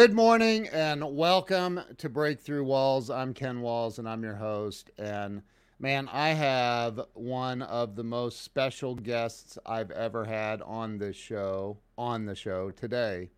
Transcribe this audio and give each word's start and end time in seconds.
Good 0.00 0.14
morning 0.14 0.66
and 0.68 1.14
welcome 1.14 1.78
to 1.98 2.08
Breakthrough 2.08 2.64
Walls. 2.64 3.10
I'm 3.10 3.34
Ken 3.34 3.60
Walls 3.60 3.98
and 3.98 4.08
I'm 4.08 4.22
your 4.22 4.36
host. 4.36 4.90
And 4.96 5.42
man, 5.78 6.08
I 6.10 6.30
have 6.30 7.02
one 7.12 7.60
of 7.60 7.96
the 7.96 8.02
most 8.02 8.40
special 8.40 8.94
guests 8.94 9.58
I've 9.66 9.90
ever 9.90 10.24
had 10.24 10.62
on 10.62 10.96
this 10.96 11.16
show, 11.16 11.76
on 11.98 12.24
the 12.24 12.34
show 12.34 12.70
today. 12.70 13.28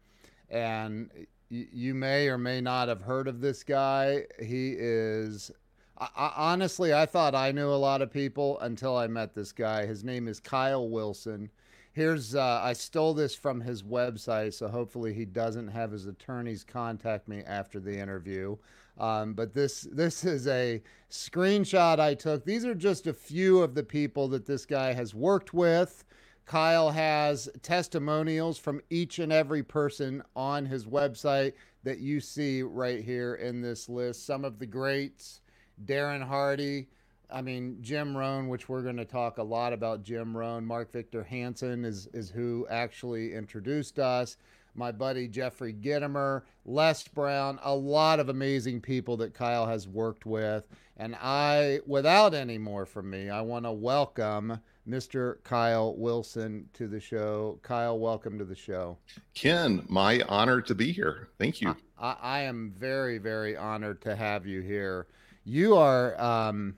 And 0.51 1.11
you 1.49 1.95
may 1.95 2.29
or 2.29 2.39
may 2.39 2.61
not 2.61 2.87
have 2.87 3.03
heard 3.03 3.27
of 3.27 3.41
this 3.41 3.65
guy. 3.65 4.27
He 4.41 4.77
is 4.79 5.51
I, 5.99 6.33
honestly, 6.37 6.95
I 6.95 7.07
thought 7.07 7.35
I 7.35 7.51
knew 7.51 7.71
a 7.71 7.75
lot 7.75 8.03
of 8.03 8.13
people 8.13 8.61
until 8.61 8.97
I 8.97 9.09
met 9.09 9.35
this 9.35 9.51
guy. 9.51 9.85
His 9.85 10.05
name 10.05 10.29
is 10.29 10.39
Kyle 10.39 10.89
Wilson. 10.89 11.51
Here's 11.95 12.35
uh, 12.35 12.61
I 12.63 12.73
stole 12.73 13.13
this 13.13 13.35
from 13.35 13.61
his 13.61 13.83
website, 13.83 14.55
so 14.55 14.67
hopefully 14.69 15.13
he 15.13 15.27
doesn't 15.27 15.69
have 15.69 15.93
his 15.93 16.07
attorneys 16.07 16.65
contact 16.65 17.29
me 17.29 17.43
after 17.47 17.81
the 17.81 17.99
interview. 17.99 18.57
Um, 18.99 19.35
but 19.35 19.53
this 19.53 19.83
this 19.93 20.25
is 20.25 20.47
a 20.47 20.83
screenshot 21.11 22.01
I 22.01 22.15
took. 22.15 22.47
These 22.47 22.65
are 22.65 22.75
just 22.75 23.07
a 23.07 23.13
few 23.13 23.61
of 23.61 23.75
the 23.75 23.83
people 23.83 24.27
that 24.29 24.47
this 24.47 24.65
guy 24.65 24.95
has 24.95 25.15
worked 25.15 25.53
with. 25.53 26.05
Kyle 26.47 26.91
has 26.91 27.49
testimonials 27.61 28.59
from 28.59 28.81
each 28.89 29.19
and 29.19 29.31
every 29.31 29.63
person 29.63 30.23
on 30.35 30.65
his 30.65 30.87
website 30.87 31.53
that 31.85 31.99
you 31.99 32.21
see 32.21 32.63
right 32.63 33.05
here 33.05 33.35
in 33.35 33.61
this 33.61 33.89
list. 33.91 34.25
Some 34.25 34.47
of 34.47 34.59
the 34.59 34.67
greats, 34.67 35.43
Darren 35.85 36.27
Hardy, 36.27 36.89
I 37.33 37.41
mean, 37.41 37.79
Jim 37.81 38.17
Rohn, 38.17 38.49
which 38.49 38.69
we're 38.69 38.83
going 38.83 38.99
to 38.99 39.05
talk 39.05 39.39
a 39.39 39.43
lot 39.43 39.73
about 39.73 40.03
Jim 40.03 40.37
Rohn. 40.37 40.67
Mark 40.67 40.93
Victor 40.93 41.23
Hansen 41.23 41.85
is, 41.85 42.09
is 42.13 42.31
who 42.31 42.67
actually 42.69 43.33
introduced 43.33 43.99
us. 43.99 44.37
My 44.75 44.93
buddy 44.93 45.29
Jeffrey 45.29 45.73
Gitomer, 45.73 46.43
Les 46.65 47.07
Brown, 47.09 47.59
a 47.63 47.75
lot 47.75 48.21
of 48.21 48.29
amazing 48.29 48.81
people 48.81 49.17
that 49.19 49.35
Kyle 49.35 49.67
has 49.67 49.89
worked 49.89 50.25
with. 50.27 50.67
And 50.97 51.17
I, 51.21 51.81
without 51.87 52.35
any 52.35 52.59
more 52.59 52.87
from 52.87 53.11
me, 53.11 53.29
I 53.29 53.41
want 53.41 53.65
to 53.65 53.73
welcome 53.73 54.59
Mr. 54.89 55.43
Kyle 55.45 55.95
Wilson 55.97 56.69
to 56.75 56.89
the 56.89 57.01
show. 57.01 57.59
Kyle, 57.63 57.99
welcome 57.99 58.39
to 58.39 58.45
the 58.45 58.55
show. 58.55 58.97
Ken, 59.35 59.85
my 59.89 60.23
honor 60.29 60.61
to 60.63 60.75
be 60.75 60.93
here. 60.93 61.29
Thank 61.39 61.61
you. 61.61 61.77
I, 61.99 62.17
I 62.21 62.41
am 62.41 62.75
very, 62.79 63.19
very 63.19 63.57
honored 63.57 64.01
to 64.03 64.17
have 64.17 64.47
you 64.47 64.61
here. 64.61 65.07
You 65.45 65.77
are. 65.77 66.21
Um, 66.21 66.75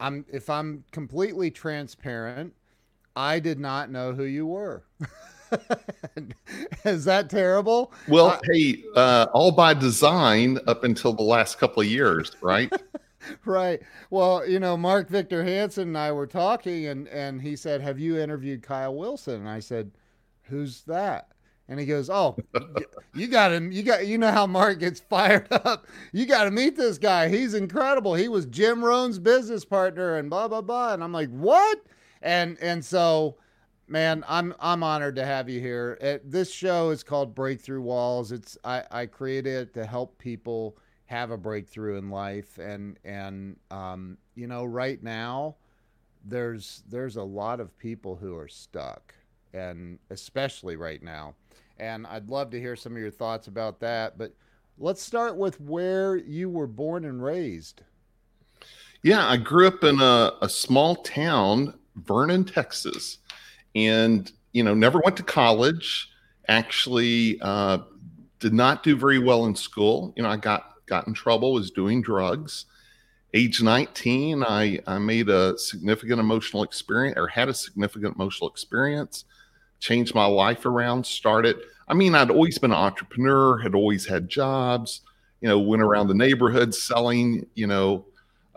I'm 0.00 0.24
if 0.32 0.48
I'm 0.48 0.84
completely 0.92 1.50
transparent, 1.50 2.54
I 3.14 3.38
did 3.38 3.58
not 3.58 3.90
know 3.90 4.12
who 4.12 4.24
you 4.24 4.46
were. 4.46 4.84
Is 6.84 7.04
that 7.04 7.28
terrible? 7.28 7.92
Well, 8.08 8.28
I, 8.28 8.40
hey, 8.44 8.84
uh, 8.96 9.26
all 9.32 9.52
by 9.52 9.74
design 9.74 10.58
up 10.66 10.84
until 10.84 11.12
the 11.12 11.22
last 11.22 11.58
couple 11.58 11.82
of 11.82 11.88
years, 11.88 12.32
right? 12.40 12.72
right. 13.44 13.80
Well, 14.10 14.46
you 14.48 14.60
know, 14.60 14.76
Mark 14.76 15.08
Victor 15.08 15.44
Hansen 15.44 15.88
and 15.88 15.98
I 15.98 16.12
were 16.12 16.26
talking, 16.26 16.86
and 16.86 17.08
and 17.08 17.42
he 17.42 17.56
said, 17.56 17.80
"Have 17.80 17.98
you 17.98 18.18
interviewed 18.18 18.62
Kyle 18.62 18.94
Wilson?" 18.94 19.34
And 19.34 19.48
I 19.48 19.60
said, 19.60 19.90
"Who's 20.44 20.82
that?" 20.82 21.32
And 21.70 21.80
he 21.80 21.86
goes, 21.86 22.10
"Oh, 22.10 22.36
you 23.14 23.28
got 23.28 23.52
him. 23.52 23.72
You 23.72 23.82
got 23.82 24.06
you 24.06 24.18
know 24.18 24.32
how 24.32 24.46
Mark 24.46 24.80
gets 24.80 25.00
fired 25.00 25.46
up. 25.52 25.86
You 26.12 26.26
got 26.26 26.44
to 26.44 26.50
meet 26.50 26.76
this 26.76 26.98
guy. 26.98 27.28
He's 27.28 27.54
incredible. 27.54 28.14
He 28.14 28.28
was 28.28 28.44
Jim 28.44 28.84
Rohn's 28.84 29.18
business 29.18 29.64
partner 29.64 30.16
and 30.16 30.28
blah 30.28 30.48
blah 30.48 30.60
blah." 30.60 30.92
And 30.92 31.02
I'm 31.02 31.12
like, 31.12 31.30
"What?" 31.30 31.80
And 32.20 32.58
and 32.60 32.84
so, 32.84 33.36
man, 33.88 34.24
I'm 34.28 34.52
I'm 34.60 34.82
honored 34.82 35.16
to 35.16 35.24
have 35.24 35.48
you 35.48 35.60
here. 35.60 35.96
It, 36.00 36.28
this 36.30 36.52
show 36.52 36.90
is 36.90 37.02
called 37.02 37.34
Breakthrough 37.34 37.80
Walls. 37.82 38.32
It's 38.32 38.58
I 38.64 38.82
I 38.90 39.06
created 39.06 39.54
it 39.68 39.74
to 39.74 39.86
help 39.86 40.18
people 40.18 40.76
have 41.06 41.30
a 41.32 41.36
breakthrough 41.36 41.98
in 41.98 42.10
life, 42.10 42.58
and 42.58 42.98
and 43.04 43.56
um, 43.70 44.18
you 44.34 44.46
know, 44.46 44.64
right 44.64 45.02
now, 45.02 45.56
there's 46.24 46.82
there's 46.88 47.16
a 47.16 47.22
lot 47.22 47.60
of 47.60 47.76
people 47.78 48.16
who 48.16 48.36
are 48.36 48.48
stuck, 48.48 49.14
and 49.52 49.98
especially 50.10 50.76
right 50.76 51.02
now 51.02 51.34
and 51.80 52.06
I'd 52.06 52.28
love 52.28 52.50
to 52.50 52.60
hear 52.60 52.76
some 52.76 52.92
of 52.92 52.98
your 52.98 53.10
thoughts 53.10 53.48
about 53.48 53.80
that. 53.80 54.18
But 54.18 54.32
let's 54.78 55.02
start 55.02 55.36
with 55.36 55.60
where 55.60 56.16
you 56.16 56.48
were 56.48 56.66
born 56.66 57.06
and 57.06 57.22
raised. 57.22 57.82
Yeah, 59.02 59.26
I 59.26 59.38
grew 59.38 59.66
up 59.66 59.82
in 59.82 60.00
a, 60.00 60.32
a 60.42 60.48
small 60.48 60.96
town, 60.96 61.74
Vernon, 61.96 62.44
Texas, 62.44 63.18
and 63.74 64.30
you 64.52 64.62
know, 64.62 64.74
never 64.74 65.00
went 65.02 65.16
to 65.16 65.22
college. 65.22 66.10
Actually, 66.48 67.38
uh, 67.40 67.78
did 68.40 68.52
not 68.52 68.82
do 68.82 68.96
very 68.96 69.18
well 69.18 69.46
in 69.46 69.54
school. 69.54 70.12
You 70.16 70.22
know, 70.22 70.28
I 70.28 70.36
got 70.36 70.74
got 70.86 71.06
in 71.06 71.14
trouble, 71.14 71.54
was 71.54 71.70
doing 71.70 72.02
drugs. 72.02 72.66
Age 73.32 73.62
19, 73.62 74.42
I, 74.42 74.80
I 74.88 74.98
made 74.98 75.28
a 75.28 75.56
significant 75.56 76.18
emotional 76.18 76.64
experience 76.64 77.16
or 77.16 77.28
had 77.28 77.48
a 77.48 77.54
significant 77.54 78.16
emotional 78.16 78.50
experience 78.50 79.24
changed 79.80 80.14
my 80.14 80.26
life 80.26 80.66
around, 80.66 81.04
started. 81.04 81.56
I 81.88 81.94
mean, 81.94 82.14
I'd 82.14 82.30
always 82.30 82.58
been 82.58 82.70
an 82.70 82.76
entrepreneur, 82.76 83.58
had 83.58 83.74
always 83.74 84.06
had 84.06 84.28
jobs, 84.28 85.00
you 85.40 85.48
know, 85.48 85.58
went 85.58 85.82
around 85.82 86.06
the 86.06 86.14
neighborhood 86.14 86.74
selling, 86.74 87.46
you 87.54 87.66
know, 87.66 88.04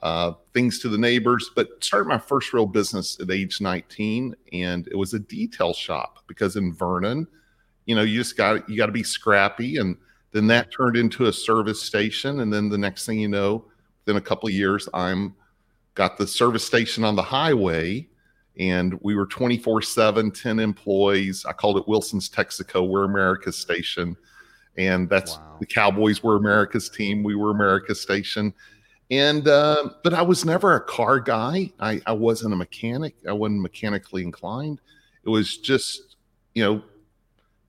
uh, 0.04 0.34
things 0.54 0.80
to 0.80 0.90
the 0.90 0.98
neighbors, 0.98 1.50
but 1.56 1.82
started 1.82 2.10
my 2.10 2.18
first 2.18 2.54
real 2.54 2.66
business 2.66 3.18
at 3.22 3.32
age 3.32 3.62
19. 3.62 4.36
And 4.52 4.88
it 4.90 4.96
was 4.96 5.14
a 5.14 5.20
detail 5.20 5.74
shop 5.74 6.20
because 6.28 6.58
in 6.58 6.74
Vernon, 6.74 7.26
you 7.86 7.96
know, 7.96 8.02
you 8.02 8.20
just 8.20 8.36
got, 8.36 8.70
you 8.70 8.78
got 8.78 8.88
to 8.88 8.92
be 8.92 9.04
scrappy. 9.04 9.78
And 9.78 9.96
then 10.32 10.48
that 10.48 10.72
turned 10.72 10.98
into 10.98 11.28
a 11.28 11.34
service 11.34 11.82
station. 11.82 12.42
And 12.42 12.52
then 12.52 12.68
the 12.68 12.78
next 12.78 13.06
thing 13.06 13.20
you 13.20 13.30
know, 13.30 13.66
within 14.06 14.18
a 14.18 14.26
couple 14.26 14.50
of 14.50 14.54
years, 14.54 14.90
I'm 14.94 15.36
got 15.96 16.18
the 16.18 16.28
service 16.28 16.66
station 16.66 17.04
on 17.04 17.16
the 17.16 17.24
highway 17.24 18.08
and 18.60 19.00
we 19.02 19.16
were 19.16 19.26
24 19.26 19.82
7 19.82 20.32
10 20.32 20.60
employees. 20.60 21.46
I 21.46 21.54
called 21.54 21.78
it 21.78 21.88
wilson's 21.88 22.30
texaco 22.30 22.88
we're 22.88 23.06
america's 23.06 23.58
station. 23.58 24.16
And 24.76 25.08
that's 25.08 25.38
wow. 25.38 25.58
the 25.60 25.66
cowboys 25.66 26.24
were 26.24 26.36
america's 26.36 26.90
team 26.90 27.24
we 27.24 27.36
were 27.36 27.52
america's 27.52 28.02
station. 28.02 28.54
And 29.12 29.48
uh, 29.48 29.90
but 30.04 30.14
i 30.14 30.22
was 30.22 30.46
never 30.46 30.76
a 30.76 30.82
car 30.82 31.20
guy. 31.20 31.72
I, 31.80 32.02
I 32.06 32.14
wasn't 32.14 32.54
a 32.54 32.58
mechanic. 32.58 33.16
I 33.28 33.34
wasn't 33.34 33.62
mechanically 33.62 34.24
inclined. 34.24 34.82
It 35.26 35.30
was 35.30 35.58
just 35.58 36.16
you 36.54 36.64
know 36.64 36.84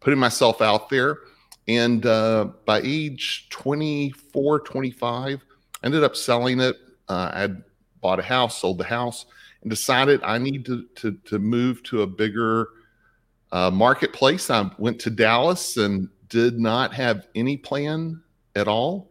putting 0.01 0.21
myself 0.21 0.61
out 0.61 0.91
there. 0.91 1.19
And 1.66 2.05
uh, 2.05 2.51
by 2.66 2.83
age 2.84 3.49
24 3.51 4.61
25 4.61 5.45
ended 5.83 6.05
up 6.05 6.15
selling 6.15 6.61
it. 6.61 6.77
Uh, 7.09 7.31
i 7.34 7.41
had 7.41 7.65
bought 8.01 8.19
a 8.19 8.22
house 8.22 8.61
sold 8.61 8.78
the 8.78 8.84
house 8.84 9.27
and 9.64 9.70
decided 9.70 10.22
I 10.22 10.38
need 10.38 10.64
to 10.66 10.84
to, 10.97 11.12
to 11.25 11.38
move 11.38 11.82
to 11.84 12.02
a 12.02 12.06
bigger 12.06 12.69
uh, 13.50 13.70
marketplace. 13.70 14.50
I 14.50 14.70
went 14.78 15.00
to 15.00 15.10
Dallas 15.10 15.76
and 15.76 16.08
did 16.28 16.58
not 16.58 16.94
have 16.94 17.27
any 17.34 17.56
plan 17.56 18.22
at 18.54 18.68
all, 18.68 19.10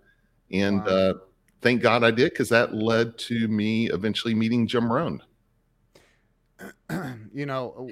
and 0.52 0.86
wow. 0.86 0.92
uh, 0.92 1.14
thank 1.62 1.82
God 1.82 2.04
I 2.04 2.12
did 2.12 2.32
because 2.32 2.50
that 2.50 2.74
led 2.74 3.18
to 3.20 3.48
me 3.48 3.90
eventually 3.90 4.34
meeting 4.34 4.68
Jim 4.68 4.92
Rohn. 4.92 5.22
you 7.34 7.46
know, 7.46 7.90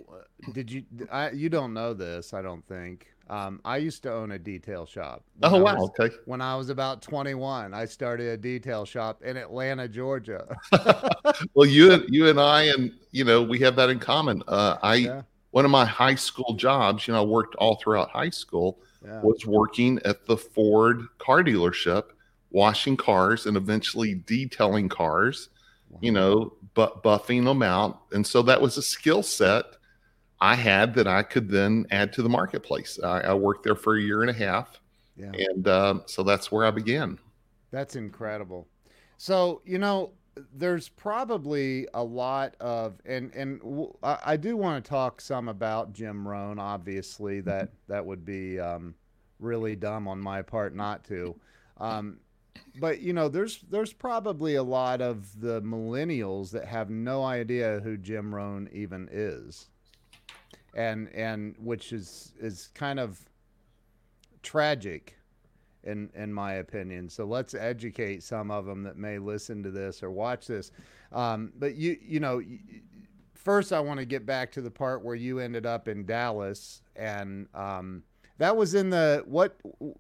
did 0.54 0.72
you? 0.72 0.86
I, 1.12 1.32
you 1.32 1.50
don't 1.50 1.74
know 1.74 1.94
this, 1.94 2.34
I 2.34 2.42
don't 2.42 2.66
think. 2.68 3.11
Um, 3.30 3.62
I 3.64 3.78
used 3.78 4.04
to 4.04 4.12
own 4.12 4.32
a 4.32 4.40
detail 4.40 4.86
shop. 4.86 5.24
Oh 5.42 5.62
wow! 5.62 5.76
Was, 5.78 5.90
okay. 6.00 6.14
When 6.26 6.42
I 6.42 6.56
was 6.56 6.70
about 6.70 7.02
21, 7.02 7.74
I 7.74 7.86
started 7.86 8.28
a 8.28 8.38
detail 8.38 8.84
shop 8.84 9.24
in 9.24 9.38
Atlanta, 9.38 9.88
Georgia. 9.88 10.58
well, 11.54 11.68
you 11.68 12.04
you 12.10 12.28
and 12.28 12.40
I, 12.40 12.64
and 12.64 12.92
you 13.12 13.24
know, 13.24 13.42
we 13.42 13.60
have 13.60 13.76
that 13.78 13.90
in 13.90 14.00
common. 14.00 14.44
Uh, 14.48 14.78
I 14.84 14.96
yeah. 14.96 15.22
one 15.52 15.64
of 15.64 15.72
my 15.72 15.86
high 15.86 16.16
school 16.16 16.56
jobs, 16.56 17.08
you 17.08 17.14
know, 17.14 17.22
I 17.22 17.26
worked 17.26 17.56
all 17.56 17.76
throughout 17.76 18.10
high 18.10 18.32
school, 18.32 18.80
yeah. 19.06 19.22
was 19.22 19.46
working 19.46 20.00
at 20.04 20.26
the 20.26 20.36
Ford 20.36 21.08
car 21.18 21.42
dealership, 21.42 22.06
washing 22.50 22.98
cars 22.98 23.46
and 23.46 23.56
eventually 23.56 24.16
detailing 24.16 24.90
cars. 24.90 25.50
Wow. 25.90 26.00
You 26.02 26.12
know, 26.12 26.54
but 26.74 27.02
buffing 27.02 27.46
them 27.46 27.64
out, 27.64 28.02
and 28.12 28.28
so 28.28 28.42
that 28.44 28.62
was 28.62 28.78
a 28.78 28.82
skill 28.82 29.24
set 29.24 29.66
I 30.42 30.56
had 30.56 30.96
that 30.96 31.08
I 31.08 31.22
could 31.22 31.50
then 31.50 31.86
add 31.92 32.12
to 32.14 32.24
the 32.24 32.30
marketplace. 32.30 33.00
I, 33.04 33.20
I 33.22 33.34
worked 33.36 33.64
there 33.64 33.76
for 33.76 33.96
a 33.96 34.02
year 34.02 34.22
and 34.22 34.30
a 34.30 34.34
half, 34.34 34.82
yeah. 35.16 35.32
and 35.34 35.68
uh, 35.68 36.00
so 36.08 36.24
that's 36.24 36.52
where 36.52 36.66
I 36.66 36.72
began. 36.72 37.20
That's 37.70 37.96
incredible. 37.96 38.68
So 39.18 39.62
you 39.66 39.78
know, 39.78 40.14
there's 40.56 40.90
probably 40.90 41.88
a 41.94 42.04
lot 42.04 42.56
of, 42.60 43.00
and 43.06 43.32
and 43.36 43.62
I, 44.02 44.18
I 44.26 44.38
do 44.38 44.58
want 44.58 44.84
to 44.84 44.90
talk 44.90 45.22
some 45.22 45.48
about 45.48 45.94
Jim 45.94 46.28
Rohn. 46.28 46.58
Obviously, 46.58 47.38
mm-hmm. 47.38 47.50
that 47.50 47.70
that 47.88 48.04
would 48.04 48.26
be 48.26 48.60
um, 48.60 48.96
really 49.40 49.76
dumb 49.76 50.08
on 50.08 50.20
my 50.20 50.42
part 50.42 50.76
not 50.76 51.04
to. 51.06 51.40
Um, 51.78 52.18
but 52.80 53.00
you 53.00 53.14
know, 53.14 53.30
there's 53.30 53.64
there's 53.70 53.94
probably 53.94 54.56
a 54.56 54.64
lot 54.64 55.02
of 55.02 55.40
the 55.40 55.62
millennials 55.62 56.50
that 56.50 56.66
have 56.66 56.90
no 56.90 57.24
idea 57.24 57.80
who 57.84 57.96
Jim 57.96 58.34
Rohn 58.34 58.68
even 58.74 59.08
is 59.12 59.68
and 60.74 61.10
and 61.10 61.56
which 61.60 61.94
is 61.94 62.34
is 62.40 62.70
kind 62.74 63.00
of 63.00 63.20
tragic 64.44 65.18
in 65.84 66.10
in 66.16 66.34
my 66.34 66.54
opinion. 66.54 67.10
So 67.10 67.26
let's 67.26 67.54
educate 67.54 68.24
some 68.24 68.52
of 68.52 68.66
them 68.66 68.84
that 68.84 68.98
may 68.98 69.18
listen 69.18 69.64
to 69.64 69.72
this 69.72 70.04
or 70.04 70.12
watch 70.12 70.48
this. 70.48 70.72
Um, 71.12 71.52
but 71.58 71.76
you 71.76 71.98
you 72.02 72.20
know, 72.20 72.42
first 73.34 73.74
I 73.74 73.80
want 73.80 74.00
to 74.00 74.06
get 74.06 74.26
back 74.26 74.52
to 74.54 74.62
the 74.62 74.72
part 74.72 75.04
where 75.04 75.16
you 75.16 75.40
ended 75.40 75.66
up 75.66 75.88
in 75.88 76.06
Dallas, 76.06 76.82
and 76.96 77.48
um, 77.54 78.04
that 78.38 78.56
was 78.56 78.76
in 78.76 78.90
the 78.90 79.24
what 79.26 79.58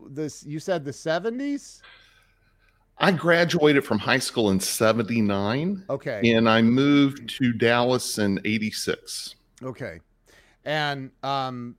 this 0.09 0.45
you 0.45 0.59
said 0.59 0.85
the 0.85 0.93
seventies. 0.93 1.81
I 2.97 3.11
graduated 3.11 3.83
from 3.83 3.97
high 3.97 4.19
school 4.19 4.51
in 4.51 4.59
79. 4.59 5.85
Okay. 5.89 6.33
And 6.35 6.47
I 6.47 6.61
moved 6.61 7.27
to 7.37 7.51
Dallas 7.51 8.19
in 8.19 8.39
86. 8.45 9.33
Okay. 9.63 9.99
And 10.65 11.11
um, 11.23 11.75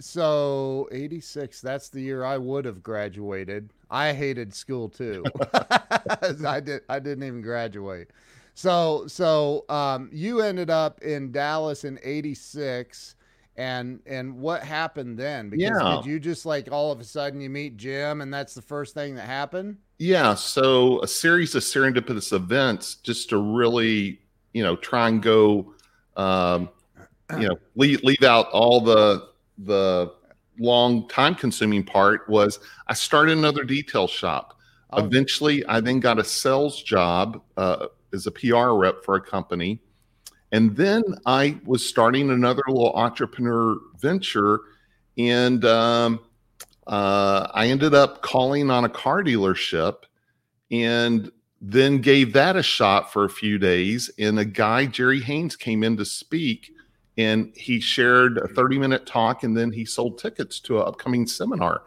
so 0.00 0.88
86, 0.92 1.60
that's 1.60 1.88
the 1.90 2.00
year 2.00 2.24
I 2.24 2.38
would 2.38 2.64
have 2.64 2.82
graduated. 2.82 3.72
I 3.90 4.12
hated 4.12 4.54
school 4.54 4.88
too. 4.88 5.32
I 6.46 6.60
did 6.60 6.82
I 6.88 6.98
didn't 6.98 7.24
even 7.24 7.42
graduate. 7.42 8.10
So 8.54 9.06
so 9.06 9.64
um, 9.68 10.10
you 10.12 10.40
ended 10.40 10.70
up 10.70 11.02
in 11.02 11.32
Dallas 11.32 11.84
in 11.84 11.98
86 12.02 13.16
and 13.56 14.00
and 14.06 14.38
what 14.38 14.62
happened 14.62 15.18
then? 15.18 15.50
Because 15.50 15.82
Yeah. 15.82 15.82
did 15.82 16.04
you 16.04 16.18
just 16.20 16.46
like 16.46 16.70
all 16.72 16.92
of 16.92 17.00
a 17.00 17.04
sudden 17.04 17.40
you 17.40 17.50
meet 17.50 17.76
Jim 17.76 18.20
and 18.20 18.32
that's 18.32 18.54
the 18.54 18.62
first 18.62 18.94
thing 18.94 19.16
that 19.16 19.26
happened? 19.26 19.78
Yeah, 19.98 20.34
so 20.34 21.02
a 21.02 21.06
series 21.08 21.54
of 21.54 21.62
serendipitous 21.62 22.32
events 22.32 22.94
just 22.96 23.28
to 23.30 23.38
really, 23.38 24.20
you 24.54 24.62
know, 24.62 24.76
try 24.76 25.08
and 25.08 25.22
go, 25.22 25.74
um, 26.16 26.70
you 27.38 27.48
know, 27.48 27.56
leave, 27.76 28.02
leave 28.02 28.22
out 28.22 28.48
all 28.50 28.80
the 28.80 29.28
the 29.58 30.12
long 30.58 31.08
time 31.08 31.34
consuming 31.34 31.84
part 31.84 32.28
was 32.28 32.60
I 32.86 32.94
started 32.94 33.36
another 33.36 33.64
detail 33.64 34.06
shop. 34.06 34.58
Oh, 34.90 35.04
Eventually, 35.04 35.64
I 35.66 35.80
then 35.80 36.00
got 36.00 36.18
a 36.18 36.24
sales 36.24 36.82
job 36.82 37.42
uh, 37.56 37.86
as 38.12 38.26
a 38.26 38.30
PR 38.30 38.70
rep 38.70 39.04
for 39.04 39.14
a 39.16 39.20
company. 39.20 39.80
And 40.52 40.76
then 40.76 41.02
I 41.26 41.58
was 41.64 41.86
starting 41.86 42.30
another 42.30 42.62
little 42.66 42.92
entrepreneur 42.94 43.76
venture. 43.98 44.60
And 45.16 45.64
um, 45.64 46.20
uh, 46.86 47.48
I 47.54 47.68
ended 47.68 47.94
up 47.94 48.22
calling 48.22 48.70
on 48.70 48.84
a 48.84 48.88
car 48.88 49.22
dealership 49.22 50.02
and 50.72 51.30
then 51.60 51.98
gave 51.98 52.32
that 52.32 52.56
a 52.56 52.62
shot 52.62 53.12
for 53.12 53.24
a 53.24 53.30
few 53.30 53.58
days. 53.58 54.10
And 54.18 54.38
a 54.38 54.44
guy, 54.44 54.86
Jerry 54.86 55.20
Haynes, 55.20 55.54
came 55.54 55.84
in 55.84 55.96
to 55.98 56.04
speak 56.04 56.72
and 57.18 57.52
he 57.54 57.80
shared 57.80 58.38
a 58.38 58.48
30 58.48 58.78
minute 58.78 59.06
talk 59.06 59.42
and 59.42 59.56
then 59.56 59.72
he 59.72 59.84
sold 59.84 60.18
tickets 60.18 60.60
to 60.60 60.80
an 60.80 60.86
upcoming 60.86 61.26
seminar. 61.26 61.82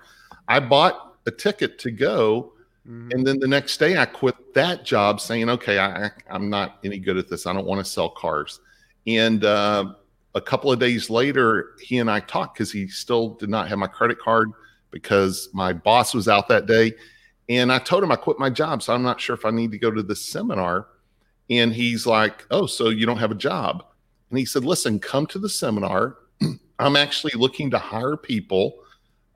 I 0.47 0.59
bought 0.59 1.15
a 1.25 1.31
ticket 1.31 1.79
to 1.79 1.91
go 1.91 2.53
mhm. 2.87 3.13
and 3.13 3.25
then 3.25 3.39
the 3.39 3.47
next 3.47 3.77
day, 3.77 3.97
I 3.97 4.05
quit 4.05 4.35
that 4.53 4.85
job 4.85 5.21
saying, 5.21 5.49
okay, 5.49 5.79
I, 5.79 6.11
I'm 6.29 6.49
not 6.49 6.79
any 6.83 6.99
good 6.99 7.17
at 7.17 7.29
this. 7.29 7.47
I 7.47 7.53
don't 7.53 7.65
want 7.65 7.83
to 7.83 7.89
sell 7.89 8.09
cars. 8.09 8.59
And 9.07 9.43
uh, 9.43 9.93
a 10.35 10.41
couple 10.41 10.71
of 10.71 10.79
days 10.79 11.09
later, 11.09 11.71
he 11.81 11.97
and 11.99 12.09
I 12.09 12.19
talked 12.19 12.55
because 12.55 12.71
he 12.71 12.87
still 12.87 13.29
did 13.35 13.49
not 13.49 13.67
have 13.69 13.77
my 13.77 13.87
credit 13.87 14.19
card 14.19 14.51
because 14.91 15.49
my 15.53 15.73
boss 15.73 16.13
was 16.13 16.27
out 16.27 16.47
that 16.49 16.65
day. 16.65 16.93
And 17.49 17.71
I 17.71 17.79
told 17.79 18.03
him 18.03 18.11
I 18.11 18.15
quit 18.15 18.39
my 18.39 18.49
job. 18.49 18.81
So 18.81 18.93
I'm 18.93 19.03
not 19.03 19.19
sure 19.19 19.35
if 19.35 19.45
I 19.45 19.51
need 19.51 19.71
to 19.71 19.77
go 19.77 19.91
to 19.91 20.03
this 20.03 20.21
seminar. 20.21 20.87
And 21.49 21.73
he's 21.73 22.05
like, 22.05 22.45
oh, 22.51 22.65
so 22.65 22.89
you 22.89 23.05
don't 23.05 23.17
have 23.17 23.31
a 23.31 23.35
job? 23.35 23.83
And 24.33 24.39
he 24.39 24.45
said, 24.45 24.65
listen, 24.65 24.99
come 24.99 25.27
to 25.27 25.37
the 25.37 25.47
seminar. 25.47 26.17
I'm 26.79 26.95
actually 26.95 27.33
looking 27.35 27.69
to 27.69 27.77
hire 27.77 28.17
people 28.17 28.79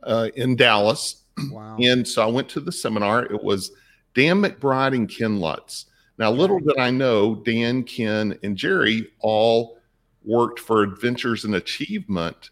uh, 0.01 0.29
in 0.35 0.55
Dallas 0.55 1.21
wow. 1.51 1.77
and 1.79 2.07
so 2.07 2.23
I 2.23 2.25
went 2.25 2.49
to 2.49 2.59
the 2.59 2.71
seminar. 2.71 3.23
It 3.25 3.43
was 3.43 3.73
Dan 4.15 4.41
McBride 4.41 4.95
and 4.95 5.07
Ken 5.07 5.39
Lutz. 5.39 5.85
Now, 6.17 6.31
little 6.31 6.59
did 6.59 6.79
I 6.79 6.89
know, 6.89 7.35
Dan, 7.35 7.83
Ken, 7.83 8.39
and 8.41 8.57
Jerry 8.57 9.11
all 9.19 9.77
worked 10.25 10.59
for 10.59 10.81
Adventures 10.81 11.45
in 11.45 11.53
Achievement 11.53 12.49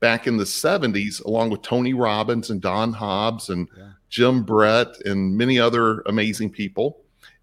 back 0.00 0.26
in 0.26 0.38
the 0.38 0.44
70s, 0.44 1.22
along 1.26 1.50
with 1.50 1.60
Tony 1.60 1.92
Robbins 1.92 2.48
and 2.48 2.62
Don 2.62 2.90
Hobbs 2.94 3.50
and 3.50 3.68
Yeah. 3.76 3.90
Jim 4.08 4.44
Brett 4.44 4.98
and 5.04 5.36
many 5.36 5.58
other 5.58 6.00
amazing 6.06 6.48
people. 6.48 7.02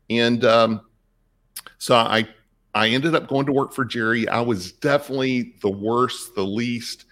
And 0.10 0.44
um, 0.44 0.82
so 1.78 1.96
I 1.96 2.28
I 2.76 2.90
ended 2.90 3.16
up 3.16 3.28
going 3.28 3.46
to 3.48 3.52
work 3.52 3.74
for 3.74 3.86
Jerry. 3.86 4.28
I 4.28 4.42
was 4.42 4.72
definitely 4.74 5.56
the 5.62 5.72
worst, 5.72 6.36
the 6.36 6.44
least. 6.44 7.06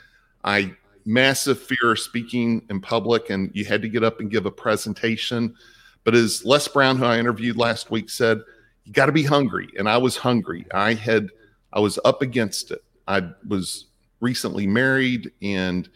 I 0.43 0.75
massive 1.05 1.59
fear 1.59 1.93
of 1.93 1.99
speaking 1.99 2.61
in 2.69 2.81
public, 2.81 3.29
and 3.29 3.49
you 3.53 3.65
had 3.65 3.81
to 3.81 3.89
get 3.89 4.03
up 4.03 4.19
and 4.19 4.29
give 4.29 4.45
a 4.45 4.51
presentation. 4.51 5.55
But 6.03 6.15
as 6.15 6.45
Les 6.45 6.67
Brown, 6.67 6.97
who 6.97 7.05
I 7.05 7.17
interviewed 7.17 7.57
last 7.57 7.89
week, 7.89 8.09
said, 8.09 8.41
you 8.85 8.93
got 8.93 9.07
to 9.07 9.11
be 9.11 9.23
hungry. 9.23 9.69
And 9.77 9.89
I 9.89 9.97
was 9.97 10.15
hungry. 10.15 10.65
I 10.73 10.93
had, 10.93 11.29
I 11.73 11.79
was 11.79 11.99
up 12.05 12.21
against 12.21 12.71
it. 12.71 12.83
I 13.07 13.29
was 13.47 13.85
recently 14.21 14.67
married 14.67 15.31
and, 15.41 15.89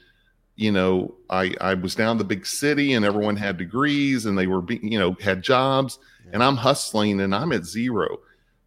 you 0.56 0.72
know, 0.72 1.16
I, 1.30 1.56
I 1.62 1.74
was 1.74 1.96
down 1.96 2.18
the 2.18 2.24
big 2.24 2.46
city 2.46 2.94
and 2.94 3.06
everyone 3.06 3.36
had 3.38 3.58
degrees 3.58 4.26
and 4.26 4.38
they 4.38 4.48
were, 4.48 4.62
be, 4.62 4.80
you 4.84 5.00
know, 5.00 5.16
had 5.22 5.42
jobs 5.42 6.00
and 6.34 6.44
I'm 6.44 6.58
hustling 6.58 7.22
and 7.22 7.34
I'm 7.34 7.52
at 7.52 7.66
zero. 7.66 8.20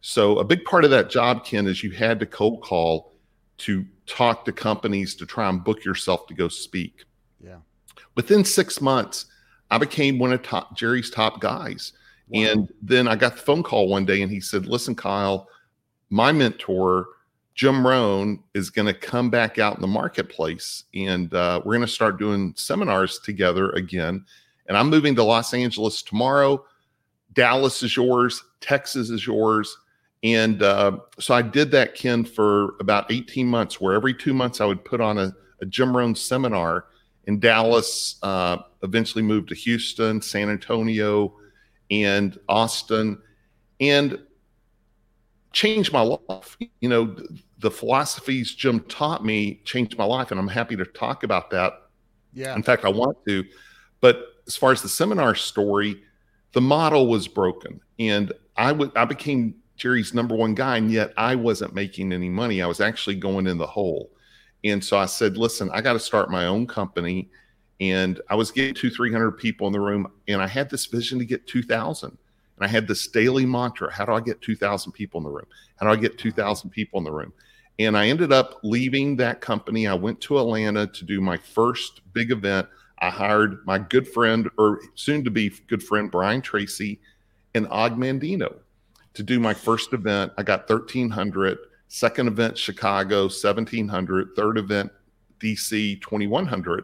So 0.07 0.37
a 0.37 0.43
big 0.43 0.63
part 0.65 0.85
of 0.85 0.91
that 0.91 1.09
job, 1.09 1.43
Ken, 1.43 1.65
is 1.65 1.83
you 1.83 1.89
had 1.89 2.19
to 2.19 2.27
cold 2.27 2.61
call 2.61 3.13
to 3.57 3.83
talk 4.05 4.45
to 4.45 4.51
companies 4.51 5.15
to 5.15 5.25
try 5.25 5.49
and 5.49 5.63
book 5.63 5.83
yourself 5.83 6.27
to 6.27 6.35
go 6.35 6.47
speak. 6.47 7.05
Yeah. 7.43 7.57
Within 8.13 8.45
six 8.45 8.79
months, 8.79 9.25
I 9.71 9.79
became 9.79 10.19
one 10.19 10.31
of 10.31 10.43
top, 10.43 10.77
Jerry's 10.77 11.09
top 11.09 11.41
guys. 11.41 11.93
Wow. 12.27 12.41
And 12.41 12.73
then 12.83 13.07
I 13.07 13.15
got 13.15 13.35
the 13.35 13.41
phone 13.41 13.63
call 13.63 13.87
one 13.87 14.05
day 14.05 14.21
and 14.21 14.31
he 14.31 14.39
said, 14.39 14.67
Listen, 14.67 14.93
Kyle, 14.93 15.49
my 16.11 16.31
mentor, 16.31 17.07
Jim 17.55 17.85
Rohn, 17.85 18.43
is 18.53 18.69
going 18.69 18.85
to 18.85 18.93
come 18.93 19.31
back 19.31 19.57
out 19.57 19.75
in 19.75 19.81
the 19.81 19.87
marketplace 19.87 20.83
and 20.93 21.33
uh, 21.33 21.61
we're 21.65 21.73
going 21.73 21.87
to 21.87 21.91
start 21.91 22.19
doing 22.19 22.53
seminars 22.55 23.17
together 23.17 23.71
again. 23.71 24.23
And 24.67 24.77
I'm 24.77 24.91
moving 24.91 25.15
to 25.15 25.23
Los 25.23 25.55
Angeles 25.55 26.03
tomorrow. 26.03 26.63
Dallas 27.33 27.81
is 27.81 27.97
yours, 27.97 28.43
Texas 28.61 29.09
is 29.09 29.25
yours. 29.25 29.75
And 30.25 30.63
uh, 30.63 30.97
so 31.19 31.35
I 31.35 31.43
did 31.43 31.69
that, 31.71 31.93
Ken, 31.93 32.25
for 32.25 32.73
about 32.79 33.11
18 33.11 33.45
months, 33.47 33.79
where 33.79 33.93
every 33.93 34.13
two 34.15 34.33
months 34.33 34.59
I 34.59 34.65
would 34.65 34.83
put 34.83 34.99
on 34.99 35.19
a, 35.19 35.31
a 35.61 35.67
Jim 35.67 35.95
Rohn 35.95 36.15
seminar 36.15 36.85
in 37.25 37.39
Dallas, 37.39 38.17
uh, 38.23 38.57
eventually 38.81 39.21
moved 39.21 39.49
to 39.49 39.55
Houston, 39.55 40.19
San 40.19 40.49
Antonio, 40.49 41.35
and 41.91 42.39
Austin, 42.49 43.21
and 43.79 44.17
changed 45.53 45.93
my 45.93 46.01
life. 46.01 46.57
You 46.81 46.89
know, 46.89 47.15
the 47.59 47.69
philosophies 47.69 48.55
Jim 48.55 48.79
taught 48.81 49.23
me 49.23 49.61
changed 49.63 49.95
my 49.95 50.05
life, 50.05 50.31
and 50.31 50.39
I'm 50.39 50.47
happy 50.47 50.75
to 50.75 50.85
talk 50.85 51.21
about 51.23 51.51
that 51.51 51.83
Yeah. 52.33 52.55
in 52.55 52.63
fact, 52.63 52.83
I 52.83 52.89
want 52.89 53.17
to. 53.27 53.43
But 54.01 54.25
as 54.47 54.55
far 54.55 54.71
as 54.71 54.81
the 54.81 54.89
seminar 54.89 55.35
story, 55.35 56.01
the 56.53 56.61
model 56.61 57.05
was 57.05 57.27
broken, 57.27 57.79
and 57.99 58.33
I 58.57 58.71
would 58.71 58.91
I 58.97 59.05
became 59.05 59.55
Jerry's 59.77 60.13
number 60.13 60.35
one 60.35 60.55
guy, 60.55 60.77
and 60.77 60.91
yet 60.91 61.13
I 61.17 61.35
wasn't 61.35 61.73
making 61.73 62.13
any 62.13 62.29
money. 62.29 62.61
I 62.61 62.67
was 62.67 62.79
actually 62.79 63.15
going 63.15 63.47
in 63.47 63.57
the 63.57 63.67
hole, 63.67 64.09
and 64.63 64.83
so 64.83 64.97
I 64.97 65.05
said, 65.05 65.37
"Listen, 65.37 65.69
I 65.73 65.81
got 65.81 65.93
to 65.93 65.99
start 65.99 66.31
my 66.31 66.47
own 66.47 66.67
company." 66.67 67.29
And 67.81 68.21
I 68.29 68.35
was 68.35 68.51
getting 68.51 68.73
two, 68.73 68.89
three 68.89 69.11
hundred 69.11 69.33
people 69.33 69.67
in 69.67 69.73
the 69.73 69.81
room, 69.81 70.07
and 70.29 70.41
I 70.41 70.47
had 70.47 70.69
this 70.69 70.85
vision 70.85 71.19
to 71.19 71.25
get 71.25 71.45
two 71.45 71.61
thousand. 71.61 72.17
And 72.57 72.65
I 72.65 72.67
had 72.67 72.87
this 72.87 73.07
daily 73.07 73.45
mantra: 73.45 73.91
How 73.91 74.05
do 74.05 74.13
I 74.13 74.21
get 74.21 74.41
two 74.41 74.55
thousand 74.55 74.93
people 74.93 75.19
in 75.19 75.25
the 75.25 75.31
room? 75.31 75.47
How 75.75 75.87
do 75.87 75.91
I 75.91 75.97
get 75.97 76.17
two 76.17 76.31
thousand 76.31 76.69
people 76.69 76.99
in 76.99 77.03
the 77.03 77.11
room? 77.11 77.33
And 77.77 77.97
I 77.97 78.07
ended 78.07 78.31
up 78.31 78.59
leaving 78.63 79.17
that 79.17 79.41
company. 79.41 79.87
I 79.87 79.93
went 79.93 80.21
to 80.21 80.39
Atlanta 80.39 80.87
to 80.87 81.03
do 81.03 81.19
my 81.19 81.35
first 81.35 81.99
big 82.13 82.31
event. 82.31 82.67
I 82.99 83.09
hired 83.09 83.65
my 83.65 83.77
good 83.77 84.07
friend, 84.07 84.49
or 84.57 84.79
soon 84.95 85.25
to 85.25 85.31
be 85.31 85.51
good 85.67 85.83
friend, 85.83 86.09
Brian 86.09 86.41
Tracy, 86.41 87.01
and 87.53 87.67
Og 87.67 87.97
Mandino 87.97 88.55
to 89.15 89.23
do 89.23 89.39
my 89.39 89.53
first 89.53 89.93
event. 89.93 90.31
I 90.37 90.43
got 90.43 90.69
1,300. 90.69 91.57
Second 91.87 92.27
event, 92.27 92.57
Chicago, 92.57 93.23
1,700. 93.23 94.29
Third 94.35 94.57
event, 94.57 94.91
DC, 95.39 96.01
2,100. 96.01 96.83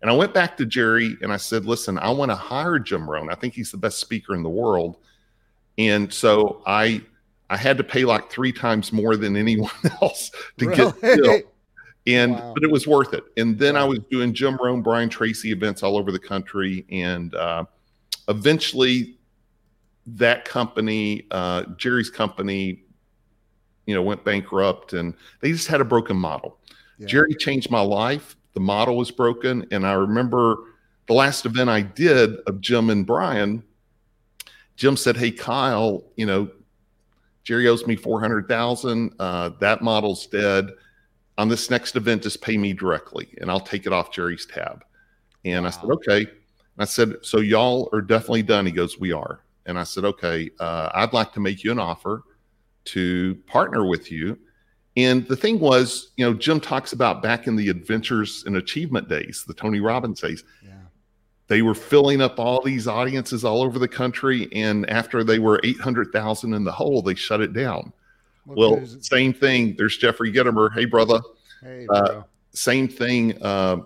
And 0.00 0.10
I 0.10 0.14
went 0.14 0.34
back 0.34 0.56
to 0.56 0.66
Jerry 0.66 1.16
and 1.22 1.32
I 1.32 1.36
said, 1.36 1.64
listen, 1.64 1.96
I 1.98 2.10
want 2.10 2.30
to 2.30 2.34
hire 2.36 2.78
Jim 2.78 3.08
Rohn. 3.08 3.30
I 3.30 3.34
think 3.34 3.54
he's 3.54 3.70
the 3.70 3.76
best 3.76 3.98
speaker 3.98 4.34
in 4.34 4.42
the 4.42 4.50
world. 4.50 4.96
And 5.78 6.12
so 6.12 6.62
I 6.66 7.02
I 7.50 7.56
had 7.56 7.76
to 7.78 7.84
pay 7.84 8.04
like 8.04 8.30
three 8.30 8.52
times 8.52 8.92
more 8.92 9.16
than 9.16 9.36
anyone 9.36 9.70
else 10.02 10.30
to 10.58 10.66
get 10.66 11.00
Bill. 11.00 11.16
Really? 11.16 11.44
And 12.06 12.32
Wow. 12.32 12.52
but 12.54 12.64
it 12.64 12.70
was 12.70 12.86
worth 12.86 13.14
it. 13.14 13.22
And 13.36 13.58
then 13.58 13.76
I 13.76 13.84
was 13.84 14.00
doing 14.10 14.32
Jim 14.34 14.58
Rohn, 14.60 14.82
Brian 14.82 15.08
Tracy 15.08 15.52
events 15.52 15.82
all 15.84 15.96
over 15.96 16.10
the 16.10 16.18
country. 16.18 16.84
And 16.90 17.34
uh, 17.34 17.64
eventually 18.28 19.18
that 20.06 20.44
company, 20.44 21.26
uh, 21.30 21.64
Jerry's 21.76 22.10
company, 22.10 22.82
you 23.86 23.94
know, 23.94 24.02
went 24.02 24.24
bankrupt 24.24 24.92
and 24.92 25.14
they 25.40 25.52
just 25.52 25.68
had 25.68 25.80
a 25.80 25.84
broken 25.84 26.16
model. 26.16 26.58
Yeah. 26.98 27.06
Jerry 27.06 27.34
changed 27.34 27.70
my 27.70 27.80
life. 27.80 28.36
The 28.54 28.60
model 28.60 28.96
was 28.96 29.10
broken. 29.10 29.66
And 29.70 29.86
I 29.86 29.92
remember 29.92 30.58
the 31.06 31.14
last 31.14 31.46
event 31.46 31.68
I 31.70 31.82
did 31.82 32.36
of 32.46 32.60
Jim 32.60 32.90
and 32.90 33.06
Brian, 33.06 33.62
Jim 34.76 34.96
said, 34.96 35.16
"Hey 35.16 35.30
Kyle, 35.30 36.04
you 36.16 36.26
know, 36.26 36.50
Jerry 37.44 37.68
owes 37.68 37.86
me 37.86 37.96
four 37.96 38.20
hundred 38.20 38.48
thousand. 38.48 39.14
Uh, 39.18 39.50
that 39.60 39.82
model's 39.82 40.26
dead. 40.26 40.70
On 41.38 41.48
this 41.48 41.70
next 41.70 41.96
event, 41.96 42.22
just 42.22 42.40
pay 42.42 42.56
me 42.56 42.72
directly, 42.72 43.28
and 43.40 43.50
I'll 43.50 43.60
take 43.60 43.86
it 43.86 43.92
off 43.92 44.12
Jerry's 44.12 44.46
tab." 44.46 44.84
And 45.44 45.64
wow. 45.64 45.68
I 45.68 45.70
said, 45.70 45.90
"Okay." 45.90 46.20
And 46.20 46.78
I 46.78 46.84
said, 46.84 47.16
"So 47.22 47.38
y'all 47.38 47.88
are 47.92 48.00
definitely 48.00 48.42
done." 48.42 48.64
He 48.66 48.72
goes, 48.72 48.98
"We 48.98 49.12
are." 49.12 49.40
And 49.66 49.78
I 49.78 49.84
said, 49.84 50.04
"Okay, 50.04 50.50
uh, 50.58 50.90
I'd 50.94 51.12
like 51.12 51.32
to 51.34 51.40
make 51.40 51.62
you 51.64 51.72
an 51.72 51.78
offer 51.78 52.22
to 52.86 53.36
partner 53.46 53.86
with 53.86 54.10
you." 54.10 54.38
And 54.96 55.26
the 55.26 55.36
thing 55.36 55.58
was, 55.58 56.12
you 56.16 56.24
know, 56.24 56.34
Jim 56.34 56.60
talks 56.60 56.92
about 56.92 57.22
back 57.22 57.46
in 57.46 57.56
the 57.56 57.68
adventures 57.68 58.44
and 58.46 58.56
achievement 58.56 59.08
days, 59.08 59.44
the 59.46 59.54
Tony 59.54 59.80
Robbins 59.80 60.20
days. 60.20 60.44
Yeah. 60.62 60.72
They 61.46 61.62
were 61.62 61.74
filling 61.74 62.20
up 62.20 62.38
all 62.38 62.60
these 62.62 62.86
audiences 62.86 63.44
all 63.44 63.62
over 63.62 63.78
the 63.78 63.88
country. 63.88 64.48
And 64.52 64.88
after 64.90 65.24
they 65.24 65.38
were 65.38 65.60
800,000 65.64 66.52
in 66.52 66.64
the 66.64 66.72
hole, 66.72 67.00
they 67.00 67.14
shut 67.14 67.40
it 67.40 67.52
down. 67.52 67.92
well, 68.44 68.84
same 69.00 69.32
thing. 69.32 69.76
There's 69.76 69.96
Jeffrey 69.96 70.32
Gitomer. 70.32 70.72
Hey, 70.74 70.84
brother. 70.84 71.20
Hey, 71.62 71.86
uh, 71.88 72.22
same 72.50 72.88
thing 72.88 73.40
uh, 73.42 73.78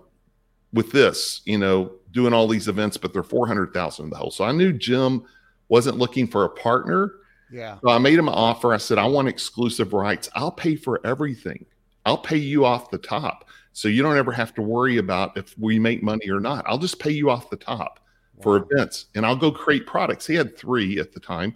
with 0.72 0.90
this, 0.90 1.42
you 1.44 1.58
know, 1.58 1.92
doing 2.10 2.32
all 2.32 2.48
these 2.48 2.66
events, 2.66 2.96
but 2.96 3.12
they're 3.12 3.22
400,000 3.22 4.04
in 4.04 4.10
the 4.10 4.16
hole. 4.16 4.30
So 4.30 4.44
I 4.44 4.52
knew 4.52 4.72
Jim 4.72 5.24
wasn't 5.68 5.98
looking 5.98 6.26
for 6.26 6.44
a 6.44 6.48
partner 6.48 7.12
yeah. 7.50 7.78
So 7.82 7.88
I 7.88 7.98
made 7.98 8.18
him 8.18 8.28
an 8.28 8.34
offer. 8.34 8.72
I 8.72 8.76
said, 8.76 8.98
I 8.98 9.06
want 9.06 9.28
exclusive 9.28 9.92
rights. 9.92 10.28
I'll 10.34 10.50
pay 10.50 10.76
for 10.76 11.00
everything. 11.06 11.64
I'll 12.04 12.18
pay 12.18 12.36
you 12.36 12.64
off 12.64 12.90
the 12.90 12.98
top. 12.98 13.48
So 13.72 13.88
you 13.88 14.02
don't 14.02 14.16
ever 14.16 14.32
have 14.32 14.54
to 14.54 14.62
worry 14.62 14.98
about 14.98 15.36
if 15.36 15.56
we 15.58 15.78
make 15.78 16.02
money 16.02 16.30
or 16.30 16.40
not. 16.40 16.64
I'll 16.66 16.78
just 16.78 16.98
pay 16.98 17.10
you 17.10 17.30
off 17.30 17.50
the 17.50 17.56
top 17.56 18.00
wow. 18.36 18.42
for 18.42 18.56
events 18.56 19.06
and 19.14 19.26
I'll 19.26 19.36
go 19.36 19.50
create 19.50 19.86
products. 19.86 20.26
He 20.26 20.34
had 20.34 20.56
three 20.56 20.98
at 20.98 21.12
the 21.12 21.20
time. 21.20 21.54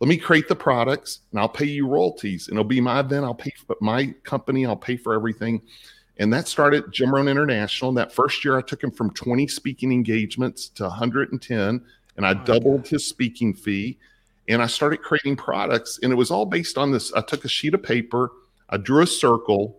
Let 0.00 0.08
me 0.08 0.16
create 0.16 0.48
the 0.48 0.56
products 0.56 1.20
and 1.30 1.40
I'll 1.40 1.48
pay 1.48 1.64
you 1.64 1.88
royalties 1.88 2.48
and 2.48 2.56
it'll 2.56 2.68
be 2.68 2.80
my 2.80 3.00
event. 3.00 3.24
I'll 3.24 3.34
pay 3.34 3.52
for 3.66 3.76
my 3.80 4.14
company. 4.22 4.64
I'll 4.64 4.76
pay 4.76 4.96
for 4.96 5.14
everything. 5.14 5.62
And 6.18 6.32
that 6.32 6.48
started 6.48 6.92
Jim 6.92 7.14
Rohn 7.14 7.28
International. 7.28 7.88
And 7.88 7.98
that 7.98 8.12
first 8.12 8.44
year 8.44 8.56
I 8.56 8.62
took 8.62 8.82
him 8.82 8.90
from 8.90 9.10
20 9.12 9.48
speaking 9.48 9.92
engagements 9.92 10.68
to 10.70 10.84
110 10.84 11.84
and 12.16 12.26
I 12.26 12.32
oh 12.32 12.44
doubled 12.44 12.86
his 12.86 13.06
speaking 13.06 13.54
fee 13.54 13.98
and 14.48 14.62
I 14.62 14.66
started 14.66 15.02
creating 15.02 15.36
products. 15.36 15.98
And 16.02 16.12
it 16.12 16.16
was 16.16 16.30
all 16.30 16.46
based 16.46 16.78
on 16.78 16.92
this. 16.92 17.12
I 17.12 17.20
took 17.20 17.44
a 17.44 17.48
sheet 17.48 17.74
of 17.74 17.82
paper, 17.82 18.30
I 18.70 18.76
drew 18.76 19.02
a 19.02 19.06
circle, 19.06 19.78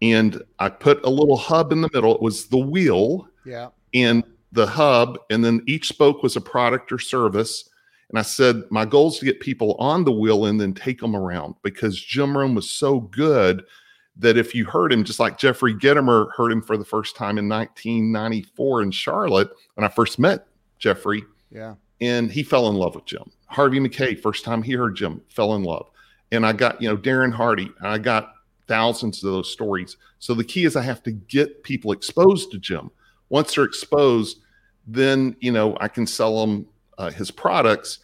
and 0.00 0.42
I 0.58 0.68
put 0.68 1.04
a 1.04 1.10
little 1.10 1.36
hub 1.36 1.72
in 1.72 1.80
the 1.80 1.90
middle. 1.92 2.14
It 2.14 2.22
was 2.22 2.46
the 2.46 2.58
wheel. 2.58 3.28
Yeah. 3.44 3.68
And 3.94 4.22
the 4.52 4.66
hub, 4.66 5.18
and 5.30 5.44
then 5.44 5.62
each 5.66 5.88
spoke 5.88 6.22
was 6.22 6.36
a 6.36 6.40
product 6.40 6.92
or 6.92 6.98
service. 6.98 7.68
And 8.10 8.18
I 8.18 8.22
said, 8.22 8.62
my 8.70 8.84
goal 8.84 9.08
is 9.08 9.18
to 9.18 9.26
get 9.26 9.40
people 9.40 9.74
on 9.74 10.04
the 10.04 10.12
wheel 10.12 10.46
and 10.46 10.60
then 10.60 10.72
take 10.72 11.00
them 11.00 11.14
around 11.14 11.56
because 11.62 12.00
Jim 12.00 12.36
Rohn 12.36 12.54
was 12.54 12.70
so 12.70 13.00
good 13.00 13.62
that 14.16 14.38
if 14.38 14.54
you 14.54 14.64
heard 14.64 14.92
him, 14.92 15.04
just 15.04 15.20
like 15.20 15.38
Jeffrey 15.38 15.74
Gitomer 15.74 16.28
heard 16.34 16.50
him 16.50 16.62
for 16.62 16.76
the 16.76 16.84
first 16.84 17.16
time 17.16 17.38
in 17.38 17.48
1994 17.48 18.82
in 18.82 18.90
Charlotte, 18.90 19.50
when 19.74 19.84
I 19.84 19.88
first 19.88 20.18
met 20.18 20.46
Jeffrey. 20.78 21.24
Yeah. 21.50 21.74
And 22.00 22.30
he 22.30 22.42
fell 22.42 22.68
in 22.68 22.76
love 22.76 22.94
with 22.94 23.06
Jim. 23.06 23.30
Harvey 23.46 23.80
Mackay, 23.80 24.14
first 24.16 24.44
time 24.44 24.62
he 24.62 24.72
heard 24.72 24.96
Jim, 24.96 25.20
fell 25.28 25.54
in 25.54 25.62
love. 25.62 25.86
And 26.30 26.44
I 26.44 26.52
got, 26.52 26.80
you 26.80 26.88
know, 26.88 26.96
Darren 26.96 27.32
Hardy, 27.32 27.70
I 27.82 27.98
got 27.98 28.34
thousands 28.66 29.24
of 29.24 29.32
those 29.32 29.50
stories. 29.50 29.96
So 30.18 30.34
the 30.34 30.44
key 30.44 30.64
is 30.64 30.76
I 30.76 30.82
have 30.82 31.02
to 31.04 31.12
get 31.12 31.62
people 31.62 31.92
exposed 31.92 32.50
to 32.52 32.58
Jim. 32.58 32.90
Once 33.30 33.54
they're 33.54 33.64
exposed, 33.64 34.38
then, 34.86 35.36
you 35.40 35.52
know, 35.52 35.76
I 35.80 35.88
can 35.88 36.06
sell 36.06 36.40
them 36.40 36.66
uh, 36.98 37.10
his 37.10 37.30
products. 37.30 37.98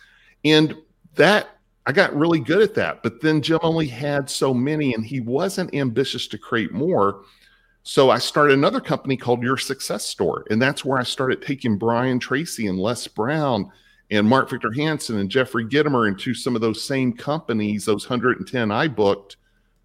And 0.45 0.75
that, 1.17 1.49
I 1.87 1.93
got 1.93 2.17
really 2.17 2.41
good 2.41 2.63
at 2.63 2.75
that. 2.75 3.03
But 3.03 3.21
then 3.21 3.43
Jim 3.43 3.59
only 3.63 3.87
had 3.87 4.31
so 4.31 4.55
many 4.55 4.95
and 4.95 5.05
he 5.05 5.21
wasn't 5.21 5.75
ambitious 5.75 6.27
to 6.29 6.39
create 6.39 6.73
more. 6.73 7.23
So 7.87 8.09
I 8.09 8.19
started 8.19 8.55
another 8.55 8.81
company 8.81 9.15
called 9.15 9.43
Your 9.43 9.59
Success 9.59 10.07
Store. 10.07 10.45
And 10.51 10.61
that's 10.61 10.87
where 10.87 10.99
I 10.99 11.03
started 11.03 11.43
taking 11.43 11.77
Brian 11.77 12.19
Tracy 12.19 12.67
and 12.67 12.79
Les 12.79 13.07
Brown 13.07 13.71
and 14.11 14.27
Mark 14.27 14.49
Victor 14.49 14.73
Hansen 14.73 15.19
and 15.19 15.31
Jeffrey 15.31 15.67
Gitomer 15.67 16.09
into 16.09 16.33
some 16.33 16.55
of 16.55 16.63
those 16.63 16.83
same 16.83 17.13
companies, 17.13 17.85
those 17.85 18.09
110 18.09 18.71
I 18.71 18.89
booked 18.89 19.37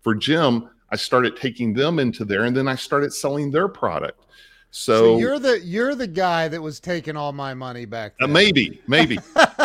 for 0.02 0.16
Jim, 0.16 0.70
I 0.90 0.96
started 0.96 1.36
taking 1.36 1.74
them 1.74 2.00
into 2.00 2.24
there 2.24 2.46
and 2.46 2.56
then 2.56 2.70
I 2.70 2.76
started 2.76 3.14
selling 3.14 3.52
their 3.52 3.68
product. 3.68 4.26
So, 4.72 5.16
so 5.16 5.18
you're 5.18 5.40
the 5.40 5.60
you're 5.62 5.96
the 5.96 6.08
guy 6.08 6.48
that 6.48 6.62
was 6.62 6.80
taking 6.80 7.18
all 7.18 7.34
my 7.34 7.56
money 7.56 7.86
back 7.86 8.14
uh, 8.22 8.28
maybe, 8.28 8.82
maybe. 8.88 9.18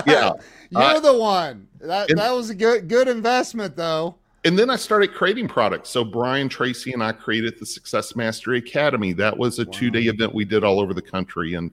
Yeah. 0.07 0.33
you're 0.71 0.83
uh, 0.83 1.01
the 1.01 1.17
one. 1.17 1.69
That 1.81 2.09
and, 2.11 2.19
that 2.19 2.33
was 2.33 2.49
a 2.51 2.55
good 2.55 2.89
good 2.89 3.07
investment 3.07 3.77
though. 3.77 4.17
And 4.45 4.59
then 4.59 4.69
I 4.69 4.77
started 4.77 5.15
creating 5.15 5.49
products. 5.49 5.89
So 5.89 6.05
Brian 6.05 6.49
Tracy 6.49 6.93
and 6.93 7.03
I 7.03 7.13
created 7.13 7.59
the 7.59 7.65
Success 7.65 8.15
Mastery 8.15 8.59
Academy. 8.59 9.15
That 9.15 9.37
was 9.37 9.59
a 9.59 9.65
wow. 9.65 9.73
two-day 9.73 10.03
event 10.03 10.35
we 10.35 10.45
did 10.45 10.63
all 10.65 10.81
over 10.81 10.93
the 10.93 11.03
country. 11.03 11.55
And 11.55 11.71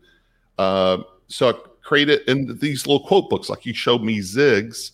uh, 0.58 1.00
so 1.28 1.52
created 1.82 2.22
in 2.30 2.58
these 2.60 2.88
little 2.88 3.06
quote 3.06 3.30
books, 3.30 3.50
like 3.50 3.66
you 3.66 3.74
showed 3.74 4.04
me 4.04 4.22
Zig's, 4.22 4.94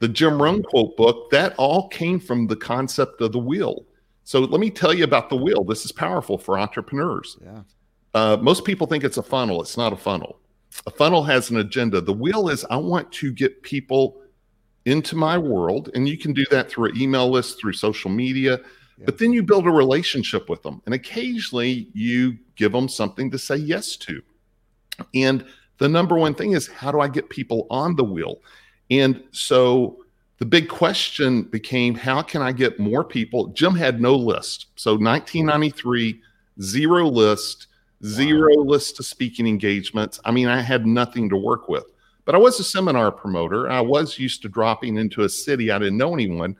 the 0.00 0.08
Jim 0.08 0.42
Rohn 0.42 0.62
quote 0.62 0.96
book, 0.96 1.30
that 1.30 1.54
all 1.56 1.88
came 1.88 2.18
from 2.18 2.48
the 2.48 2.56
concept 2.56 3.20
of 3.20 3.30
the 3.30 3.38
wheel. 3.38 3.84
So 4.24 4.40
let 4.40 4.60
me 4.60 4.70
tell 4.70 4.92
you 4.92 5.04
about 5.04 5.30
the 5.30 5.36
wheel. 5.36 5.62
This 5.62 5.84
is 5.84 5.92
powerful 5.92 6.36
for 6.36 6.58
entrepreneurs. 6.58 7.38
Yeah. 7.42 7.62
Uh, 8.14 8.36
most 8.40 8.64
people 8.64 8.86
think 8.86 9.04
it's 9.04 9.18
a 9.18 9.22
funnel. 9.22 9.60
It's 9.60 9.76
not 9.76 9.92
a 9.92 9.96
funnel. 9.96 10.40
A 10.86 10.90
funnel 10.90 11.22
has 11.22 11.50
an 11.50 11.58
agenda. 11.58 12.00
The 12.00 12.12
wheel 12.12 12.48
is 12.48 12.64
I 12.70 12.76
want 12.76 13.12
to 13.12 13.32
get 13.32 13.62
people 13.62 14.20
into 14.84 15.16
my 15.16 15.38
world, 15.38 15.90
and 15.94 16.08
you 16.08 16.18
can 16.18 16.32
do 16.32 16.44
that 16.50 16.68
through 16.68 16.90
an 16.90 17.00
email 17.00 17.30
list, 17.30 17.58
through 17.60 17.72
social 17.72 18.10
media. 18.10 18.60
Yeah. 18.98 19.04
But 19.06 19.18
then 19.18 19.32
you 19.32 19.42
build 19.42 19.66
a 19.66 19.70
relationship 19.70 20.48
with 20.48 20.62
them, 20.62 20.82
and 20.86 20.94
occasionally 20.94 21.88
you 21.94 22.38
give 22.56 22.72
them 22.72 22.88
something 22.88 23.30
to 23.30 23.38
say 23.38 23.56
yes 23.56 23.96
to. 23.96 24.22
And 25.14 25.44
the 25.78 25.88
number 25.88 26.16
one 26.16 26.34
thing 26.34 26.52
is 26.52 26.68
how 26.68 26.92
do 26.92 27.00
I 27.00 27.08
get 27.08 27.28
people 27.28 27.66
on 27.70 27.96
the 27.96 28.04
wheel? 28.04 28.40
And 28.90 29.22
so 29.32 30.04
the 30.38 30.44
big 30.44 30.68
question 30.68 31.42
became 31.42 31.94
how 31.94 32.22
can 32.22 32.42
I 32.42 32.52
get 32.52 32.78
more 32.78 33.04
people? 33.04 33.48
Jim 33.48 33.74
had 33.74 34.00
no 34.00 34.14
list. 34.14 34.66
So 34.76 34.92
1993, 34.92 36.20
zero 36.60 37.08
list, 37.08 37.68
zero 38.04 38.56
wow. 38.56 38.64
list 38.64 39.00
of 39.00 39.06
speaking 39.06 39.46
engagements. 39.46 40.20
I 40.24 40.30
mean, 40.30 40.48
I 40.48 40.60
had 40.60 40.86
nothing 40.86 41.28
to 41.30 41.36
work 41.36 41.68
with. 41.68 41.84
But 42.24 42.34
I 42.34 42.38
was 42.38 42.58
a 42.58 42.64
seminar 42.64 43.12
promoter. 43.12 43.70
I 43.70 43.80
was 43.80 44.18
used 44.18 44.42
to 44.42 44.48
dropping 44.48 44.96
into 44.96 45.22
a 45.22 45.28
city 45.28 45.70
I 45.70 45.78
didn't 45.78 45.98
know 45.98 46.14
anyone 46.14 46.56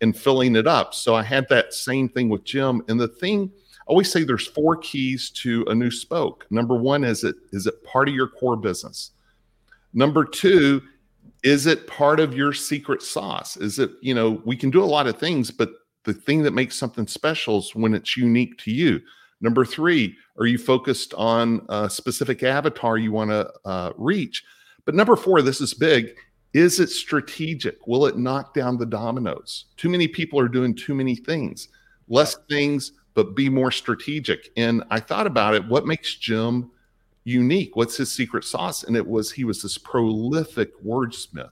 and 0.00 0.16
filling 0.16 0.56
it 0.56 0.66
up. 0.66 0.94
So 0.94 1.14
I 1.14 1.22
had 1.22 1.48
that 1.48 1.74
same 1.74 2.08
thing 2.08 2.28
with 2.28 2.44
Jim. 2.44 2.82
And 2.88 2.98
the 2.98 3.08
thing 3.08 3.50
I 3.82 3.84
always 3.86 4.10
say 4.10 4.24
there's 4.24 4.46
four 4.46 4.76
keys 4.76 5.30
to 5.30 5.64
a 5.68 5.74
new 5.74 5.90
spoke. 5.90 6.46
Number 6.50 6.76
one 6.76 7.04
is 7.04 7.24
it 7.24 7.36
is 7.52 7.66
it 7.66 7.82
part 7.84 8.08
of 8.08 8.14
your 8.14 8.28
core 8.28 8.56
business? 8.56 9.10
Number 9.92 10.24
two, 10.24 10.82
is 11.42 11.66
it 11.66 11.86
part 11.86 12.20
of 12.20 12.34
your 12.34 12.52
secret 12.52 13.02
sauce? 13.02 13.56
Is 13.56 13.78
it, 13.78 13.90
you 14.00 14.14
know, 14.14 14.40
we 14.44 14.56
can 14.56 14.70
do 14.70 14.82
a 14.82 14.86
lot 14.86 15.06
of 15.06 15.18
things, 15.18 15.50
but 15.50 15.70
the 16.04 16.14
thing 16.14 16.42
that 16.42 16.52
makes 16.52 16.76
something 16.76 17.06
special 17.06 17.58
is 17.58 17.74
when 17.74 17.94
it's 17.94 18.16
unique 18.16 18.56
to 18.58 18.70
you. 18.70 19.00
Number 19.40 19.64
three, 19.64 20.16
are 20.38 20.46
you 20.46 20.56
focused 20.56 21.14
on 21.14 21.66
a 21.68 21.90
specific 21.90 22.42
avatar 22.42 22.96
you 22.96 23.12
want 23.12 23.30
to 23.30 23.50
uh, 23.64 23.92
reach? 23.96 24.44
But 24.84 24.94
number 24.94 25.16
four, 25.16 25.42
this 25.42 25.60
is 25.60 25.74
big. 25.74 26.16
Is 26.54 26.80
it 26.80 26.90
strategic? 26.90 27.86
Will 27.86 28.06
it 28.06 28.18
knock 28.18 28.52
down 28.52 28.76
the 28.76 28.86
dominoes? 28.86 29.66
Too 29.76 29.88
many 29.88 30.08
people 30.08 30.38
are 30.38 30.48
doing 30.48 30.74
too 30.74 30.94
many 30.94 31.14
things. 31.14 31.68
Less 32.08 32.36
things, 32.48 32.92
but 33.14 33.34
be 33.36 33.48
more 33.48 33.70
strategic. 33.70 34.50
And 34.56 34.82
I 34.90 35.00
thought 35.00 35.26
about 35.26 35.54
it. 35.54 35.66
What 35.66 35.86
makes 35.86 36.16
Jim 36.16 36.70
unique? 37.24 37.76
What's 37.76 37.96
his 37.96 38.12
secret 38.12 38.44
sauce? 38.44 38.82
And 38.82 38.96
it 38.96 39.06
was 39.06 39.30
he 39.30 39.44
was 39.44 39.62
this 39.62 39.78
prolific 39.78 40.70
wordsmith. 40.84 41.50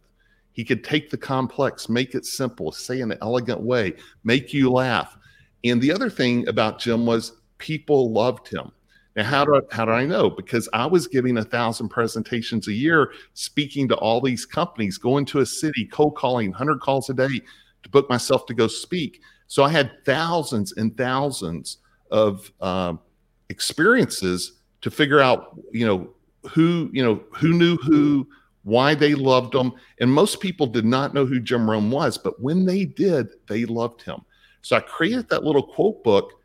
He 0.53 0.65
could 0.65 0.85
take 0.85 1.09
the 1.09 1.17
complex, 1.17 1.89
make 1.89 2.15
it 2.15 2.27
simple, 2.27 2.73
say 2.73 3.01
in 3.01 3.13
an 3.13 3.19
elegant 3.23 3.61
way, 3.61 3.95
make 4.25 4.53
you 4.53 4.71
laugh. 4.71 5.17
And 5.65 5.81
the 5.81 5.93
other 5.93 6.11
thing 6.11 6.47
about 6.49 6.81
Jim 6.81 7.07
was 7.07 7.33
people 7.59 8.13
loved 8.13 8.49
him. 8.49 8.73
Now, 9.17 9.25
how 9.25 9.45
do 9.45 9.57
I, 9.57 9.75
how 9.75 9.85
do 9.85 9.93
I 9.93 10.07
know? 10.07 10.31
Because 10.31 10.69
I 10.73 10.87
was 10.87 11.09
giving 11.09 11.39
a 11.39 11.45
thousand 11.45 11.89
presentations 11.89 12.69
a 12.69 12.73
year, 12.73 13.13
speaking 13.35 13.89
to 13.89 13.97
all 13.97 14.21
these 14.21 14.47
companies, 14.47 14.99
going 14.99 15.25
to 15.27 15.41
a 15.41 15.47
city, 15.47 15.87
cold 15.87 16.17
calling, 16.17 16.53
hundred 16.53 16.81
calls 16.81 17.11
a 17.11 17.15
day 17.15 17.41
to 17.83 17.89
book 17.89 18.09
myself 18.09 18.47
to 18.47 18.55
go 18.55 18.67
speak. 18.67 19.21
So 19.49 19.65
I 19.65 19.71
had 19.71 20.05
thousands 20.05 20.73
and 20.77 20.97
thousands 20.97 21.79
of 22.11 22.53
um, 22.61 23.01
experiences 23.49 24.61
to 24.83 24.91
figure 24.91 25.21
out, 25.21 25.59
you 25.73 25.87
know, 25.87 26.11
who, 26.51 26.89
you 26.93 27.03
know, 27.03 27.21
who 27.33 27.53
knew 27.53 27.77
who, 27.79 28.27
why 28.63 28.95
they 28.95 29.15
loved 29.15 29.55
him. 29.55 29.73
And 30.01 30.13
most 30.13 30.41
people 30.41 30.67
did 30.67 30.85
not 30.85 31.15
know 31.15 31.27
who 31.27 31.41
Jim 31.41 31.69
Rohn 31.69 31.91
was, 31.91 32.17
but 32.17 32.41
when 32.41 32.65
they 32.65 32.85
did, 32.85 33.29
they 33.49 33.65
loved 33.65 34.03
him. 34.03 34.21
So 34.63 34.77
I 34.77 34.81
created 34.81 35.29
that 35.31 35.45
little 35.45 35.63
quote 35.63 36.05
book 36.05 36.40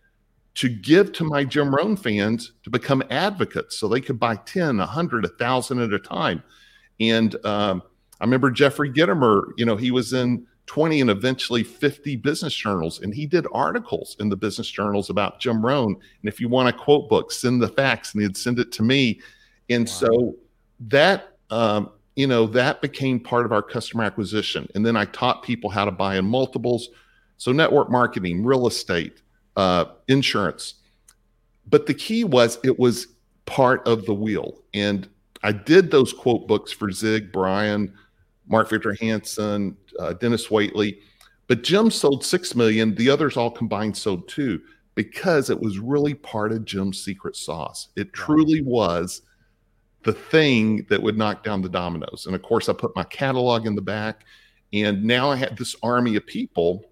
to 0.55 0.69
give 0.69 1.11
to 1.13 1.25
my 1.25 1.43
Jim 1.43 1.73
Rohn 1.73 1.97
fans 1.97 2.53
to 2.63 2.69
become 2.69 3.03
advocates 3.09 3.77
so 3.77 3.87
they 3.87 4.01
could 4.01 4.19
buy 4.19 4.37
10, 4.37 4.77
100, 4.77 5.23
1,000 5.23 5.79
at 5.81 5.93
a 5.93 5.99
time. 5.99 6.41
And 6.99 7.35
um, 7.45 7.83
I 8.21 8.23
remember 8.23 8.49
Jeffrey 8.49 8.89
Gitomer, 8.89 9.51
you 9.57 9.65
know, 9.65 9.75
he 9.75 9.91
was 9.91 10.13
in 10.13 10.47
20 10.67 11.01
and 11.01 11.09
eventually 11.09 11.61
50 11.63 12.15
business 12.17 12.55
journals, 12.55 13.01
and 13.01 13.13
he 13.13 13.25
did 13.25 13.45
articles 13.51 14.15
in 14.19 14.29
the 14.29 14.37
business 14.37 14.69
journals 14.69 15.09
about 15.09 15.39
Jim 15.39 15.63
Rohn. 15.63 15.93
And 15.93 16.29
if 16.29 16.39
you 16.39 16.47
want 16.47 16.69
a 16.69 16.73
quote 16.73 17.09
book, 17.09 17.31
send 17.31 17.61
the 17.61 17.67
fax, 17.67 18.13
and 18.13 18.23
he'd 18.23 18.37
send 18.37 18.57
it 18.57 18.71
to 18.73 18.83
me. 18.83 19.19
And 19.69 19.85
wow. 19.87 19.93
so 19.93 20.35
that, 20.79 21.37
um, 21.49 21.91
you 22.15 22.27
know, 22.27 22.47
that 22.47 22.81
became 22.81 23.19
part 23.19 23.45
of 23.45 23.51
our 23.51 23.61
customer 23.61 24.05
acquisition. 24.05 24.67
And 24.73 24.85
then 24.85 24.95
I 24.95 25.05
taught 25.05 25.43
people 25.43 25.69
how 25.69 25.83
to 25.83 25.91
buy 25.91 26.17
in 26.17 26.25
multiples. 26.25 26.89
So 27.37 27.51
network 27.51 27.91
marketing, 27.91 28.45
real 28.45 28.67
estate, 28.67 29.21
uh, 29.55 29.85
insurance. 30.07 30.75
But 31.67 31.85
the 31.85 31.93
key 31.93 32.23
was 32.23 32.59
it 32.63 32.77
was 32.77 33.07
part 33.45 33.87
of 33.87 34.05
the 34.05 34.13
wheel. 34.13 34.61
And 34.73 35.07
I 35.43 35.51
did 35.51 35.91
those 35.91 36.13
quote 36.13 36.47
books 36.47 36.71
for 36.71 36.91
Zig, 36.91 37.31
Brian, 37.31 37.93
Mark 38.47 38.69
Victor 38.69 38.95
Hansen, 38.99 39.77
uh, 39.99 40.13
Denis 40.13 40.47
Waitley. 40.47 40.97
But 41.47 41.63
Jim 41.63 41.91
sold 41.91 42.25
6 42.25 42.55
million. 42.55 42.95
The 42.95 43.09
others 43.09 43.37
all 43.37 43.51
combined 43.51 43.95
sold 43.95 44.27
two 44.27 44.61
because 44.95 45.49
it 45.49 45.59
was 45.59 45.77
really 45.77 46.13
part 46.13 46.51
of 46.51 46.65
Jim's 46.65 47.03
secret 47.03 47.35
sauce. 47.35 47.89
It 47.95 48.13
truly 48.13 48.61
was 48.61 49.21
the 50.03 50.13
thing 50.13 50.85
that 50.89 51.01
would 51.01 51.17
knock 51.17 51.43
down 51.43 51.61
the 51.61 51.69
dominoes. 51.69 52.25
And 52.25 52.35
of 52.35 52.41
course, 52.41 52.69
I 52.69 52.73
put 52.73 52.95
my 52.95 53.03
catalog 53.03 53.67
in 53.67 53.75
the 53.75 53.81
back. 53.81 54.25
And 54.73 55.03
now 55.03 55.29
I 55.29 55.35
had 55.35 55.57
this 55.57 55.75
army 55.83 56.15
of 56.15 56.25
people. 56.25 56.85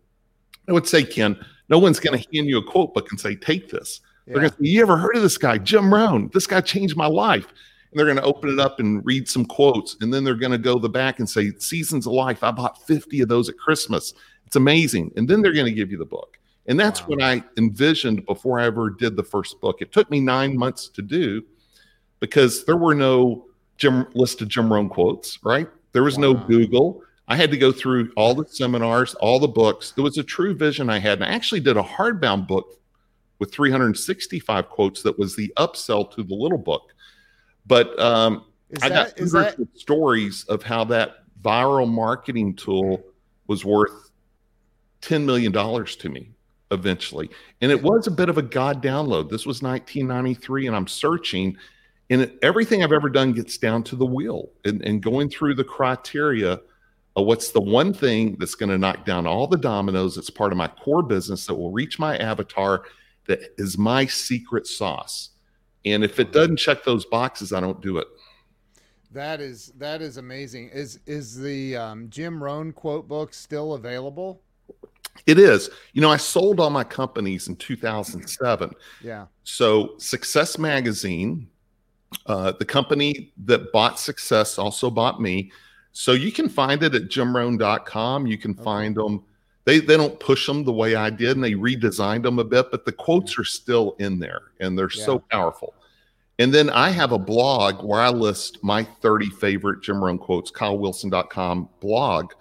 I 0.68 0.72
would 0.72 0.88
say, 0.88 1.04
Ken, 1.04 1.38
no 1.74 1.80
one's 1.80 2.00
going 2.00 2.16
to 2.16 2.28
hand 2.32 2.48
you 2.48 2.60
a 2.60 2.64
quote 2.64 2.94
book 2.94 3.10
and 3.10 3.20
say, 3.20 3.36
take 3.36 3.72
this. 3.72 4.00
Yeah. 4.28 4.34
They're 4.34 4.42
going 4.42 4.52
to 4.52 4.58
say, 4.58 4.70
you 4.70 4.82
ever 4.84 4.96
heard 4.96 5.16
of 5.16 5.24
this 5.24 5.40
guy, 5.40 5.58
Jim 5.58 5.92
Rohn? 5.92 6.30
This 6.32 6.46
guy 6.46 6.62
changed 6.62 6.96
my 6.96 7.08
life. 7.08 7.48
And 7.48 7.98
they're 7.98 8.06
going 8.06 8.18
to 8.18 8.24
open 8.24 8.52
it 8.52 8.60
up 8.60 8.80
and 8.80 9.04
read 9.04 9.28
some 9.28 9.44
quotes. 9.44 9.98
And 10.00 10.14
then 10.14 10.24
they're 10.24 10.36
going 10.36 10.52
to 10.52 10.60
go 10.60 10.78
the 10.78 10.88
back 10.88 11.18
and 11.18 11.28
say, 11.28 11.52
Seasons 11.58 12.06
of 12.06 12.14
Life. 12.14 12.44
I 12.44 12.52
bought 12.52 12.86
50 12.86 13.22
of 13.22 13.28
those 13.28 13.50
at 13.50 13.58
Christmas. 13.58 14.14
It's 14.46 14.56
amazing. 14.56 15.14
And 15.16 15.28
then 15.28 15.42
they're 15.42 15.52
going 15.52 15.66
to 15.66 15.72
give 15.72 15.90
you 15.90 15.98
the 15.98 16.06
book. 16.06 16.38
And 16.68 16.80
that's 16.80 17.02
wow. 17.02 17.08
what 17.08 17.24
I 17.24 17.44
envisioned 17.58 18.24
before 18.28 18.60
I 18.60 18.66
ever 18.66 18.92
did 18.92 19.16
the 19.16 19.24
first 19.24 19.60
book. 19.60 19.82
It 19.82 19.92
took 19.92 20.12
me 20.12 20.20
nine 20.20 20.56
months 20.56 20.90
to 20.90 21.02
do 21.02 21.42
because 22.20 22.66
there 22.66 22.78
were 22.78 22.94
no 22.94 23.48
Jim 23.78 24.06
listed 24.14 24.48
Jim 24.48 24.72
Rohn 24.72 24.90
quotes, 24.90 25.44
right? 25.44 25.68
There 25.94 26.04
was 26.04 26.18
wow. 26.18 26.34
no 26.34 26.34
Google. 26.36 27.02
I 27.34 27.36
had 27.36 27.50
to 27.50 27.58
go 27.58 27.72
through 27.72 28.12
all 28.16 28.36
the 28.36 28.46
seminars, 28.48 29.16
all 29.16 29.40
the 29.40 29.48
books. 29.48 29.92
It 29.98 30.02
was 30.02 30.20
a 30.20 30.24
true 30.24 30.54
vision 30.54 30.88
I 30.88 31.00
had. 31.00 31.20
And 31.20 31.26
I 31.26 31.34
actually 31.34 31.62
did 31.62 31.78
a 31.78 31.82
hardbound 31.82 32.48
book 32.48 32.80
with 33.40 33.52
365 33.52 34.70
quotes 34.70 35.02
that 35.02 35.18
was 35.18 35.36
the 35.36 35.52
upsell 35.58 36.12
to 36.12 36.22
the 36.22 36.36
little 36.36 36.60
book. 36.60 36.94
But 37.66 38.00
um, 38.00 38.46
I 38.84 38.90
got 38.90 39.16
that... 39.16 39.68
stories 39.74 40.44
of 40.44 40.62
how 40.62 40.84
that 40.84 41.24
viral 41.42 41.92
marketing 41.92 42.56
tool 42.56 43.04
was 43.48 43.66
worth 43.66 44.12
$10 45.02 45.26
million 45.26 45.52
to 45.52 46.10
me 46.10 46.30
eventually. 46.70 47.32
And 47.62 47.72
it 47.72 47.82
was 47.82 48.06
a 48.06 48.12
bit 48.12 48.30
of 48.30 48.38
a 48.38 48.44
God 48.44 48.84
download. 48.84 49.32
This 49.32 49.48
was 49.48 49.64
1993, 49.64 50.68
and 50.68 50.76
I'm 50.76 50.86
searching, 50.86 51.58
and 52.12 52.32
everything 52.44 52.84
I've 52.84 52.92
ever 52.92 53.10
done 53.10 53.34
gets 53.34 53.58
down 53.58 53.82
to 53.86 53.96
the 53.96 54.06
wheel 54.06 54.52
and, 54.66 54.84
and 54.84 55.02
going 55.02 55.32
through 55.32 55.56
the 55.56 55.64
criteria 55.64 56.60
of 57.16 57.26
what's 57.26 57.52
the 57.52 57.62
one 57.62 57.94
thing 57.94 58.36
that's 58.40 58.56
going 58.56 58.70
to 58.70 58.78
knock 58.78 59.06
down 59.06 59.28
all 59.28 59.48
the 59.48 59.58
dominoes 59.58 60.16
that's 60.16 60.30
part 60.30 60.52
of 60.52 60.58
my 60.58 60.68
core 60.68 61.04
business 61.04 61.46
that 61.46 61.54
will 61.54 61.72
reach 61.72 62.00
my 62.00 62.18
avatar 62.18 62.84
that 63.28 63.54
is 63.58 63.78
my 63.78 64.06
secret 64.06 64.68
sauce. 64.68 65.30
And 65.86 66.04
if 66.04 66.20
it 66.20 66.32
doesn't 66.32 66.58
check 66.58 66.84
those 66.84 67.06
boxes, 67.06 67.54
I 67.54 67.60
don't 67.60 67.82
do 67.82 67.98
it. 67.98 68.08
That 69.12 69.42
is 69.42 69.72
that 69.78 70.02
is 70.02 70.18
amazing. 70.18 70.70
Is 70.74 71.00
is 71.06 71.38
the 71.38 71.76
um, 71.76 72.10
Jim 72.10 72.42
Rohn 72.42 72.72
quote 72.72 73.08
book 73.08 73.34
still 73.34 73.74
available? 73.74 74.42
It 75.28 75.38
is. 75.38 75.70
You 75.94 76.02
know, 76.02 76.10
I 76.10 76.18
sold 76.18 76.60
all 76.60 76.72
my 76.72 76.84
companies 76.84 77.48
in 77.48 77.56
2007. 77.58 78.72
Yeah. 79.04 79.28
So 79.44 79.94
Success 80.00 80.58
Magazine, 80.58 81.48
uh, 82.26 82.54
the 82.54 82.66
company 82.66 83.32
that 83.46 83.72
bought 83.72 84.00
Success 84.00 84.58
also 84.58 84.90
bought 84.90 85.22
me. 85.22 85.52
So 85.94 86.12
you 86.14 86.32
can 86.32 86.50
find 86.50 86.84
it 86.84 86.96
at 86.96 87.04
jimrohn.com. 87.04 88.28
You 88.28 88.38
can 88.38 88.54
find 88.56 88.96
them 88.96 89.24
they 89.66 89.80
they 89.80 89.96
don't 89.96 90.20
push 90.20 90.46
them 90.46 90.64
the 90.64 90.74
way 90.74 90.96
I 90.96 91.10
did, 91.10 91.36
and 91.38 91.44
they 91.44 91.54
redesigned 91.54 92.24
them 92.24 92.40
a 92.40 92.44
bit, 92.44 92.70
but 92.72 92.86
the 92.86 92.92
quotes 92.92 93.36
mm. 93.36 93.40
are 93.40 93.46
still 93.46 93.96
in 94.00 94.20
there, 94.20 94.42
and 94.60 94.78
they're 94.78 94.90
yeah. 94.94 95.06
so 95.06 95.20
powerful. 95.20 95.74
And 96.40 96.54
then 96.54 96.70
I 96.70 96.90
have 96.90 97.12
a 97.12 97.20
blog 97.20 97.84
where 97.84 98.02
I 98.02 98.10
list 98.10 98.64
my 98.64 98.84
30 98.84 99.30
favorite 99.30 99.82
Jim 99.84 100.04
Rohn 100.04 100.18
quotes, 100.18 100.52
kylewilson.com 100.52 101.70
blog. 101.80 102.34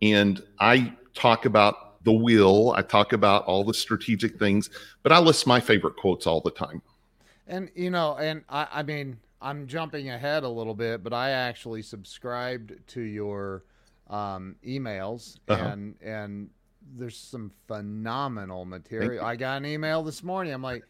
And 0.00 0.40
I 0.60 0.92
talk 1.12 1.44
about 1.44 2.02
the 2.04 2.12
wheel, 2.12 2.72
I 2.76 2.82
talk 2.82 3.12
about 3.12 3.44
all 3.44 3.64
the 3.64 3.74
strategic 3.74 4.38
things, 4.38 4.70
but 5.02 5.12
I 5.12 5.18
list 5.18 5.46
my 5.46 5.60
favorite 5.60 5.96
quotes 5.96 6.26
all 6.26 6.40
the 6.40 6.52
time. 6.52 6.82
And, 7.48 7.68
you 7.74 7.90
know, 7.90 8.16
and 8.16 8.44
I, 8.48 8.68
I 8.72 8.82
mean, 8.84 9.18
I'm 9.42 9.66
jumping 9.66 10.10
ahead 10.10 10.44
a 10.44 10.48
little 10.48 10.74
bit, 10.74 11.02
but 11.02 11.12
I 11.12 11.30
actually 11.30 11.82
subscribed 11.82 12.72
to 12.88 13.00
your 13.00 13.64
um, 14.08 14.56
emails 14.66 15.38
uh-huh. 15.48 15.64
and, 15.64 15.94
and, 16.02 16.50
there's 16.96 17.16
some 17.16 17.52
phenomenal 17.68 18.64
material. 18.64 19.24
I 19.24 19.36
got 19.36 19.58
an 19.58 19.66
email 19.66 20.02
this 20.02 20.24
morning. 20.24 20.52
I'm 20.52 20.62
like, 20.62 20.82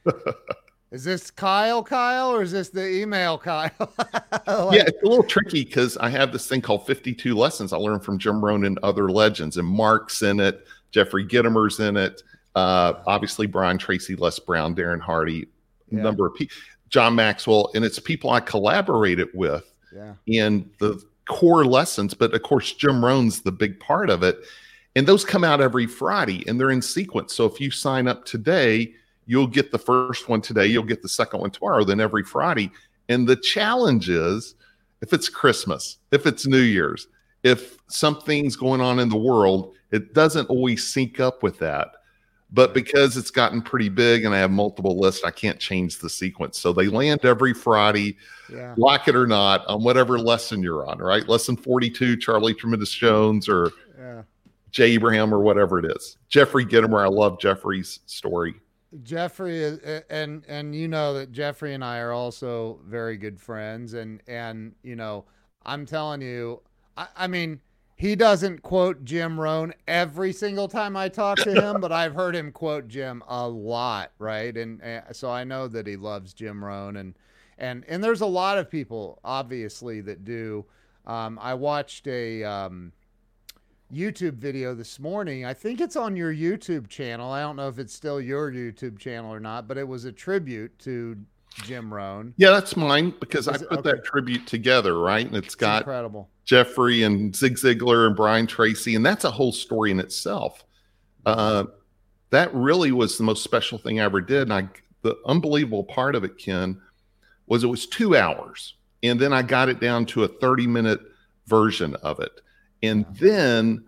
is 0.91 1.05
this 1.05 1.31
Kyle 1.31 1.83
Kyle 1.83 2.35
or 2.35 2.43
is 2.43 2.51
this 2.51 2.71
the 2.71 2.89
email 2.89 3.37
Kyle? 3.37 3.71
like, 3.79 4.09
yeah, 4.47 4.85
it's 4.87 5.03
a 5.03 5.07
little 5.07 5.23
tricky 5.23 5.65
because 5.65 5.99
I 5.99 6.09
have 6.09 6.33
this 6.33 6.49
thing 6.49 6.63
called 6.63 6.87
52 6.87 7.35
lessons 7.35 7.75
I 7.75 7.77
learned 7.77 8.05
from 8.05 8.19
Jim 8.19 8.43
Rohn 8.43 8.65
and 8.65 8.79
other 8.83 9.11
legends, 9.11 9.59
and 9.59 9.69
Mark's 9.69 10.23
in 10.23 10.41
it, 10.41 10.67
Jeffrey 10.93 11.27
Gitomer's 11.27 11.79
in 11.79 11.99
it, 11.99 12.23
uh, 12.55 12.95
obviously 13.07 13.47
Brian 13.47 13.79
Tracy, 13.79 14.17
Les 14.17 14.39
Brown, 14.39 14.75
Darren 14.75 15.01
Hardy, 15.01 15.47
yeah. 15.91 16.03
number 16.03 16.27
of 16.27 16.35
people, 16.35 16.57
John 16.93 17.15
Maxwell, 17.15 17.71
and 17.75 17.85
it's 17.85 17.99
people 17.99 18.31
I 18.31 18.41
collaborated 18.41 19.29
with 19.33 19.65
yeah. 19.95 20.13
in 20.27 20.71
the 20.79 21.03
core 21.27 21.65
lessons. 21.65 22.13
But 22.15 22.35
of 22.35 22.43
course, 22.43 22.75
Jim 22.75 23.05
Rohn's 23.05 23.41
the 23.41 23.51
big 23.51 23.81
part 23.81 24.11
of 24.11 24.23
it. 24.23 24.39
And 24.95 25.07
those 25.07 25.25
come 25.25 25.43
out 25.43 25.63
every 25.63 25.87
Friday 25.87 26.45
and 26.47 26.61
they're 26.61 26.71
in 26.71 26.83
sequence. 26.83 27.35
So 27.35 27.47
if 27.47 27.61
you 27.61 27.71
sign 27.71 28.07
up 28.07 28.27
today, 28.27 28.93
you'll 29.27 29.47
get 29.47 29.73
the 29.73 29.79
first 29.79 30.29
one 30.29 30.43
today, 30.43 30.67
you'll 30.67 30.83
get 30.83 31.01
the 31.01 31.09
second 31.09 31.41
one 31.41 31.51
tomorrow, 31.51 31.83
then 31.83 31.99
every 31.99 32.25
Friday. 32.25 32.71
And 33.09 33.27
the 33.27 33.37
challenge 33.37 34.11
is 34.11 34.55
if 35.01 35.15
it's 35.15 35.31
Christmas, 35.31 35.97
if 36.11 36.27
it's 36.27 36.47
New 36.47 36.61
Year's, 36.61 37.09
if 37.43 37.79
something's 37.89 38.55
going 38.55 38.83
on 38.83 38.99
in 38.99 39.09
the 39.09 39.17
world, 39.17 39.75
it 39.93 40.13
doesn't 40.13 40.51
always 40.51 40.93
sync 40.93 41.21
up 41.21 41.43
with 41.43 41.59
that. 41.61 41.89
But 42.55 42.75
because 42.75 43.17
it's 43.17 43.31
gotten 43.31 43.63
pretty 43.63 43.89
big 43.89 44.25
and 44.25 44.35
I 44.35 44.39
have 44.39 44.51
multiple 44.51 44.99
lists, 44.99 45.25
I 45.25 45.31
can't 45.31 45.59
change 45.59 45.99
the 45.99 46.11
sequence. 46.11 46.59
So 46.59 46.75
they 46.75 46.89
land 46.89 47.25
every 47.25 47.55
Friday, 47.55 48.19
yeah. 48.53 48.75
like 48.77 49.09
it 49.09 49.17
or 49.17 49.27
not, 49.27 49.67
on 49.67 49.83
whatever 49.83 50.19
lesson 50.19 50.63
you're 50.63 50.87
on, 50.87 50.99
right? 50.99 51.27
Lesson 51.27 51.57
42, 51.57 52.19
Charlie 52.19 52.53
Tremendous 52.53 52.91
Jones, 52.91 53.49
or 53.49 53.71
yeah. 53.99 54.23
Jay 54.71 54.93
Abraham 54.93 55.33
or 55.33 55.41
whatever 55.41 55.79
it 55.79 55.87
is. 55.97 56.19
Jeffrey 56.29 56.67
Gitomer, 56.67 57.03
I 57.03 57.09
love 57.09 57.41
Jeffrey's 57.41 58.01
story. 58.05 58.61
Jeffrey 59.03 59.63
is, 59.63 59.79
and 60.11 60.45
and 60.47 60.75
you 60.75 60.87
know 60.87 61.15
that 61.15 61.33
Jeffrey 61.33 61.73
and 61.73 61.83
I 61.83 62.01
are 62.01 62.13
also 62.13 62.79
very 62.87 63.17
good 63.17 63.41
friends, 63.41 63.95
and 63.95 64.23
and 64.27 64.75
you 64.83 64.97
know 64.97 65.25
I'm 65.65 65.87
telling 65.87 66.21
you, 66.21 66.61
I, 66.99 67.07
I 67.17 67.27
mean 67.27 67.61
he 68.03 68.17
doesn't 68.17 68.63
quote 68.63 69.05
Jim 69.05 69.39
Rohn 69.39 69.73
every 69.87 70.33
single 70.33 70.67
time 70.67 70.97
I 70.97 71.09
talk 71.09 71.39
to 71.39 71.53
him, 71.55 71.81
but 71.81 71.93
I've 71.93 72.17
heard 72.17 72.35
him 72.35 72.51
quote 72.51 72.89
Jim 72.89 73.23
a 73.29 73.49
lot, 73.49 74.11
right? 74.19 74.57
And, 74.57 74.83
and 74.83 75.05
so 75.13 75.31
I 75.31 75.45
know 75.45 75.69
that 75.69 75.87
he 75.87 75.95
loves 75.95 76.35
Jim 76.35 76.65
Rohn, 76.65 76.97
and 76.97 77.15
and 77.59 77.85
and 77.87 78.03
there's 78.03 78.21
a 78.21 78.27
lot 78.27 78.59
of 78.59 78.69
people 78.69 79.21
obviously 79.23 80.01
that 80.01 80.25
do. 80.25 80.65
Um, 81.07 81.39
I 81.41 81.55
watched 81.55 82.09
a 82.09 82.43
um, 82.43 82.91
YouTube 83.95 84.35
video 84.35 84.75
this 84.75 84.99
morning. 84.99 85.45
I 85.45 85.55
think 85.55 85.81
it's 85.81 85.95
on 85.95 86.17
your 86.17 86.35
YouTube 86.35 86.89
channel. 86.89 87.31
I 87.31 87.43
don't 87.43 87.55
know 87.55 87.69
if 87.69 87.79
it's 87.79 87.95
still 87.95 88.21
your 88.21 88.51
YouTube 88.51 88.99
channel 88.99 89.33
or 89.33 89.39
not, 89.39 89.69
but 89.69 89.79
it 89.79 89.87
was 89.87 90.07
a 90.07 90.13
tribute 90.13 90.77
to 90.81 91.17
Jim 91.63 91.95
Rohn. 91.95 92.35
Yeah, 92.37 92.51
that's 92.51 92.77
mine 92.77 93.15
because 93.21 93.47
Is 93.47 93.63
I 93.63 93.65
put 93.65 93.79
it? 93.79 93.85
that 93.85 94.05
tribute 94.05 94.49
together, 94.49 94.99
right? 94.99 95.25
And 95.25 95.37
it's, 95.37 95.47
it's 95.47 95.55
got 95.55 95.83
incredible 95.83 96.32
Jeffrey 96.45 97.03
and 97.03 97.35
Zig 97.35 97.57
Ziglar 97.57 98.07
and 98.07 98.17
Brian 98.17 98.47
Tracy, 98.47 98.95
and 98.95 99.05
that's 99.05 99.25
a 99.25 99.31
whole 99.31 99.53
story 99.53 99.91
in 99.91 100.01
itself. 100.01 100.65
Uh, 101.25 101.65
that 102.31 102.53
really 102.55 102.93
was 102.93 103.17
the 103.17 103.25
most 103.25 103.45
special 103.45 103.79
thing 103.79 104.01
I 104.01 104.05
ever 104.05 104.21
did. 104.21 104.43
And 104.43 104.53
I, 104.53 104.69
the 105.03 105.17
unbelievable 105.27 105.85
part 105.85 106.15
of 106.15 106.25
it, 106.25 106.39
Ken, 106.39 106.81
was 107.47 107.65
it 107.65 107.69
was 107.69 107.87
two 107.87 108.17
hours, 108.17 108.75
and 109.03 109.21
then 109.21 109.33
I 109.33 109.43
got 109.43 109.69
it 109.69 109.81
down 109.81 110.07
to 110.07 110.25
a 110.25 110.29
thirty-minute 110.29 111.01
version 111.47 111.97
of 111.97 112.21
it 112.21 112.41
and 112.83 113.07
then 113.19 113.85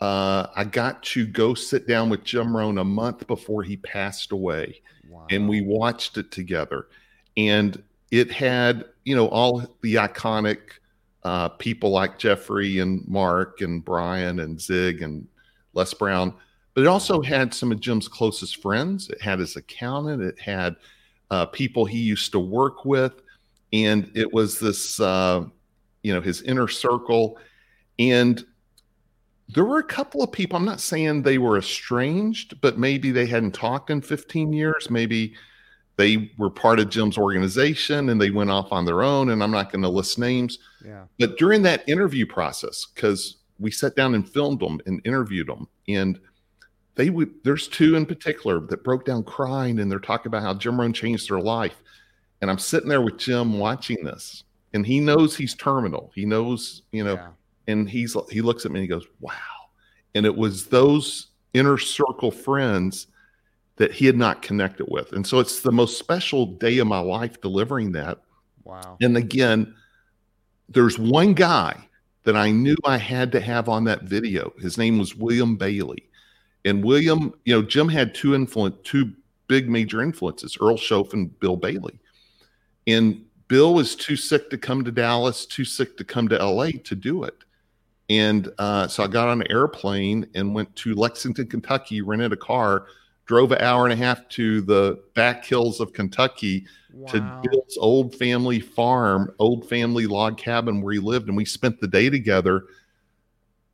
uh, 0.00 0.46
I 0.54 0.64
got 0.64 1.02
to 1.04 1.26
go 1.26 1.54
sit 1.54 1.86
down 1.86 2.10
with 2.10 2.22
Jim 2.24 2.56
Rohn 2.56 2.78
a 2.78 2.84
month 2.84 3.26
before 3.26 3.62
he 3.62 3.76
passed 3.78 4.32
away, 4.32 4.80
wow. 5.08 5.26
and 5.30 5.48
we 5.48 5.62
watched 5.62 6.16
it 6.18 6.30
together. 6.30 6.86
And 7.36 7.82
it 8.10 8.30
had, 8.30 8.84
you 9.04 9.16
know, 9.16 9.28
all 9.28 9.62
the 9.80 9.94
iconic 9.96 10.58
uh, 11.26 11.48
people 11.48 11.90
like 11.90 12.20
Jeffrey 12.20 12.78
and 12.78 13.04
Mark 13.08 13.60
and 13.60 13.84
Brian 13.84 14.38
and 14.38 14.60
Zig 14.60 15.02
and 15.02 15.26
Les 15.74 15.92
Brown, 15.92 16.32
but 16.72 16.82
it 16.82 16.86
also 16.86 17.20
had 17.20 17.52
some 17.52 17.72
of 17.72 17.80
Jim's 17.80 18.06
closest 18.06 18.62
friends. 18.62 19.10
It 19.10 19.20
had 19.20 19.40
his 19.40 19.56
accountant. 19.56 20.22
It 20.22 20.38
had 20.38 20.76
uh, 21.32 21.46
people 21.46 21.84
he 21.84 21.98
used 21.98 22.30
to 22.30 22.38
work 22.38 22.84
with, 22.84 23.22
and 23.72 24.08
it 24.14 24.32
was 24.32 24.60
this, 24.60 25.00
uh, 25.00 25.42
you 26.04 26.14
know, 26.14 26.20
his 26.20 26.42
inner 26.42 26.68
circle. 26.68 27.38
And 27.98 28.46
there 29.48 29.64
were 29.64 29.78
a 29.80 29.84
couple 29.84 30.22
of 30.22 30.30
people. 30.30 30.56
I'm 30.56 30.64
not 30.64 30.80
saying 30.80 31.22
they 31.22 31.38
were 31.38 31.58
estranged, 31.58 32.60
but 32.60 32.78
maybe 32.78 33.10
they 33.10 33.26
hadn't 33.26 33.52
talked 33.52 33.90
in 33.90 34.00
15 34.00 34.52
years. 34.52 34.90
Maybe 34.90 35.34
they 35.96 36.30
were 36.36 36.50
part 36.50 36.78
of 36.78 36.90
Jim's 36.90 37.16
organization 37.16 38.10
and 38.10 38.20
they 38.20 38.30
went 38.30 38.50
off 38.50 38.70
on 38.70 38.84
their 38.84 39.02
own. 39.02 39.30
And 39.30 39.42
I'm 39.42 39.50
not 39.50 39.72
going 39.72 39.82
to 39.82 39.88
list 39.88 40.18
names. 40.18 40.58
Yeah. 40.84 41.04
But 41.18 41.38
during 41.38 41.62
that 41.62 41.88
interview 41.88 42.26
process, 42.26 42.86
because 42.94 43.36
we 43.58 43.70
sat 43.70 43.96
down 43.96 44.14
and 44.14 44.28
filmed 44.28 44.60
them 44.60 44.80
and 44.86 45.00
interviewed 45.04 45.48
them, 45.48 45.68
and 45.88 46.20
they 46.94 47.10
would. 47.10 47.32
There's 47.44 47.68
two 47.68 47.96
in 47.96 48.06
particular 48.06 48.60
that 48.60 48.84
broke 48.84 49.04
down 49.04 49.24
crying, 49.24 49.78
and 49.78 49.90
they're 49.90 49.98
talking 49.98 50.28
about 50.28 50.42
how 50.42 50.54
Jim 50.54 50.80
Rohn 50.80 50.92
changed 50.92 51.30
their 51.30 51.40
life. 51.40 51.76
And 52.40 52.50
I'm 52.50 52.58
sitting 52.58 52.88
there 52.88 53.00
with 53.00 53.18
Jim 53.18 53.58
watching 53.58 54.02
this, 54.04 54.44
and 54.74 54.86
he 54.86 55.00
knows 55.00 55.36
he's 55.36 55.54
terminal. 55.54 56.12
He 56.14 56.26
knows, 56.26 56.82
you 56.92 57.04
know, 57.04 57.14
yeah. 57.14 57.28
and 57.68 57.88
he's 57.88 58.16
he 58.30 58.42
looks 58.42 58.64
at 58.64 58.72
me 58.72 58.80
and 58.80 58.84
he 58.84 58.88
goes, 58.88 59.06
"Wow." 59.20 59.32
And 60.14 60.26
it 60.26 60.36
was 60.36 60.66
those 60.66 61.28
inner 61.54 61.78
circle 61.78 62.30
friends 62.30 63.06
that 63.76 63.92
he 63.92 64.06
had 64.06 64.16
not 64.16 64.42
connected 64.42 64.86
with. 64.88 65.12
And 65.12 65.26
so 65.26 65.38
it's 65.38 65.60
the 65.60 65.72
most 65.72 65.98
special 65.98 66.46
day 66.46 66.78
of 66.78 66.86
my 66.86 66.98
life 66.98 67.40
delivering 67.40 67.92
that. 67.92 68.18
Wow. 68.64 68.96
And 69.00 69.16
again, 69.16 69.74
there's 70.68 70.98
one 70.98 71.34
guy 71.34 71.88
that 72.24 72.36
I 72.36 72.50
knew 72.50 72.76
I 72.84 72.96
had 72.96 73.30
to 73.32 73.40
have 73.40 73.68
on 73.68 73.84
that 73.84 74.02
video. 74.02 74.52
His 74.58 74.78
name 74.78 74.98
was 74.98 75.14
William 75.14 75.56
Bailey. 75.56 76.08
And 76.64 76.82
William, 76.82 77.32
you 77.44 77.54
know, 77.54 77.62
Jim 77.62 77.88
had 77.88 78.14
two 78.14 78.34
influence, 78.34 78.76
two 78.82 79.12
big 79.46 79.68
major 79.68 80.02
influences, 80.02 80.58
Earl 80.60 80.76
Shoaff 80.76 81.12
and 81.12 81.38
Bill 81.38 81.56
Bailey. 81.56 82.00
And 82.88 83.24
Bill 83.46 83.74
was 83.74 83.94
too 83.94 84.16
sick 84.16 84.50
to 84.50 84.58
come 84.58 84.84
to 84.84 84.90
Dallas, 84.90 85.46
too 85.46 85.64
sick 85.64 85.96
to 85.98 86.04
come 86.04 86.28
to 86.28 86.44
LA 86.44 86.70
to 86.84 86.96
do 86.96 87.22
it. 87.22 87.36
And 88.08 88.48
uh, 88.58 88.88
so 88.88 89.04
I 89.04 89.06
got 89.06 89.28
on 89.28 89.40
an 89.40 89.50
airplane 89.50 90.26
and 90.34 90.54
went 90.54 90.74
to 90.76 90.94
Lexington, 90.94 91.46
Kentucky, 91.46 92.00
rented 92.00 92.32
a 92.32 92.36
car, 92.36 92.86
drove 93.26 93.52
an 93.52 93.60
hour 93.60 93.84
and 93.84 93.92
a 93.92 93.96
half 93.96 94.26
to 94.30 94.60
the 94.62 95.02
back 95.14 95.44
hills 95.44 95.80
of 95.80 95.92
Kentucky 95.92 96.66
wow. 96.92 97.06
to 97.08 97.40
Bill's 97.42 97.76
old 97.76 98.14
family 98.14 98.60
farm, 98.60 99.34
old 99.38 99.68
family 99.68 100.06
log 100.06 100.38
cabin 100.38 100.80
where 100.80 100.94
he 100.94 101.00
lived. 101.00 101.28
And 101.28 101.36
we 101.36 101.44
spent 101.44 101.80
the 101.80 101.88
day 101.88 102.08
together. 102.08 102.64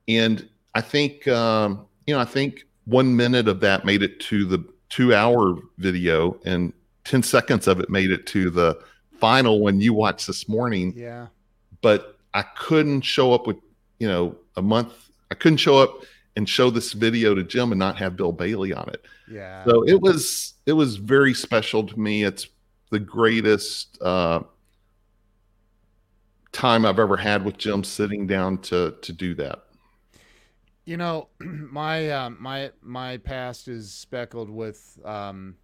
And 0.09 0.49
I 0.75 0.81
think, 0.81 1.29
um, 1.29 1.87
you 2.07 2.15
know, 2.15 2.21
I 2.21 2.25
think 2.25 2.65
one 2.87 3.15
minute 3.15 3.47
of 3.47 3.61
that 3.61 3.85
made 3.85 4.03
it 4.03 4.19
to 4.21 4.45
the 4.45 4.65
two 4.89 5.15
hour 5.15 5.57
video, 5.79 6.39
and 6.45 6.73
10 7.05 7.23
seconds 7.23 7.67
of 7.67 7.81
it 7.81 7.89
made 7.89 8.11
it 8.11 8.27
to 8.27 8.51
the 8.51 8.79
final 9.19 9.61
when 9.61 9.81
you 9.81 9.95
watched 9.95 10.27
this 10.27 10.49
morning. 10.49 10.93
Yeah. 10.97 11.29
But 11.81 12.19
I 12.35 12.43
couldn't 12.43 13.03
show 13.03 13.33
up 13.33 13.47
with, 13.47 13.57
you 13.99 14.09
know, 14.09 14.37
a 14.57 14.63
month. 14.63 14.93
I 15.31 15.35
couldn't 15.35 15.59
show 15.59 15.79
up 15.79 16.03
and 16.37 16.49
show 16.49 16.71
this 16.71 16.93
video 16.93 17.35
to 17.35 17.43
Jim 17.43 17.73
and 17.73 17.79
not 17.79 17.97
have 17.97 18.17
Bill 18.17 18.33
Bailey 18.33 18.73
on 18.73 18.89
it. 18.89 19.05
Yeah. 19.31 19.65
So 19.65 19.83
it 19.87 20.01
was 20.01 20.55
it 20.67 20.73
was 20.73 20.97
very 20.97 21.35
special 21.35 21.87
to 21.87 21.99
me. 21.99 22.25
It's 22.25 22.49
the 22.91 23.01
greatest 23.01 24.01
uh, 24.03 24.41
time 26.53 26.85
I've 26.87 26.99
ever 26.99 27.17
had 27.17 27.45
with 27.45 27.59
Jim 27.59 27.85
sitting 27.85 28.27
down 28.27 28.59
to 28.59 28.95
to 29.01 29.13
do 29.13 29.35
that. 29.37 29.65
You 30.85 30.97
know, 30.97 31.29
my 31.41 32.11
uh, 32.11 32.31
my 32.31 32.71
my 32.83 33.19
past 33.19 33.69
is 33.69 33.93
speckled 33.93 34.51
with 34.51 34.99
um, 35.05 35.57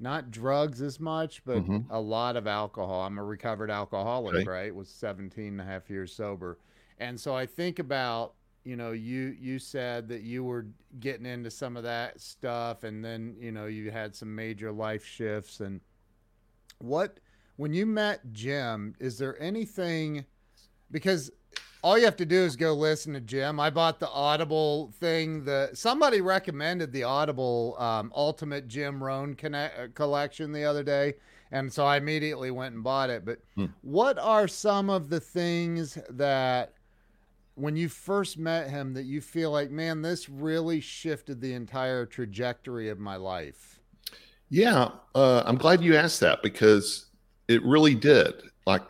not 0.00 0.30
drugs 0.30 0.82
as 0.82 1.00
much, 1.00 1.44
but 1.44 1.58
mm-hmm. 1.58 1.90
a 1.90 2.00
lot 2.00 2.36
of 2.36 2.46
alcohol. 2.46 3.02
I'm 3.02 3.18
a 3.18 3.24
recovered 3.24 3.70
alcoholic, 3.70 4.34
okay. 4.34 4.48
right? 4.48 4.74
Was 4.74 4.88
17 4.88 5.46
and 5.46 5.60
a 5.60 5.64
half 5.64 5.88
years 5.88 6.14
sober. 6.14 6.58
And 6.98 7.18
so 7.18 7.34
I 7.34 7.46
think 7.46 7.78
about, 7.78 8.34
you 8.64 8.76
know, 8.76 8.92
you 8.92 9.36
you 9.38 9.58
said 9.58 10.08
that 10.08 10.22
you 10.22 10.42
were 10.42 10.66
getting 11.00 11.26
into 11.26 11.50
some 11.50 11.76
of 11.76 11.82
that 11.82 12.20
stuff 12.20 12.84
and 12.84 13.04
then, 13.04 13.36
you 13.38 13.52
know, 13.52 13.66
you 13.66 13.90
had 13.90 14.14
some 14.14 14.34
major 14.34 14.72
life 14.72 15.04
shifts 15.04 15.60
and 15.60 15.80
what 16.78 17.20
when 17.56 17.72
you 17.72 17.86
met 17.86 18.20
Jim, 18.32 18.94
is 18.98 19.18
there 19.18 19.40
anything 19.40 20.24
because 20.90 21.30
all 21.84 21.98
you 21.98 22.06
have 22.06 22.16
to 22.16 22.24
do 22.24 22.36
is 22.36 22.56
go 22.56 22.72
listen 22.72 23.12
to 23.12 23.20
Jim. 23.20 23.60
I 23.60 23.68
bought 23.68 24.00
the 24.00 24.08
Audible 24.08 24.90
thing. 24.98 25.44
The 25.44 25.68
somebody 25.74 26.22
recommended 26.22 26.92
the 26.92 27.02
Audible 27.02 27.76
um, 27.78 28.10
Ultimate 28.16 28.68
Jim 28.68 29.04
Rohn 29.04 29.34
connect, 29.34 29.78
uh, 29.78 29.88
collection 29.94 30.50
the 30.50 30.64
other 30.64 30.82
day, 30.82 31.14
and 31.52 31.70
so 31.70 31.84
I 31.84 31.98
immediately 31.98 32.50
went 32.50 32.74
and 32.74 32.82
bought 32.82 33.10
it. 33.10 33.26
But 33.26 33.40
hmm. 33.54 33.66
what 33.82 34.18
are 34.18 34.48
some 34.48 34.88
of 34.88 35.10
the 35.10 35.20
things 35.20 35.98
that 36.08 36.72
when 37.54 37.76
you 37.76 37.88
first 37.88 38.38
met 38.38 38.70
him 38.70 38.94
that 38.94 39.04
you 39.04 39.20
feel 39.20 39.50
like, 39.50 39.70
man, 39.70 40.02
this 40.02 40.28
really 40.28 40.80
shifted 40.80 41.40
the 41.40 41.52
entire 41.52 42.06
trajectory 42.06 42.88
of 42.88 42.98
my 42.98 43.16
life? 43.16 43.80
Yeah, 44.50 44.88
uh, 45.14 45.42
I'm 45.46 45.56
glad 45.56 45.82
you 45.82 45.96
asked 45.96 46.20
that 46.20 46.42
because 46.42 47.06
it 47.48 47.62
really 47.64 47.94
did. 47.94 48.34
Like 48.66 48.82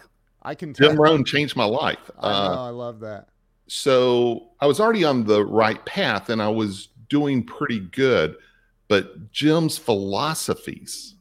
I 0.43 0.55
can 0.55 0.73
tell. 0.73 0.89
Jim 0.89 1.01
Rohn 1.01 1.25
changed 1.25 1.57
my 1.57 1.65
life. 1.65 2.11
I 2.19 2.31
know, 2.31 2.53
uh, 2.53 2.67
I 2.67 2.71
love 2.71 3.01
that. 3.01 3.29
So 3.67 4.49
I 4.61 4.67
was 4.67 4.81
already 4.81 5.05
on 5.05 5.25
the 5.25 5.45
right 5.45 5.85
path 5.87 6.29
and 6.29 6.43
I 6.43 6.49
was 6.49 6.89
doing 7.09 7.45
pretty 7.45 7.81
good, 7.81 8.37
but 8.89 9.31
Jim's 9.31 9.79
philosophies 9.79 11.15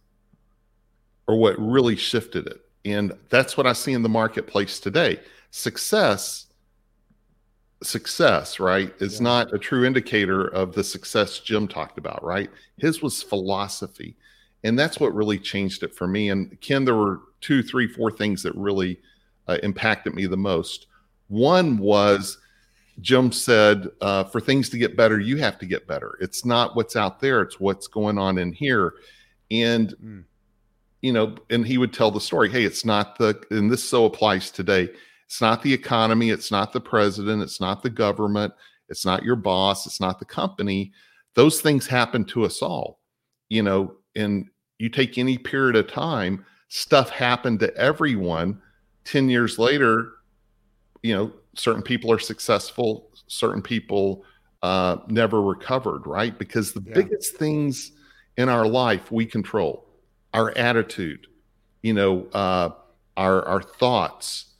are 1.27 1.35
what 1.35 1.57
really 1.57 1.95
shifted 1.95 2.47
it. 2.47 2.61
And 2.85 3.13
that's 3.29 3.55
what 3.55 3.65
I 3.65 3.73
see 3.73 3.93
in 3.93 4.03
the 4.03 4.09
marketplace 4.09 4.79
today. 4.79 5.19
Success, 5.51 6.47
success, 7.83 8.59
right, 8.59 8.93
is 8.99 9.15
yeah. 9.15 9.23
not 9.23 9.53
a 9.53 9.59
true 9.59 9.85
indicator 9.85 10.47
of 10.47 10.73
the 10.73 10.83
success 10.83 11.39
Jim 11.39 11.67
talked 11.67 11.97
about, 11.97 12.23
right? 12.23 12.49
His 12.77 13.01
was 13.01 13.21
philosophy. 13.21 14.15
And 14.63 14.79
that's 14.79 14.99
what 14.99 15.13
really 15.13 15.37
changed 15.37 15.83
it 15.83 15.93
for 15.93 16.07
me. 16.07 16.29
And 16.29 16.59
Ken, 16.61 16.85
there 16.85 16.95
were 16.95 17.21
two, 17.41 17.61
three, 17.61 17.87
four 17.87 18.11
things 18.11 18.41
that 18.43 18.55
really 18.55 18.99
uh, 19.47 19.57
impacted 19.61 20.13
me 20.15 20.25
the 20.25 20.37
most. 20.37 20.87
One 21.27 21.77
was 21.77 22.37
Jim 23.01 23.31
said, 23.31 23.87
uh, 24.01 24.23
for 24.25 24.39
things 24.39 24.69
to 24.69 24.77
get 24.77 24.95
better, 24.95 25.19
you 25.19 25.37
have 25.37 25.57
to 25.59 25.65
get 25.65 25.87
better. 25.87 26.17
It's 26.21 26.45
not 26.45 26.75
what's 26.75 26.95
out 26.95 27.19
there, 27.19 27.41
it's 27.41 27.59
what's 27.59 27.87
going 27.87 28.17
on 28.17 28.37
in 28.37 28.53
here. 28.53 28.93
And, 29.51 29.93
mm. 30.03 30.23
you 31.01 31.11
know, 31.11 31.35
and 31.49 31.65
he 31.65 31.77
would 31.77 31.93
tell 31.93 32.11
the 32.11 32.21
story 32.21 32.49
hey, 32.49 32.63
it's 32.63 32.85
not 32.85 33.17
the, 33.17 33.41
and 33.49 33.69
this 33.69 33.83
so 33.83 34.05
applies 34.05 34.51
today, 34.51 34.89
it's 35.33 35.41
not 35.41 35.63
the 35.63 35.73
economy, 35.73 36.29
it's 36.29 36.51
not 36.51 36.73
the 36.73 36.79
president, 36.79 37.41
it's 37.41 37.59
not 37.59 37.81
the 37.81 37.89
government, 37.89 38.53
it's 38.87 39.03
not 39.03 39.23
your 39.23 39.35
boss, 39.35 39.87
it's 39.87 39.99
not 39.99 40.19
the 40.19 40.25
company. 40.25 40.93
Those 41.33 41.59
things 41.59 41.87
happen 41.87 42.23
to 42.25 42.45
us 42.45 42.61
all, 42.61 42.99
you 43.49 43.63
know, 43.63 43.95
and 44.15 44.47
you 44.77 44.89
take 44.89 45.17
any 45.17 45.39
period 45.39 45.75
of 45.75 45.87
time, 45.87 46.45
stuff 46.67 47.09
happened 47.09 47.61
to 47.61 47.75
everyone 47.75 48.61
10 49.05 49.27
years 49.27 49.57
later, 49.57 50.11
you 51.01 51.15
know, 51.15 51.33
certain 51.55 51.81
people 51.81 52.11
are 52.11 52.19
successful, 52.19 53.09
certain 53.25 53.63
people 53.63 54.23
uh, 54.61 54.97
never 55.07 55.41
recovered, 55.41 56.05
right? 56.05 56.37
Because 56.37 56.73
the 56.73 56.83
yeah. 56.85 56.93
biggest 56.93 57.37
things 57.37 57.93
in 58.37 58.49
our 58.49 58.67
life 58.67 59.11
we 59.11 59.25
control 59.25 59.87
our 60.35 60.55
attitude, 60.55 61.25
you 61.81 61.93
know, 61.93 62.27
uh, 62.33 62.69
our, 63.17 63.43
our 63.47 63.63
thoughts, 63.63 64.52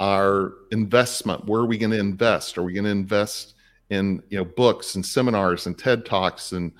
our 0.00 0.54
investment. 0.72 1.46
Where 1.46 1.60
are 1.60 1.66
we 1.66 1.78
going 1.78 1.92
to 1.92 1.98
invest? 1.98 2.58
Are 2.58 2.64
we 2.64 2.72
going 2.72 2.84
to 2.84 2.90
invest 2.90 3.54
in, 3.90 4.22
you 4.28 4.38
know, 4.38 4.44
books 4.44 4.96
and 4.96 5.06
seminars 5.06 5.66
and 5.66 5.78
TED 5.78 6.04
Talks 6.04 6.52
and 6.52 6.72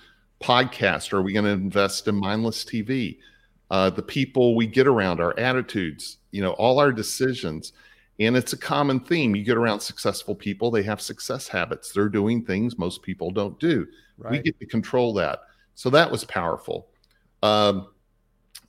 podcasts? 0.43 1.13
Are 1.13 1.23
we 1.23 1.33
going 1.33 1.45
to 1.45 1.53
invest 1.53 2.09
in 2.09 2.17
mindless 2.17 2.65
TV? 2.65 3.19
Uh, 3.71 3.91
the 3.91 4.03
people 4.03 4.57
we 4.57 4.67
get 4.67 4.89
around, 4.89 5.21
our 5.21 5.39
attitudes, 5.39 6.17
you 6.31 6.43
know 6.43 6.53
all 6.53 6.79
our 6.79 6.93
decisions 6.93 7.73
and 8.19 8.37
it's 8.37 8.53
a 8.53 8.59
common 8.59 9.01
theme 9.01 9.35
you 9.35 9.43
get 9.43 9.57
around 9.57 9.81
successful 9.81 10.35
people 10.35 10.71
they 10.71 10.83
have 10.83 11.01
success 11.01 11.49
habits 11.49 11.93
they're 11.93 12.09
doing 12.09 12.45
things 12.45 12.79
most 12.79 13.03
people 13.03 13.31
don't 13.31 13.59
do 13.59 13.87
right. 14.19 14.33
we 14.33 14.39
get 14.41 14.59
to 14.59 14.67
control 14.67 15.13
that 15.15 15.41
so 15.75 15.91
that 15.91 16.11
was 16.11 16.25
powerful 16.25 16.89
um, 17.43 17.89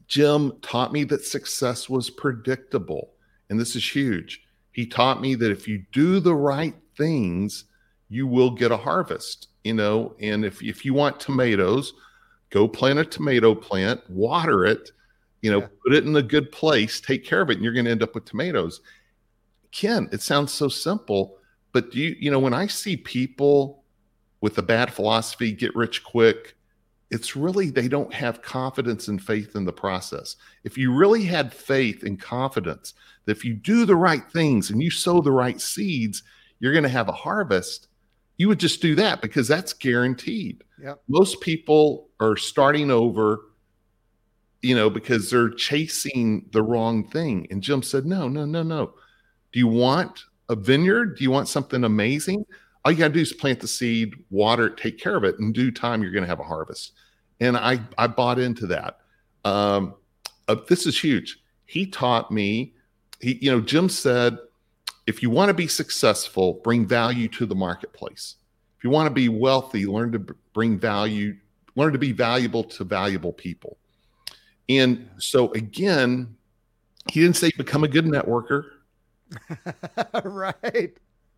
jim 0.08 0.54
taught 0.62 0.92
me 0.92 1.04
that 1.04 1.24
success 1.24 1.90
was 1.90 2.10
predictable 2.10 3.12
and 3.52 3.60
this 3.60 3.76
is 3.76 3.96
huge 3.96 4.42
he 4.72 4.88
taught 4.88 5.22
me 5.22 5.36
that 5.36 5.52
if 5.52 5.68
you 5.68 5.86
do 5.92 6.20
the 6.20 6.34
right 6.34 6.76
things 6.98 7.66
you 8.12 8.28
will 8.28 8.52
get 8.52 8.74
a 8.74 8.78
harvest, 8.78 9.48
you 9.64 9.74
know. 9.74 10.14
And 10.20 10.44
if, 10.44 10.62
if 10.62 10.84
you 10.84 10.94
want 10.94 11.18
tomatoes, 11.18 11.94
go 12.50 12.68
plant 12.68 13.00
a 13.00 13.06
tomato 13.06 13.56
plant, 13.56 14.02
water 14.10 14.66
it, 14.66 14.92
you 15.42 15.50
know, 15.50 15.62
yeah. 15.62 15.68
put 15.82 15.94
it 15.94 16.06
in 16.06 16.16
a 16.18 16.22
good 16.22 16.52
place, 16.52 17.00
take 17.00 17.26
care 17.26 17.40
of 17.40 17.50
it, 17.50 17.56
and 17.56 17.64
you're 17.64 17.74
going 17.74 17.86
to 17.86 17.92
end 17.92 18.04
up 18.04 18.14
with 18.14 18.26
tomatoes. 18.26 18.82
Ken, 19.72 20.10
it 20.12 20.22
sounds 20.22 20.52
so 20.52 20.68
simple, 20.68 21.38
but 21.72 21.92
do 21.92 22.00
you, 22.00 22.18
you 22.20 22.30
know, 22.30 22.38
when 22.38 22.54
I 22.54 22.68
see 22.68 22.98
people 22.98 23.82
with 24.42 24.58
a 24.58 24.62
bad 24.62 24.94
philosophy 24.94 25.54
get 25.54 25.74
rich 25.74 26.04
quick, 26.04 26.58
it's 27.12 27.36
really 27.36 27.70
they 27.70 27.90
don't 27.90 28.14
have 28.14 28.42
confidence 28.42 29.10
and 29.10 29.22
faith 29.22 29.56
in 29.56 29.66
the 29.66 29.74
process. 29.74 30.38
If 30.64 30.78
you 30.78 30.94
really 30.94 31.24
had 31.24 31.54
faith 31.54 32.04
and 32.04 32.20
confidence 32.20 32.94
that 33.26 33.34
if 33.34 33.44
you 33.44 33.54
do 33.54 33.86
the 33.86 33.98
right 33.98 34.24
things 34.32 34.70
and 34.70 34.82
you 34.82 34.90
sow 34.90 35.20
the 35.22 35.32
right 35.32 35.60
seeds, 35.60 36.24
you're 36.60 36.72
going 36.72 36.84
to 36.84 36.90
have 36.90 37.10
a 37.10 37.14
harvest, 37.14 37.90
you 38.38 38.48
would 38.48 38.60
just 38.60 38.82
do 38.82 38.96
that 38.96 39.22
because 39.22 39.48
that's 39.48 39.74
guaranteed. 39.74 40.64
Yep. 40.82 41.04
Most 41.10 41.42
people 41.42 42.10
are 42.22 42.38
starting 42.38 42.90
over, 42.90 43.42
you 44.62 44.74
know, 44.74 44.90
because 44.90 45.30
they're 45.30 45.50
chasing 45.50 46.46
the 46.54 46.64
wrong 46.64 47.10
thing. 47.10 47.46
And 47.52 47.62
Jim 47.62 47.84
said, 47.84 48.06
No, 48.06 48.30
no, 48.30 48.46
no, 48.46 48.64
no. 48.64 48.94
Do 49.52 49.60
you 49.60 49.68
want 49.68 50.24
a 50.48 50.56
vineyard? 50.56 51.18
Do 51.18 51.24
you 51.26 51.32
want 51.32 51.50
something 51.50 51.84
amazing? 51.84 52.46
All 52.84 52.92
you 52.92 52.98
got 52.98 53.10
to 53.10 53.14
do 53.14 53.20
is 53.20 53.34
plant 53.34 53.60
the 53.60 53.68
seed, 53.68 54.14
water 54.30 54.68
it, 54.68 54.78
take 54.78 54.98
care 54.98 55.16
of 55.16 55.24
it. 55.24 55.36
In 55.40 55.52
due 55.52 55.72
time, 55.72 56.02
you're 56.02 56.12
going 56.12 56.24
to 56.24 56.30
have 56.30 56.40
a 56.40 56.44
harvest. 56.44 56.94
And 57.42 57.58
I, 57.58 57.82
I 57.98 58.08
bought 58.08 58.40
into 58.40 58.68
that. 58.68 59.00
Um, 59.44 59.96
uh, 60.48 60.56
this 60.70 60.86
is 60.86 60.98
huge. 60.98 61.40
He 61.66 61.86
taught 61.86 62.32
me, 62.32 62.76
he, 63.20 63.38
you 63.42 63.52
know, 63.52 63.60
Jim 63.60 63.90
said, 63.90 64.38
if 65.08 65.22
you 65.24 65.30
want 65.30 65.50
to 65.50 65.54
be 65.54 65.68
successful, 65.68 66.62
bring 66.64 66.86
value 66.86 67.28
to 67.30 67.46
the 67.46 67.56
marketplace. 67.56 68.36
If 68.78 68.84
you 68.84 68.92
want 68.92 69.08
to 69.08 69.14
be 69.14 69.28
wealthy, 69.28 69.86
learn 69.86 70.12
to 70.12 70.20
bring 70.54 70.78
value, 70.78 71.36
learn 71.76 71.92
to 71.94 72.00
be 72.00 72.12
valuable 72.12 72.64
to 72.66 72.84
valuable 72.84 73.34
people. 73.34 73.78
And 74.70 75.10
so 75.18 75.52
again, 75.54 76.36
he 77.12 77.22
didn't 77.22 77.36
say 77.36 77.52
become 77.58 77.84
a 77.84 77.88
good 77.88 78.06
networker. 78.06 78.66
right. 80.24 80.94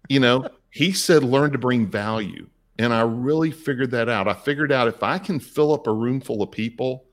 You 0.09 0.19
know, 0.19 0.49
he 0.69 0.91
said 0.91 1.23
learn 1.23 1.51
to 1.51 1.57
bring 1.57 1.87
value. 1.87 2.47
And 2.79 2.93
I 2.93 3.01
really 3.01 3.51
figured 3.51 3.91
that 3.91 4.09
out. 4.09 4.27
I 4.27 4.33
figured 4.33 4.71
out 4.71 4.87
if 4.87 5.03
I 5.03 5.19
can 5.19 5.39
fill 5.39 5.73
up 5.73 5.87
a 5.87 5.93
room 5.93 6.21
full 6.21 6.41
of 6.41 6.51
people, 6.51 7.05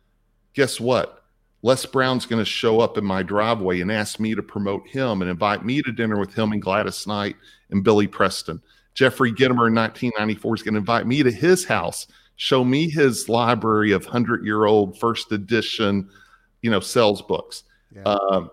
guess 0.55 0.81
what? 0.81 1.25
Les 1.63 1.85
Brown's 1.85 2.25
going 2.25 2.41
to 2.43 2.51
show 2.51 2.81
up 2.81 2.97
in 2.97 3.05
my 3.05 3.23
driveway 3.23 3.81
and 3.81 3.93
ask 3.93 4.19
me 4.19 4.35
to 4.35 4.43
promote 4.43 4.87
him 4.89 5.21
and 5.21 5.31
invite 5.31 5.65
me 5.65 5.83
to 5.83 5.93
dinner 5.93 6.19
with 6.19 6.35
him 6.35 6.53
and 6.53 6.63
Gladys 6.63 7.07
Knight 7.07 7.37
and 7.71 7.85
Billy 7.85 8.07
Preston. 8.07 8.63
Jeffrey 8.95 9.31
Gitomer 9.31 9.69
in 9.69 9.75
1994 9.75 10.55
is 10.55 10.63
going 10.63 10.75
to 10.75 10.81
invite 10.81 11.07
me 11.07 11.23
to 11.23 11.31
his 11.31 11.65
house, 11.65 12.07
show 12.37 12.65
me 12.65 12.89
his 12.89 13.29
library 13.29 13.93
of 13.93 14.05
100 14.05 14.45
year 14.45 14.65
old 14.65 14.99
first 14.99 15.31
edition, 15.33 16.09
you 16.63 16.71
know, 16.71 16.81
sales 16.81 17.21
books. 17.23 17.65
Yeah. 17.95 18.03
Uh, 18.05 18.49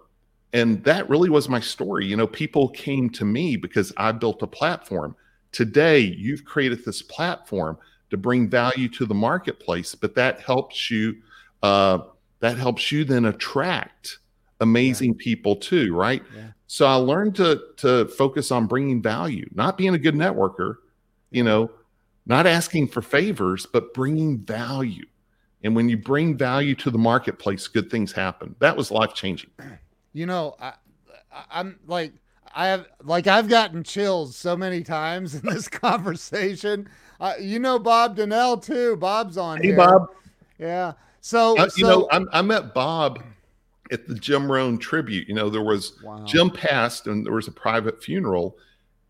and 0.54 0.84
that 0.84 1.10
really 1.10 1.30
was 1.30 1.50
my 1.50 1.60
story. 1.60 2.06
You 2.06 2.17
know, 2.17 2.28
people 2.28 2.70
came 2.70 3.10
to 3.12 3.26
me 3.26 3.56
because 3.56 3.93
I 3.98 4.12
built 4.12 4.41
a 4.41 4.48
platform. 4.48 5.15
Today, 5.52 6.00
you've 6.00 6.46
created 6.46 6.84
this 6.86 7.02
platform 7.02 7.78
to 8.10 8.18
bring 8.18 8.50
value 8.50 8.90
to 8.90 9.06
the 9.06 9.16
marketplace, 9.16 9.96
but 9.96 10.16
that 10.16 10.42
helps 10.42 10.90
you. 10.92 11.18
Uh, 11.64 12.00
that 12.40 12.58
helps 12.58 12.92
you 12.92 13.04
then 13.04 13.26
attract 13.26 14.20
amazing 14.60 15.14
yeah. 15.14 15.24
people 15.24 15.56
too, 15.56 15.96
right? 15.96 16.24
Yeah. 16.36 16.48
So 16.68 16.86
I 16.86 16.96
learned 16.96 17.36
to 17.36 17.62
to 17.78 18.08
focus 18.10 18.52
on 18.52 18.68
bringing 18.68 19.02
value, 19.02 19.50
not 19.54 19.78
being 19.78 19.96
a 19.96 19.98
good 19.98 20.16
networker, 20.16 20.76
you 21.32 21.44
know, 21.44 21.72
not 22.26 22.46
asking 22.46 22.90
for 22.90 23.02
favors, 23.02 23.66
but 23.66 23.94
bringing 23.94 24.38
value. 24.40 25.06
And 25.64 25.76
when 25.76 25.90
you 25.90 25.98
bring 25.98 26.38
value 26.38 26.76
to 26.76 26.92
the 26.92 26.98
marketplace, 26.98 27.68
good 27.68 27.90
things 27.90 28.12
happen. 28.12 28.56
That 28.60 28.78
was 28.78 28.92
life 28.92 29.14
changing. 29.14 29.50
You 30.14 30.26
know, 30.26 30.56
I, 30.60 30.74
I'm 31.50 31.80
like 31.88 32.14
I 32.56 32.68
have 32.68 32.88
like 33.04 33.28
I've 33.28 33.48
gotten 33.48 33.84
chills 33.84 34.36
so 34.36 34.56
many 34.56 34.84
times 34.84 35.36
in 35.36 35.46
this 35.46 35.68
conversation. 35.68 36.90
Uh, 37.20 37.34
you 37.40 37.60
know 37.60 37.80
Bob 37.80 38.16
Donnell 38.16 38.58
too. 38.58 38.96
Bob's 38.98 39.38
on 39.38 39.58
hey, 39.58 39.68
here. 39.68 39.78
Bob. 39.78 40.08
Yeah. 40.60 40.94
So, 41.22 41.58
uh, 41.58 41.70
you 41.76 41.86
so, 41.86 41.90
know, 41.90 42.08
I'm, 42.12 42.30
i 42.32 42.42
met 42.42 42.74
Bob 42.74 43.22
at 43.92 44.08
the 44.08 44.16
Jim 44.16 44.52
Rohn 44.52 44.78
tribute. 44.78 45.28
You 45.28 45.36
know, 45.36 45.50
there 45.50 45.64
was 45.64 45.94
wow. 46.04 46.24
Jim 46.26 46.50
passed 46.50 47.08
and 47.08 47.26
there 47.26 47.34
was 47.34 47.48
a 47.48 47.52
private 47.52 48.04
funeral. 48.04 48.58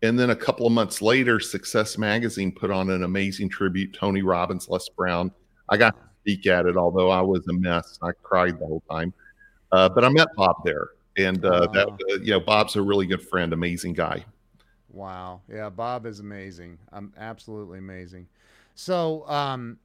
And 0.02 0.18
then 0.18 0.30
a 0.30 0.36
couple 0.36 0.66
of 0.66 0.72
months 0.72 1.02
later, 1.02 1.40
Success 1.40 1.98
Magazine 1.98 2.52
put 2.52 2.70
on 2.70 2.90
an 2.90 3.02
amazing 3.02 3.48
tribute. 3.48 3.94
Tony 3.94 4.22
Robbins, 4.22 4.68
Les 4.68 4.88
Brown. 4.90 5.32
I 5.68 5.76
got 5.76 5.96
to 5.96 6.02
speak 6.22 6.46
at 6.46 6.66
it, 6.66 6.76
although 6.76 7.10
I 7.10 7.20
was 7.20 7.46
a 7.48 7.52
mess. 7.52 7.98
I 8.02 8.12
cried 8.22 8.58
the 8.58 8.66
whole 8.66 8.82
time. 8.90 9.12
Uh, 9.72 9.88
but 9.88 10.04
I 10.04 10.08
met 10.08 10.28
Bob 10.36 10.56
there 10.64 10.90
and 11.18 11.44
uh, 11.44 11.66
wow. 11.66 11.72
that 11.72 11.88
uh, 11.88 12.18
you 12.22 12.30
know 12.30 12.40
Bob's 12.40 12.76
a 12.76 12.82
really 12.82 13.06
good 13.06 13.22
friend, 13.22 13.52
amazing 13.52 13.94
guy. 13.94 14.24
Wow, 14.90 15.42
yeah, 15.52 15.68
Bob 15.68 16.06
is 16.06 16.20
amazing. 16.20 16.78
I'm 16.92 17.12
absolutely 17.18 17.78
amazing. 17.78 18.26
So, 18.74 19.28
um, 19.28 19.78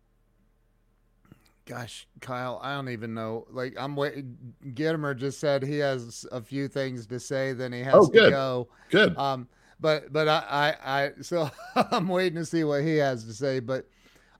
gosh, 1.65 2.07
Kyle, 2.21 2.59
I 2.63 2.75
don't 2.75 2.89
even 2.89 3.13
know. 3.13 3.45
Like, 3.49 3.73
I'm 3.77 3.95
waiting. 3.95 4.37
Gitomer 4.65 5.17
just 5.17 5.39
said 5.39 5.63
he 5.63 5.79
has 5.79 6.25
a 6.31 6.41
few 6.41 6.67
things 6.67 7.07
to 7.07 7.19
say, 7.19 7.53
then 7.53 7.73
he 7.73 7.81
has 7.81 7.95
oh, 7.95 8.07
to 8.07 8.29
go. 8.29 8.67
Good. 8.89 9.17
Um, 9.17 9.47
but 9.79 10.13
but 10.13 10.27
I 10.27 10.75
I, 10.83 11.03
I 11.03 11.11
so 11.21 11.49
I'm 11.75 12.07
waiting 12.07 12.37
to 12.37 12.45
see 12.45 12.63
what 12.63 12.83
he 12.83 12.97
has 12.97 13.25
to 13.25 13.33
say. 13.33 13.59
But 13.59 13.87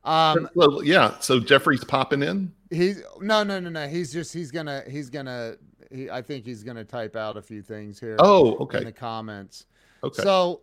um, 0.03 0.49
well, 0.55 0.83
yeah. 0.83 1.19
So 1.19 1.39
Jeffrey's 1.39 1.83
popping 1.83 2.23
in. 2.23 2.53
He's 2.69 3.03
no 3.19 3.43
no 3.43 3.59
no 3.59 3.69
no. 3.69 3.87
He's 3.87 4.11
just 4.11 4.33
he's 4.33 4.51
gonna 4.51 4.83
he's 4.87 5.09
gonna 5.09 5.55
he, 5.93 6.09
I 6.09 6.21
think 6.21 6.45
he's 6.45 6.63
going 6.63 6.77
to 6.77 6.83
type 6.83 7.15
out 7.15 7.37
a 7.37 7.41
few 7.41 7.61
things 7.61 7.99
here. 7.99 8.15
Oh, 8.19 8.55
okay. 8.57 8.79
In 8.79 8.83
the 8.85 8.91
comments. 8.91 9.65
Okay. 10.03 10.23
So, 10.23 10.61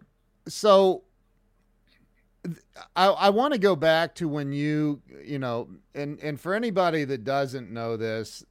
so 0.49 1.03
I, 2.97 3.07
I 3.07 3.31
want 3.31 3.55
to 3.55 3.59
go 3.59 3.77
back 3.77 4.15
to 4.17 4.29
when 4.29 4.53
you, 4.53 5.01
you 5.25 5.39
know, 5.39 5.69
and 5.95 6.19
and 6.21 6.41
for 6.41 6.55
anybody 6.55 7.05
that 7.05 7.25
doesn't 7.25 7.71
know 7.71 7.97
this, 7.97 8.45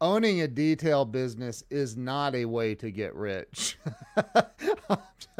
owning 0.00 0.40
a 0.40 0.48
detail 0.48 1.04
business 1.04 1.64
is 1.70 1.96
not 1.96 2.34
a 2.34 2.44
way 2.44 2.74
to 2.76 2.90
get 2.90 3.14
rich. 3.14 3.78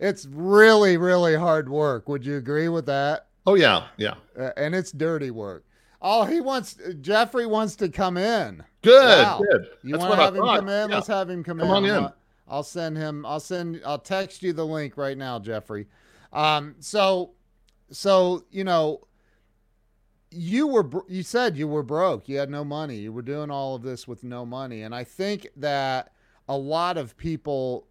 it's 0.00 0.26
really, 0.26 0.96
really 0.96 1.34
hard 1.34 1.68
work. 1.68 2.08
Would 2.08 2.24
you 2.24 2.36
agree 2.36 2.68
with 2.68 2.86
that? 2.86 3.26
Oh 3.46 3.54
yeah, 3.54 3.88
yeah. 3.96 4.14
Uh, 4.38 4.50
and 4.56 4.74
it's 4.74 4.92
dirty 4.92 5.30
work. 5.30 5.64
Oh, 6.00 6.24
he 6.24 6.40
wants 6.40 6.76
Jeffrey 7.00 7.46
wants 7.46 7.76
to 7.76 7.88
come 7.88 8.16
in. 8.16 8.62
Good, 8.82 9.24
wow. 9.24 9.40
good. 9.50 9.68
You 9.82 9.98
want 9.98 10.12
to 10.12 10.16
have 10.16 10.36
him 10.36 10.42
come 10.42 10.68
in? 10.68 10.90
Yeah. 10.90 10.94
Let's 10.96 11.06
have 11.06 11.30
him 11.30 11.42
come, 11.42 11.58
come 11.58 11.84
in. 11.84 11.90
on 11.90 12.04
in. 12.04 12.10
I'll 12.48 12.62
send 12.62 12.96
him. 12.96 13.26
I'll 13.26 13.40
send. 13.40 13.80
I'll 13.84 13.98
text 13.98 14.42
you 14.42 14.52
the 14.52 14.64
link 14.64 14.96
right 14.96 15.16
now, 15.16 15.38
Jeffrey. 15.38 15.86
Um. 16.32 16.76
So, 16.80 17.32
so 17.90 18.44
you 18.50 18.64
know, 18.64 19.00
you 20.30 20.66
were. 20.66 20.88
You 21.08 21.22
said 21.22 21.56
you 21.56 21.66
were 21.66 21.82
broke. 21.82 22.28
You 22.28 22.38
had 22.38 22.50
no 22.50 22.64
money. 22.64 22.96
You 22.96 23.12
were 23.12 23.22
doing 23.22 23.50
all 23.50 23.74
of 23.74 23.82
this 23.82 24.06
with 24.06 24.22
no 24.22 24.46
money, 24.46 24.82
and 24.82 24.94
I 24.94 25.04
think 25.04 25.48
that 25.56 26.12
a 26.48 26.56
lot 26.56 26.98
of 26.98 27.16
people 27.16 27.88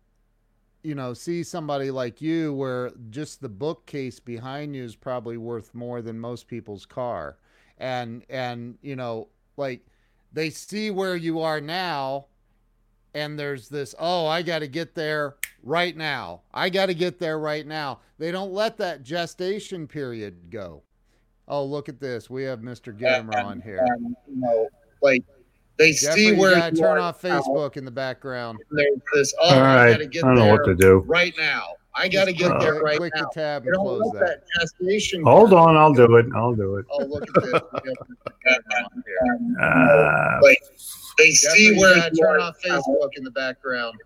you 0.83 0.93
know, 0.93 1.15
see 1.15 1.41
somebody 1.41 1.89
like 1.89 2.21
you 2.21 2.53
where 2.53 2.91
just 3.09 3.41
the 3.41 3.49
bookcase 3.49 4.19
behind 4.19 4.75
you 4.75 4.83
is 4.83 4.95
probably 4.95 5.35
worth 5.35 5.73
more 5.73 5.99
than 5.99 6.19
most 6.19 6.47
people's 6.47 6.85
car 6.85 7.37
and 7.77 8.23
and 8.29 8.77
you 8.81 8.95
know 8.95 9.27
like 9.57 9.85
they 10.33 10.49
see 10.49 10.91
where 10.91 11.15
you 11.15 11.41
are 11.41 11.61
now 11.61 12.25
and 13.13 13.37
there's 13.39 13.69
this 13.69 13.93
oh 13.99 14.25
i 14.27 14.41
got 14.41 14.59
to 14.59 14.67
get 14.67 14.95
there 14.95 15.35
right 15.65 15.97
now. 15.97 16.41
I 16.53 16.69
got 16.69 16.85
to 16.85 16.93
get 16.93 17.19
there 17.19 17.39
right 17.39 17.65
now. 17.65 17.99
They 18.19 18.31
don't 18.31 18.53
let 18.53 18.77
that 18.77 19.03
gestation 19.03 19.87
period 19.87 20.49
go. 20.49 20.83
Oh 21.47 21.65
look 21.65 21.89
at 21.89 21.99
this. 21.99 22.29
We 22.29 22.43
have 22.43 22.59
mr 22.59 22.97
Gitomer 22.97 23.43
on 23.43 23.61
here. 23.61 23.85
Um, 23.95 24.15
you 24.27 24.39
know 24.39 24.69
like 25.01 25.23
they 25.77 25.91
Jeffrey, 25.91 26.21
see 26.21 26.31
where 26.31 26.51
you 26.51 26.55
gotta 26.55 26.75
turn 26.75 26.97
off 26.99 27.21
facebook 27.21 27.75
now. 27.75 27.79
in 27.79 27.85
the 27.85 27.91
background. 27.91 28.59
There's 28.71 28.99
this 29.13 29.33
oh 29.41 29.55
All 29.55 29.61
right. 29.61 29.87
i 29.87 29.91
gotta 29.91 30.05
get 30.07 30.23
I 30.23 30.27
don't 30.27 30.35
know 30.37 30.51
what 30.51 30.65
to 30.65 30.75
do. 30.75 31.03
right 31.05 31.33
now 31.37 31.73
I 31.97 32.09
got 32.09 32.25
to 32.25 32.33
get 32.33 32.51
uh, 32.51 32.59
there 32.59 32.81
right 32.81 32.97
click 32.97 33.13
now. 33.15 33.21
the 33.23 33.29
tab 33.33 33.65
and 33.65 33.73
close 33.75 34.01
that. 34.13 34.43
that 34.59 35.23
Hold 35.23 35.53
on, 35.53 35.77
I'll 35.77 35.93
do 35.93 36.17
it. 36.17 36.25
I'll 36.35 36.53
do 36.53 36.75
it. 36.75 36.85
Oh, 36.91 37.05
look 37.05 37.23
at 37.37 37.43
this. 37.43 37.61
uh, 39.61 40.39
like 40.41 40.59
they 41.17 41.31
see 41.31 41.77
where 41.77 41.95
you 41.95 42.11
turn 42.21 42.41
off 42.41 42.55
Facebook 42.61 43.09
in 43.15 43.23
the 43.23 43.31
background. 43.31 43.97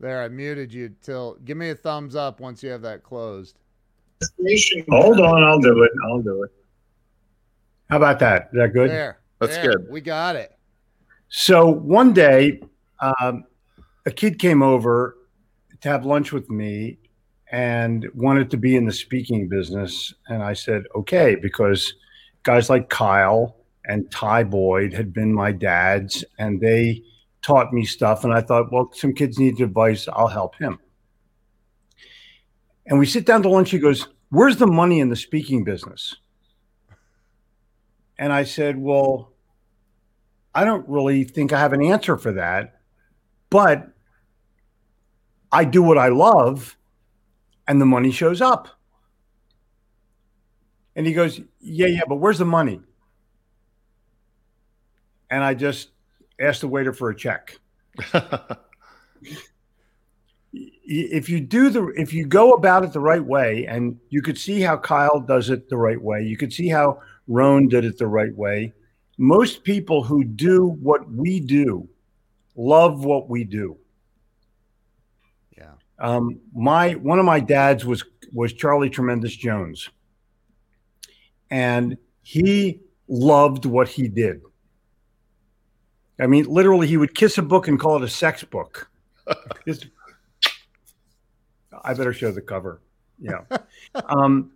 There, 0.00 0.22
I 0.22 0.28
muted 0.28 0.72
you 0.72 0.94
till. 1.02 1.36
Give 1.44 1.56
me 1.56 1.70
a 1.70 1.74
thumbs 1.74 2.16
up 2.16 2.40
once 2.40 2.62
you 2.62 2.70
have 2.70 2.82
that 2.82 3.02
closed. 3.02 3.58
Hold 4.88 5.20
on, 5.20 5.42
I'll 5.42 5.60
do 5.60 5.82
it. 5.82 5.90
I'll 6.06 6.22
do 6.22 6.42
it. 6.42 6.50
How 7.90 7.98
about 7.98 8.18
that? 8.20 8.48
Is 8.52 8.58
that 8.58 8.72
good? 8.72 8.90
There, 8.90 9.18
that's 9.40 9.56
there, 9.56 9.72
good. 9.72 9.90
We 9.90 10.00
got 10.00 10.36
it. 10.36 10.56
So 11.28 11.68
one 11.68 12.12
day, 12.12 12.60
um, 13.00 13.44
a 14.06 14.10
kid 14.10 14.38
came 14.38 14.62
over 14.62 15.16
to 15.84 15.90
have 15.90 16.06
lunch 16.06 16.32
with 16.32 16.48
me, 16.48 16.96
and 17.52 18.08
wanted 18.14 18.50
to 18.50 18.56
be 18.56 18.74
in 18.74 18.86
the 18.86 18.92
speaking 18.92 19.50
business. 19.50 20.14
And 20.28 20.42
I 20.42 20.54
said, 20.54 20.84
okay, 20.96 21.34
because 21.34 21.92
guys 22.42 22.70
like 22.70 22.88
Kyle 22.88 23.54
and 23.84 24.10
Ty 24.10 24.44
Boyd 24.44 24.94
had 24.94 25.12
been 25.12 25.34
my 25.34 25.52
dads, 25.52 26.24
and 26.38 26.58
they 26.58 27.02
taught 27.42 27.74
me 27.74 27.84
stuff. 27.84 28.24
And 28.24 28.32
I 28.32 28.40
thought, 28.40 28.72
well, 28.72 28.90
some 28.94 29.12
kids 29.12 29.38
need 29.38 29.60
advice. 29.60 30.08
I'll 30.10 30.26
help 30.26 30.56
him. 30.56 30.78
And 32.86 32.98
we 32.98 33.04
sit 33.04 33.26
down 33.26 33.42
to 33.42 33.50
lunch. 33.50 33.70
He 33.70 33.78
goes, 33.78 34.08
Where's 34.30 34.56
the 34.56 34.66
money 34.66 35.00
in 35.00 35.10
the 35.10 35.16
speaking 35.16 35.64
business? 35.64 36.16
And 38.18 38.32
I 38.32 38.44
said, 38.44 38.78
Well, 38.78 39.34
I 40.54 40.64
don't 40.64 40.88
really 40.88 41.24
think 41.24 41.52
I 41.52 41.60
have 41.60 41.74
an 41.74 41.84
answer 41.84 42.16
for 42.16 42.32
that, 42.32 42.80
but 43.50 43.93
I 45.54 45.64
do 45.64 45.82
what 45.82 45.96
I 45.98 46.08
love 46.08 46.76
and 47.68 47.80
the 47.80 47.86
money 47.86 48.10
shows 48.10 48.40
up. 48.40 48.68
And 50.96 51.06
he 51.06 51.12
goes, 51.12 51.40
Yeah, 51.60 51.86
yeah, 51.86 52.02
but 52.08 52.16
where's 52.16 52.38
the 52.38 52.44
money? 52.44 52.80
And 55.30 55.44
I 55.44 55.54
just 55.54 55.90
asked 56.40 56.60
the 56.60 56.68
waiter 56.68 56.92
for 56.92 57.10
a 57.10 57.16
check. 57.16 57.58
if 60.52 61.28
you 61.28 61.40
do 61.40 61.70
the 61.70 61.86
if 61.96 62.12
you 62.12 62.26
go 62.26 62.52
about 62.52 62.84
it 62.84 62.92
the 62.92 63.00
right 63.00 63.24
way 63.24 63.66
and 63.66 63.98
you 64.10 64.20
could 64.22 64.38
see 64.38 64.60
how 64.60 64.76
Kyle 64.76 65.20
does 65.20 65.50
it 65.50 65.68
the 65.68 65.76
right 65.76 66.00
way 66.00 66.22
you 66.22 66.36
could 66.36 66.52
see 66.52 66.68
how 66.68 67.00
Rohn 67.26 67.68
did 67.68 67.84
it 67.84 67.96
the 67.98 68.06
right 68.06 68.34
way 68.36 68.72
most 69.16 69.64
people 69.64 70.02
who 70.02 70.22
do 70.22 70.66
what 70.82 71.10
we 71.10 71.40
do 71.40 71.88
love 72.56 73.04
what 73.04 73.28
we 73.28 73.44
do 73.44 73.78
um, 76.04 76.40
my 76.54 76.92
one 76.92 77.18
of 77.18 77.24
my 77.24 77.40
dads 77.40 77.84
was 77.84 78.04
was 78.32 78.52
Charlie 78.52 78.90
Tremendous 78.90 79.34
Jones 79.36 79.90
and 81.50 81.96
he 82.22 82.80
loved 83.08 83.64
what 83.64 83.88
he 83.88 84.08
did 84.08 84.40
I 86.18 86.26
mean 86.26 86.44
literally 86.46 86.86
he 86.86 86.96
would 86.96 87.14
kiss 87.14 87.38
a 87.38 87.42
book 87.42 87.68
and 87.68 87.78
call 87.78 87.96
it 87.96 88.02
a 88.02 88.08
sex 88.08 88.44
book 88.44 88.90
I 91.84 91.94
better 91.94 92.12
show 92.12 92.32
the 92.32 92.40
cover. 92.40 92.80
Yeah. 93.20 93.42
um, 94.08 94.52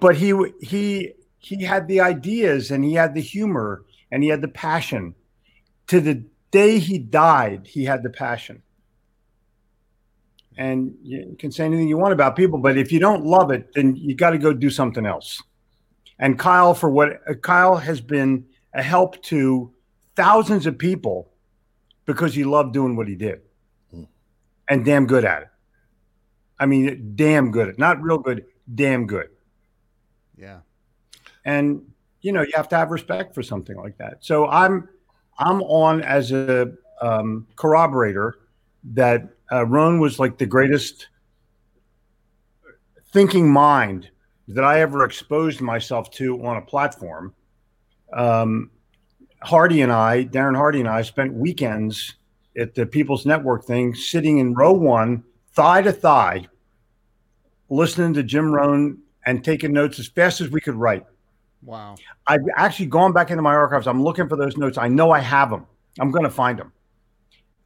but 0.00 0.16
he 0.16 0.34
he 0.60 1.12
he 1.38 1.62
had 1.62 1.88
the 1.88 2.00
ideas 2.00 2.70
and 2.70 2.84
he 2.84 2.94
had 2.94 3.14
the 3.14 3.20
humor 3.20 3.84
and 4.10 4.22
he 4.22 4.28
had 4.28 4.42
the 4.42 4.48
passion. 4.48 5.14
To 5.88 6.00
the 6.00 6.24
day 6.50 6.78
he 6.78 6.98
died, 6.98 7.66
he 7.66 7.84
had 7.84 8.02
the 8.02 8.10
passion. 8.10 8.62
And 10.56 10.94
you 11.02 11.36
can 11.38 11.50
say 11.50 11.64
anything 11.64 11.88
you 11.88 11.96
want 11.96 12.12
about 12.12 12.36
people, 12.36 12.58
but 12.58 12.76
if 12.76 12.92
you 12.92 12.98
don't 12.98 13.24
love 13.24 13.50
it, 13.50 13.72
then 13.74 13.96
you 13.96 14.14
got 14.14 14.30
to 14.30 14.38
go 14.38 14.52
do 14.52 14.70
something 14.70 15.06
else. 15.06 15.42
And 16.18 16.38
Kyle, 16.38 16.74
for 16.74 16.90
what 16.90 17.20
uh, 17.28 17.34
Kyle 17.34 17.76
has 17.76 18.00
been 18.00 18.44
a 18.74 18.82
help 18.82 19.22
to 19.24 19.72
thousands 20.14 20.66
of 20.66 20.78
people 20.78 21.30
because 22.04 22.34
he 22.34 22.44
loved 22.44 22.72
doing 22.72 22.96
what 22.96 23.08
he 23.08 23.14
did 23.14 23.40
mm. 23.94 24.06
and 24.68 24.84
damn 24.84 25.06
good 25.06 25.24
at 25.24 25.42
it. 25.42 25.48
I 26.58 26.66
mean, 26.66 27.12
damn 27.16 27.50
good. 27.50 27.78
Not 27.78 28.00
real 28.02 28.18
good, 28.18 28.44
damn 28.72 29.06
good. 29.06 29.28
Yeah. 30.36 30.60
And 31.44 31.82
you 32.20 32.32
know, 32.32 32.42
you 32.42 32.52
have 32.54 32.68
to 32.68 32.76
have 32.76 32.90
respect 32.90 33.34
for 33.34 33.42
something 33.42 33.76
like 33.76 33.98
that. 33.98 34.18
So 34.20 34.48
I'm 34.48 34.88
I'm 35.38 35.62
on 35.62 36.02
as 36.02 36.30
a 36.30 36.72
um, 37.00 37.48
corroborator 37.56 38.36
that 38.94 39.28
uh, 39.52 39.66
Rohn 39.66 40.00
was 40.00 40.18
like 40.18 40.38
the 40.38 40.46
greatest 40.46 41.08
thinking 43.12 43.50
mind 43.50 44.10
that 44.48 44.64
I 44.64 44.80
ever 44.80 45.04
exposed 45.04 45.60
myself 45.60 46.10
to 46.12 46.44
on 46.44 46.56
a 46.56 46.62
platform. 46.62 47.34
Um, 48.12 48.70
Hardy 49.42 49.82
and 49.82 49.92
I, 49.92 50.24
Darren 50.24 50.56
Hardy 50.56 50.80
and 50.80 50.88
I, 50.88 51.02
spent 51.02 51.32
weekends 51.34 52.14
at 52.56 52.74
the 52.74 52.86
People's 52.86 53.26
Network 53.26 53.64
thing, 53.64 53.94
sitting 53.94 54.38
in 54.38 54.54
row 54.54 54.72
one, 54.72 55.24
thigh 55.52 55.82
to 55.82 55.92
thigh, 55.92 56.46
listening 57.68 58.14
to 58.14 58.22
Jim 58.22 58.52
Rohn 58.52 58.98
and 59.26 59.44
taking 59.44 59.72
notes 59.72 59.98
as 59.98 60.08
fast 60.08 60.40
as 60.40 60.50
we 60.50 60.60
could 60.60 60.74
write. 60.74 61.04
Wow. 61.62 61.96
I've 62.26 62.44
actually 62.56 62.86
gone 62.86 63.12
back 63.12 63.30
into 63.30 63.42
my 63.42 63.54
archives. 63.54 63.86
I'm 63.86 64.02
looking 64.02 64.28
for 64.28 64.36
those 64.36 64.56
notes. 64.56 64.78
I 64.78 64.88
know 64.88 65.10
I 65.10 65.20
have 65.20 65.50
them. 65.50 65.66
I'm 66.00 66.10
going 66.10 66.24
to 66.24 66.30
find 66.30 66.58
them. 66.58 66.72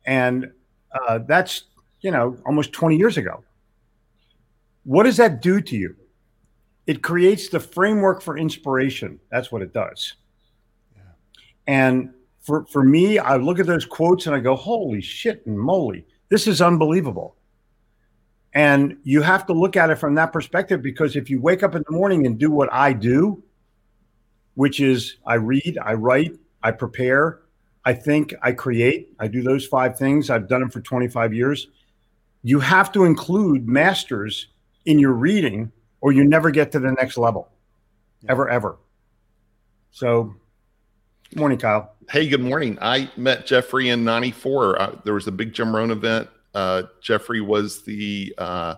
And 0.05 0.53
uh, 0.93 1.21
that's, 1.27 1.65
you 2.01 2.11
know, 2.11 2.37
almost 2.47 2.73
20 2.73 2.97
years 2.97 3.17
ago. 3.17 3.43
What 4.85 5.05
does 5.05 5.17
that 5.17 5.43
do 5.43 5.61
to 5.61 5.77
you? 5.77 5.97
It 6.87 7.03
creates 7.03 7.49
the 7.49 7.59
framework 7.59 8.23
for 8.23 8.39
inspiration. 8.39 9.19
That's 9.31 9.51
what 9.51 9.63
it 9.63 9.73
does. 9.73 10.15
Yeah. 10.95 11.03
And 11.67 12.11
for, 12.41 12.65
for 12.67 12.85
me, 12.85 13.19
I 13.19 13.37
look 13.37 13.59
at 13.59 13.67
those 13.67 13.85
quotes 13.85 14.27
and 14.27 14.37
I 14.37 14.39
go, 14.39 14.55
holy 14.55 15.01
shit 15.01 15.45
and 15.47 15.59
moly, 15.59 16.07
this 16.29 16.47
is 16.47 16.63
unbelievable. 16.63 17.37
And 18.55 18.99
you 19.03 19.21
have 19.21 19.47
to 19.47 19.53
look 19.53 19.77
at 19.77 19.91
it 19.91 19.97
from 19.97 20.15
that 20.15 20.33
perspective 20.33 20.81
because 20.81 21.17
if 21.17 21.29
you 21.29 21.41
wake 21.41 21.63
up 21.63 21.75
in 21.75 21.83
the 21.87 21.93
morning 21.93 22.25
and 22.25 22.39
do 22.39 22.51
what 22.51 22.73
I 22.73 22.93
do, 22.93 23.43
which 24.55 24.81
is 24.81 25.17
I 25.27 25.35
read, 25.35 25.79
I 25.83 25.95
write, 25.95 26.39
I 26.63 26.71
prepare, 26.71 27.41
I 27.85 27.93
think, 27.93 28.35
I 28.43 28.53
create, 28.53 29.15
I 29.21 29.29
do 29.29 29.43
those 29.43 29.67
five 29.67 29.99
things. 29.99 30.31
I've 30.31 30.49
done 30.49 30.61
them 30.61 30.71
for 30.71 30.81
25 30.81 31.35
years. 31.35 31.69
You 32.47 32.61
have 32.61 32.93
to 32.93 33.05
include 33.05 33.67
masters 33.67 34.49
in 34.85 34.99
your 34.99 35.13
reading 35.13 35.73
or 36.01 36.13
you 36.13 36.23
never 36.23 36.51
get 36.51 36.71
to 36.73 36.79
the 36.79 36.93
next 36.93 37.19
level, 37.19 37.49
yeah. 38.21 38.31
ever, 38.31 38.49
ever. 38.49 38.79
So, 39.91 40.35
good 41.31 41.41
morning, 41.41 41.59
Kyle. 41.59 41.95
Hey, 42.09 42.29
good 42.29 42.41
morning. 42.41 42.79
I 42.81 43.11
met 43.17 43.47
Jeffrey 43.47 43.89
in 43.89 44.05
94. 44.05 44.81
Uh, 44.81 44.97
there 45.05 45.15
was 45.15 45.27
a 45.27 45.33
big 45.33 45.55
Jim 45.55 45.75
Rohn 45.75 45.91
event 45.91 46.29
uh, 46.57 46.85
Jeffrey 47.03 47.43
was 47.43 47.83
the 47.83 48.35
uh, 48.39 48.77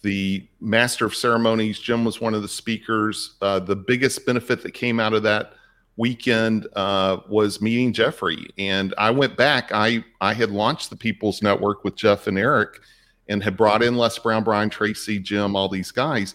the 0.00 0.48
master 0.58 1.04
of 1.04 1.14
ceremonies. 1.14 1.78
Jim 1.78 2.02
was 2.02 2.18
one 2.18 2.32
of 2.32 2.40
the 2.40 2.48
speakers. 2.48 3.36
Uh, 3.42 3.58
the 3.58 3.76
biggest 3.76 4.24
benefit 4.24 4.62
that 4.62 4.72
came 4.72 4.98
out 4.98 5.12
of 5.12 5.22
that 5.24 5.52
weekend 5.98 6.66
uh, 6.74 7.18
was 7.28 7.60
meeting 7.60 7.92
Jeffrey. 7.92 8.48
And 8.56 8.94
I 8.96 9.10
went 9.10 9.36
back. 9.36 9.70
I 9.72 10.02
I 10.22 10.32
had 10.32 10.50
launched 10.50 10.88
the 10.88 10.96
People's 10.96 11.42
Network 11.42 11.84
with 11.84 11.96
Jeff 11.96 12.26
and 12.26 12.38
Eric, 12.38 12.80
and 13.28 13.42
had 13.42 13.56
brought 13.56 13.82
in 13.82 13.96
Les 13.96 14.18
Brown, 14.18 14.44
Brian 14.44 14.70
Tracy, 14.70 15.18
Jim, 15.18 15.54
all 15.54 15.68
these 15.68 15.90
guys, 15.90 16.34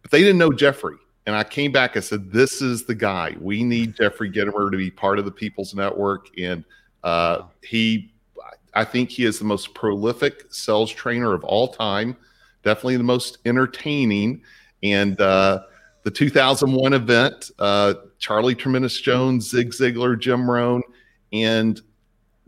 but 0.00 0.10
they 0.10 0.20
didn't 0.20 0.38
know 0.38 0.52
Jeffrey. 0.52 0.96
And 1.26 1.36
I 1.36 1.44
came 1.44 1.70
back. 1.70 1.98
I 1.98 2.00
said, 2.00 2.32
"This 2.32 2.62
is 2.62 2.84
the 2.84 2.94
guy. 2.94 3.36
We 3.38 3.62
need 3.62 3.94
Jeffrey 3.94 4.30
Gitomer 4.30 4.70
to 4.70 4.76
be 4.78 4.90
part 4.90 5.18
of 5.18 5.26
the 5.26 5.30
People's 5.30 5.74
Network." 5.74 6.28
And 6.38 6.64
uh, 7.04 7.42
he 7.62 8.10
I 8.74 8.84
think 8.84 9.10
he 9.10 9.24
is 9.24 9.38
the 9.38 9.44
most 9.44 9.74
prolific 9.74 10.46
sales 10.50 10.90
trainer 10.90 11.34
of 11.34 11.44
all 11.44 11.68
time, 11.68 12.16
definitely 12.62 12.96
the 12.96 13.02
most 13.02 13.38
entertaining. 13.44 14.42
And 14.82 15.20
uh, 15.20 15.64
the 16.02 16.10
2001 16.10 16.92
event, 16.92 17.50
uh, 17.58 17.94
Charlie 18.18 18.54
Tremendous 18.54 19.00
Jones, 19.00 19.48
Zig 19.50 19.70
Ziglar, 19.70 20.18
Jim 20.18 20.50
Rohn, 20.50 20.82
and 21.32 21.80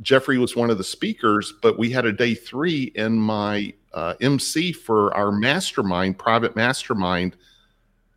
Jeffrey 0.00 0.38
was 0.38 0.56
one 0.56 0.70
of 0.70 0.78
the 0.78 0.84
speakers. 0.84 1.52
But 1.62 1.78
we 1.78 1.90
had 1.90 2.06
a 2.06 2.12
day 2.12 2.34
three, 2.34 2.92
and 2.96 3.20
my 3.20 3.72
uh, 3.92 4.14
MC 4.20 4.72
for 4.72 5.14
our 5.16 5.30
mastermind, 5.30 6.18
private 6.18 6.56
mastermind, 6.56 7.36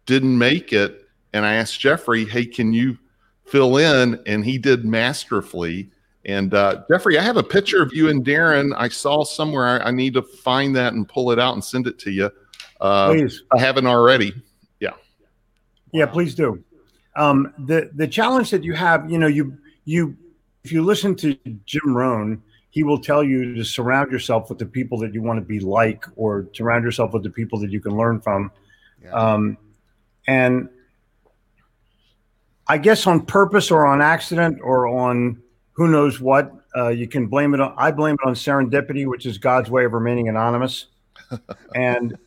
didn't 0.06 0.38
make 0.38 0.74
it. 0.74 1.08
And 1.34 1.46
I 1.46 1.56
asked 1.56 1.80
Jeffrey, 1.80 2.26
hey, 2.26 2.46
can 2.46 2.74
you 2.74 2.98
fill 3.44 3.78
in? 3.78 4.20
And 4.26 4.46
he 4.46 4.58
did 4.58 4.86
masterfully 4.86 5.90
and 6.26 6.54
uh, 6.54 6.84
Jeffrey, 6.90 7.20
I 7.20 7.22
have 7.22 7.38
a 7.38 7.44
picture 7.44 7.82
of 7.82 7.94
you 7.94 8.10
and 8.10 8.26
Darren. 8.26 8.74
I 8.76 8.90
saw 8.90 9.24
somewhere. 9.24 9.82
I, 9.82 9.88
I 9.88 9.92
need 9.92 10.16
to 10.16 10.24
find 10.24 10.76
that 10.76 10.94
and 10.94 11.08
pull 11.08 11.32
it 11.32 11.40
out 11.40 11.54
and 11.54 11.64
send 11.64 11.86
it 11.88 12.00
to 12.00 12.12
you. 12.12 12.32
Uh, 12.82 13.10
please. 13.10 13.44
I 13.56 13.60
haven't 13.60 13.86
already. 13.86 14.34
Yeah. 15.92 16.06
Please 16.06 16.36
do. 16.36 16.64
Um, 17.16 17.54
the 17.58 17.90
the 17.94 18.08
challenge 18.08 18.52
that 18.52 18.64
you 18.64 18.74
have, 18.74 19.10
you 19.10 19.18
know, 19.18 19.28
you 19.28 19.58
you 19.86 20.18
if 20.64 20.72
you 20.72 20.84
listen 20.84 21.16
to 21.16 21.38
Jim 21.66 21.96
Rohn, 21.96 22.42
he 22.72 22.84
will 22.84 23.00
tell 23.00 23.24
you 23.24 23.56
to 23.56 23.64
surround 23.64 24.12
yourself 24.12 24.50
with 24.50 24.60
the 24.60 24.66
people 24.66 24.98
that 25.00 25.14
you 25.14 25.22
want 25.22 25.40
to 25.40 25.46
be 25.46 25.60
like, 25.60 26.06
or 26.16 26.48
surround 26.54 26.84
yourself 26.84 27.14
with 27.14 27.24
the 27.24 27.30
people 27.30 27.60
that 27.60 27.72
you 27.72 27.80
can 27.80 27.96
learn 27.96 28.20
from. 28.20 28.52
Yeah. 29.02 29.12
Um, 29.12 29.58
and 30.28 30.70
I 32.68 32.78
guess 32.78 33.06
on 33.08 33.26
purpose 33.26 33.72
or 33.72 33.86
on 33.86 34.02
accident 34.02 34.60
or 34.62 34.88
on 34.88 35.42
who 35.74 35.88
knows 35.88 36.20
what. 36.20 36.52
Uh, 36.76 36.90
you 36.90 37.08
can 37.08 37.28
blame 37.28 37.54
it 37.54 37.62
on, 37.62 37.74
I 37.78 37.92
blame 37.92 38.16
it 38.16 38.28
on 38.28 38.34
serendipity, 38.34 39.06
which 39.06 39.26
is 39.26 39.38
God's 39.38 39.70
way 39.70 39.86
of 39.86 39.94
remaining 39.94 40.28
anonymous. 40.28 40.88
and 41.76 42.18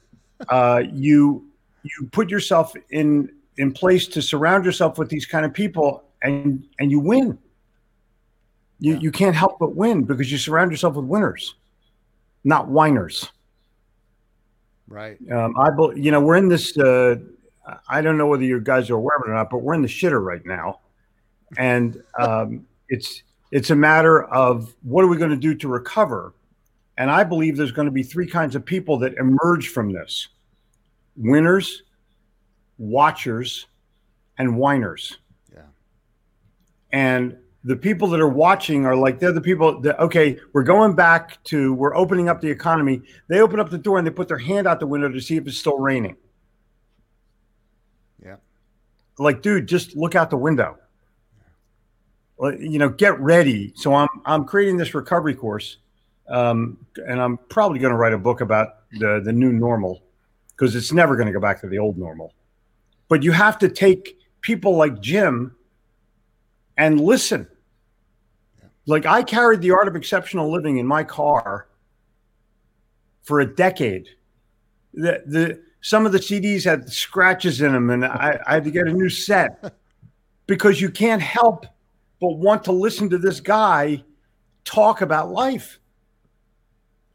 uh, 0.48 0.82
you 0.90 1.50
you 1.82 2.08
put 2.10 2.30
yourself 2.30 2.72
in 2.90 3.30
in 3.58 3.72
place 3.72 4.06
to 4.08 4.22
surround 4.22 4.64
yourself 4.64 4.98
with 4.98 5.10
these 5.10 5.26
kind 5.26 5.44
of 5.44 5.52
people, 5.52 6.04
and 6.22 6.66
and 6.78 6.90
you 6.90 7.00
win. 7.00 7.38
You 8.80 8.94
yeah. 8.94 9.00
you 9.00 9.10
can't 9.10 9.36
help 9.36 9.58
but 9.58 9.74
win 9.74 10.04
because 10.04 10.32
you 10.32 10.38
surround 10.38 10.70
yourself 10.70 10.94
with 10.94 11.04
winners, 11.04 11.56
not 12.44 12.68
whiners. 12.68 13.30
Right. 14.88 15.18
Um, 15.30 15.54
I, 15.58 15.70
bel- 15.70 15.96
you 15.98 16.10
know, 16.10 16.20
we're 16.20 16.36
in 16.36 16.48
this. 16.48 16.76
Uh, 16.78 17.16
I 17.88 18.00
don't 18.00 18.16
know 18.16 18.26
whether 18.26 18.44
you 18.44 18.58
guys 18.60 18.88
are 18.88 18.94
aware 18.94 19.16
of 19.18 19.24
it 19.26 19.30
or 19.30 19.34
not, 19.34 19.50
but 19.50 19.58
we're 19.58 19.74
in 19.74 19.82
the 19.82 19.88
shitter 19.88 20.24
right 20.24 20.44
now, 20.46 20.80
and 21.58 22.02
um, 22.18 22.66
it's 22.88 23.22
it's 23.50 23.70
a 23.70 23.76
matter 23.76 24.24
of 24.24 24.74
what 24.82 25.04
are 25.04 25.08
we 25.08 25.16
going 25.16 25.30
to 25.30 25.36
do 25.36 25.54
to 25.56 25.68
recover. 25.68 26.32
And 26.96 27.10
I 27.10 27.22
believe 27.22 27.56
there's 27.56 27.70
going 27.70 27.86
to 27.86 27.92
be 27.92 28.02
three 28.02 28.26
kinds 28.26 28.56
of 28.56 28.64
people 28.64 28.98
that 28.98 29.14
emerge 29.14 29.68
from 29.68 29.92
this: 29.92 30.28
winners, 31.16 31.82
watchers, 32.78 33.66
and 34.38 34.56
whiners. 34.56 35.18
Yeah. 35.52 35.62
And 36.92 37.36
the 37.64 37.76
people 37.76 38.08
that 38.08 38.20
are 38.20 38.28
watching 38.28 38.86
are 38.86 38.96
like 38.96 39.18
they're 39.18 39.32
the 39.32 39.40
people 39.40 39.80
that 39.80 39.98
okay, 39.98 40.38
we're 40.52 40.62
going 40.62 40.94
back 40.94 41.42
to 41.44 41.74
we're 41.74 41.94
opening 41.96 42.28
up 42.28 42.40
the 42.40 42.48
economy. 42.48 43.02
They 43.28 43.40
open 43.40 43.60
up 43.60 43.68
the 43.68 43.78
door 43.78 43.98
and 43.98 44.06
they 44.06 44.10
put 44.10 44.28
their 44.28 44.38
hand 44.38 44.66
out 44.66 44.80
the 44.80 44.86
window 44.86 45.08
to 45.08 45.20
see 45.20 45.36
if 45.36 45.46
it's 45.46 45.58
still 45.58 45.78
raining. 45.78 46.16
Yeah. 48.24 48.36
Like, 49.18 49.42
dude, 49.42 49.66
just 49.66 49.96
look 49.96 50.14
out 50.14 50.30
the 50.30 50.36
window. 50.36 50.78
You 52.40 52.78
know, 52.78 52.88
get 52.88 53.18
ready. 53.18 53.72
So 53.74 53.94
I'm 53.94 54.08
I'm 54.24 54.44
creating 54.44 54.76
this 54.76 54.94
recovery 54.94 55.34
course, 55.34 55.78
um, 56.28 56.78
and 57.06 57.20
I'm 57.20 57.36
probably 57.36 57.80
going 57.80 57.90
to 57.90 57.96
write 57.96 58.12
a 58.12 58.18
book 58.18 58.40
about 58.40 58.88
the 58.92 59.20
the 59.24 59.32
new 59.32 59.52
normal 59.52 60.04
because 60.50 60.76
it's 60.76 60.92
never 60.92 61.16
going 61.16 61.26
to 61.26 61.32
go 61.32 61.40
back 61.40 61.60
to 61.62 61.68
the 61.68 61.78
old 61.78 61.98
normal. 61.98 62.32
But 63.08 63.22
you 63.22 63.32
have 63.32 63.58
to 63.58 63.68
take 63.68 64.18
people 64.42 64.76
like 64.76 65.00
Jim 65.00 65.54
and 66.76 67.00
listen. 67.00 67.48
Like 68.86 69.06
I 69.06 69.22
carried 69.22 69.60
the 69.60 69.72
art 69.72 69.88
of 69.88 69.96
exceptional 69.96 70.50
living 70.50 70.78
in 70.78 70.86
my 70.86 71.04
car 71.04 71.68
for 73.22 73.40
a 73.40 73.46
decade. 73.46 74.08
The 74.94 75.22
the 75.26 75.62
some 75.80 76.06
of 76.06 76.12
the 76.12 76.18
CDs 76.18 76.64
had 76.64 76.90
scratches 76.90 77.60
in 77.60 77.72
them, 77.72 77.90
and 77.90 78.04
I, 78.04 78.38
I 78.46 78.54
had 78.54 78.64
to 78.64 78.70
get 78.70 78.86
a 78.88 78.92
new 78.92 79.08
set 79.08 79.74
because 80.46 80.80
you 80.80 80.90
can't 80.90 81.22
help 81.22 81.66
but 82.20 82.38
want 82.38 82.64
to 82.64 82.72
listen 82.72 83.10
to 83.10 83.18
this 83.18 83.40
guy 83.40 84.02
talk 84.64 85.02
about 85.02 85.30
life. 85.30 85.78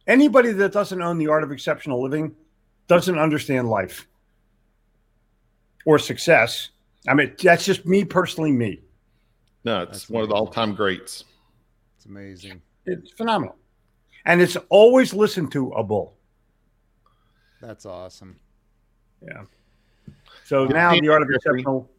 Anybody 0.07 0.51
that 0.51 0.71
doesn't 0.71 1.01
own 1.01 1.17
the 1.17 1.27
art 1.27 1.43
of 1.43 1.51
exceptional 1.51 2.01
living 2.01 2.35
doesn't 2.87 3.17
understand 3.17 3.69
life 3.69 4.07
or 5.85 5.99
success. 5.99 6.69
I 7.07 7.13
mean, 7.13 7.33
that's 7.41 7.65
just 7.65 7.85
me 7.85 8.05
personally, 8.05 8.51
me. 8.51 8.79
No, 9.65 9.81
it's 9.83 9.91
That's 9.91 10.09
one 10.09 10.23
of 10.23 10.29
the 10.29 10.35
all-time 10.35 10.73
greats. 10.75 11.23
It's 11.97 12.05
amazing. 12.05 12.61
It's 12.85 13.11
phenomenal. 13.11 13.55
And 14.25 14.41
it's 14.41 14.57
always 14.69 15.13
listened 15.13 15.51
to 15.53 15.69
a 15.71 15.83
bull. 15.83 16.15
That's 17.61 17.85
awesome. 17.85 18.37
Yeah. 19.21 19.43
So 20.45 20.65
now 20.65 20.91
the 20.99 21.09
art 21.09 21.21
of 21.21 21.29
exceptional. 21.29 21.89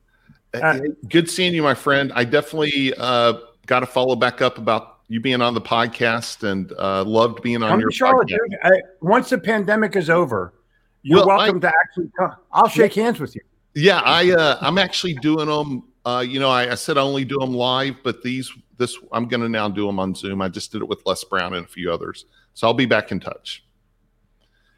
Uh, 0.52 0.78
Good 1.08 1.28
seeing 1.30 1.54
you, 1.54 1.62
my 1.62 1.74
friend. 1.74 2.12
I 2.14 2.24
definitely 2.24 2.94
uh, 2.98 3.34
got 3.66 3.80
to 3.80 3.86
follow 3.86 4.14
back 4.14 4.40
up 4.42 4.58
about 4.58 4.98
you 5.08 5.20
being 5.20 5.40
on 5.42 5.54
the 5.54 5.60
podcast 5.60 6.48
and 6.48 6.72
uh, 6.78 7.02
loved 7.04 7.42
being 7.42 7.62
on 7.62 7.70
Come 7.70 7.80
your 7.80 7.90
to 7.90 7.96
Charlotte, 7.96 8.28
podcast. 8.28 8.50
dude. 8.50 8.58
I, 8.62 8.70
once 9.00 9.30
the 9.30 9.38
pandemic 9.38 9.96
is 9.96 10.08
over, 10.10 10.54
you're 11.02 11.18
Well, 11.26 11.30
I- 11.30 11.36
welcome 11.44 11.60
to 11.62 11.68
actually 11.68 12.10
come. 12.18 12.32
I'll 12.52 12.68
shake 12.68 12.94
hands 12.94 13.20
with 13.20 13.34
you. 13.34 13.42
Yeah, 13.74 14.00
I 14.04 14.30
uh, 14.32 14.58
I'm 14.60 14.78
actually 14.78 15.14
doing 15.14 15.46
them. 15.46 15.84
Uh, 16.06 16.24
you 16.26 16.38
know, 16.38 16.50
I, 16.50 16.72
I 16.72 16.74
said 16.74 16.98
I 16.98 17.00
only 17.00 17.24
do 17.24 17.38
them 17.38 17.54
live, 17.54 17.96
but 18.04 18.22
these 18.22 18.52
this 18.76 18.98
I'm 19.12 19.26
going 19.28 19.40
to 19.40 19.48
now 19.48 19.68
do 19.68 19.86
them 19.86 19.98
on 19.98 20.14
Zoom. 20.14 20.42
I 20.42 20.48
just 20.48 20.70
did 20.72 20.82
it 20.82 20.88
with 20.88 21.02
Les 21.06 21.24
Brown 21.24 21.54
and 21.54 21.64
a 21.64 21.68
few 21.68 21.90
others, 21.92 22.26
so 22.54 22.66
I'll 22.66 22.74
be 22.74 22.86
back 22.86 23.10
in 23.10 23.20
touch. 23.20 23.64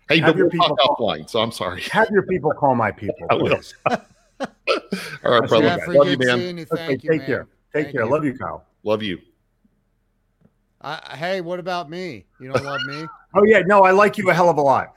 Hey, 0.09 0.19
Have 0.21 0.29
but 0.29 0.37
your 0.37 0.49
we'll 0.49 0.61
talk 0.69 0.79
people- 0.79 0.97
offline. 0.99 1.29
So 1.29 1.41
I'm 1.41 1.51
sorry. 1.53 1.83
Have 1.91 2.09
your 2.11 2.23
people 2.23 2.53
call 2.53 2.75
my 2.75 2.91
people. 2.93 3.17
I 3.31 3.35
will. 3.35 3.61
All 5.25 5.41
right, 5.41 5.49
brother. 5.49 5.79
Love 5.89 6.09
you, 6.09 6.17
good 6.17 6.27
man. 6.27 6.59
you. 6.59 6.67
Okay, 6.73 6.93
you, 6.93 6.99
take 6.99 7.19
man. 7.19 7.27
care. 7.27 7.43
Take 7.73 7.85
Thank 7.87 7.93
care. 7.97 8.05
you. 8.05 8.11
Love 8.11 8.25
you, 8.25 8.37
Kyle. 8.39 8.65
Love 8.85 9.03
you. 9.03 9.19
I, 10.81 11.17
hey, 11.17 11.41
what 11.41 11.59
about 11.59 11.91
me? 11.91 12.27
You 12.41 12.53
don't 12.53 12.65
love 12.65 12.81
me? 12.83 13.07
Oh 13.39 13.45
yeah, 13.45 13.59
no, 13.67 13.83
I 13.83 13.91
like 13.91 14.17
you 14.17 14.31
a 14.31 14.33
hell 14.33 14.49
of 14.49 14.57
a 14.57 14.63
lot. 14.63 14.95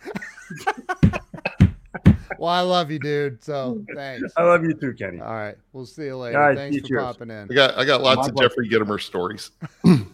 Well, 2.39 2.49
I 2.49 2.61
love 2.61 2.89
you, 2.89 2.99
dude. 2.99 3.43
So 3.43 3.83
thanks. 3.95 4.31
I 4.37 4.43
love 4.43 4.63
you 4.63 4.73
too, 4.73 4.93
Kenny. 4.93 5.19
All 5.19 5.33
right. 5.33 5.55
We'll 5.73 5.85
see 5.85 6.05
you 6.05 6.15
later. 6.17 6.39
All 6.39 6.47
right, 6.47 6.57
Thanks 6.57 6.77
for 6.77 6.87
cheers. 6.87 7.01
popping 7.03 7.29
in. 7.31 7.47
I 7.51 7.53
got 7.53 7.77
I 7.77 7.83
got 7.85 8.01
lots 8.01 8.19
My 8.21 8.27
of 8.27 8.33
pleasure. 8.35 8.49
Jeffrey 8.49 8.69
Gitomer 8.69 9.01
stories. 9.01 9.51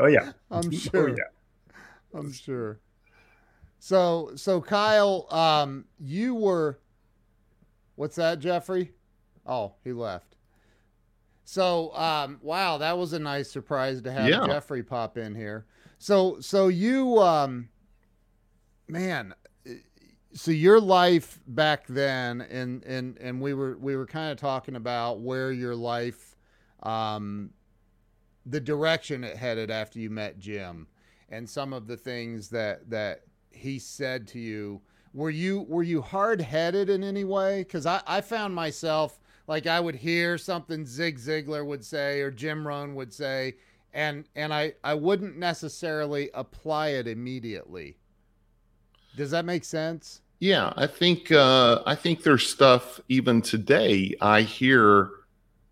Oh 0.00 0.06
yeah. 0.06 0.32
I'm 0.50 0.68
Oh 0.68 0.70
sure. 0.70 1.08
yeah. 1.10 1.74
I'm 2.14 2.32
sure. 2.32 2.80
So 3.78 4.30
so 4.34 4.62
Kyle, 4.62 5.26
um, 5.30 5.84
you 6.00 6.34
were 6.34 6.78
what's 7.96 8.16
that, 8.16 8.38
Jeffrey? 8.38 8.92
Oh, 9.46 9.74
he 9.84 9.92
left. 9.92 10.36
So 11.44 11.94
um, 11.94 12.38
wow, 12.40 12.78
that 12.78 12.96
was 12.96 13.12
a 13.12 13.18
nice 13.18 13.50
surprise 13.50 14.00
to 14.02 14.10
have 14.12 14.26
Yeah. 14.26 14.46
Jeffrey 14.46 14.82
pop 14.82 15.18
in 15.18 15.34
here. 15.34 15.66
So 15.98 16.40
so 16.40 16.68
you 16.68 17.18
um 17.18 17.68
man 18.88 19.34
so 20.34 20.50
your 20.50 20.80
life 20.80 21.40
back 21.46 21.86
then 21.86 22.40
and 22.42 22.82
and 22.84 23.18
and 23.18 23.40
we 23.40 23.54
were 23.54 23.76
we 23.78 23.96
were 23.96 24.06
kind 24.06 24.32
of 24.32 24.38
talking 24.38 24.76
about 24.76 25.20
where 25.20 25.52
your 25.52 25.74
life 25.74 26.36
um 26.82 27.50
the 28.46 28.60
direction 28.60 29.24
it 29.24 29.36
headed 29.36 29.70
after 29.70 29.98
you 29.98 30.10
met 30.10 30.38
Jim 30.38 30.88
and 31.28 31.48
some 31.48 31.72
of 31.72 31.86
the 31.86 31.96
things 31.96 32.48
that 32.48 32.88
that 32.90 33.22
he 33.50 33.78
said 33.78 34.26
to 34.28 34.38
you. 34.38 34.80
Were 35.14 35.30
you 35.30 35.62
were 35.62 35.82
you 35.82 36.00
hard-headed 36.00 36.88
in 36.88 37.04
any 37.04 37.24
way? 37.24 37.62
Because 37.62 37.84
I, 37.86 38.00
I 38.06 38.20
found 38.22 38.54
myself 38.54 39.20
like 39.46 39.66
i 39.66 39.80
would 39.80 39.94
hear 39.94 40.38
something 40.38 40.86
zig 40.86 41.18
ziglar 41.18 41.64
would 41.64 41.84
say 41.84 42.20
or 42.20 42.30
jim 42.30 42.66
rohn 42.66 42.94
would 42.94 43.12
say 43.12 43.54
and 43.92 44.24
and 44.34 44.52
i 44.52 44.72
i 44.84 44.94
wouldn't 44.94 45.36
necessarily 45.36 46.30
apply 46.34 46.88
it 46.88 47.06
immediately 47.06 47.96
does 49.16 49.30
that 49.30 49.44
make 49.44 49.64
sense 49.64 50.20
Yeah, 50.40 50.72
I 50.76 50.88
think 50.88 51.30
uh, 51.30 51.82
I 51.86 51.94
think 51.94 52.24
there's 52.24 52.48
stuff 52.48 52.98
even 53.08 53.42
today 53.42 54.16
I 54.20 54.42
hear 54.42 55.10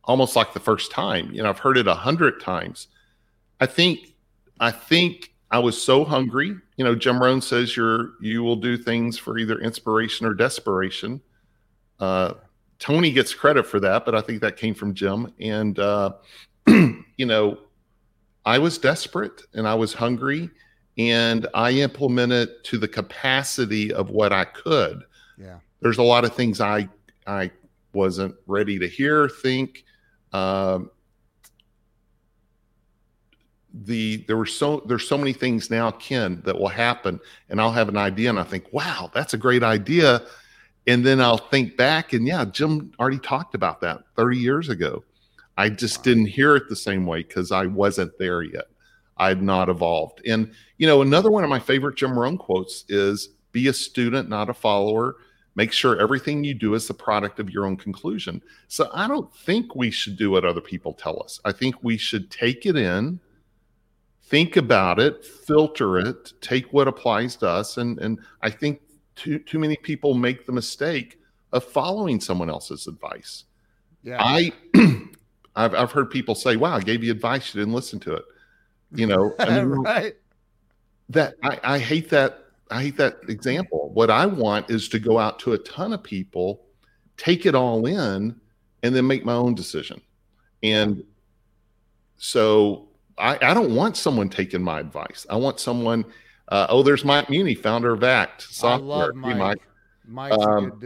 almost 0.04 0.36
like 0.36 0.52
the 0.52 0.60
first 0.60 0.92
time. 0.92 1.32
You 1.32 1.42
know, 1.42 1.48
I've 1.48 1.58
heard 1.58 1.76
it 1.76 1.88
a 1.88 1.94
hundred 1.94 2.40
times. 2.40 2.86
I 3.60 3.66
think 3.66 4.14
I 4.60 4.70
think 4.70 5.34
I 5.50 5.58
was 5.58 5.80
so 5.80 6.04
hungry. 6.04 6.54
You 6.76 6.84
know, 6.84 6.94
Jim 6.94 7.20
Rohn 7.20 7.40
says 7.40 7.76
you're 7.76 8.12
you 8.20 8.44
will 8.44 8.54
do 8.54 8.76
things 8.76 9.18
for 9.18 9.38
either 9.38 9.58
inspiration 9.58 10.24
or 10.24 10.34
desperation. 10.34 11.20
Uh, 11.98 12.34
Tony 12.78 13.10
gets 13.10 13.34
credit 13.34 13.66
for 13.66 13.80
that, 13.80 14.04
but 14.04 14.14
I 14.14 14.20
think 14.20 14.40
that 14.40 14.56
came 14.56 14.74
from 14.74 14.94
Jim. 14.94 15.32
And 15.40 15.78
uh, 15.78 16.12
you 16.66 17.26
know, 17.26 17.58
I 18.44 18.58
was 18.58 18.78
desperate 18.78 19.42
and 19.52 19.66
I 19.66 19.74
was 19.74 19.94
hungry 19.94 20.48
and 21.00 21.46
I 21.54 21.70
implemented 21.72 22.64
to 22.64 22.78
the 22.78 22.88
capacity 22.88 23.92
of 23.92 24.10
what 24.10 24.32
I 24.32 24.44
could. 24.44 25.04
yeah 25.38 25.58
There's 25.80 25.98
a 25.98 26.02
lot 26.02 26.24
of 26.24 26.34
things 26.34 26.60
I 26.60 26.88
I 27.26 27.50
wasn't 27.92 28.34
ready 28.46 28.78
to 28.78 28.88
hear, 28.88 29.28
think. 29.28 29.84
Um, 30.32 30.90
the 33.72 34.24
there 34.26 34.36
were 34.36 34.46
so 34.46 34.82
there's 34.86 35.06
so 35.06 35.16
many 35.16 35.32
things 35.32 35.70
now, 35.70 35.92
Ken, 35.92 36.42
that 36.44 36.58
will 36.58 36.68
happen, 36.68 37.20
and 37.48 37.60
I'll 37.60 37.72
have 37.72 37.88
an 37.88 37.96
idea, 37.96 38.30
and 38.30 38.38
I 38.38 38.44
think, 38.44 38.72
wow, 38.72 39.10
that's 39.14 39.32
a 39.34 39.38
great 39.38 39.62
idea, 39.62 40.22
and 40.86 41.06
then 41.06 41.20
I'll 41.20 41.38
think 41.38 41.76
back, 41.76 42.12
and 42.12 42.26
yeah, 42.26 42.44
Jim 42.44 42.92
already 42.98 43.18
talked 43.18 43.54
about 43.54 43.80
that 43.82 44.02
30 44.16 44.38
years 44.38 44.68
ago. 44.68 45.04
I 45.56 45.68
just 45.68 46.02
didn't 46.02 46.26
hear 46.26 46.56
it 46.56 46.68
the 46.68 46.76
same 46.76 47.06
way 47.06 47.22
because 47.22 47.52
I 47.52 47.66
wasn't 47.66 48.18
there 48.18 48.42
yet. 48.42 48.66
I 49.20 49.28
had 49.28 49.42
not 49.42 49.68
evolved. 49.68 50.26
And 50.26 50.50
you 50.78 50.86
know, 50.86 51.02
another 51.02 51.30
one 51.30 51.44
of 51.44 51.50
my 51.50 51.60
favorite 51.60 51.96
Jim 51.96 52.18
Rohn 52.18 52.38
quotes 52.38 52.86
is 52.88 53.28
be 53.52 53.68
a 53.68 53.72
student, 53.72 54.30
not 54.30 54.48
a 54.48 54.54
follower. 54.54 55.16
Make 55.56 55.72
sure 55.72 56.00
everything 56.00 56.42
you 56.42 56.54
do 56.54 56.74
is 56.74 56.88
the 56.88 56.94
product 56.94 57.38
of 57.38 57.50
your 57.50 57.66
own 57.66 57.76
conclusion. 57.76 58.40
So 58.68 58.88
I 58.94 59.06
don't 59.06 59.32
think 59.34 59.74
we 59.74 59.90
should 59.90 60.16
do 60.16 60.30
what 60.30 60.46
other 60.46 60.62
people 60.62 60.94
tell 60.94 61.22
us. 61.22 61.38
I 61.44 61.52
think 61.52 61.74
we 61.82 61.98
should 61.98 62.30
take 62.30 62.64
it 62.64 62.76
in, 62.76 63.20
think 64.22 64.56
about 64.56 64.98
it, 64.98 65.22
filter 65.24 65.98
it, 65.98 66.32
take 66.40 66.72
what 66.72 66.88
applies 66.88 67.36
to 67.36 67.48
us. 67.48 67.76
And 67.76 67.98
and 67.98 68.18
I 68.40 68.48
think 68.48 68.80
too 69.16 69.38
too 69.40 69.58
many 69.58 69.76
people 69.76 70.14
make 70.14 70.46
the 70.46 70.52
mistake 70.52 71.18
of 71.52 71.62
following 71.62 72.20
someone 72.20 72.48
else's 72.48 72.86
advice. 72.86 73.44
yeah 74.02 74.16
I 74.18 74.52
I've 75.56 75.74
I've 75.74 75.92
heard 75.92 76.10
people 76.10 76.34
say, 76.34 76.56
"Wow, 76.56 76.76
I 76.76 76.80
gave 76.80 77.04
you 77.04 77.10
advice, 77.10 77.54
you 77.54 77.60
didn't 77.60 77.74
listen 77.74 78.00
to 78.00 78.14
it." 78.14 78.24
You 78.92 79.06
know, 79.06 79.34
I 79.38 79.60
mean, 79.60 79.68
right 79.68 80.14
that 81.10 81.34
I, 81.42 81.58
I 81.62 81.78
hate 81.78 82.08
that 82.10 82.44
I 82.70 82.82
hate 82.82 82.96
that 82.98 83.18
example. 83.28 83.90
What 83.94 84.10
I 84.10 84.26
want 84.26 84.70
is 84.70 84.88
to 84.90 84.98
go 84.98 85.18
out 85.18 85.38
to 85.40 85.52
a 85.54 85.58
ton 85.58 85.92
of 85.92 86.02
people, 86.02 86.62
take 87.16 87.46
it 87.46 87.54
all 87.54 87.86
in, 87.86 88.40
and 88.82 88.94
then 88.96 89.06
make 89.06 89.24
my 89.24 89.32
own 89.34 89.54
decision. 89.54 90.00
And 90.62 91.02
so 92.16 92.88
I, 93.18 93.38
I 93.42 93.54
don't 93.54 93.74
want 93.74 93.96
someone 93.96 94.28
taking 94.28 94.62
my 94.62 94.78
advice. 94.80 95.26
I 95.28 95.36
want 95.36 95.58
someone 95.60 96.04
Uh, 96.48 96.66
oh, 96.68 96.82
there's 96.82 97.04
Mike 97.04 97.28
Muhney, 97.28 97.56
founder 97.56 97.92
of 97.92 98.02
ACT 98.02 98.42
I 98.42 98.52
Software. 98.52 99.12
love 99.12 99.14
Hey, 99.22 99.34
Mike. 99.34 99.60
Mike's 100.06 100.36
Um, 100.44 100.64
a 100.66 100.70
good 100.70 100.80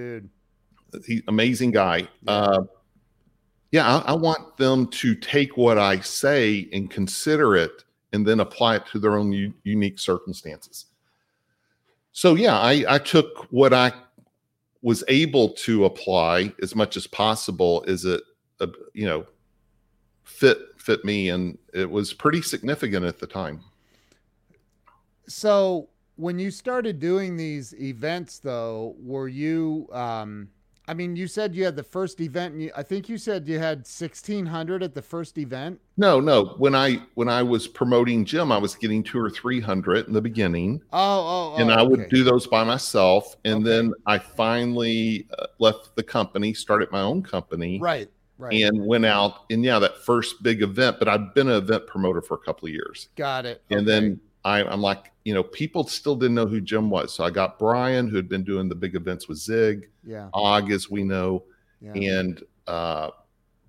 dude. 0.93 1.05
He 1.07 1.23
amazing 1.27 1.71
guy. 1.71 2.07
Uh, 2.27 2.63
yeah, 3.73 3.97
I, 3.97 4.13
I 4.13 4.15
want 4.15 4.57
them 4.59 4.87
to 4.89 5.15
take 5.15 5.57
what 5.57 5.79
I 5.79 6.01
say 6.01 6.69
and 6.73 6.91
consider 6.91 7.57
it, 7.57 7.83
and 8.15 8.25
then 8.27 8.41
apply 8.41 8.77
it 8.77 8.87
to 8.87 8.99
their 8.99 9.17
own 9.17 9.33
u- 9.33 9.53
unique 9.65 9.99
circumstances. 9.99 10.87
So 12.13 12.37
yeah, 12.37 12.59
I, 12.59 12.85
I 12.89 12.99
took 12.99 13.47
what 13.51 13.75
I 13.75 13.93
was 14.83 15.03
able 15.09 15.51
to 15.51 15.85
apply 15.85 16.55
as 16.63 16.77
much 16.77 16.97
as 16.97 17.07
possible. 17.07 17.83
Is 17.89 18.05
it, 18.05 18.23
uh, 18.61 18.69
you 18.93 19.07
know, 19.07 19.27
fit 20.23 20.59
fit 20.77 21.05
me, 21.05 21.31
and 21.31 21.59
it 21.73 21.91
was 21.91 22.15
pretty 22.15 22.41
significant 22.41 23.05
at 23.05 23.19
the 23.19 23.27
time. 23.27 23.61
So 25.27 25.89
when 26.17 26.39
you 26.39 26.51
started 26.51 27.01
doing 27.01 27.37
these 27.37 27.75
events, 27.75 28.39
though, 28.39 28.95
were 28.99 29.29
you? 29.29 29.89
Um, 29.93 30.51
I 30.87 30.95
mean, 30.95 31.17
you 31.17 31.27
said 31.27 31.55
you 31.55 31.65
had 31.65 31.77
the 31.77 31.83
first 31.83 32.21
event. 32.21 32.55
And 32.55 32.63
you, 32.65 32.71
I 32.77 32.83
think 32.83 33.09
you 33.09 33.17
said 33.17 33.49
you 33.49 33.59
had 33.59 33.87
sixteen 33.87 34.45
hundred 34.45 34.83
at 34.83 34.95
the 34.95 35.03
first 35.03 35.39
event. 35.39 35.81
No, 35.97 36.21
no. 36.21 36.55
When 36.59 36.75
I 36.75 36.99
when 37.15 37.29
I 37.29 37.43
was 37.43 37.67
promoting 37.67 38.25
Jim, 38.25 38.53
I 38.53 38.59
was 38.59 38.75
getting 38.75 39.03
two 39.03 39.19
or 39.19 39.31
three 39.31 39.61
hundred 39.61 40.07
in 40.07 40.13
the 40.13 40.21
beginning. 40.21 40.83
Oh, 40.93 40.99
oh, 40.99 41.55
oh 41.57 41.61
and 41.61 41.73
I 41.73 41.83
would 41.83 42.09
do 42.11 42.23
those 42.23 42.47
by 42.47 42.65
myself. 42.65 43.35
And 43.45 43.57
Okay. 43.57 43.65
then 43.65 43.93
I 44.07 44.19
finally 44.19 45.27
uh, 45.39 45.47
left 45.59 45.97
the 45.97 46.03
company, 46.03 46.53
started 46.53 46.91
my 46.93 47.01
own 47.01 47.23
company, 47.23 47.79
right, 47.81 48.11
right. 48.37 48.63
and 48.63 48.85
went 48.87 49.07
out. 49.07 49.45
And 49.51 49.65
yeah, 49.65 49.79
that 49.79 50.05
first 50.05 50.43
big 50.43 50.61
event, 50.63 50.99
but 50.99 51.09
I've 51.09 51.35
been 51.35 51.49
an 51.49 51.57
event 51.63 51.87
promoter 51.87 52.21
for 52.21 52.35
a 52.35 52.39
couple 52.39 52.67
of 52.67 52.75
years. 52.75 53.09
Got 53.17 53.47
it. 53.47 53.63
And 53.71 53.81
Okay. 53.81 53.87
then 53.87 54.21
I, 54.45 54.63
I'm 54.63 54.83
like, 54.83 55.11
you 55.25 55.33
know, 55.33 55.43
people 55.43 55.87
still 55.87 56.17
didn't 56.17 56.35
know 56.35 56.47
who 56.47 56.61
Jim 56.61 56.91
was. 56.91 57.15
So 57.15 57.25
I 57.25 57.31
got 57.31 57.59
Brian, 57.59 58.09
who 58.09 58.17
had 58.17 58.29
been 58.29 58.45
doing 58.45 58.69
the 58.69 58.75
big 58.75 58.95
events 58.95 59.27
with 59.29 59.39
Zig, 59.39 59.89
yeah, 60.07 60.29
Og, 60.35 60.71
as 60.71 60.91
we 60.91 61.03
know. 61.03 61.45
yeah. 61.81 61.93
And, 61.95 62.43
uh, 62.67 63.11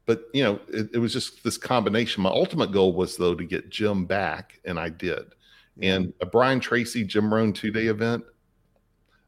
but 0.05 0.25
you 0.33 0.43
know, 0.43 0.59
it, 0.67 0.89
it 0.93 0.97
was 0.99 1.13
just 1.13 1.43
this 1.43 1.57
combination. 1.57 2.21
My 2.23 2.29
ultimate 2.29 2.71
goal 2.71 2.93
was 2.93 3.17
though 3.17 3.35
to 3.35 3.43
get 3.43 3.69
Jim 3.69 4.05
back, 4.05 4.59
and 4.65 4.79
I 4.79 4.89
did. 4.89 5.33
yeah. 5.77 5.95
and 5.95 6.13
a 6.21 6.25
Brian 6.25 6.59
Tracy 6.59 7.03
Jim 7.03 7.33
Rohn 7.33 7.53
two 7.53 7.71
day 7.71 7.87
event, 7.87 8.23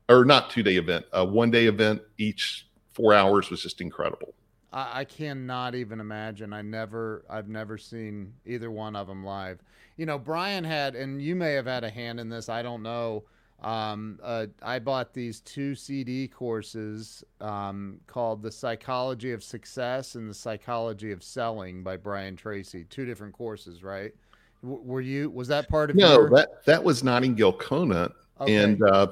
or 0.09 0.25
not 0.25 0.49
two 0.49 0.63
day 0.63 0.75
event, 0.75 1.05
a 1.13 1.25
one 1.25 1.49
day 1.49 1.65
event 1.65 2.01
each 2.17 2.67
four 2.93 3.13
hours 3.13 3.49
was 3.49 3.61
just 3.61 3.81
incredible. 3.81 4.33
I, 4.77 4.99
I 4.99 5.05
cannot 5.05 5.73
even 5.73 5.99
imagine. 5.99 6.53
I 6.53 6.61
never, 6.61 7.25
I've 7.29 7.49
never 7.49 7.79
seen 7.79 8.31
either 8.45 8.69
one 8.69 8.95
of 8.95 9.07
them 9.07 9.25
live. 9.25 9.59
You 9.97 10.05
know, 10.05 10.19
Brian 10.19 10.63
had, 10.63 10.95
and 10.95 11.19
you 11.19 11.35
may 11.35 11.53
have 11.53 11.65
had 11.65 11.83
a 11.83 11.89
hand 11.89 12.19
in 12.19 12.29
this. 12.29 12.47
I 12.47 12.61
don't 12.61 12.83
know. 12.83 13.23
Um, 13.63 14.19
uh, 14.21 14.45
I 14.61 14.77
bought 14.77 15.15
these 15.15 15.39
two 15.39 15.73
CD 15.73 16.27
courses 16.27 17.23
um, 17.41 17.99
called 18.05 18.43
"The 18.43 18.51
Psychology 18.51 19.31
of 19.31 19.43
Success" 19.43 20.13
and 20.13 20.29
"The 20.29 20.33
Psychology 20.35 21.11
of 21.11 21.23
Selling" 21.23 21.81
by 21.81 21.97
Brian 21.97 22.35
Tracy. 22.35 22.83
Two 22.83 23.05
different 23.05 23.33
courses, 23.33 23.81
right? 23.81 24.13
W- 24.61 24.83
were 24.83 25.01
you? 25.01 25.31
Was 25.31 25.47
that 25.47 25.67
part 25.69 25.89
of 25.89 25.95
No, 25.95 26.13
your? 26.13 26.29
that 26.29 26.63
that 26.65 26.83
was 26.83 27.03
Nightingale 27.03 27.53
Conant 27.53 28.13
Okay. 28.39 28.55
and 28.55 28.83
uh, 28.83 29.07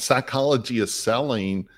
psychology 0.00 0.80
of 0.80 0.90
selling. 0.90 1.68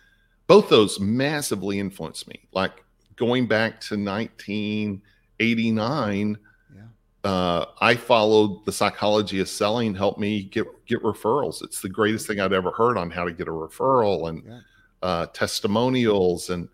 Both 0.46 0.70
those 0.70 0.98
massively 0.98 1.78
influenced 1.78 2.26
me. 2.26 2.40
Like 2.52 2.82
going 3.16 3.46
back 3.46 3.80
to 3.82 3.96
1989. 3.96 6.38
Yeah. 6.74 6.82
Uh, 7.30 7.66
I 7.80 7.94
followed 7.94 8.64
the 8.64 8.72
psychology 8.72 9.40
of 9.40 9.48
selling, 9.48 9.94
helped 9.94 10.18
me 10.20 10.42
get 10.44 10.66
get 10.86 11.02
referrals. 11.02 11.62
It's 11.62 11.80
the 11.80 11.88
greatest 11.88 12.26
thing 12.26 12.40
I'd 12.40 12.52
ever 12.52 12.70
heard 12.72 12.98
on 12.98 13.10
how 13.10 13.24
to 13.24 13.32
get 13.32 13.48
a 13.48 13.52
referral 13.52 14.28
and 14.28 14.42
Yeah. 14.44 14.60
uh, 15.02 15.26
testimonials. 15.26 16.50
And 16.50 16.68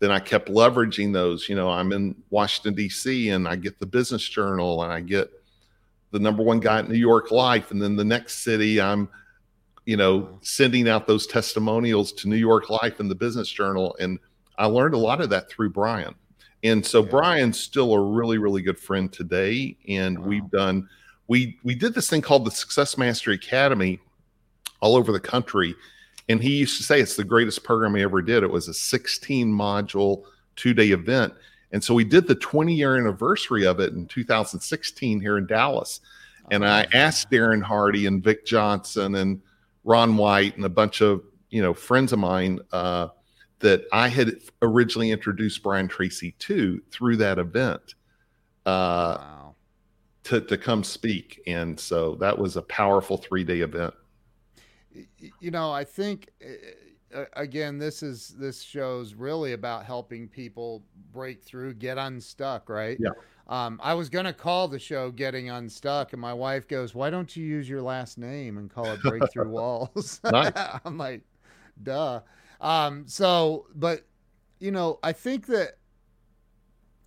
then 0.00 0.10
I 0.10 0.20
kept 0.20 0.48
leveraging 0.50 1.12
those. 1.12 1.48
You 1.48 1.56
know, 1.56 1.70
I'm 1.70 1.92
in 1.92 2.14
Washington 2.30 2.74
D.C. 2.74 3.30
and 3.30 3.48
I 3.48 3.56
get 3.56 3.78
the 3.78 3.86
Business 3.86 4.26
Journal 4.28 4.82
and 4.82 4.92
I 4.92 5.00
get 5.00 5.30
the 6.10 6.18
number 6.20 6.42
one 6.42 6.60
guy 6.60 6.78
at 6.78 6.88
New 6.88 6.98
York 6.98 7.30
Life, 7.32 7.72
and 7.72 7.82
then 7.82 7.96
the 7.96 8.04
next 8.04 8.44
city 8.44 8.80
I'm, 8.80 9.08
you 9.84 9.96
know, 9.96 10.16
Wow. 10.18 10.38
sending 10.42 10.88
out 10.88 11.08
those 11.08 11.26
testimonials 11.26 12.12
to 12.12 12.28
New 12.28 12.36
York 12.36 12.70
Life 12.70 13.00
and 13.00 13.10
the 13.10 13.16
Business 13.16 13.48
Journal, 13.48 13.96
and 13.98 14.20
I 14.58 14.66
learned 14.66 14.94
a 14.94 14.98
lot 14.98 15.20
of 15.20 15.30
that 15.30 15.48
through 15.50 15.70
Brian. 15.70 16.14
And 16.62 16.84
so 16.84 17.02
Yeah. 17.02 17.10
Brian's 17.10 17.60
still 17.60 17.92
a 17.92 18.00
really, 18.00 18.38
really 18.38 18.62
good 18.62 18.78
friend 18.78 19.12
today. 19.12 19.76
And 19.88 20.18
Wow. 20.18 20.26
we've 20.26 20.50
done 20.50 20.88
we 21.26 21.58
we 21.64 21.74
did 21.74 21.94
this 21.94 22.10
thing 22.10 22.20
called 22.20 22.44
the 22.44 22.50
Success 22.50 22.98
Mastery 22.98 23.34
Academy 23.36 23.98
all 24.80 24.94
over 24.96 25.10
the 25.10 25.20
country. 25.20 25.74
And 26.28 26.42
he 26.42 26.56
used 26.56 26.76
to 26.78 26.82
say 26.82 27.00
it's 27.00 27.16
the 27.16 27.24
greatest 27.24 27.64
program 27.64 27.94
he 27.94 28.02
ever 28.02 28.22
did. 28.22 28.42
It 28.42 28.50
was 28.50 28.68
a 28.68 28.74
16 28.74 29.50
module, 29.52 30.24
two 30.56 30.74
day 30.74 30.90
event. 30.90 31.32
And 31.72 31.82
so 31.82 31.92
we 31.94 32.04
did 32.04 32.26
the 32.26 32.34
20 32.36 32.74
year 32.74 32.96
anniversary 32.96 33.66
of 33.66 33.80
it 33.80 33.92
in 33.94 34.06
2016 34.06 35.20
here 35.20 35.38
in 35.38 35.46
Dallas. 35.46 36.00
And 36.50 36.64
I 36.64 36.86
asked 36.92 37.30
Darren 37.30 37.62
Hardy 37.62 38.06
and 38.06 38.22
Vic 38.22 38.44
Johnson 38.44 39.14
and 39.14 39.40
Ron 39.84 40.16
White 40.16 40.56
and 40.56 40.64
a 40.64 40.68
bunch 40.70 41.00
of 41.00 41.22
you 41.50 41.62
know 41.62 41.72
friends 41.72 42.12
of 42.12 42.18
mine 42.18 42.60
uh, 42.72 43.08
that 43.60 43.84
I 43.92 44.08
had 44.08 44.36
originally 44.62 45.10
introduced 45.10 45.62
Brian 45.62 45.88
Tracy 45.88 46.32
to 46.40 46.80
through 46.90 47.16
that 47.18 47.38
event 47.38 47.94
uh, 48.66 49.16
wow. 49.18 49.54
to 50.24 50.40
to 50.40 50.56
come 50.58 50.84
speak, 50.84 51.40
and 51.46 51.78
so 51.78 52.14
that 52.16 52.38
was 52.38 52.56
a 52.56 52.62
powerful 52.62 53.16
three 53.16 53.44
day 53.44 53.60
event. 53.60 53.94
You 55.40 55.50
know 55.50 55.72
i 55.72 55.82
think 55.84 56.30
uh, 56.44 57.18
uh, 57.18 57.24
again 57.34 57.78
this 57.78 58.02
is 58.02 58.34
this 58.38 58.62
shows 58.62 59.14
really 59.14 59.52
about 59.52 59.84
helping 59.84 60.28
people 60.28 60.82
break 61.12 61.42
through 61.42 61.74
get 61.74 61.98
unstuck 61.98 62.68
right 62.68 62.96
Yeah. 63.00 63.10
um, 63.48 63.80
i 63.82 63.92
was 63.94 64.08
going 64.08 64.24
to 64.24 64.32
call 64.32 64.68
the 64.68 64.78
show 64.78 65.10
getting 65.10 65.50
unstuck 65.50 66.12
and 66.12 66.20
my 66.20 66.32
wife 66.32 66.68
goes 66.68 66.94
why 66.94 67.10
don't 67.10 67.34
you 67.36 67.44
use 67.44 67.68
your 67.68 67.82
last 67.82 68.18
name 68.18 68.58
and 68.58 68.70
call 68.70 68.86
it 68.86 69.00
breakthrough 69.02 69.48
walls 69.50 70.20
i'm 70.24 70.96
like 70.96 71.22
duh 71.82 72.20
um, 72.64 73.06
so 73.06 73.66
but 73.76 74.04
you 74.58 74.72
know 74.72 74.98
i 75.04 75.12
think 75.12 75.46
that 75.46 75.78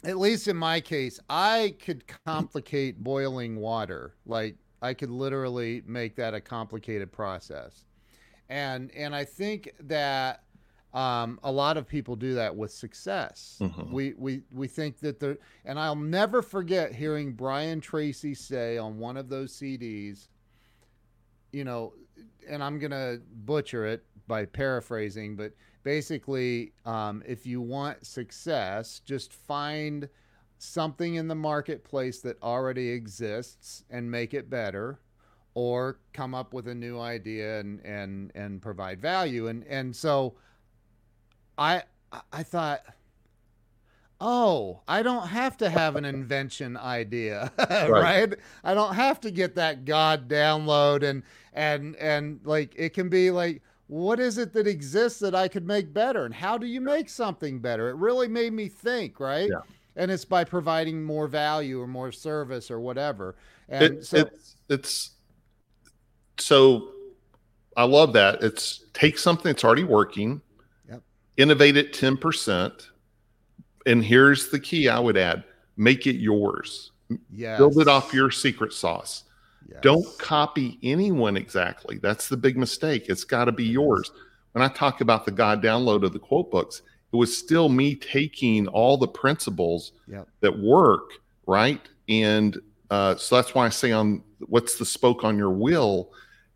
at 0.03 0.17
least 0.17 0.47
in 0.47 0.55
my 0.55 0.79
case, 0.79 1.19
I 1.29 1.75
could 1.83 2.03
complicate 2.25 3.03
boiling 3.03 3.57
water. 3.57 4.13
Like 4.25 4.55
I 4.81 4.93
could 4.93 5.09
literally 5.09 5.81
make 5.85 6.15
that 6.15 6.33
a 6.33 6.39
complicated 6.39 7.11
process. 7.11 7.83
And 8.49 8.91
and 8.95 9.15
I 9.15 9.25
think 9.25 9.71
that 9.81 10.43
um, 10.93 11.39
a 11.43 11.51
lot 11.51 11.77
of 11.77 11.87
people 11.87 12.15
do 12.15 12.35
that 12.35 12.55
with 12.55 12.71
success. 12.71 13.57
Mhm. 13.59 13.91
We 13.91 14.13
we 14.17 14.43
we 14.51 14.67
think 14.67 14.99
that 14.99 15.19
there 15.19 15.37
and 15.65 15.79
I'll 15.79 15.95
never 15.95 16.41
forget 16.41 16.93
hearing 16.93 17.33
Brian 17.33 17.81
Tracy 17.81 18.33
say 18.35 18.77
on 18.77 18.99
one 18.99 19.17
of 19.17 19.29
those 19.29 19.51
CDs, 19.51 20.29
you 21.51 21.63
know, 21.65 21.93
and 22.47 22.63
I'm 22.63 22.79
gonna 22.79 23.17
butcher 23.45 23.85
it 23.85 24.05
by 24.27 24.45
paraphrasing, 24.45 25.35
but 25.35 25.53
basically, 25.83 26.73
um, 26.85 27.23
if 27.25 27.45
you 27.45 27.61
want 27.61 28.05
success, 28.05 29.01
just 29.05 29.33
find 29.33 30.09
something 30.57 31.15
in 31.15 31.27
the 31.27 31.35
marketplace 31.35 32.19
that 32.21 32.41
already 32.41 32.89
exists 32.89 33.83
and 33.89 34.09
make 34.09 34.33
it 34.33 34.49
better 34.49 34.99
or 35.53 35.97
come 36.13 36.35
up 36.35 36.53
with 36.53 36.67
a 36.67 36.75
new 36.75 36.99
idea 36.99 37.59
and 37.59 37.79
and 37.85 38.31
and 38.35 38.61
provide 38.61 39.01
value 39.01 39.47
and 39.47 39.63
and 39.65 39.95
so 39.95 40.35
i 41.57 41.81
i 42.31 42.43
thought 42.43 42.81
oh 44.19 44.81
i 44.87 45.01
don't 45.01 45.27
have 45.27 45.57
to 45.57 45.69
have 45.69 45.95
an 45.95 46.05
invention 46.05 46.77
idea 46.77 47.51
right. 47.89 48.35
i 48.63 48.73
don't 48.73 48.93
have 48.95 49.19
to 49.19 49.31
get 49.31 49.55
that 49.55 49.85
god 49.85 50.27
download 50.27 51.03
and 51.03 51.23
and 51.53 51.95
and 51.95 52.39
like 52.43 52.73
it 52.75 52.93
can 52.93 53.09
be 53.09 53.31
like 53.31 53.61
what 53.87 54.19
is 54.19 54.37
it 54.37 54.51
that 54.53 54.67
exists 54.67 55.19
that 55.19 55.33
i 55.33 55.47
could 55.47 55.65
make 55.65 55.93
better 55.93 56.25
and 56.25 56.33
how 56.33 56.57
do 56.57 56.67
you 56.67 56.81
make 56.81 57.09
something 57.09 57.59
better 57.59 57.89
it 57.89 57.95
really 57.95 58.27
made 58.27 58.51
me 58.53 58.67
think 58.67 59.19
right 59.19 59.49
Yeah. 59.49 59.61
and 59.95 60.11
it's 60.11 60.25
by 60.25 60.43
providing 60.43 61.03
more 61.03 61.27
value 61.27 61.79
or 61.81 61.87
more 61.87 62.11
service 62.11 62.69
or 62.69 62.79
whatever 62.79 63.35
and 63.69 63.83
It- 63.83 64.05
so 64.05 64.17
it's 64.17 64.55
it's 64.69 65.11
so 66.37 66.91
I 67.75 67.83
love 67.83 68.13
that. 68.13 68.41
It's 68.43 68.85
take 68.93 69.19
something 69.19 69.51
that's 69.51 69.63
already 69.63 69.83
working, 69.83 70.41
Yep. 70.89 71.03
innovate 71.37 71.77
it 71.77 71.93
10%. 71.93 72.89
And 73.85 74.03
here's 74.03 74.49
the 74.49 74.59
key 74.59 74.89
I 74.89 74.99
would 74.99 75.15
add 75.15 75.43
make 75.75 76.07
it 76.07 76.15
yours. 76.15 76.91
yes. 77.31 77.57
Build 77.59 77.77
it 77.79 77.87
off 77.87 78.13
your 78.15 78.31
secret 78.31 78.73
sauce. 78.73 79.25
Yes. 79.69 79.79
Don't 79.81 80.05
copy 80.17 80.79
anyone 80.81 81.35
exactly. 81.37 81.97
That's 81.97 82.29
the 82.29 82.37
big 82.37 82.57
mistake. 82.57 83.07
It's 83.09 83.23
got 83.25 83.45
to 83.45 83.51
be 83.51 83.65
yours. 83.65 84.11
When 84.53 84.63
I 84.63 84.69
talk 84.69 85.01
about 85.01 85.25
the 85.25 85.31
God 85.31 85.61
download 85.61 86.03
of 86.03 86.13
the 86.13 86.19
quote 86.19 86.49
books, 86.49 86.81
it 87.13 87.15
was 87.15 87.37
still 87.37 87.69
me 87.69 87.95
taking 87.95 88.67
all 88.67 88.97
the 88.97 89.07
principles 89.07 89.91
Yep. 90.07 90.27
that 90.41 90.59
work, 90.59 91.09
right? 91.45 91.81
And 92.09 92.57
uh, 92.89 93.15
so 93.17 93.35
that's 93.35 93.53
why 93.53 93.65
I 93.65 93.69
say 93.69 93.91
on 93.91 94.23
what's 94.47 94.77
the 94.77 94.85
spoke 94.85 95.23
on 95.23 95.37
your 95.37 95.51
wheel 95.51 96.11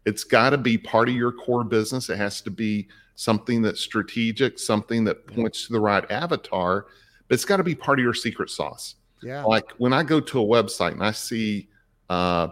It's 0.05 0.23
got 0.23 0.51
to 0.51 0.57
be 0.57 0.77
part 0.77 1.09
of 1.09 1.15
your 1.15 1.31
core 1.31 1.63
business. 1.63 2.09
It 2.09 2.17
has 2.17 2.41
to 2.41 2.49
be 2.51 2.87
something 3.15 3.61
that's 3.61 3.81
strategic, 3.81 4.57
something 4.57 5.03
that 5.03 5.27
points 5.27 5.67
to 5.67 5.73
the 5.73 5.79
right 5.79 6.09
avatar, 6.09 6.87
but 7.27 7.35
it's 7.35 7.45
got 7.45 7.57
to 7.57 7.63
be 7.63 7.75
part 7.75 7.99
of 7.99 8.03
your 8.03 8.13
secret 8.15 8.49
sauce. 8.49 8.95
Yeah. 9.21 9.43
Like 9.43 9.71
when 9.77 9.93
I 9.93 10.01
go 10.03 10.19
to 10.19 10.41
a 10.41 10.45
website 10.45 10.93
and 10.93 11.03
I 11.03 11.11
see 11.11 11.67
uh 12.09 12.47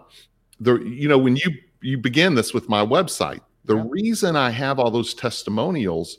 the 0.59 0.77
you 0.79 1.07
know 1.07 1.17
when 1.17 1.35
you 1.35 1.51
you 1.81 1.97
begin 1.97 2.35
this 2.35 2.53
with 2.53 2.67
my 2.69 2.85
website, 2.85 3.39
the 3.65 3.77
Yeah. 3.77 3.85
reason 3.89 4.35
I 4.35 4.49
have 4.49 4.79
all 4.79 4.91
those 4.91 5.13
testimonials 5.13 6.17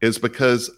is 0.00 0.18
because 0.18 0.70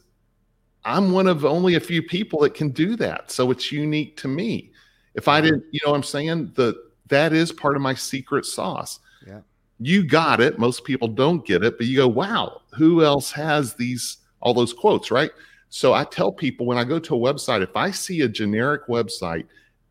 I'm 0.85 1.13
one 1.13 1.27
of 1.27 1.45
only 1.45 1.75
a 1.75 1.81
few 1.81 2.03
people 2.03 2.41
that 2.41 2.55
can 2.55 2.71
do 2.71 2.97
that. 2.97 3.31
So 3.31 3.51
it's 3.51 3.71
unique 3.71 4.17
to 4.19 4.29
me. 4.29 4.71
If 5.15 5.29
I 5.29 5.41
didn't, 5.43 5.65
you 5.73 5.81
know 5.85 5.91
what 5.91 5.97
I'm 5.99 6.03
saying? 6.03 6.53
The 6.55 6.75
that 7.09 7.33
is 7.33 7.53
part 7.53 7.77
of 7.77 7.83
my 7.83 7.95
secret 7.95 8.47
sauce. 8.47 9.01
Yeah. 9.27 9.41
You 9.79 10.05
got 10.05 10.41
it. 10.41 10.59
Most 10.59 10.85
people 10.85 11.09
don't 11.09 11.45
get 11.45 11.63
it, 11.65 11.77
but 11.77 11.87
you 11.87 11.97
go, 11.97 12.09
wow, 12.09 12.63
who 12.73 13.05
else 13.05 13.31
has 13.33 13.75
these 13.75 14.19
all 14.41 14.55
those 14.55 14.73
quotes, 14.73 15.11
right? 15.11 15.31
So 15.69 15.93
I 15.93 16.05
tell 16.05 16.33
people 16.33 16.67
when 16.67 16.79
I 16.79 16.85
go 16.85 16.99
to 16.99 17.15
a 17.15 17.19
website, 17.19 17.63
if 17.63 17.77
I 17.77 17.91
see 17.91 18.23
a 18.23 18.29
generic 18.29 18.87
website 18.89 19.45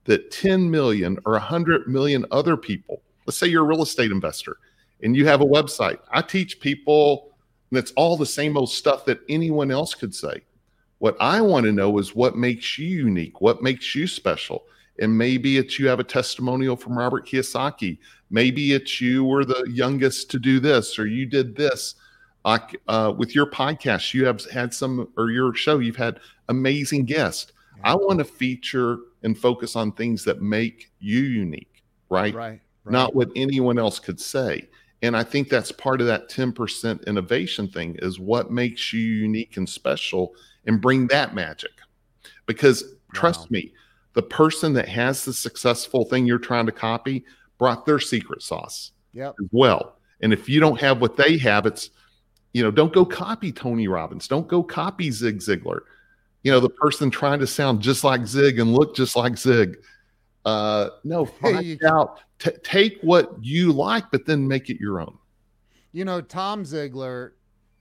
that 0.06 0.32
10 0.32 0.70
million 0.70 1.18
or 1.26 1.34
100 1.34 1.88
million 1.88 2.26
other 2.32 2.58
people, 2.58 3.02
let's 3.26 3.38
say 3.38 3.48
you're 3.48 3.64
a 3.64 3.68
real 3.68 3.82
estate 3.82 4.12
investor 4.12 4.58
and 5.02 5.16
you 5.16 5.26
have 5.28 5.42
a 5.42 5.46
website, 5.46 6.00
I 6.12 6.22
teach 6.22 6.60
people 6.60 7.30
that's 7.72 7.92
all 7.92 8.18
the 8.18 8.26
same 8.26 8.58
old 8.58 8.70
stuff 8.70 9.06
that 9.06 9.22
anyone 9.30 9.72
else 9.72 9.94
could 9.94 10.14
say. 10.14 10.42
What 10.98 11.16
I 11.20 11.40
want 11.42 11.66
to 11.66 11.72
know 11.72 11.98
is 12.00 12.16
what 12.16 12.36
makes 12.36 12.78
you 12.78 12.88
unique, 12.88 13.42
what 13.42 13.62
makes 13.62 13.96
you 13.96 14.08
special. 14.08 14.64
And 15.00 15.18
maybe 15.18 15.58
it's 15.58 15.80
you 15.80 15.88
have 15.88 16.00
a 16.00 16.04
testimonial 16.04 16.76
from 16.76 16.98
Robert 16.98 17.26
Kiyosaki. 17.26 18.00
Maybe 18.30 18.74
it's 18.74 19.00
you 19.00 19.24
were 19.24 19.46
the 19.46 19.66
youngest 19.72 20.30
to 20.32 20.40
do 20.40 20.60
this, 20.60 21.00
or 21.00 21.08
you 21.08 21.26
did 21.26 21.56
this. 21.56 21.96
Like 22.44 22.76
uh, 22.88 23.14
with 23.18 23.34
your 23.34 23.50
podcast, 23.50 24.14
you 24.14 24.26
have 24.26 24.44
had 24.50 24.74
some, 24.74 25.08
or 25.16 25.30
your 25.30 25.54
show, 25.54 25.80
you've 25.80 25.96
had 25.96 26.20
amazing 26.50 27.06
guests. 27.06 27.54
I 27.84 27.96
want 27.96 28.20
to 28.20 28.26
feature 28.26 28.98
and 29.24 29.38
focus 29.38 29.76
on 29.76 29.92
things 29.92 30.24
that 30.26 30.42
make 30.42 30.92
you 31.00 31.22
unique, 31.22 31.84
right? 32.10 32.34
Right. 32.34 32.62
right. 32.84 32.92
Not 32.92 33.16
what 33.16 33.30
anyone 33.36 33.78
else 33.78 34.00
could 34.00 34.20
say. 34.20 34.68
And 35.02 35.16
I 35.16 35.24
think 35.24 35.50
that's 35.50 35.72
part 35.72 36.02
of 36.02 36.08
that 36.08 36.30
10% 36.30 37.06
innovation 37.08 37.68
thing 37.70 37.96
is 38.00 38.20
what 38.20 38.52
makes 38.52 38.92
you 38.92 39.00
unique 39.02 39.56
and 39.58 39.68
special 39.68 40.34
and 40.66 40.82
bring 40.82 41.08
that 41.08 41.34
magic. 41.34 41.72
Because 42.46 42.96
trust 43.14 43.42
Wow. 43.42 43.48
me, 43.52 43.74
the 44.14 44.22
person 44.24 44.74
that 44.74 44.90
has 44.90 45.24
the 45.24 45.34
successful 45.34 46.06
thing 46.06 46.26
you're 46.26 46.38
trying 46.38 46.66
to 46.66 46.72
copy 46.72 47.24
brought 47.58 47.86
their 47.86 48.00
secret 48.00 48.42
sauce 48.42 48.92
Yep. 49.14 49.36
as 49.42 49.48
well. 49.52 50.00
And 50.22 50.34
if 50.34 50.50
you 50.50 50.60
don't 50.60 50.80
have 50.82 51.00
what 51.00 51.16
they 51.16 51.38
have, 51.38 51.66
it's, 51.66 51.92
you 52.54 52.62
know, 52.64 52.72
don't 52.72 52.92
go 52.92 53.06
copy 53.06 53.52
Tony 53.52 53.88
Robbins. 53.88 54.28
Don't 54.28 54.48
go 54.48 54.64
copy 54.64 55.12
Zig 55.12 55.40
Ziglar. 55.40 55.82
You 56.44 56.52
know, 56.52 56.60
the 56.60 56.70
person 56.70 57.10
trying 57.12 57.40
to 57.40 57.48
sound 57.48 57.82
just 57.82 58.04
like 58.04 58.26
Zig 58.26 58.60
and 58.60 58.74
look 58.74 58.96
just 58.96 59.16
like 59.16 59.38
Zig. 59.38 59.78
Uh, 60.46 60.90
no, 61.04 61.26
Hey, 61.26 61.54
find 61.54 61.66
you- 61.66 61.78
out, 61.88 62.22
t- 62.40 62.52
take 62.64 63.00
what 63.02 63.32
you 63.44 63.72
like, 63.74 64.06
but 64.12 64.26
then 64.26 64.48
make 64.48 64.70
it 64.70 64.80
your 64.80 65.02
own. 65.02 65.18
You 65.92 66.06
know, 66.06 66.22
Tom 66.22 66.64
Ziglar 66.64 67.32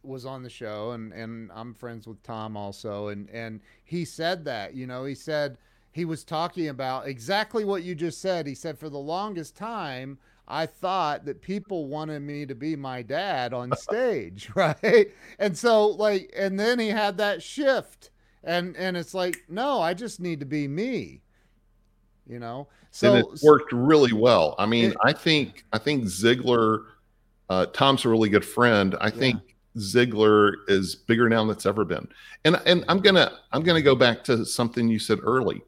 was 0.02 0.24
on 0.24 0.42
the 0.42 0.48
show 0.50 0.92
and 0.92 1.12
and 1.12 1.50
I'm 1.54 1.74
friends 1.74 2.06
with 2.06 2.22
Tom 2.22 2.56
also 2.56 3.08
and 3.08 3.28
and 3.30 3.60
he 3.84 4.04
said 4.04 4.44
that, 4.46 4.74
you 4.74 4.86
know, 4.86 5.04
he 5.04 5.14
said 5.14 5.58
he 5.92 6.04
was 6.04 6.24
talking 6.24 6.68
about 6.68 7.06
exactly 7.06 7.64
what 7.64 7.82
you 7.82 7.94
just 7.94 8.20
said. 8.20 8.46
He 8.46 8.54
said 8.54 8.78
for 8.78 8.88
the 8.88 8.98
longest 8.98 9.56
time 9.56 10.18
I 10.46 10.64
thought 10.66 11.26
that 11.26 11.42
people 11.42 11.88
wanted 11.88 12.20
me 12.20 12.46
to 12.46 12.54
be 12.54 12.74
my 12.74 13.02
dad 13.02 13.52
on 13.52 13.70
stage, 13.76 14.50
right? 14.54 15.10
And 15.38 15.56
so 15.58 15.88
like 15.88 16.32
and 16.36 16.58
then 16.58 16.78
he 16.78 16.88
had 16.88 17.18
that 17.18 17.42
shift 17.42 18.10
and 18.48 18.76
and 18.76 18.96
it's 18.96 19.14
like, 19.14 19.36
no, 19.48 19.80
I 19.80 19.94
just 19.94 20.18
need 20.20 20.40
to 20.40 20.46
be 20.46 20.66
me. 20.66 21.20
You 22.26 22.38
know? 22.38 22.68
So 22.90 23.14
and 23.14 23.26
it's 23.26 23.42
worked 23.42 23.72
really 23.72 24.12
well. 24.12 24.54
I 24.58 24.66
mean, 24.66 24.90
It- 24.92 24.96
I 25.04 25.12
think 25.12 25.64
I 25.72 25.78
think 25.78 26.04
Ziglar, 26.04 26.86
uh, 27.50 27.66
Tom's 27.66 28.04
a 28.04 28.08
really 28.08 28.30
good 28.30 28.44
friend. 28.44 28.96
I 29.00 29.10
think 29.10 29.40
Ziglar 29.76 30.54
is 30.66 30.94
bigger 30.94 31.28
now 31.28 31.44
than 31.44 31.50
it's 31.54 31.66
ever 31.66 31.84
been. 31.84 32.08
And 32.44 32.60
and 32.64 32.84
I'm 32.88 33.00
gonna 33.00 33.30
I'm 33.52 33.62
gonna 33.62 33.82
go 33.82 33.94
back 33.94 34.24
to 34.24 34.44
something 34.44 34.88
you 34.88 34.98
said 34.98 35.18
early. 35.22 35.62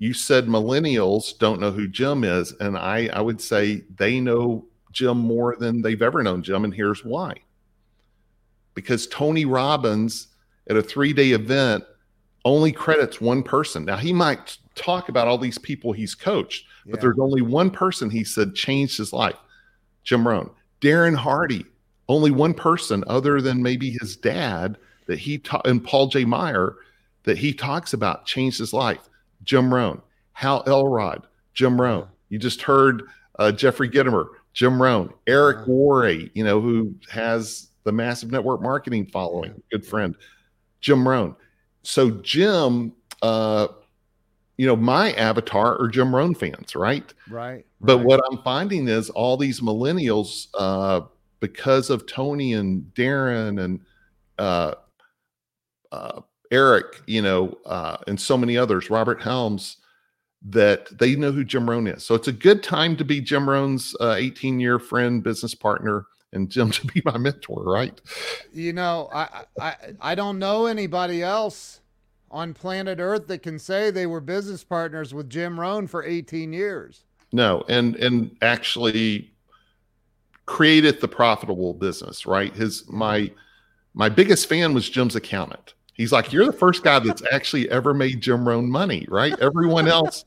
You 0.00 0.12
said 0.12 0.46
millennials 0.46 1.36
don't 1.38 1.60
know 1.60 1.70
who 1.72 1.88
Jim 1.88 2.24
is, 2.24 2.52
and 2.60 2.76
I 2.76 3.08
I 3.12 3.20
would 3.20 3.40
say 3.40 3.84
they 3.96 4.20
know 4.20 4.66
Jim 4.92 5.18
more 5.18 5.56
than 5.58 5.82
they've 5.82 6.02
ever 6.02 6.22
known 6.22 6.42
Jim, 6.42 6.64
and 6.64 6.74
here's 6.74 7.04
why. 7.04 7.34
Because 8.74 9.06
Tony 9.06 9.44
Robbins 9.44 10.28
at 10.68 10.76
a 10.76 10.82
three 10.82 11.12
day 11.12 11.30
event 11.30 11.84
only 12.48 12.72
credits 12.72 13.20
one 13.20 13.42
person. 13.42 13.84
Now 13.84 13.96
he 13.96 14.12
might 14.12 14.56
talk 14.74 15.08
about 15.08 15.28
all 15.28 15.38
these 15.38 15.58
people 15.58 15.92
he's 15.92 16.14
coached, 16.14 16.64
but 16.86 17.00
there's 17.00 17.18
only 17.18 17.42
one 17.42 17.70
person 17.70 18.08
he 18.10 18.24
said 18.24 18.54
changed 18.54 18.96
his 18.96 19.12
life 19.12 19.36
Jim 20.04 20.26
Rohn. 20.26 20.50
Darren 20.80 21.14
Hardy, 21.14 21.64
only 22.08 22.30
one 22.30 22.54
person 22.54 23.04
other 23.06 23.40
than 23.40 23.62
maybe 23.62 23.96
his 24.00 24.16
dad 24.16 24.78
that 25.06 25.18
he 25.18 25.38
ta- 25.38 25.60
and 25.64 25.84
Paul 25.84 26.06
J. 26.08 26.24
Meyer 26.24 26.76
that 27.24 27.36
he 27.36 27.52
talks 27.52 27.92
about 27.92 28.24
changed 28.26 28.58
his 28.58 28.72
life. 28.72 29.08
Jim 29.44 29.72
Rohn, 29.72 30.00
Hal 30.32 30.62
Elrod, 30.66 31.26
Jim 31.54 31.80
Rohn. 31.80 32.06
You 32.30 32.38
just 32.38 32.62
heard 32.62 33.02
uh, 33.38 33.52
Jeffrey 33.52 33.90
Gitomer, 33.90 34.26
Jim 34.54 34.80
Rohn, 34.80 35.12
Eric 35.26 35.58
Yeah. 35.66 35.74
Worre, 35.74 36.30
you 36.34 36.44
know, 36.44 36.60
who 36.60 36.94
has 37.10 37.68
the 37.84 37.92
massive 37.92 38.30
network 38.30 38.62
marketing 38.62 39.06
following, 39.06 39.60
good 39.70 39.84
friend, 39.84 40.14
Jim 40.80 41.06
Rohn. 41.06 41.34
So 41.88 42.10
Jim, 42.10 42.92
uh, 43.22 43.68
you 44.58 44.66
know, 44.66 44.76
my 44.76 45.12
avatar 45.12 45.80
are 45.80 45.88
Jim 45.88 46.14
Rohn 46.14 46.34
fans, 46.34 46.76
right? 46.76 47.14
right. 47.30 47.64
But 47.80 47.96
right. 47.96 48.06
what 48.06 48.20
I'm 48.30 48.42
finding 48.42 48.88
is 48.88 49.08
all 49.08 49.38
these 49.38 49.60
millennials, 49.60 50.48
uh, 50.58 51.06
because 51.40 51.88
of 51.88 52.06
Tony 52.06 52.52
and 52.52 52.82
Darren 52.92 53.64
and 53.64 53.80
uh, 54.38 54.74
uh, 55.90 56.20
Eric, 56.50 57.00
you 57.06 57.22
know, 57.22 57.56
uh, 57.64 57.96
and 58.06 58.20
so 58.20 58.36
many 58.36 58.58
others, 58.58 58.90
Robert 58.90 59.22
Helms, 59.22 59.78
that 60.42 60.86
they 60.98 61.16
know 61.16 61.32
who 61.32 61.42
Jim 61.42 61.70
Rohn 61.70 61.86
is. 61.86 62.04
So 62.04 62.14
it's 62.14 62.28
a 62.28 62.32
good 62.32 62.62
time 62.62 62.98
to 62.98 63.04
be 63.04 63.22
Jim 63.22 63.48
Rohn's 63.48 63.96
18 63.98 64.60
year 64.60 64.78
friend, 64.78 65.22
business 65.22 65.54
partner, 65.54 66.04
and 66.34 66.50
Jim 66.50 66.70
to 66.72 66.86
be 66.86 67.00
my 67.06 67.16
mentor, 67.16 67.62
right? 67.64 67.98
You 68.52 68.74
know, 68.74 69.08
I, 69.10 69.44
I 69.58 69.76
I 70.00 70.14
don't 70.14 70.38
know 70.38 70.66
anybody 70.66 71.22
else 71.22 71.77
on 72.30 72.54
planet 72.54 72.98
Earth 73.00 73.26
that 73.28 73.42
can 73.42 73.58
say 73.58 73.90
they 73.90 74.06
were 74.06 74.20
business 74.20 74.64
partners 74.64 75.14
with 75.14 75.30
Jim 75.30 75.58
Rohn 75.58 75.86
for 75.86 76.04
18 76.04 76.52
years. 76.52 77.04
No, 77.32 77.64
and 77.68 77.96
and 77.96 78.34
actually 78.42 79.30
created 80.46 81.00
the 81.00 81.08
profitable 81.08 81.74
business, 81.74 82.26
right? 82.26 82.54
His 82.54 82.88
my 82.88 83.30
my 83.94 84.08
biggest 84.08 84.48
fan 84.48 84.72
was 84.72 84.88
Jim's 84.88 85.16
accountant. 85.16 85.74
He's 85.92 86.12
like, 86.12 86.32
You're 86.32 86.46
the 86.46 86.52
first 86.52 86.82
guy 86.82 86.98
that's 87.00 87.22
actually 87.32 87.70
ever 87.70 87.92
made 87.92 88.20
Jim 88.20 88.48
Rohn 88.48 88.70
money, 88.70 89.06
right? 89.10 89.38
Everyone 89.40 89.88
else 89.88 90.24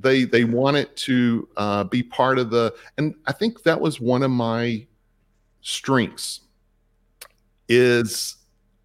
they 0.00 0.24
they 0.24 0.44
wanted 0.44 0.94
to 0.96 1.48
uh, 1.56 1.84
be 1.84 2.02
part 2.02 2.38
of 2.38 2.50
the 2.50 2.74
and 2.98 3.14
I 3.26 3.32
think 3.32 3.62
that 3.64 3.80
was 3.80 4.00
one 4.00 4.22
of 4.22 4.30
my 4.30 4.86
strengths 5.62 6.40
is 7.68 8.36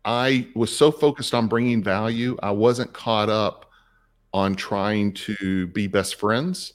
I 0.05 0.47
was 0.55 0.75
so 0.75 0.91
focused 0.91 1.33
on 1.33 1.47
bringing 1.47 1.83
value, 1.83 2.37
I 2.41 2.51
wasn't 2.51 2.93
caught 2.93 3.29
up 3.29 3.69
on 4.33 4.55
trying 4.55 5.13
to 5.13 5.67
be 5.67 5.87
best 5.87 6.15
friends 6.15 6.73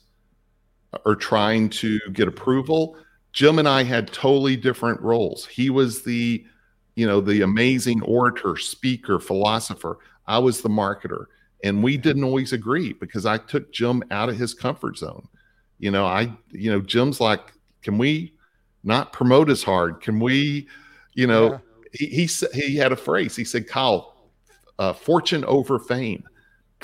uh, 0.93 0.97
or 1.05 1.15
trying 1.15 1.69
to 1.69 1.99
get 2.11 2.27
approval. 2.27 2.97
Jim 3.31 3.59
and 3.59 3.67
I 3.67 3.83
had 3.83 4.11
totally 4.13 4.55
different 4.55 5.01
roles. 5.01 5.45
He 5.45 5.69
was 5.69 6.03
the, 6.03 6.45
you 6.95 7.07
know, 7.07 7.19
the 7.19 7.41
amazing 7.41 8.01
orator, 8.03 8.57
speaker, 8.57 9.19
philosopher. 9.19 9.99
I 10.27 10.37
was 10.39 10.61
the 10.61 10.69
marketer. 10.69 11.25
And 11.63 11.83
we 11.83 11.97
didn't 11.97 12.23
always 12.23 12.53
agree 12.53 12.93
because 12.93 13.25
I 13.25 13.37
took 13.37 13.71
Jim 13.73 14.03
out 14.11 14.29
of 14.29 14.37
his 14.37 14.53
comfort 14.53 14.97
zone. 14.97 15.27
You 15.79 15.91
know, 15.91 16.05
I, 16.05 16.31
you 16.51 16.71
know, 16.71 16.79
Jim's 16.79 17.19
like, 17.19 17.53
can 17.81 17.97
we 17.97 18.33
not 18.83 19.11
promote 19.13 19.49
as 19.49 19.63
hard? 19.63 19.99
Can 19.99 20.19
we, 20.19 20.67
you 21.13 21.27
know, 21.27 21.53
Yeah. 21.53 21.57
He, 21.97 22.05
he 22.07 22.29
he 22.53 22.75
had 22.75 22.91
a 22.91 22.95
phrase. 22.95 23.35
He 23.35 23.43
said, 23.43 23.67
Kyle, 23.67 24.15
uh, 24.79 24.93
fortune 24.93 25.43
over 25.45 25.79
fame. 25.79 26.23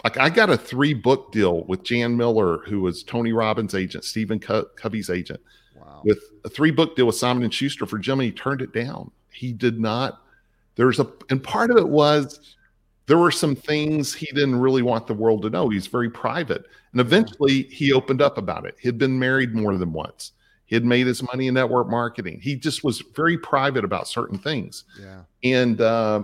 Like 0.03 0.17
I 0.17 0.29
got 0.29 0.49
a 0.49 0.57
three 0.57 0.93
book 0.93 1.31
deal 1.31 1.63
with 1.65 1.83
Jan 1.83 2.15
Miller, 2.17 2.59
who 2.65 2.81
was 2.81 3.03
Tony 3.03 3.33
Robbins' 3.33 3.75
agent, 3.75 4.03
Stephen 4.03 4.39
Co- 4.39 4.65
Covey's 4.75 5.09
agent, 5.09 5.41
Wow. 5.79 6.01
with 6.03 6.19
a 6.45 6.49
three 6.49 6.71
book 6.71 6.95
deal 6.95 7.05
with 7.07 7.15
Simon 7.15 7.43
and 7.43 7.53
Schuster 7.53 7.85
for 7.85 7.99
Jim, 7.99 8.19
and 8.19 8.25
he 8.25 8.31
turned 8.31 8.61
it 8.61 8.73
down. 8.73 9.11
He 9.31 9.53
did 9.53 9.79
not. 9.79 10.23
There's 10.75 10.99
a 10.99 11.11
and 11.29 11.43
part 11.43 11.69
of 11.71 11.77
it 11.77 11.87
was 11.87 12.55
there 13.07 13.17
were 13.17 13.31
some 13.31 13.55
things 13.55 14.13
he 14.13 14.27
didn't 14.27 14.59
really 14.59 14.81
want 14.81 15.05
the 15.05 15.13
world 15.13 15.41
to 15.41 15.49
know. 15.49 15.69
He's 15.69 15.87
very 15.87 16.09
private, 16.09 16.65
and 16.93 17.01
eventually 17.01 17.63
he 17.63 17.91
opened 17.93 18.21
up 18.21 18.37
about 18.37 18.65
it. 18.65 18.75
He'd 18.79 18.97
been 18.97 19.19
married 19.19 19.53
more 19.53 19.77
than 19.77 19.91
once. 19.91 20.31
He 20.71 20.75
had 20.75 20.85
made 20.85 21.05
his 21.05 21.21
money 21.21 21.47
in 21.47 21.55
network 21.55 21.89
marketing. 21.89 22.39
He 22.41 22.55
just 22.55 22.81
was 22.81 23.01
very 23.13 23.37
private 23.37 23.83
about 23.83 24.07
certain 24.07 24.37
things. 24.39 24.85
Yeah. 24.97 25.23
And, 25.43 25.81
uh, 25.81 26.23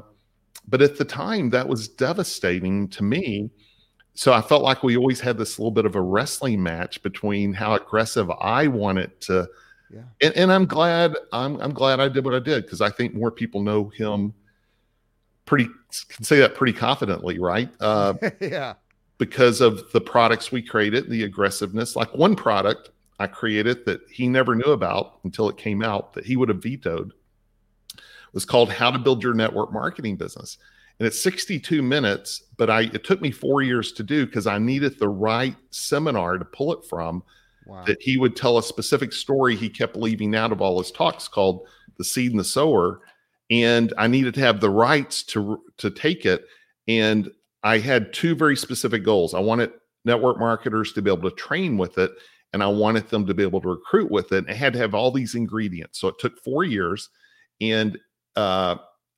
but 0.70 0.82
at 0.82 0.98
the 0.98 1.04
time, 1.04 1.50
that 1.50 1.68
was 1.68 1.90
devastating 1.90 2.88
to 2.88 3.04
me. 3.04 3.50
So 4.14 4.32
I 4.32 4.40
felt 4.40 4.64
like 4.64 4.84
we 4.84 4.96
always 4.96 5.20
had 5.20 5.38
this 5.38 5.60
little 5.60 5.72
bit 5.72 5.86
of 5.86 5.96
a 5.96 6.02
wrestling 6.02 6.64
match 6.64 7.04
between 7.04 7.52
how 7.52 7.76
aggressive 7.76 8.32
I 8.40 8.68
wanted 8.68 9.20
to. 9.22 9.50
Yeah. 9.94 10.04
And, 10.22 10.34
and 10.38 10.54
I'm 10.54 10.66
glad 10.66 11.18
I'm 11.34 11.60
I'm 11.60 11.74
glad 11.74 12.00
I 12.00 12.08
did 12.08 12.24
what 12.24 12.34
I 12.34 12.40
did 12.40 12.64
because 12.64 12.80
I 12.80 12.90
think 12.90 13.14
more 13.14 13.32
people 13.32 13.62
know 13.62 13.90
him 13.90 14.34
pretty 15.46 15.68
can 16.08 16.24
say 16.24 16.40
that 16.40 16.56
pretty 16.56 16.74
confidently, 16.74 17.38
right? 17.38 17.70
Uh, 17.82 18.14
yeah. 18.40 18.76
because 19.18 19.60
of 19.60 19.92
the 19.92 20.02
products 20.02 20.54
we 20.54 20.62
created, 20.62 21.10
the 21.10 21.24
aggressiveness. 21.26 21.98
Like 21.98 22.14
one 22.16 22.36
product 22.36 22.92
I 23.20 23.28
created 23.28 23.86
that 23.86 24.02
he 24.12 24.28
never 24.28 24.56
knew 24.56 24.72
about 24.72 25.20
until 25.24 25.50
it 25.50 25.58
came 25.58 25.82
out 25.84 26.14
that 26.14 26.26
he 26.26 26.36
would 26.36 26.50
have 26.50 26.62
vetoed 26.62 27.14
was 28.34 28.46
called 28.46 28.72
How 28.72 28.92
to 28.92 29.00
Build 29.00 29.24
Your 29.24 29.34
Network 29.34 29.72
Marketing 29.74 30.16
Business. 30.16 30.58
And 31.00 31.08
it's 31.08 31.20
62 31.20 31.82
minutes, 31.82 32.44
but 32.58 32.70
I 32.70 32.82
it 32.82 33.04
took 33.04 33.22
me 33.22 33.32
four 33.32 33.62
years 33.62 33.92
to 33.94 34.04
do 34.04 34.26
because 34.26 34.48
I 34.48 34.58
needed 34.58 35.00
the 35.00 35.10
right 35.10 35.56
seminar 35.72 36.38
to 36.38 36.46
pull 36.46 36.74
it 36.74 36.86
from 36.90 37.24
Wow. 37.68 37.84
that 37.84 38.02
he 38.02 38.16
would 38.16 38.38
tell 38.38 38.58
a 38.58 38.64
specific 38.64 39.12
story 39.12 39.54
he 39.54 39.68
kept 39.68 39.98
leaving 39.98 40.34
out 40.36 40.54
of 40.54 40.62
all 40.62 40.80
his 40.80 40.90
talks 40.90 41.28
called 41.28 41.68
the 41.98 42.04
seed 42.06 42.32
and 42.32 42.40
the 42.40 42.44
sower 42.46 43.02
and 43.52 43.94
i 43.98 44.08
needed 44.08 44.34
to 44.36 44.40
have 44.40 44.62
the 44.62 44.70
rights 44.70 45.22
to 45.24 45.62
to 45.76 45.90
take 45.90 46.26
it 46.26 46.46
and 46.88 47.30
i 47.64 47.78
had 47.78 48.14
two 48.14 48.36
very 48.36 48.56
specific 48.56 49.04
goals 49.04 49.34
i 49.34 49.40
wanted 49.40 49.70
network 50.06 50.40
marketers 50.40 50.94
to 50.94 51.02
be 51.02 51.12
able 51.12 51.30
to 51.30 51.36
train 51.36 51.78
with 51.78 51.98
it 51.98 52.12
and 52.54 52.64
i 52.64 52.68
wanted 52.68 53.08
them 53.10 53.26
to 53.26 53.34
be 53.34 53.44
able 53.44 53.62
to 53.62 53.70
recruit 53.70 54.10
with 54.10 54.32
it 54.32 54.40
and 54.40 54.50
it 54.50 54.56
had 54.56 54.74
to 54.74 54.80
have 54.80 54.94
all 54.94 55.12
these 55.12 55.36
ingredients 55.36 56.00
so 56.00 56.08
it 56.08 56.20
took 56.20 56.38
four 56.44 56.64
years 56.64 57.10
and 57.62 57.98
uh, 58.36 58.76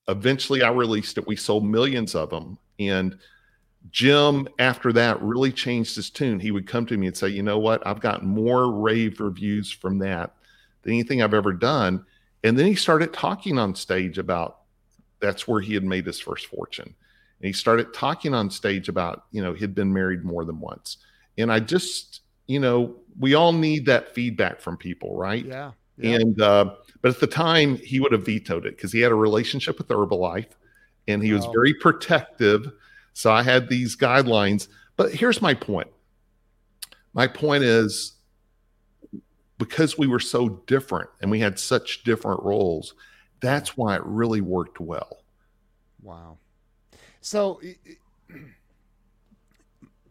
eventually 0.07 0.63
i 0.63 0.69
released 0.69 1.17
it 1.17 1.27
we 1.27 1.35
sold 1.35 1.65
millions 1.65 2.15
of 2.15 2.29
them 2.29 2.57
and 2.79 3.17
Jim, 3.91 4.47
after 4.59 4.91
that, 4.93 5.21
really 5.21 5.51
changed 5.51 5.95
his 5.95 6.09
tune. 6.09 6.39
He 6.39 6.51
would 6.51 6.67
come 6.67 6.85
to 6.87 6.97
me 6.97 7.07
and 7.07 7.15
say, 7.15 7.29
You 7.29 7.43
know 7.43 7.59
what? 7.59 7.85
I've 7.87 8.01
gotten 8.01 8.27
more 8.27 8.71
rave 8.71 9.19
reviews 9.19 9.71
from 9.71 9.99
that 9.99 10.35
than 10.81 10.93
anything 10.93 11.21
I've 11.21 11.33
ever 11.33 11.53
done. 11.53 12.05
And 12.43 12.57
then 12.57 12.65
he 12.65 12.75
started 12.75 13.13
talking 13.13 13.57
on 13.57 13.75
stage 13.75 14.17
about 14.17 14.59
that's 15.19 15.47
where 15.47 15.61
he 15.61 15.73
had 15.73 15.83
made 15.83 16.05
his 16.05 16.19
first 16.19 16.47
fortune. 16.47 16.85
And 16.85 17.47
he 17.47 17.53
started 17.53 17.93
talking 17.93 18.33
on 18.33 18.49
stage 18.49 18.89
about, 18.89 19.25
you 19.31 19.41
know, 19.41 19.53
he'd 19.53 19.75
been 19.75 19.93
married 19.93 20.23
more 20.23 20.45
than 20.45 20.59
once. 20.59 20.97
And 21.37 21.51
I 21.51 21.59
just, 21.59 22.21
you 22.47 22.59
know, 22.59 22.95
we 23.19 23.33
all 23.33 23.53
need 23.53 23.85
that 23.85 24.15
feedback 24.15 24.61
from 24.61 24.77
people, 24.77 25.15
right? 25.15 25.45
Yeah. 25.45 25.71
yeah. 25.97 26.15
And 26.15 26.41
uh, 26.41 26.75
but 27.01 27.11
at 27.11 27.19
the 27.19 27.27
time 27.27 27.75
he 27.77 27.99
would 27.99 28.11
have 28.11 28.25
vetoed 28.25 28.65
it 28.65 28.75
because 28.75 28.91
he 28.91 29.01
had 29.01 29.11
a 29.11 29.15
relationship 29.15 29.77
with 29.77 29.87
Herbalife 29.87 30.51
and 31.07 31.21
he 31.23 31.33
was 31.33 31.45
very 31.45 31.73
protective. 31.73 32.71
So 33.13 33.31
I 33.31 33.43
had 33.43 33.69
these 33.69 33.95
guidelines. 33.95 34.67
But 34.95 35.13
here's 35.13 35.41
my 35.41 35.53
point. 35.53 35.89
My 37.13 37.27
point 37.27 37.63
is 37.63 38.13
because 39.57 39.97
we 39.97 40.07
were 40.07 40.19
so 40.19 40.49
different 40.67 41.09
and 41.21 41.29
we 41.29 41.39
had 41.39 41.59
such 41.59 42.03
different 42.03 42.41
roles, 42.43 42.93
that's 43.41 43.75
why 43.75 43.95
it 43.95 44.01
really 44.05 44.41
worked 44.41 44.79
well. 44.79 45.23
Wow. 46.01 46.37
So, 47.21 47.61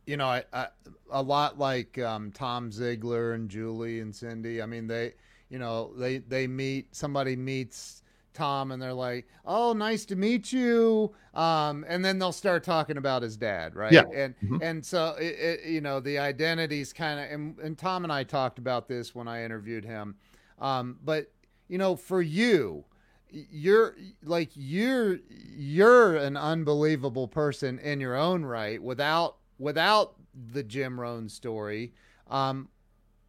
you 0.08 0.16
know, 0.16 0.26
I, 0.26 0.44
I, 0.52 0.68
a 1.10 1.22
lot 1.22 1.58
like 1.58 1.98
um, 1.98 2.32
Tom 2.32 2.70
Ziglar 2.70 3.34
and 3.34 3.50
Julie 3.50 4.00
and 4.00 4.14
Cindy. 4.14 4.62
I 4.62 4.66
mean, 4.66 4.86
they, 4.86 5.14
you 5.50 5.58
know, 5.58 5.92
they 5.96 6.18
they 6.18 6.46
meet 6.46 6.94
somebody 6.94 7.36
meets 7.36 8.02
Tom 8.32 8.72
and 8.72 8.80
they're 8.80 8.94
like, 8.94 9.28
"Oh, 9.44 9.74
nice 9.74 10.06
to 10.06 10.16
meet 10.16 10.52
you," 10.52 11.14
um, 11.34 11.84
and 11.88 12.04
then 12.04 12.18
they'll 12.18 12.32
start 12.32 12.64
talking 12.64 12.96
about 12.96 13.22
his 13.22 13.36
dad, 13.36 13.74
right? 13.74 13.94
Yeah. 13.94 14.04
And 14.14 14.34
Mhm. 14.42 14.60
and 14.60 14.84
so 14.86 15.14
it, 15.20 15.34
it, 15.38 15.64
you 15.66 15.80
know, 15.80 16.00
the 16.00 16.18
identities 16.18 16.92
kind 16.92 17.20
of, 17.20 17.30
and, 17.30 17.58
and 17.58 17.76
Tom 17.78 18.04
and 18.04 18.12
I 18.12 18.24
talked 18.24 18.58
about 18.58 18.88
this 18.88 19.14
when 19.14 19.28
I 19.28 19.44
interviewed 19.44 19.84
him, 19.84 20.16
um, 20.58 20.98
but 21.04 21.32
you 21.68 21.76
know, 21.78 21.96
for 21.96 22.22
you, 22.22 22.84
you're 23.30 23.96
like 24.22 24.50
you're 24.54 25.18
you're 25.28 26.16
an 26.16 26.36
unbelievable 26.36 27.28
person 27.28 27.78
in 27.78 28.00
your 28.00 28.16
own 28.16 28.44
right 28.44 28.82
without 28.82 29.37
without 29.58 30.14
the 30.52 30.62
Jim 30.62 31.00
Rohn 31.00 31.28
story. 31.28 31.92
Um, 32.28 32.68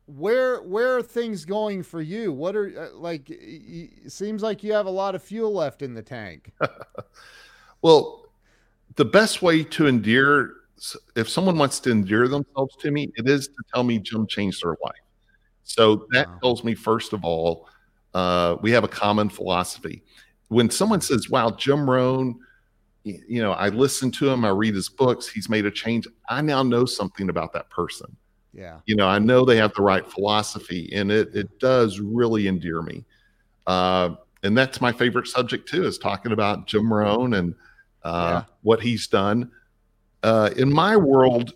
where 0.06 0.62
where 0.64 0.98
are 0.98 1.04
things 1.04 1.46
going 1.46 1.84
for 1.84 2.02
you? 2.02 2.32
What 2.34 2.56
are 2.56 2.90
uh, 2.92 2.98
like? 2.98 3.30
It 3.30 4.12
seems 4.12 4.42
like 4.42 4.64
you 4.64 4.74
have 4.74 4.88
a 4.88 4.92
lot 4.92 5.14
of 5.14 5.22
fuel 5.22 5.54
left 5.54 5.82
in 5.82 5.94
the 5.94 6.02
tank. 6.02 6.52
Well, 7.82 8.26
the 8.96 9.06
best 9.06 9.42
way 9.42 9.64
to 9.64 9.88
endear, 9.88 10.52
if 11.16 11.30
someone 11.30 11.58
wants 11.58 11.80
to 11.82 11.92
endear 11.92 12.28
themselves 12.28 12.76
to 12.78 12.92
me, 12.92 13.12
it 13.16 13.30
is 13.30 13.48
to 13.48 13.64
tell 13.74 13.84
me 13.84 14.00
Jim 14.00 14.28
changed 14.28 14.64
their 14.64 14.76
life. 14.84 14.96
So 15.64 16.08
that 16.12 16.28
Wow. 16.28 16.40
tells 16.42 16.64
me, 16.64 16.76
first 16.76 17.14
of 17.14 17.24
all, 17.24 17.70
uh, 18.14 18.58
we 18.62 18.72
have 18.72 18.84
a 18.84 18.88
common 18.90 19.30
philosophy. 19.30 20.04
When 20.50 20.70
someone 20.70 21.00
says, 21.00 21.30
wow, 21.30 21.52
Jim 21.52 21.90
Rohn, 21.90 22.40
you 23.28 23.42
know, 23.42 23.52
I 23.54 23.70
listen 23.70 24.12
to 24.12 24.30
him, 24.30 24.46
I 24.46 24.50
read 24.50 24.76
his 24.76 24.90
books, 24.90 25.28
he's 25.28 25.50
made 25.50 25.66
a 25.66 25.72
change. 25.72 26.08
I 26.30 26.42
now 26.42 26.64
know 26.64 26.86
something 26.86 27.30
about 27.30 27.54
that 27.54 27.70
person. 27.70 28.16
Yeah, 28.54 28.80
You 28.86 28.96
know, 28.96 29.08
I 29.08 29.20
know 29.20 29.46
they 29.46 29.58
have 29.58 29.74
the 29.76 29.84
right 29.84 30.06
philosophy, 30.12 30.90
and 30.94 31.12
it 31.12 31.30
it 31.36 31.60
does 31.60 32.00
really 32.00 32.48
endear 32.48 32.82
me. 32.82 33.06
Uh, 33.68 34.16
and 34.44 34.58
that's 34.58 34.82
my 34.82 34.92
favorite 34.92 35.28
subject 35.28 35.70
too, 35.70 35.86
is 35.86 35.98
talking 35.98 36.32
about 36.32 36.66
Jim 36.66 36.92
Rohn 36.92 37.36
and 37.36 37.54
uh, 38.04 38.26
Yeah. 38.26 38.44
what 38.64 38.82
he's 38.82 39.08
done. 39.08 39.52
Uh, 40.24 40.50
in 40.58 40.72
my 40.74 40.98
world, 40.98 41.54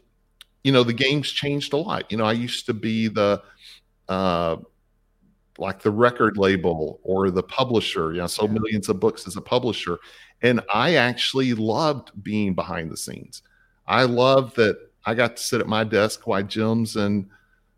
you 0.64 0.72
know, 0.72 0.84
the 0.84 0.94
game's 0.94 1.32
changed 1.32 1.74
a 1.74 1.78
lot. 1.78 2.12
You 2.12 2.18
know, 2.18 2.26
I 2.26 2.34
used 2.34 2.66
to 2.68 2.74
be 2.74 3.08
the 3.08 3.42
uh, 4.08 4.58
like 5.58 5.82
the 5.82 5.92
record 5.92 6.38
label 6.38 7.00
or 7.04 7.30
the 7.32 7.44
publisher. 7.44 8.12
You 8.14 8.20
know, 8.20 8.28
sold 8.28 8.52
Yeah. 8.52 8.60
millions 8.60 8.90
of 8.90 9.00
books 9.00 9.28
as 9.28 9.36
a 9.38 9.42
publisher, 9.42 9.98
and 10.42 10.62
I 10.74 10.96
actually 10.96 11.54
loved 11.54 12.12
being 12.24 12.54
behind 12.54 12.92
the 12.92 12.98
scenes. 12.98 13.44
I 13.88 14.04
love 14.04 14.54
that 14.56 14.78
I 15.06 15.14
got 15.14 15.38
to 15.38 15.44
sit 15.44 15.60
at 15.62 15.68
my 15.68 15.84
desk 15.84 16.26
while 16.28 16.44
Jim's 16.44 16.96
in 16.96 17.30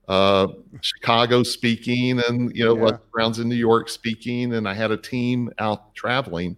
uh, 0.08 0.48
Chicago 0.82 1.42
speaking, 1.42 2.22
and 2.30 2.56
you 2.56 2.64
know, 2.64 2.78
Yeah. 2.78 2.98
Brown's 3.12 3.40
in 3.40 3.50
New 3.50 3.56
York 3.56 3.90
speaking, 3.90 4.54
and 4.54 4.70
I 4.70 4.74
had 4.74 4.92
a 4.92 4.98
team 4.98 5.50
out 5.58 5.96
traveling. 5.96 6.56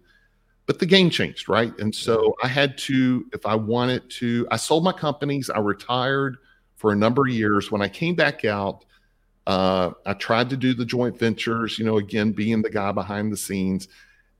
But 0.66 0.78
the 0.78 0.84
game 0.84 1.08
changed, 1.08 1.48
right? 1.48 1.72
And 1.78 1.94
so 1.94 2.34
I 2.42 2.48
had 2.48 2.76
to, 2.78 3.24
if 3.32 3.46
I 3.46 3.54
wanted 3.54 4.10
to, 4.10 4.46
I 4.50 4.58
sold 4.58 4.84
my 4.84 4.92
companies. 4.92 5.48
I 5.48 5.60
retired 5.60 6.36
for 6.76 6.92
a 6.92 6.94
number 6.94 7.22
of 7.22 7.32
years. 7.32 7.72
When 7.72 7.80
I 7.80 7.88
came 7.88 8.14
back 8.14 8.44
out, 8.44 8.84
uh, 9.48 9.90
I 10.06 10.12
tried 10.12 10.48
to 10.50 10.56
do 10.56 10.74
the 10.74 10.84
joint 10.84 11.18
ventures. 11.18 11.76
You 11.76 11.84
know, 11.84 11.98
again, 11.98 12.30
being 12.30 12.62
the 12.62 12.70
guy 12.70 12.92
behind 12.92 13.32
the 13.32 13.36
scenes, 13.36 13.88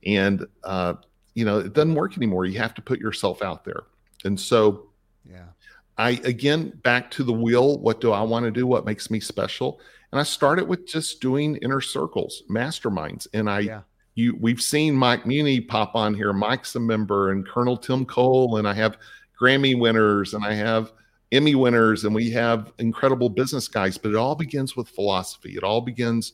and 0.05 0.45
uh, 0.63 0.93
you 1.33 1.43
know, 1.43 1.59
it 1.59 1.73
doesn't 1.73 1.95
work 1.95 2.15
anymore. 2.15 2.45
You 2.45 2.59
have 2.59 2.73
to 2.75 2.81
put 2.81 2.99
yourself 2.99 3.41
out 3.41 3.65
there, 3.65 3.83
and 4.23 4.39
so. 4.39 4.85
yeah, 5.29 5.49
I 5.97 6.11
again 6.23 6.69
back 6.83 7.11
to 7.11 7.25
the 7.25 7.33
wheel. 7.33 7.77
What 7.79 7.99
do 7.99 8.13
I 8.13 8.21
want 8.21 8.45
to 8.45 8.51
do? 8.51 8.65
What 8.65 8.85
makes 8.85 9.11
me 9.11 9.19
special? 9.19 9.81
And 10.11 10.19
I 10.19 10.23
started 10.23 10.67
with 10.67 10.87
just 10.87 11.21
doing 11.21 11.57
inner 11.57 11.81
circles, 11.81 12.43
masterminds. 12.49 13.27
And 13.33 13.49
I, 13.49 13.59
yeah, 13.59 13.81
you, 14.15 14.37
we've 14.39 14.61
seen 14.61 14.95
Mike 14.95 15.25
Muhney 15.25 15.67
pop 15.67 15.95
on 15.95 16.13
here. 16.13 16.33
Mike's 16.33 16.75
a 16.75 16.79
member, 16.79 17.31
and 17.31 17.45
Colonel 17.45 17.77
Tim 17.77 18.05
Cole, 18.05 18.57
and 18.57 18.67
I 18.67 18.73
have 18.73 18.97
Grammy 19.39 19.77
winners, 19.77 20.33
and 20.33 20.43
I 20.43 20.53
have 20.53 20.93
Emmy 21.31 21.55
winners, 21.55 22.05
and 22.05 22.13
we 22.13 22.29
have 22.31 22.71
incredible 22.79 23.29
business 23.29 23.67
guys. 23.67 23.97
But 23.97 24.09
it 24.09 24.15
all 24.15 24.35
begins 24.35 24.75
with 24.75 24.89
philosophy. 24.89 25.55
It 25.55 25.63
all 25.63 25.81
begins 25.81 26.33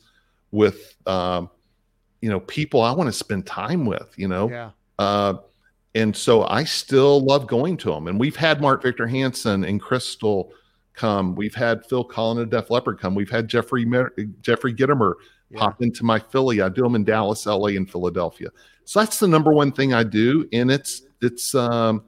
with, 0.50 0.96
um, 1.06 1.50
you 2.22 2.30
know, 2.30 2.40
people 2.40 2.80
I 2.80 2.92
want 2.92 3.08
to 3.08 3.12
spend 3.12 3.46
time 3.46 3.84
with. 3.84 4.12
You 4.16 4.28
know, 4.28 4.48
yeah, 4.48 4.70
uh, 4.98 5.34
and 5.94 6.16
so 6.16 6.44
I 6.44 6.64
still 6.64 7.20
love 7.20 7.46
going 7.46 7.76
to 7.78 7.90
them. 7.90 8.08
And 8.08 8.18
we've 8.18 8.36
had 8.36 8.60
Mark 8.60 8.82
Victor 8.82 9.06
Hansen 9.06 9.64
and 9.64 9.80
Crystal 9.80 10.52
come. 10.94 11.34
We've 11.34 11.54
had 11.54 11.84
Phil 11.86 12.06
Collen 12.06 12.40
and 12.40 12.50
Def 12.50 12.70
Leppard 12.70 12.98
come. 12.98 13.14
We've 13.14 13.30
had 13.30 13.48
Jeffrey 13.48 13.84
Mer- 13.84 14.14
Jeffrey 14.40 14.74
Gitomer 14.74 15.14
yeah. 15.50 15.58
pop 15.58 15.82
into 15.82 16.04
my 16.04 16.18
Philly. 16.18 16.60
I 16.60 16.68
do 16.68 16.82
them 16.82 16.94
in 16.94 17.04
Dallas, 17.04 17.46
LA, 17.46 17.68
and 17.68 17.90
Philadelphia. 17.90 18.48
So 18.84 19.00
that's 19.00 19.18
the 19.18 19.28
number 19.28 19.52
one 19.52 19.72
thing 19.72 19.94
I 19.94 20.02
do. 20.02 20.48
And 20.52 20.70
it's 20.70 21.02
it's 21.20 21.54
um, 21.54 22.04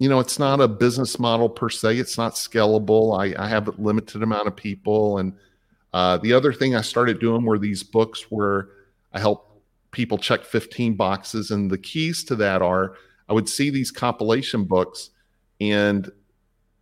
you 0.00 0.08
know 0.08 0.18
it's 0.18 0.38
not 0.38 0.60
a 0.60 0.66
business 0.66 1.18
model 1.18 1.48
per 1.48 1.68
se. 1.68 1.98
It's 1.98 2.16
not 2.16 2.32
scalable. 2.32 3.20
I, 3.20 3.40
I 3.40 3.46
have 3.46 3.68
a 3.68 3.72
limited 3.72 4.22
amount 4.22 4.48
of 4.48 4.56
people. 4.56 5.18
And 5.18 5.34
uh, 5.92 6.16
the 6.16 6.32
other 6.32 6.54
thing 6.54 6.74
I 6.74 6.80
started 6.80 7.20
doing 7.20 7.44
were 7.44 7.58
these 7.58 7.82
books 7.82 8.22
where 8.30 8.68
I 9.12 9.20
help 9.20 9.62
people 9.90 10.16
check 10.16 10.44
15 10.44 10.94
boxes. 10.94 11.50
And 11.50 11.70
the 11.70 11.76
keys 11.76 12.24
to 12.24 12.36
that 12.36 12.62
are 12.62 12.96
I 13.28 13.34
would 13.34 13.48
see 13.48 13.68
these 13.68 13.90
compilation 13.90 14.64
books 14.64 15.10
and 15.60 16.10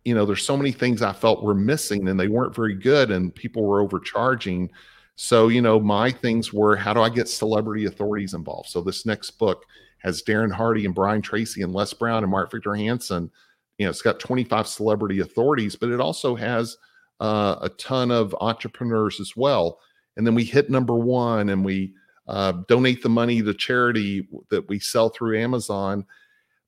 you 0.05 0.15
know 0.15 0.25
there's 0.25 0.45
so 0.45 0.55
many 0.55 0.71
things 0.71 1.01
I 1.01 1.11
felt 1.11 1.43
were 1.43 1.53
missing 1.53 2.07
and 2.07 2.17
they 2.17 2.29
weren't 2.29 2.55
very 2.55 2.73
good 2.73 3.11
and 3.11 3.35
people 3.35 3.63
were 3.63 3.81
overcharging. 3.81 4.71
So, 5.17 5.49
you 5.49 5.61
know, 5.61 5.77
my 5.77 6.09
things 6.09 6.53
were 6.53 6.77
how 6.77 6.93
do 6.93 7.01
I 7.01 7.09
get 7.09 7.27
celebrity 7.27 7.83
authorities 7.83 8.33
involved? 8.33 8.69
So 8.69 8.79
this 8.79 9.05
next 9.05 9.31
book 9.31 9.65
has 9.99 10.23
Darren 10.23 10.51
Hardy 10.51 10.85
and 10.85 10.95
Brian 10.95 11.21
Tracy 11.21 11.61
and 11.61 11.73
Les 11.73 11.93
Brown 11.93 12.23
and 12.23 12.31
Mark 12.31 12.51
Victor 12.51 12.75
Hansen. 12.75 13.29
You 13.77 13.85
know, 13.85 13.89
it's 13.89 14.01
got 14.01 14.19
25 14.19 14.67
celebrity 14.67 15.19
authorities, 15.19 15.75
but 15.75 15.89
it 15.89 15.99
also 15.99 16.35
has 16.35 16.77
uh, 17.19 17.57
a 17.61 17.69
ton 17.69 18.11
of 18.11 18.35
entrepreneurs 18.41 19.19
as 19.19 19.35
well. 19.35 19.79
And 20.17 20.25
then 20.25 20.35
we 20.35 20.43
hit 20.43 20.69
number 20.69 20.95
one 20.95 21.49
and 21.49 21.63
we 21.63 21.93
uh, 22.27 22.53
donate 22.67 23.01
the 23.01 23.09
money 23.09 23.41
to 23.41 23.53
charity 23.53 24.27
that 24.49 24.67
we 24.69 24.79
sell 24.79 25.09
through 25.09 25.39
Amazon. 25.39 26.05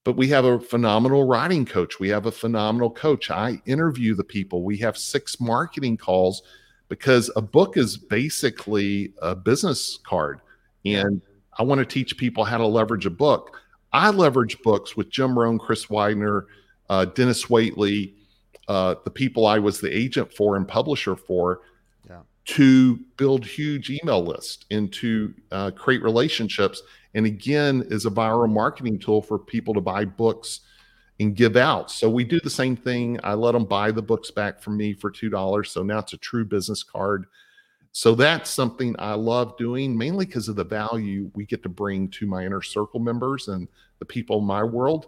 But 0.04 0.18
we 0.18 0.28
have 0.30 0.46
a 0.46 0.60
phenomenal 0.60 1.28
writing 1.28 1.66
coach. 1.66 2.00
We 2.00 2.10
have 2.10 2.26
a 2.26 2.32
phenomenal 2.32 2.90
coach. 2.90 3.30
I 3.30 3.62
interview 3.66 4.16
the 4.16 4.24
people. 4.24 4.64
We 4.64 4.78
have 4.78 4.98
six 4.98 5.40
marketing 5.40 5.98
calls 5.98 6.42
because 6.90 7.30
a 7.36 7.42
book 7.42 7.78
is 7.78 7.98
basically 7.98 9.14
a 9.22 9.36
business 9.36 10.00
card. 10.04 10.42
And 10.86 11.22
I 11.58 11.64
want 11.64 11.80
to 11.80 11.86
teach 11.86 12.18
people 12.18 12.44
how 12.44 12.58
to 12.58 12.66
leverage 12.68 13.06
a 13.06 13.10
book. 13.10 13.60
I 13.94 14.10
leverage 14.10 14.62
books 14.62 14.96
with 14.96 15.10
Jim 15.10 15.38
Rohn, 15.38 15.60
Chris 15.60 15.90
Widener, 15.90 16.48
uh, 16.90 17.06
Denis 17.06 17.46
Waitley, 17.46 18.14
uh, 18.68 18.96
the 19.04 19.12
people 19.12 19.46
I 19.46 19.60
was 19.60 19.82
the 19.82 19.96
agent 19.96 20.34
for 20.34 20.56
and 20.56 20.68
publisher 20.68 21.16
for, 21.16 21.62
Yeah. 22.10 22.22
to 22.46 23.00
build 23.18 23.46
huge 23.46 23.90
email 23.90 24.24
lists 24.24 24.66
and 24.72 24.92
to 24.94 25.34
uh, 25.52 25.72
create 25.72 26.02
relationships. 26.04 26.82
And 27.14 27.26
again, 27.26 27.84
is 27.90 28.06
a 28.06 28.10
viral 28.10 28.50
marketing 28.50 28.98
tool 29.00 29.22
for 29.22 29.38
people 29.38 29.74
to 29.74 29.82
buy 29.82 30.06
books 30.06 30.62
and 31.20 31.36
give 31.36 31.58
out. 31.58 31.92
So 31.92 32.10
we 32.10 32.24
do 32.24 32.40
the 32.40 32.50
same 32.50 32.76
thing. 32.78 33.20
I 33.24 33.34
let 33.34 33.52
them 33.52 33.66
buy 33.66 33.92
the 33.92 34.02
books 34.02 34.32
back 34.32 34.62
from 34.62 34.78
me 34.78 34.94
for 34.94 35.12
two 35.12 35.30
dollars. 35.30 35.70
So 35.72 35.84
now 35.84 36.00
it's 36.00 36.14
a 36.14 36.18
true 36.18 36.46
business 36.46 36.82
card. 36.82 37.26
So 37.94 38.16
that's 38.16 38.50
something 38.50 38.96
I 39.00 39.14
love 39.14 39.58
doing, 39.58 39.98
mainly 39.98 40.26
because 40.26 40.48
of 40.48 40.56
the 40.56 40.64
value 40.64 41.30
we 41.34 41.46
get 41.46 41.62
to 41.64 41.70
bring 41.70 42.08
to 42.10 42.26
my 42.26 42.46
inner 42.46 42.62
circle 42.62 43.00
members 43.00 43.50
and 43.50 43.68
the 44.00 44.06
people 44.06 44.40
in 44.40 44.46
my 44.46 44.64
world. 44.64 45.08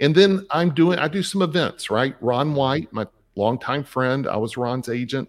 And 0.00 0.14
then 0.14 0.46
I'm 0.50 0.74
doing, 0.74 0.98
I 0.98 1.08
do 1.08 1.22
some 1.22 1.42
events, 1.42 1.90
right? 1.90 2.14
Ron 2.20 2.54
White, 2.54 2.92
my 2.92 3.06
longtime 3.34 3.84
friend, 3.84 4.26
I 4.26 4.36
was 4.36 4.56
Ron's 4.56 4.88
agent. 4.88 5.28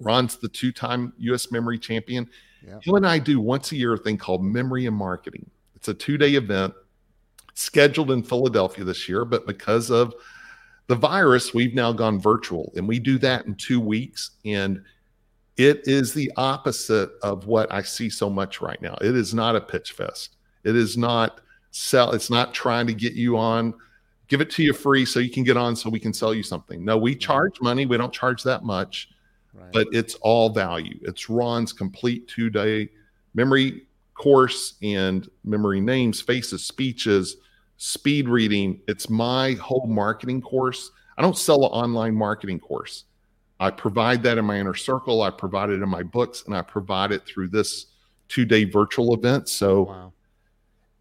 Ron's 0.00 0.36
the 0.36 0.48
two 0.48 0.72
time 0.72 1.12
US 1.18 1.50
memory 1.50 1.78
champion. 1.78 2.28
Yeah. 2.66 2.78
Him 2.82 2.96
and 2.96 3.06
I 3.06 3.18
do 3.18 3.40
once 3.40 3.72
a 3.72 3.76
year 3.76 3.94
a 3.94 3.98
thing 3.98 4.18
called 4.18 4.44
Memory 4.44 4.86
and 4.86 4.96
Marketing. 4.96 5.48
It's 5.74 5.88
a 5.88 5.94
two 5.94 6.18
day 6.18 6.34
event 6.34 6.74
scheduled 7.54 8.10
in 8.10 8.22
Philadelphia 8.22 8.84
this 8.84 9.08
year, 9.08 9.24
but 9.24 9.46
because 9.46 9.90
of 9.90 10.14
the 10.86 10.94
virus, 10.94 11.54
we've 11.54 11.74
now 11.74 11.92
gone 11.92 12.20
virtual 12.20 12.72
and 12.76 12.86
we 12.86 12.98
do 12.98 13.18
that 13.18 13.46
in 13.46 13.54
two 13.54 13.80
weeks. 13.80 14.32
And 14.44 14.82
it 15.56 15.82
is 15.86 16.14
the 16.14 16.30
opposite 16.36 17.10
of 17.22 17.46
what 17.46 17.72
I 17.72 17.82
see 17.82 18.08
so 18.10 18.30
much 18.30 18.60
right 18.60 18.80
now. 18.80 18.96
It 19.00 19.14
is 19.16 19.34
not 19.34 19.56
a 19.56 19.60
pitch 19.60 19.92
fest. 19.92 20.36
It 20.64 20.76
is 20.76 20.96
not 20.96 21.40
sell, 21.70 22.12
it's 22.12 22.30
not 22.30 22.54
trying 22.54 22.86
to 22.86 22.94
get 22.94 23.12
you 23.14 23.36
on, 23.36 23.74
give 24.28 24.40
it 24.40 24.50
to 24.50 24.62
you 24.62 24.72
free 24.72 25.04
so 25.04 25.20
you 25.20 25.30
can 25.30 25.44
get 25.44 25.56
on 25.56 25.74
so 25.76 25.90
we 25.90 26.00
can 26.00 26.12
sell 26.12 26.34
you 26.34 26.42
something. 26.42 26.84
No, 26.84 26.96
we 26.98 27.14
charge 27.14 27.60
money. 27.60 27.86
We 27.86 27.96
don't 27.96 28.12
charge 28.12 28.42
that 28.44 28.64
much 28.64 29.08
Right. 29.52 29.72
but 29.72 29.88
it's 29.90 30.14
all 30.16 30.48
value. 30.50 30.98
It's 31.02 31.28
Ron's 31.28 31.72
complete 31.72 32.28
two 32.28 32.50
day 32.50 32.88
memory 33.34 33.86
course 34.14 34.74
and 34.82 35.28
memory 35.44 35.80
names, 35.80 36.20
faces, 36.20 36.64
speeches, 36.64 37.38
speed 37.76 38.28
reading. 38.28 38.80
It's 38.86 39.10
my 39.10 39.54
whole 39.54 39.86
marketing 39.88 40.40
course. 40.40 40.92
I 41.18 41.22
don't 41.22 41.36
sell 41.36 41.64
an 41.64 41.72
online 41.72 42.14
marketing 42.14 42.60
course. 42.60 43.04
I 43.60 43.70
provide 43.70 44.22
that 44.22 44.38
in 44.38 44.44
my 44.46 44.58
inner 44.58 44.74
circle. 44.74 45.22
I 45.22 45.30
provide 45.30 45.68
it 45.68 45.82
in 45.82 45.88
my 45.88 46.02
books 46.02 46.44
and 46.46 46.56
I 46.56 46.62
provide 46.62 47.12
it 47.12 47.26
through 47.26 47.48
this 47.48 47.86
two 48.28 48.46
day 48.46 48.64
virtual 48.64 49.14
event. 49.14 49.48
So, 49.50 49.82
wow. 49.82 50.12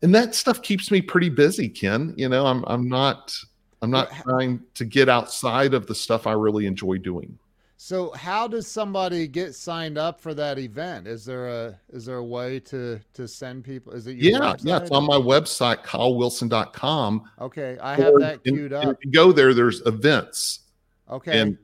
and 0.01 0.13
that 0.13 0.35
stuff 0.35 0.61
keeps 0.61 0.91
me 0.91 1.01
pretty 1.01 1.29
busy, 1.29 1.69
Ken. 1.69 2.13
You 2.17 2.27
know, 2.27 2.45
I'm, 2.45 2.65
I'm 2.67 2.89
not, 2.89 3.33
I'm 3.81 3.89
not 3.89 4.11
trying 4.23 4.61
to 4.75 4.83
get 4.83 5.07
outside 5.07 5.73
of 5.73 5.87
the 5.87 5.95
stuff 5.95 6.27
I 6.27 6.33
really 6.33 6.65
enjoy 6.65 6.97
doing. 6.97 7.39
So 7.81 8.11
how 8.11 8.45
does 8.45 8.67
somebody 8.67 9.25
get 9.25 9.55
signed 9.55 9.97
up 9.97 10.19
for 10.19 10.33
that 10.33 10.59
event? 10.59 11.07
Is 11.07 11.23
there 11.23 11.47
a 11.47 11.79
is 11.93 12.05
there 12.05 12.17
a 12.17 12.23
way 12.23 12.59
to 12.59 12.99
to 13.13 13.25
send 13.25 13.63
people? 13.63 13.93
Is 13.93 14.05
it 14.05 14.17
your 14.17 14.33
Yeah, 14.33 14.55
yeah, 14.59 14.77
it's 14.79 14.91
on 14.91 15.05
my 15.05 15.15
website, 15.15 15.85
kyleWilson.com. 15.85 17.23
Okay, 17.39 17.77
I 17.81 17.95
have 17.95 18.15
Or- 18.15 18.19
that 18.19 18.43
queued 18.43 18.73
and 18.73 18.89
up. 18.89 18.97
If 18.97 19.05
you 19.05 19.11
go 19.11 19.31
there, 19.31 19.53
there's 19.53 19.79
events. 19.85 20.59
Okay, 21.09 21.39
And 21.39 21.57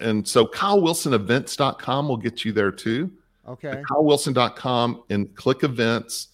and 0.00 0.26
so 0.26 0.46
KyleWilsonEvents.com 0.46 2.08
will 2.08 2.16
get 2.16 2.44
you 2.44 2.52
there 2.52 2.72
too. 2.72 3.10
okay, 3.48 3.82
KyleWilson.com 3.90 5.02
and 5.10 5.34
click 5.34 5.62
events. 5.64 6.28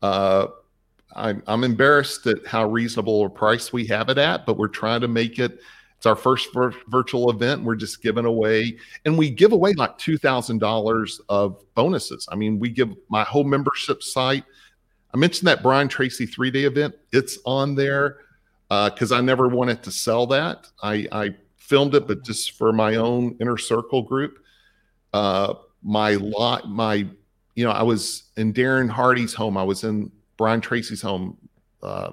Uh, 0.00 0.48
I'm, 1.14 1.42
I'm 1.46 1.62
embarrassed 1.62 2.26
at 2.26 2.46
how 2.46 2.66
reasonable 2.68 3.26
a 3.26 3.28
price 3.30 3.72
we 3.72 3.86
have 3.86 4.08
it 4.08 4.18
at, 4.18 4.46
but 4.46 4.56
we're 4.56 4.68
trying 4.68 5.02
to 5.02 5.08
make 5.08 5.38
it. 5.38 5.60
It's 5.98 6.06
our 6.06 6.16
first 6.16 6.52
vir- 6.52 6.74
virtual 6.88 7.30
event. 7.30 7.62
We're 7.62 7.76
just 7.76 8.02
giving 8.02 8.24
away, 8.24 8.76
and 9.04 9.16
we 9.16 9.30
give 9.30 9.52
away 9.52 9.72
like 9.74 9.98
two 9.98 10.18
thousand 10.18 10.58
dollars 10.58 11.20
of 11.28 11.62
bonuses. 11.74 12.26
I 12.32 12.34
mean, 12.34 12.58
we 12.58 12.70
give 12.70 12.94
my 13.08 13.22
whole 13.22 13.44
membership 13.44 14.02
site. 14.02 14.44
I 15.14 15.16
mentioned 15.18 15.46
that 15.46 15.62
Brian 15.62 15.86
Tracy 15.88 16.26
three 16.26 16.50
day 16.50 16.64
event. 16.64 16.94
It's 17.12 17.38
on 17.44 17.74
there 17.76 18.18
because 18.68 19.12
I 19.12 19.20
never 19.20 19.48
wanted 19.48 19.82
to 19.82 19.92
sell 19.92 20.26
that. 20.28 20.66
I, 20.82 21.06
I 21.12 21.34
filmed 21.72 21.94
it, 21.94 22.06
but 22.06 22.22
just 22.22 22.50
for 22.50 22.70
my 22.70 22.96
own 22.96 23.34
inner 23.40 23.56
circle 23.56 24.02
group. 24.02 24.40
Uh, 25.14 25.54
my 25.82 26.16
lot, 26.16 26.68
my, 26.68 27.06
you 27.54 27.64
know, 27.64 27.70
I 27.70 27.82
was 27.82 28.24
in 28.36 28.52
Darren 28.52 28.90
Hardy's 28.90 29.32
home. 29.32 29.56
I 29.56 29.62
was 29.62 29.82
in 29.82 30.12
Brian 30.36 30.60
Tracy's 30.60 31.00
home. 31.00 31.38
Uh, 31.82 32.10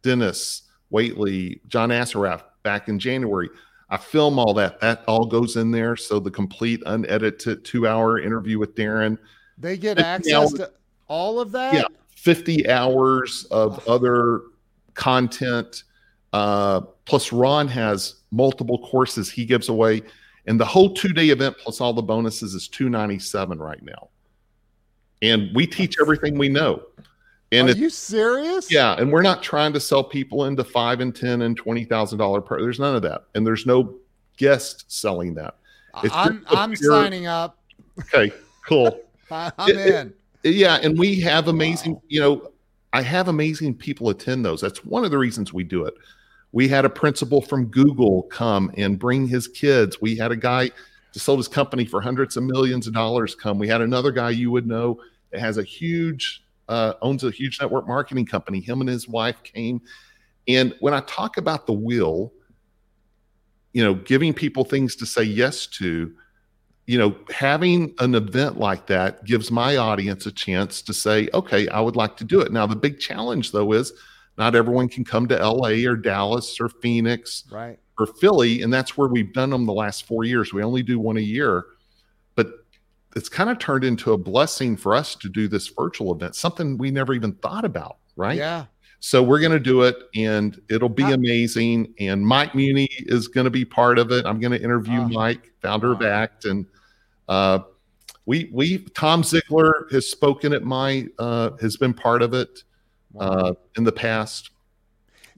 Denis 0.00 0.62
Waitley, 0.90 1.60
John 1.68 1.90
Assaraf 1.90 2.42
back 2.62 2.88
in 2.88 2.98
January. 2.98 3.50
I 3.90 3.98
film 3.98 4.38
all 4.38 4.54
that. 4.54 4.80
That 4.80 5.04
all 5.06 5.26
goes 5.26 5.56
in 5.56 5.70
there. 5.70 5.94
So 5.94 6.18
the 6.18 6.30
complete 6.30 6.82
unedited 6.86 7.66
two 7.66 7.86
hour 7.86 8.18
interview 8.18 8.58
with 8.58 8.74
Darren. 8.74 9.18
they 9.58 9.76
get 9.76 9.98
access 9.98 10.32
hours. 10.32 10.52
to 10.54 10.72
all 11.06 11.38
of 11.38 11.52
that. 11.52 11.74
Yeah. 11.74 11.84
50 12.16 12.70
hours 12.70 13.44
of 13.50 13.86
other 13.86 14.40
content. 14.94 15.84
Uh, 16.32 16.80
plus, 17.04 17.32
Ron 17.32 17.66
has 17.68 18.16
multiple 18.30 18.78
courses 18.86 19.30
he 19.30 19.44
gives 19.44 19.68
away. 19.68 20.02
And 20.46 20.58
the 20.58 20.64
whole 20.64 20.92
two 20.94 21.08
day 21.12 21.28
event 21.30 21.56
plus 21.58 21.80
all 21.80 21.92
the 21.92 22.02
bonuses 22.02 22.54
is 22.54 22.68
297 22.68 23.58
right 23.58 23.82
now. 23.82 24.08
And 25.22 25.54
we 25.54 25.66
teach 25.66 25.96
everything 26.00 26.38
we 26.38 26.48
know. 26.48 26.82
And 27.52 27.68
Are 27.68 27.72
you 27.72 27.90
serious? 27.90 28.70
yeah, 28.72 28.94
and 28.94 29.10
we're 29.12 29.22
not 29.22 29.42
trying 29.42 29.72
to 29.72 29.80
sell 29.80 30.04
people 30.04 30.44
into 30.44 30.62
five 30.62 31.00
and 31.00 31.14
ten 31.14 31.42
and 31.42 31.56
twenty 31.56 31.82
thousand 31.84 32.18
dollar 32.20 32.40
per. 32.40 32.60
There's 32.60 32.78
none 32.78 32.94
of 32.94 33.02
that, 33.02 33.24
and 33.34 33.44
there's 33.44 33.66
no 33.66 33.96
guest 34.36 34.84
selling 34.86 35.34
that. 35.34 35.56
It's 36.04 36.14
I'm 36.14 36.44
I'm 36.48 36.72
pure- 36.74 36.92
signing 36.92 37.26
up. 37.26 37.58
Okay, 37.98 38.32
cool. 38.68 39.00
I'm 39.32 39.52
It- 39.68 39.76
it- 39.76 39.94
in. 39.94 40.14
Yeah, 40.54 40.76
and 40.80 40.96
we 40.96 41.18
have 41.22 41.48
amazing, 41.48 41.94
Wow. 41.94 42.02
you 42.08 42.20
know, 42.20 42.52
I 42.94 43.02
have 43.02 43.26
amazing 43.28 43.74
people 43.74 44.08
attend 44.10 44.44
those. 44.44 44.60
That's 44.60 44.84
one 44.86 45.04
of 45.04 45.10
the 45.10 45.18
reasons 45.18 45.52
we 45.52 45.64
do 45.64 45.84
it. 45.86 45.94
We 46.52 46.68
had 46.68 46.84
a 46.84 46.90
principal 46.90 47.42
from 47.42 47.66
Google 47.66 48.24
come 48.24 48.72
and 48.76 48.98
bring 48.98 49.28
his 49.28 49.46
kids. 49.46 50.00
We 50.00 50.16
had 50.16 50.32
a 50.32 50.36
guy 50.36 50.70
that 51.12 51.20
sold 51.20 51.38
his 51.38 51.48
company 51.48 51.84
for 51.84 52.00
hundreds 52.00 52.36
of 52.36 52.44
millions 52.44 52.86
of 52.86 52.94
dollars 52.94 53.34
come. 53.34 53.58
We 53.58 53.68
had 53.68 53.80
another 53.80 54.10
guy 54.10 54.30
you 54.30 54.50
would 54.50 54.66
know 54.66 55.00
that 55.30 55.40
has 55.40 55.58
a 55.58 55.62
huge, 55.62 56.42
uh, 56.68 56.94
owns 57.02 57.22
a 57.22 57.30
huge 57.30 57.60
network 57.60 57.86
marketing 57.86 58.26
company. 58.26 58.60
Him 58.60 58.80
and 58.80 58.90
his 58.90 59.08
wife 59.08 59.42
came. 59.44 59.80
And 60.48 60.74
when 60.80 60.94
I 60.94 61.00
talk 61.00 61.36
about 61.36 61.66
the 61.66 61.72
will, 61.72 62.32
you 63.72 63.84
know, 63.84 63.94
giving 63.94 64.34
people 64.34 64.64
things 64.64 64.96
to 64.96 65.06
say 65.06 65.22
yes 65.22 65.66
to, 65.66 66.12
you 66.86 66.98
know, 66.98 67.14
having 67.32 67.94
an 68.00 68.16
event 68.16 68.58
like 68.58 68.86
that 68.88 69.24
gives 69.24 69.52
my 69.52 69.76
audience 69.76 70.26
a 70.26 70.32
chance 70.32 70.82
to 70.82 70.92
say, 70.92 71.28
okay, 71.32 71.68
I 71.68 71.80
would 71.80 71.94
like 71.94 72.16
to 72.16 72.24
do 72.24 72.40
it. 72.40 72.52
Now, 72.52 72.66
the 72.66 72.74
big 72.74 72.98
challenge 72.98 73.52
though 73.52 73.72
is 73.72 73.92
not 74.40 74.54
everyone 74.56 74.88
can 74.88 75.04
come 75.04 75.28
to 75.28 75.36
LA 75.36 75.86
or 75.88 75.94
Dallas 75.94 76.58
or 76.60 76.68
Phoenix 76.70 77.44
Right. 77.52 77.78
or 77.98 78.06
Philly. 78.06 78.62
And 78.62 78.72
that's 78.72 78.96
where 78.96 79.06
we've 79.08 79.32
done 79.34 79.50
them 79.50 79.66
the 79.66 79.72
last 79.72 80.06
four 80.06 80.24
years. 80.24 80.52
We 80.54 80.62
only 80.64 80.82
do 80.82 80.98
one 80.98 81.18
a 81.18 81.20
year, 81.20 81.66
but 82.36 82.48
it's 83.14 83.28
kind 83.28 83.50
of 83.50 83.58
turned 83.58 83.84
into 83.84 84.12
a 84.14 84.18
blessing 84.18 84.78
for 84.78 84.94
us 84.94 85.14
to 85.16 85.28
do 85.28 85.46
this 85.46 85.68
virtual 85.68 86.14
event, 86.14 86.34
something 86.34 86.78
we 86.78 86.90
never 86.90 87.12
even 87.12 87.34
thought 87.34 87.66
about. 87.66 87.98
Right. 88.16 88.38
Yeah. 88.38 88.64
So 89.00 89.22
we're 89.22 89.40
going 89.40 89.52
to 89.52 89.58
do 89.60 89.82
it 89.82 89.96
and 90.14 90.58
it'll 90.70 90.88
be 90.88 91.10
amazing. 91.12 91.92
And 92.00 92.26
Mike 92.26 92.52
Muhney 92.52 92.88
is 93.00 93.28
going 93.28 93.44
to 93.44 93.50
be 93.50 93.64
part 93.66 93.98
of 93.98 94.10
it. 94.10 94.24
I'm 94.26 94.40
going 94.40 94.52
to 94.52 94.62
interview 94.62 95.00
Ah. 95.00 95.08
Mike, 95.08 95.52
founder 95.62 95.92
of 95.92 96.00
ACT. 96.02 96.46
And 96.46 96.66
uh, 97.28 97.60
we, 98.26 98.50
we, 98.52 98.78
Tom 98.94 99.22
Ziglar 99.22 99.90
has 99.92 100.08
spoken 100.10 100.52
at 100.54 100.62
my, 100.64 101.06
uh, 101.18 101.50
has 101.60 101.76
been 101.76 101.92
part 101.94 102.22
of 102.22 102.32
it 102.34 102.62
Wow. 103.12 103.26
uh, 103.26 103.52
in 103.76 103.84
the 103.84 103.92
past. 103.92 104.50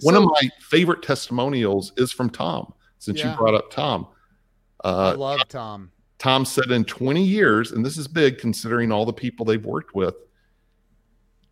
One 0.00 0.14
of 0.14 0.24
my 0.24 0.50
favorite 0.60 1.02
testimonials 1.02 1.92
is 1.96 2.12
from 2.12 2.28
Tom, 2.30 2.72
since 2.98 3.18
Yeah. 3.20 3.32
you 3.32 3.36
brought 3.38 3.54
up 3.54 3.70
Tom. 3.70 4.08
uh, 4.84 5.12
I 5.12 5.14
love 5.14 5.40
Tom. 5.48 5.90
Tom 6.18 6.44
said 6.44 6.70
in 6.70 6.84
20 6.84 7.22
years, 7.22 7.72
and 7.72 7.84
this 7.84 7.96
is 7.96 8.08
big 8.08 8.38
considering 8.38 8.90
all 8.92 9.04
the 9.04 9.12
people 9.12 9.44
they've 9.46 9.64
worked 9.64 9.94
with. 9.94 10.14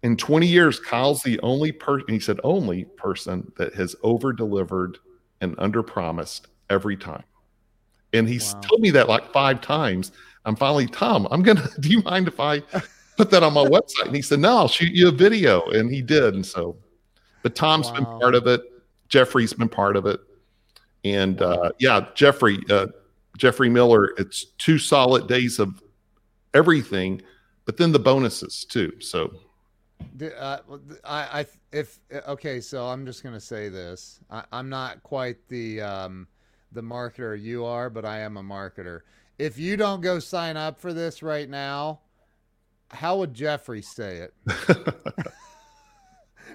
In 0.03 0.16
20 0.16 0.47
years, 0.47 0.81
Kyle's 0.81 1.23
the 1.23 1.39
only 1.41 1.73
person, 1.73 2.07
he 2.09 2.18
said, 2.21 2.41
only 2.43 2.85
person 2.97 3.53
that 3.57 3.75
has 3.75 3.95
over 4.03 4.33
delivered 4.33 4.99
and 5.41 5.55
under 5.59 5.83
promised 5.83 6.47
every 6.71 6.97
time. 6.97 7.25
And 8.12 8.29
he's 8.29 8.55
Wow. 8.55 8.61
told 8.62 8.81
me 8.81 8.91
that 8.91 9.09
like 9.09 9.33
five 9.33 9.61
times. 9.61 10.12
I'm 10.45 10.57
finally, 10.57 10.87
Tom, 10.87 11.29
I'm 11.31 11.43
going 11.43 11.57
to, 11.59 11.81
do 11.81 11.89
you 11.91 12.03
mind 12.03 12.29
if 12.29 12.41
I 12.41 12.62
put 13.21 13.31
that 13.31 13.43
on 13.43 13.53
my 13.53 13.64
website? 13.64 14.07
And 14.07 14.16
he 14.16 14.23
said, 14.23 14.41
no, 14.41 14.57
I'll 14.57 14.68
shoot 14.68 14.95
you 14.95 15.09
a 15.09 15.12
video. 15.12 15.62
And 15.71 15.91
he 15.91 16.01
did. 16.01 16.35
And 16.35 16.45
so, 16.45 16.77
but 17.43 17.55
Tom's 17.55 17.91
been 17.91 18.07
part 18.07 18.35
of 18.35 18.47
it. 18.47 18.62
Jeffrey's 19.09 19.53
been 19.53 19.68
part 19.68 19.97
of 19.97 20.07
it. 20.07 20.21
And 21.05 21.43
uh, 21.43 21.73
yeah, 21.79 22.07
Jeffrey, 22.14 22.59
uh, 22.71 22.87
Jeffrey 23.37 23.68
Miller, 23.68 24.14
it's 24.16 24.47
two 24.57 24.79
solid 24.79 25.29
days 25.29 25.59
of 25.59 25.83
everything, 26.55 27.21
but 27.66 27.77
then 27.77 27.93
the 27.93 27.99
bonuses 27.99 28.64
too. 28.64 28.93
So 29.01 29.31
Uh, 30.39 30.59
I, 31.05 31.41
I, 31.41 31.47
if 31.73 31.99
okay, 32.27 32.61
so 32.61 32.87
I'm 32.87 33.05
just 33.05 33.23
gonna 33.23 33.41
say 33.41 33.68
this. 33.68 34.21
I, 34.31 34.45
I'm 34.53 34.68
not 34.68 35.03
quite 35.03 35.37
the 35.49 35.81
um, 35.81 36.27
the 36.73 36.83
marketer 36.83 37.41
you 37.41 37.64
are, 37.64 37.91
but 37.91 38.05
I 38.05 38.21
am 38.21 38.37
a 38.37 38.43
marketer. 38.43 39.01
If 39.39 39.59
you 39.59 39.77
don't 39.77 40.01
go 40.01 40.18
sign 40.18 40.57
up 40.57 40.81
for 40.81 40.93
this 40.93 41.23
right 41.23 41.49
now, 41.49 42.01
how 42.91 43.18
would 43.18 43.34
Jeffrey 43.34 43.82
say 43.82 44.28
it? 44.28 44.34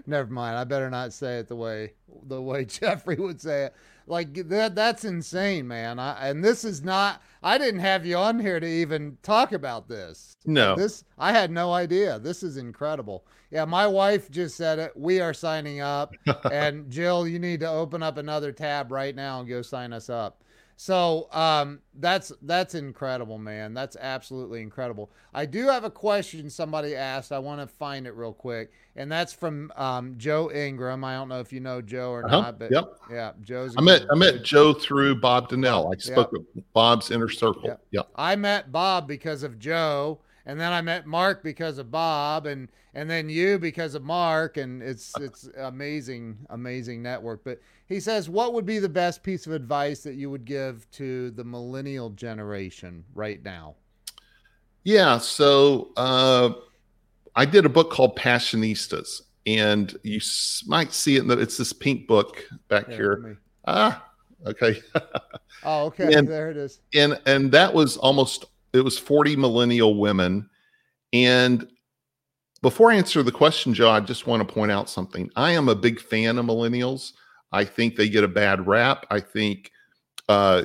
Never 0.07 0.31
mind. 0.31 0.57
I 0.57 0.63
better 0.63 0.89
not 0.89 1.13
say 1.13 1.39
it 1.39 1.47
the 1.47 1.55
way 1.55 1.93
the 2.27 2.41
way 2.41 2.65
Jeffrey 2.65 3.15
would 3.15 3.41
say 3.41 3.65
it. 3.65 3.73
Like 4.07 4.33
that 4.49 4.75
that's 4.75 5.03
insane, 5.03 5.67
man. 5.67 5.97
I, 5.97 6.29
and 6.29 6.43
this 6.43 6.63
is 6.63 6.83
not 6.83 7.21
I 7.41 7.57
didn't 7.57 7.79
have 7.79 8.05
you 8.05 8.17
on 8.17 8.39
here 8.39 8.59
to 8.59 8.67
even 8.67 9.17
talk 9.23 9.51
about 9.51 9.87
this. 9.87 10.35
no, 10.45 10.75
This 10.75 11.03
I 11.17 11.31
had 11.31 11.49
no 11.49 11.73
idea. 11.73 12.19
This 12.19 12.43
is 12.43 12.57
incredible. 12.57 13.25
Yeah, 13.51 13.65
my 13.65 13.87
wife 13.87 14.29
just 14.29 14.57
said 14.57 14.79
it. 14.79 14.91
We 14.95 15.21
are 15.21 15.33
signing 15.33 15.79
up. 15.79 16.13
and 16.51 16.89
Jill, 16.91 17.27
you 17.27 17.39
need 17.39 17.61
to 17.61 17.69
open 17.69 18.03
up 18.03 18.17
another 18.17 18.51
tab 18.51 18.91
right 18.91 19.15
now 19.15 19.39
and 19.39 19.49
go 19.49 19.61
sign 19.61 19.93
us 19.93 20.09
up. 20.09 20.41
So 20.77 21.29
um, 21.31 21.79
that's 21.99 22.33
that's 22.41 22.75
incredible, 22.75 23.37
man. 23.37 23.73
That's 23.73 23.95
absolutely 23.95 24.61
incredible. 24.61 25.09
I 25.33 25.45
do 25.45 25.67
have 25.67 25.85
a 25.85 25.89
question 25.89 26.49
somebody 26.49 26.95
asked. 26.95 27.31
I 27.31 27.39
want 27.39 27.61
to 27.61 27.67
find 27.67 28.05
it 28.05 28.11
real 28.15 28.33
quick, 28.33 28.71
and 28.97 29.09
that's 29.09 29.31
from 29.31 29.71
um, 29.77 30.15
Joe 30.17 30.51
Ingram. 30.51 31.03
I 31.05 31.13
don't 31.15 31.29
know 31.29 31.39
if 31.39 31.53
you 31.53 31.61
know 31.61 31.81
Joe 31.81 32.11
or 32.11 32.25
Uh-huh. 32.25 32.41
not, 32.41 32.59
but 32.59 32.71
Yep. 32.71 32.93
yeah, 33.09 33.31
Joe's. 33.41 33.73
I 33.77 33.81
met 33.81 34.05
I 34.11 34.15
met 34.15 34.43
Joe 34.43 34.73
through 34.73 35.15
Bob 35.21 35.47
Donnell. 35.47 35.93
I 35.93 35.97
spoke 35.97 36.33
with 36.33 36.43
Bob's 36.73 37.09
inner 37.09 37.29
circle. 37.29 37.63
Yep. 37.65 37.81
Yep. 37.91 38.07
I 38.17 38.35
met 38.35 38.71
Bob 38.73 39.07
because 39.07 39.43
of 39.43 39.57
Joe, 39.57 40.19
and 40.45 40.59
then 40.59 40.73
I 40.73 40.81
met 40.81 41.05
Mark 41.05 41.41
because 41.41 41.77
of 41.77 41.89
Bob, 41.89 42.45
and 42.47 42.67
and 42.95 43.07
then 43.09 43.29
you 43.29 43.59
because 43.59 43.93
of 43.93 44.03
Mark, 44.03 44.57
and 44.57 44.81
it's 44.81 45.13
it's 45.19 45.47
amazing, 45.57 46.37
amazing 46.49 47.03
network. 47.03 47.43
But 47.43 47.59
he 47.87 47.99
says, 47.99 48.29
what 48.29 48.53
would 48.53 48.65
be 48.65 48.79
the 48.79 48.89
best 48.89 49.21
piece 49.21 49.45
of 49.45 49.53
advice 49.53 49.99
that 50.03 50.15
you 50.15 50.29
would 50.31 50.45
give 50.45 50.89
to 50.91 51.29
the 51.31 51.43
millennial 51.43 52.09
generation 52.11 53.03
right 53.13 53.43
now? 53.43 53.75
Yeah. 54.83 55.17
So 55.17 55.91
uh, 55.97 56.51
I 57.35 57.45
did 57.45 57.65
a 57.65 57.69
book 57.69 57.91
called 57.91 58.17
Passionistas, 58.17 59.21
and 59.45 59.95
you 60.03 60.17
s- 60.17 60.63
might 60.67 60.93
see 60.93 61.17
it. 61.17 61.19
In 61.21 61.27
the, 61.27 61.37
it's 61.39 61.57
this 61.57 61.73
pink 61.73 62.07
book 62.07 62.43
back 62.69 62.87
Yeah, 62.89 62.95
here. 62.95 63.17
me- 63.17 63.35
Ah, 63.67 64.03
okay. 64.47 64.81
Oh, 65.67 65.85
okay, 65.85 66.13
And- 66.13 66.27
there 66.27 66.51
it 66.51 66.57
is. 66.57 66.79
and 66.93 67.19
and 67.25 67.51
that 67.51 67.73
was 67.73 67.97
almost 67.97 68.45
it 68.73 68.81
was 68.81 68.99
40 68.99 69.35
millennial 69.35 69.97
women 69.99 70.47
and 71.11 71.67
before 72.65 72.89
i 72.91 72.95
answer 72.95 73.21
the 73.21 73.31
question 73.31 73.75
joe 73.75 73.91
i 73.91 73.99
just 73.99 74.25
want 74.25 74.41
to 74.41 74.51
point 74.51 74.71
out 74.71 74.89
something. 74.89 75.29
I 75.35 75.51
am 75.51 75.69
a 75.69 75.75
big 75.75 76.01
fan 76.01 76.39
of 76.39 76.47
millennials. 76.47 77.13
I 77.51 77.63
think 77.63 77.95
they 77.95 78.09
get 78.09 78.23
a 78.23 78.27
bad 78.27 78.65
rap. 78.65 79.05
I 79.11 79.19
think 79.19 79.69
uh, 80.29 80.63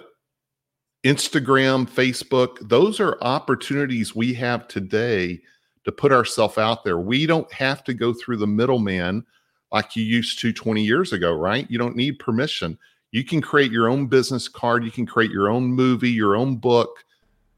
instagram 1.05 1.87
facebook 1.87 2.57
those 2.67 3.01
are 3.01 3.19
opportunities 3.21 4.17
we 4.17 4.33
have 4.33 4.67
today 4.67 5.43
to 5.85 5.93
put 5.93 6.11
ourselves 6.11 6.57
out 6.57 6.85
there. 6.85 6.99
We 6.99 7.27
don't 7.27 7.53
have 7.53 7.85
to 7.85 7.93
go 7.93 8.15
through 8.15 8.39
the 8.39 8.47
middleman 8.47 9.27
like 9.71 9.95
you 9.95 10.03
used 10.03 10.39
to 10.41 10.55
20 10.55 10.83
years 10.83 11.13
ago 11.13 11.35
right? 11.35 11.71
You 11.71 11.77
don't 11.79 11.97
need 11.97 12.19
permission. 12.19 12.79
You 13.13 13.25
can 13.25 13.43
create 13.43 13.73
your 13.73 13.91
own 13.91 14.07
business 14.07 14.49
card. 14.49 14.85
You 14.85 14.91
can 14.91 15.05
create 15.05 15.33
your 15.33 15.51
own 15.51 15.65
movie 15.65 16.09
your 16.09 16.35
own 16.35 16.57
book 16.57 17.05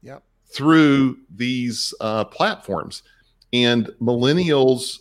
Yep. 0.01 0.21
through 0.47 1.19
these 1.33 1.93
uh, 2.01 2.25
platforms 2.25 3.03
and 3.53 3.87
millennials 4.01 4.99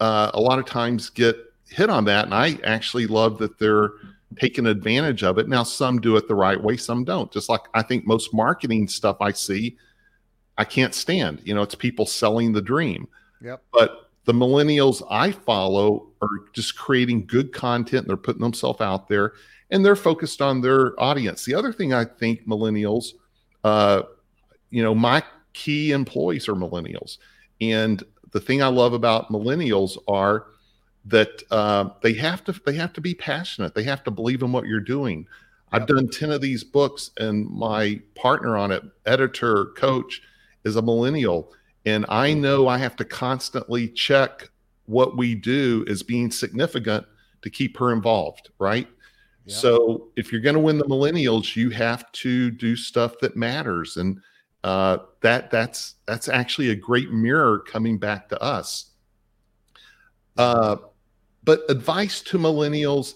uh, 0.00 0.30
a 0.34 0.40
lot 0.40 0.58
of 0.58 0.66
times 0.66 1.10
get 1.10 1.36
hit 1.68 1.90
on 1.90 2.04
that 2.04 2.24
and 2.26 2.34
i 2.34 2.56
actually 2.64 3.06
love 3.06 3.38
that 3.38 3.58
they're 3.58 3.90
taking 4.38 4.66
advantage 4.66 5.22
of 5.24 5.38
it 5.38 5.48
now 5.48 5.62
some 5.62 6.00
do 6.00 6.16
it 6.16 6.28
the 6.28 6.34
right 6.34 6.62
way 6.62 6.76
some 6.76 7.02
don't 7.04 7.32
just 7.32 7.48
like 7.48 7.62
i 7.74 7.82
think 7.82 8.06
most 8.06 8.32
marketing 8.32 8.86
stuff 8.86 9.16
i 9.20 9.32
see 9.32 9.76
i 10.58 10.64
can't 10.64 10.94
stand 10.94 11.40
you 11.44 11.54
know 11.54 11.62
it's 11.62 11.74
people 11.74 12.06
selling 12.06 12.52
the 12.52 12.62
dream 12.62 13.08
Yep. 13.42 13.62
but 13.72 14.06
the 14.26 14.32
millennials 14.32 15.02
I 15.08 15.30
follow 15.30 16.08
are 16.20 16.28
just 16.52 16.76
creating 16.76 17.26
good 17.26 17.52
content. 17.52 18.06
They're 18.06 18.16
putting 18.16 18.42
themselves 18.42 18.80
out 18.80 19.08
there 19.08 19.32
and 19.70 19.84
they're 19.84 19.96
focused 19.96 20.42
on 20.42 20.60
their 20.60 21.00
audience. 21.00 21.44
The 21.44 21.54
other 21.54 21.72
thing 21.72 21.94
I 21.94 22.04
think 22.04 22.46
millennials, 22.46 23.12
uh, 23.64 24.02
you 24.70 24.82
know, 24.82 24.94
my 24.94 25.22
key 25.52 25.92
employees 25.92 26.48
are 26.48 26.54
millennials. 26.54 27.18
And 27.60 28.02
the 28.32 28.40
thing 28.40 28.62
I 28.62 28.68
love 28.68 28.92
about 28.92 29.30
millennials 29.30 29.96
are 30.08 30.46
that 31.04 31.42
uh, 31.50 31.90
they 32.02 32.12
have 32.14 32.44
to 32.44 32.52
they 32.64 32.74
have 32.74 32.92
to 32.94 33.00
be 33.00 33.14
passionate. 33.14 33.74
They 33.74 33.84
have 33.84 34.02
to 34.04 34.10
believe 34.10 34.42
in 34.42 34.52
what 34.52 34.66
you're 34.66 34.80
doing. 34.80 35.26
I've 35.72 35.86
done 35.86 36.08
10 36.08 36.30
of 36.30 36.40
these 36.40 36.62
books 36.62 37.10
and 37.18 37.50
my 37.50 38.00
partner 38.14 38.56
on 38.56 38.70
it, 38.70 38.82
editor, 39.04 39.66
coach, 39.76 40.22
is 40.64 40.76
a 40.76 40.82
millennial 40.82 41.52
and 41.86 42.04
I 42.08 42.34
know 42.34 42.66
I 42.66 42.78
have 42.78 42.96
to 42.96 43.04
constantly 43.04 43.88
check 43.88 44.50
what 44.86 45.16
we 45.16 45.34
do 45.34 45.84
as 45.88 46.02
being 46.02 46.30
significant 46.30 47.06
to 47.42 47.50
keep 47.50 47.76
her 47.78 47.92
involved, 47.92 48.50
right? 48.58 48.88
So 49.46 50.08
if 50.16 50.32
you're 50.32 50.40
going 50.40 50.56
to 50.56 50.60
win 50.60 50.78
the 50.78 50.84
millennials, 50.84 51.54
you 51.54 51.70
have 51.70 52.10
to 52.12 52.50
do 52.50 52.74
stuff 52.74 53.14
that 53.20 53.36
matters, 53.36 53.96
and 53.96 54.20
uh, 54.64 54.98
that 55.20 55.50
that's 55.50 55.94
that's 56.06 56.28
actually 56.28 56.70
a 56.70 56.74
great 56.74 57.10
mirror 57.10 57.60
coming 57.60 57.98
back 57.98 58.28
to 58.28 58.42
us. 58.42 58.90
Uh, 60.36 60.76
but 61.44 61.62
advice 61.68 62.20
to 62.20 62.38
millennials 62.38 63.14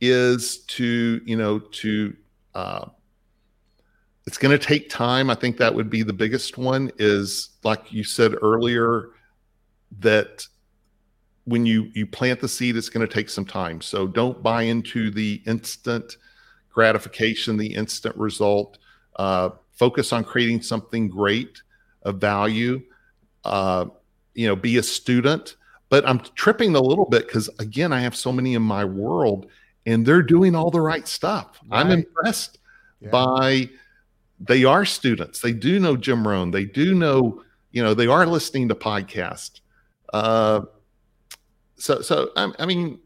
is 0.00 0.58
to 0.64 1.20
you 1.24 1.36
know 1.36 1.58
to 1.58 2.16
uh, 2.54 2.86
it's 4.26 4.38
going 4.38 4.56
to 4.56 4.64
take 4.64 4.88
time. 4.88 5.30
I 5.30 5.34
think 5.34 5.56
that 5.56 5.74
would 5.74 5.90
be 5.90 6.02
the 6.02 6.12
biggest 6.12 6.58
one 6.58 6.90
is 6.98 7.50
like 7.64 7.92
you 7.92 8.04
said 8.04 8.34
earlier 8.40 9.10
that 10.00 10.46
when 11.44 11.66
you 11.66 11.90
you 11.94 12.06
plant 12.06 12.40
the 12.40 12.48
seed 12.48 12.76
it's 12.76 12.88
going 12.88 13.06
to 13.06 13.12
take 13.12 13.28
some 13.28 13.44
time. 13.44 13.80
So 13.80 14.06
don't 14.06 14.42
buy 14.42 14.62
into 14.62 15.10
the 15.10 15.42
instant 15.46 16.16
gratification 16.72 17.56
the 17.56 17.74
instant 17.74 18.16
result. 18.16 18.78
Uh, 19.16 19.50
focus 19.82 20.12
on 20.12 20.22
creating 20.22 20.62
something 20.62 21.08
great 21.08 21.60
of 22.02 22.20
value 22.20 22.80
uh, 23.44 23.84
you 24.34 24.46
know 24.46 24.54
be 24.54 24.78
a 24.78 24.82
student. 24.82 25.56
But 25.88 26.08
i'm 26.08 26.20
tripping 26.42 26.76
a 26.76 26.80
little 26.80 27.04
bit 27.14 27.26
because 27.26 27.50
again 27.58 27.92
i 27.92 28.00
have 28.06 28.14
so 28.14 28.30
many 28.32 28.54
in 28.54 28.62
my 28.62 28.84
world 28.84 29.46
and 29.86 30.06
they're 30.06 30.22
doing 30.36 30.54
all 30.54 30.70
the 30.70 30.80
right 30.80 31.06
stuff. 31.08 31.58
I'm 31.72 31.90
impressed 31.90 32.58
Yeah. 33.00 33.10
by 33.10 33.68
they 34.38 34.62
are 34.64 34.84
students. 34.84 35.40
They 35.40 35.52
do 35.52 35.80
know 35.80 35.96
jim 35.96 36.26
rohn. 36.28 36.52
They 36.52 36.64
do 36.64 36.94
know 36.94 37.42
you 37.72 37.82
know 37.82 37.92
they 37.94 38.06
are 38.06 38.24
listening 38.36 38.68
to 38.68 38.76
podcasts. 38.76 39.60
Uh 40.12 40.60
so 41.76 42.00
so 42.00 42.30
i, 42.36 42.52
I 42.60 42.66
mean 42.66 43.00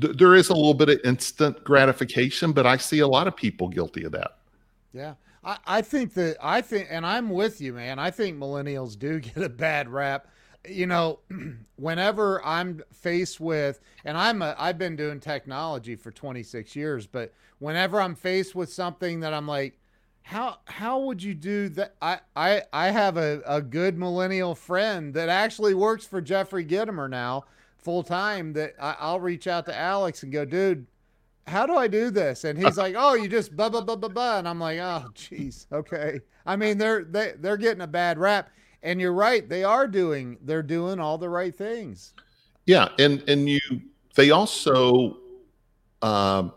th- 0.00 0.16
there 0.16 0.34
is 0.34 0.48
a 0.48 0.54
little 0.54 0.78
bit 0.82 0.88
of 0.88 0.98
instant 1.04 1.62
gratification 1.70 2.52
but 2.52 2.64
i 2.66 2.76
see 2.78 3.00
a 3.00 3.10
lot 3.16 3.26
of 3.28 3.36
people 3.36 3.68
guilty 3.68 4.04
of 4.04 4.12
that. 4.12 4.32
Yeah. 5.02 5.14
I, 5.44 5.58
I 5.66 5.82
think 5.82 6.14
that 6.14 6.36
I 6.42 6.60
think 6.60 6.88
and 6.90 7.04
I'm 7.06 7.30
with 7.30 7.60
you, 7.60 7.72
man. 7.72 7.98
I 7.98 8.10
think 8.10 8.38
millennials 8.38 8.98
do 8.98 9.20
get 9.20 9.36
a 9.36 9.48
bad 9.48 9.88
rap. 9.88 10.28
You 10.66 10.86
know, 10.86 11.20
whenever 11.76 12.44
I'm 12.44 12.82
faced 12.92 13.40
with 13.40 13.80
and 14.04 14.16
I'm 14.16 14.42
a 14.42 14.54
I've 14.58 14.78
been 14.78 14.96
doing 14.96 15.20
technology 15.20 15.96
for 15.96 16.10
26 16.10 16.74
years, 16.74 17.06
but 17.06 17.32
whenever 17.58 18.00
I'm 18.00 18.14
faced 18.14 18.54
with 18.54 18.72
something 18.72 19.20
that 19.20 19.34
I'm 19.34 19.46
like, 19.46 19.78
how 20.22 20.58
how 20.64 21.00
would 21.00 21.22
you 21.22 21.34
do 21.34 21.68
that? 21.70 21.94
I 22.00 22.20
I, 22.34 22.62
I 22.72 22.90
have 22.90 23.16
a, 23.16 23.42
a 23.46 23.60
good 23.60 23.98
millennial 23.98 24.54
friend 24.54 25.12
that 25.14 25.28
actually 25.28 25.74
works 25.74 26.06
for 26.06 26.20
Jeffrey 26.20 26.64
Gitomer 26.64 27.10
now 27.10 27.44
full 27.84 28.02
time 28.02 28.54
that 28.54 28.74
I, 28.80 28.96
I'll 28.98 29.20
reach 29.20 29.46
out 29.46 29.66
to 29.66 29.76
Alex 29.76 30.22
and 30.22 30.32
go, 30.32 30.46
dude, 30.46 30.86
how 31.46 31.66
do 31.66 31.74
I 31.76 31.88
do 31.88 32.10
this? 32.10 32.44
And 32.44 32.58
he's 32.58 32.76
like, 32.78 32.94
oh, 32.96 33.14
you 33.14 33.28
just 33.28 33.54
blah 33.56 33.68
blah 33.68 33.80
blah 33.82 33.96
blah 33.96 34.08
blah. 34.08 34.38
And 34.38 34.48
I'm 34.48 34.60
like, 34.60 34.78
oh, 34.78 35.04
jeez, 35.14 35.66
okay. 35.72 36.20
I 36.46 36.56
mean, 36.56 36.78
they're 36.78 37.04
they 37.04 37.34
they're 37.38 37.56
getting 37.56 37.82
a 37.82 37.86
bad 37.86 38.18
rap, 38.18 38.50
and 38.82 39.00
you're 39.00 39.12
right, 39.12 39.48
they 39.48 39.64
are 39.64 39.86
doing 39.86 40.38
they're 40.42 40.62
doing 40.62 40.98
all 41.00 41.18
the 41.18 41.28
right 41.28 41.54
things. 41.56 42.14
Yeah, 42.66 42.88
and 42.98 43.22
and 43.28 43.48
you 43.48 43.60
they 44.14 44.30
also, 44.30 45.18
um, 46.02 46.52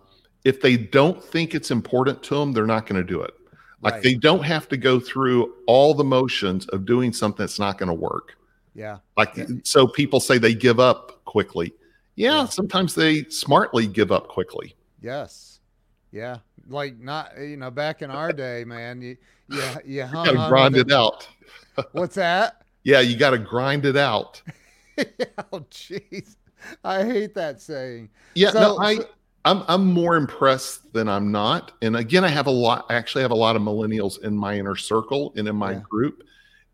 if 0.45 0.61
they 0.61 0.77
don't 0.77 1.21
think 1.23 1.55
it's 1.55 1.71
important 1.71 2.21
to 2.23 2.35
them, 2.35 2.53
they're 2.53 2.65
not 2.67 2.85
going 2.85 3.01
to 3.01 3.07
do 3.07 3.21
it. 3.21 3.33
Like 3.81 3.95
Right. 3.95 4.03
they 4.03 4.13
don't 4.15 4.43
have 4.43 4.67
to 4.69 4.77
go 4.77 4.99
through 4.99 5.53
all 5.67 5.93
the 5.93 6.03
motions 6.03 6.67
of 6.69 6.85
doing 6.85 7.11
something 7.13 7.43
that's 7.43 7.59
not 7.59 7.77
going 7.77 7.87
to 7.89 7.93
work. 7.93 8.35
Yeah, 8.73 8.97
Like 9.17 9.35
Yeah. 9.35 9.45
so, 9.63 9.87
people 9.87 10.19
say 10.19 10.37
they 10.37 10.53
give 10.53 10.79
up 10.79 11.23
quickly. 11.25 11.73
Yeah, 12.15 12.41
Yeah. 12.41 12.45
sometimes 12.45 12.93
they 12.95 13.23
smartly 13.25 13.87
give 13.87 14.11
up 14.11 14.27
quickly. 14.27 14.75
Yes, 15.01 15.59
yeah. 16.11 16.37
Like 16.67 16.99
not 16.99 17.31
you 17.39 17.57
know 17.57 17.71
back 17.71 18.01
in 18.01 18.11
our 18.11 18.31
day, 18.33 18.63
man. 18.65 19.01
You 19.01 19.17
yeah 19.49 19.77
you 19.85 20.03
hung 20.03 20.25
You 20.27 20.33
grind 20.33 20.75
with 20.75 20.87
it 20.89 20.93
out. 20.93 21.27
What's 21.93 22.15
that? 22.15 22.61
Yeah, 22.83 22.99
you 23.01 23.17
got 23.17 23.31
to 23.31 23.37
grind 23.37 23.85
it 23.85 23.97
out. 23.97 24.41
oh, 25.51 25.59
jeez, 25.71 26.35
I 26.83 27.03
hate 27.03 27.33
that 27.35 27.61
saying. 27.61 28.09
Yeah, 28.35 28.51
So- 28.51 28.59
no, 28.59 28.77
I, 28.79 28.95
so- 28.97 29.05
I'm 29.45 29.63
I'm 29.69 29.85
more 29.85 30.17
impressed 30.17 30.91
than 30.91 31.07
I'm 31.07 31.31
not. 31.31 31.71
And 31.81 31.95
again, 31.95 32.25
I 32.25 32.27
have 32.29 32.47
a 32.47 32.51
lot. 32.51 32.85
I 32.89 32.95
actually 32.95 33.21
have 33.21 33.31
a 33.31 33.35
lot 33.35 33.55
of 33.55 33.61
millennials 33.61 34.21
in 34.21 34.35
my 34.35 34.57
inner 34.57 34.75
circle 34.75 35.31
and 35.37 35.47
in 35.47 35.55
my 35.55 35.73
Yeah. 35.73 35.81
group, 35.89 36.23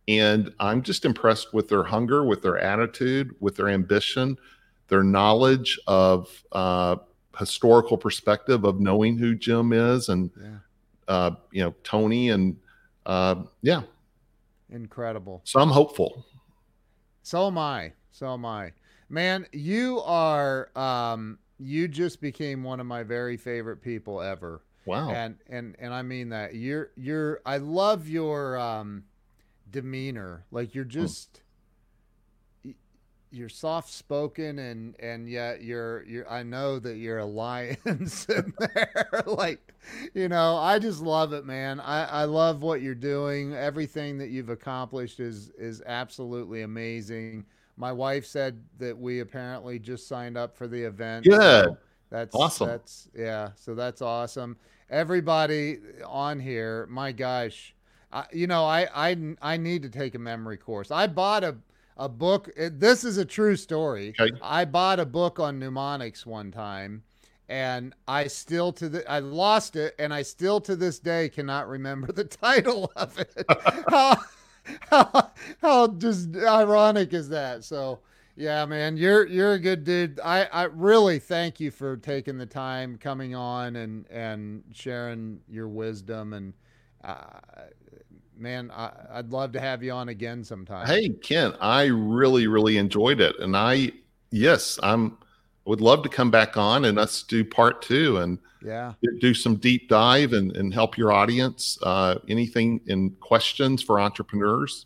and 0.07 0.51
I'm 0.59 0.81
just 0.81 1.05
impressed 1.05 1.53
with 1.53 1.69
their 1.69 1.83
hunger, 1.83 2.23
with 2.25 2.41
their 2.41 2.57
attitude, 2.57 3.35
with 3.39 3.57
their 3.57 3.69
ambition, 3.69 4.37
their 4.87 5.03
knowledge 5.03 5.79
of 5.85 6.29
uh, 6.51 6.95
historical 7.37 7.97
perspective 7.97 8.63
of 8.63 8.79
knowing 8.79 9.17
who 9.17 9.35
Jim 9.35 9.73
is, 9.73 10.09
and 10.09 10.29
Yeah, 10.39 10.57
uh, 11.07 11.31
you 11.51 11.63
know 11.63 11.73
Tony, 11.83 12.29
and 12.29 12.57
uh, 13.05 13.43
yeah. 13.61 13.81
incredible. 14.69 15.41
So 15.43 15.59
I'm 15.59 15.69
hopeful. 15.69 16.25
So 17.21 17.47
am 17.47 17.57
I. 17.57 17.93
So 18.11 18.33
am 18.33 18.45
I. 18.45 18.73
Man, 19.09 19.45
you 19.51 19.99
are 20.01 20.69
um 20.77 21.39
you 21.59 21.87
just 21.87 22.19
became 22.19 22.63
one 22.63 22.79
of 22.79 22.85
my 22.85 23.03
very 23.03 23.37
favorite 23.37 23.81
people 23.81 24.21
ever. 24.21 24.61
Wow. 24.85 25.11
And 25.11 25.37
and 25.47 25.75
and 25.79 25.93
I 25.93 26.01
mean 26.01 26.29
that. 26.29 26.55
You're 26.55 26.91
you're 26.95 27.41
I 27.45 27.57
love 27.57 28.07
your 28.07 28.57
um 28.57 29.03
demeanor. 29.71 30.45
Like 30.51 30.75
you're 30.75 30.83
just 30.83 31.29
y- 31.35 31.41
you're 33.33 33.49
soft 33.49 33.91
spoken 33.91 34.59
and 34.59 34.95
and 34.99 35.27
yet 35.27 35.63
you're 35.63 36.03
you're 36.05 36.29
I 36.31 36.43
know 36.43 36.77
that 36.79 36.97
you're 36.97 37.17
a 37.17 37.25
lion 37.25 37.77
sitting 38.05 38.53
there. 38.59 39.23
like, 39.25 39.73
you 40.13 40.29
know, 40.29 40.57
I 40.57 40.79
just 40.79 41.01
love 41.01 41.33
it, 41.33 41.45
man. 41.45 41.79
I, 41.79 42.05
I 42.05 42.23
love 42.25 42.61
what 42.61 42.81
you're 42.81 42.93
doing. 42.93 43.53
Everything 43.53 44.19
that 44.19 44.29
you've 44.29 44.49
accomplished 44.49 45.19
is 45.19 45.49
is 45.57 45.81
absolutely 45.85 46.61
amazing. 46.61 47.45
My 47.75 47.91
wife 47.91 48.25
said 48.25 48.61
that 48.77 48.97
we 48.97 49.19
apparently 49.21 49.79
just 49.79 50.07
signed 50.07 50.37
up 50.37 50.55
for 50.55 50.67
the 50.67 50.83
event. 50.83 51.25
Good. 51.25 51.37
so 51.39 51.77
that's 52.11 52.35
Awesome. 52.35 52.67
That's 52.67 53.09
yeah. 53.17 53.49
So 53.55 53.73
that's 53.73 54.01
awesome. 54.01 54.57
Everybody 54.89 55.79
on 56.05 56.39
here, 56.39 56.85
my 56.87 57.11
gosh, 57.11 57.73
I, 58.11 58.25
you 58.31 58.45
know, 58.45 58.63
I 58.63 58.87
I 58.93 59.35
I 59.41 59.57
need 59.57 59.81
to 59.81 59.89
take 59.89 60.13
a 60.13 60.19
memory 60.19 60.57
course. 60.57 60.91
I 60.91 61.07
bought 61.07 61.43
a 61.43 61.55
a 61.97 62.09
book. 62.09 62.49
it- 62.55 62.79
This 62.79 63.03
is 63.03 63.17
a 63.17 63.25
true 63.25 63.55
story. 63.55 64.13
Okay. 64.19 64.35
I 64.41 64.65
bought 64.65 64.99
a 64.99 65.05
book 65.05 65.39
on 65.39 65.59
mnemonics 65.59 66.25
one 66.25 66.51
time, 66.51 67.03
and 67.49 67.93
I 68.07 68.27
still 68.27 68.71
to 68.73 68.89
the 68.89 69.09
I 69.11 69.19
lost 69.19 69.75
it, 69.75 69.95
and 69.99 70.13
I 70.13 70.21
still 70.23 70.59
to 70.61 70.75
this 70.75 70.99
day 70.99 71.29
cannot 71.29 71.67
remember 71.67 72.11
the 72.11 72.23
title 72.43 72.91
of 72.95 73.17
it. 73.19 73.45
how, 73.89 74.17
how 74.89 75.31
how 75.61 75.87
just 75.87 76.35
ironic 76.35 77.13
is 77.13 77.29
that? 77.29 77.63
So 77.63 77.99
yeah, 78.35 78.65
man, 78.65 78.97
you're 78.97 79.27
you're 79.27 79.53
a 79.53 79.59
good 79.59 79.83
dude. 79.83 80.19
I 80.23 80.45
I 80.45 80.63
really 80.63 81.19
thank 81.19 81.59
you 81.59 81.69
for 81.71 81.97
taking 81.97 82.37
the 82.37 82.45
time, 82.45 82.97
coming 82.97 83.35
on, 83.35 83.75
and 83.75 84.07
and 84.09 84.63
sharing 84.73 85.41
your 85.49 85.67
wisdom 85.67 86.33
and. 86.33 86.53
Uh, 87.03 87.39
man, 88.37 88.71
I, 88.71 88.91
I'd 89.11 89.31
love 89.31 89.51
to 89.53 89.59
have 89.59 89.83
you 89.83 89.91
on 89.91 90.09
again 90.09 90.43
sometime. 90.43 90.85
Hey, 90.85 91.09
Ken, 91.09 91.53
I 91.61 91.85
really, 91.85 92.47
really 92.47 92.77
enjoyed 92.77 93.21
it. 93.21 93.37
And 93.39 93.55
I, 93.55 93.91
yes, 94.31 94.79
I'm, 94.83 95.17
would 95.65 95.81
love 95.81 96.03
to 96.03 96.09
come 96.09 96.29
back 96.29 96.57
on 96.57 96.85
and 96.85 96.99
us 96.99 97.23
do 97.23 97.43
part 97.45 97.81
two 97.81 98.17
and 98.17 98.37
yeah, 98.61 98.93
do 99.19 99.33
some 99.33 99.55
deep 99.55 99.89
dive 99.89 100.33
and, 100.33 100.55
and 100.55 100.73
help 100.73 100.97
your 100.97 101.11
audience. 101.11 101.77
Uh, 101.83 102.19
anything 102.27 102.81
in 102.87 103.11
questions 103.21 103.81
for 103.81 103.99
entrepreneurs? 103.99 104.85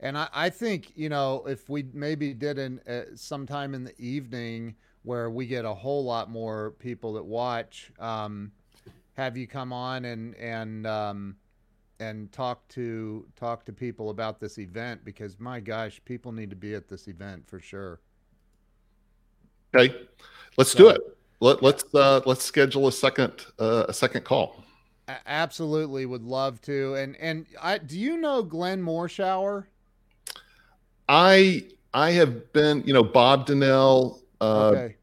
and 0.00 0.16
I, 0.16 0.28
I 0.32 0.50
think 0.50 0.92
you 0.94 1.08
know 1.08 1.44
if 1.46 1.68
we 1.68 1.84
maybe 1.92 2.34
did 2.34 2.58
an 2.58 2.80
uh, 2.88 3.02
sometime 3.14 3.74
in 3.74 3.84
the 3.84 3.98
evening 4.00 4.74
where 5.02 5.30
we 5.30 5.46
get 5.46 5.64
a 5.64 5.74
whole 5.74 6.04
lot 6.04 6.30
more 6.30 6.72
people 6.78 7.14
that 7.14 7.24
watch, 7.24 7.90
um, 7.98 8.52
have 9.14 9.36
you 9.36 9.46
come 9.46 9.72
on 9.72 10.04
and 10.04 10.34
and 10.36 10.86
um, 10.86 11.36
and 12.00 12.30
talk 12.32 12.66
to 12.68 13.26
talk 13.36 13.64
to 13.66 13.72
people 13.72 14.10
about 14.10 14.40
this 14.40 14.58
event 14.58 15.04
because 15.04 15.38
my 15.38 15.60
gosh, 15.60 16.00
people 16.04 16.32
need 16.32 16.50
to 16.50 16.56
be 16.56 16.74
at 16.74 16.88
this 16.88 17.08
event 17.08 17.48
for 17.48 17.60
sure. 17.60 18.00
Okay, 19.74 19.94
let's 20.56 20.74
do 20.74 20.88
it. 20.88 21.00
Let, 21.40 21.62
let's 21.62 21.84
uh, 21.94 22.20
let's 22.26 22.44
schedule 22.44 22.88
a 22.88 22.92
second 22.92 23.46
uh, 23.58 23.86
a 23.88 23.92
second 23.92 24.24
call. 24.24 24.64
Absolutely, 25.26 26.06
would 26.06 26.24
love 26.24 26.60
to. 26.62 26.94
And 26.94 27.16
and 27.16 27.46
I 27.60 27.78
do 27.78 27.98
you 27.98 28.16
know 28.16 28.42
Glenn 28.42 28.82
Morshower? 28.82 29.66
I 31.08 31.64
I 31.94 32.10
have 32.12 32.52
been, 32.52 32.82
you 32.86 32.92
know, 32.92 33.02
Bob 33.02 33.46
Donnell. 33.46 34.22
Uh, 34.40 34.72
Okay. 34.74 34.94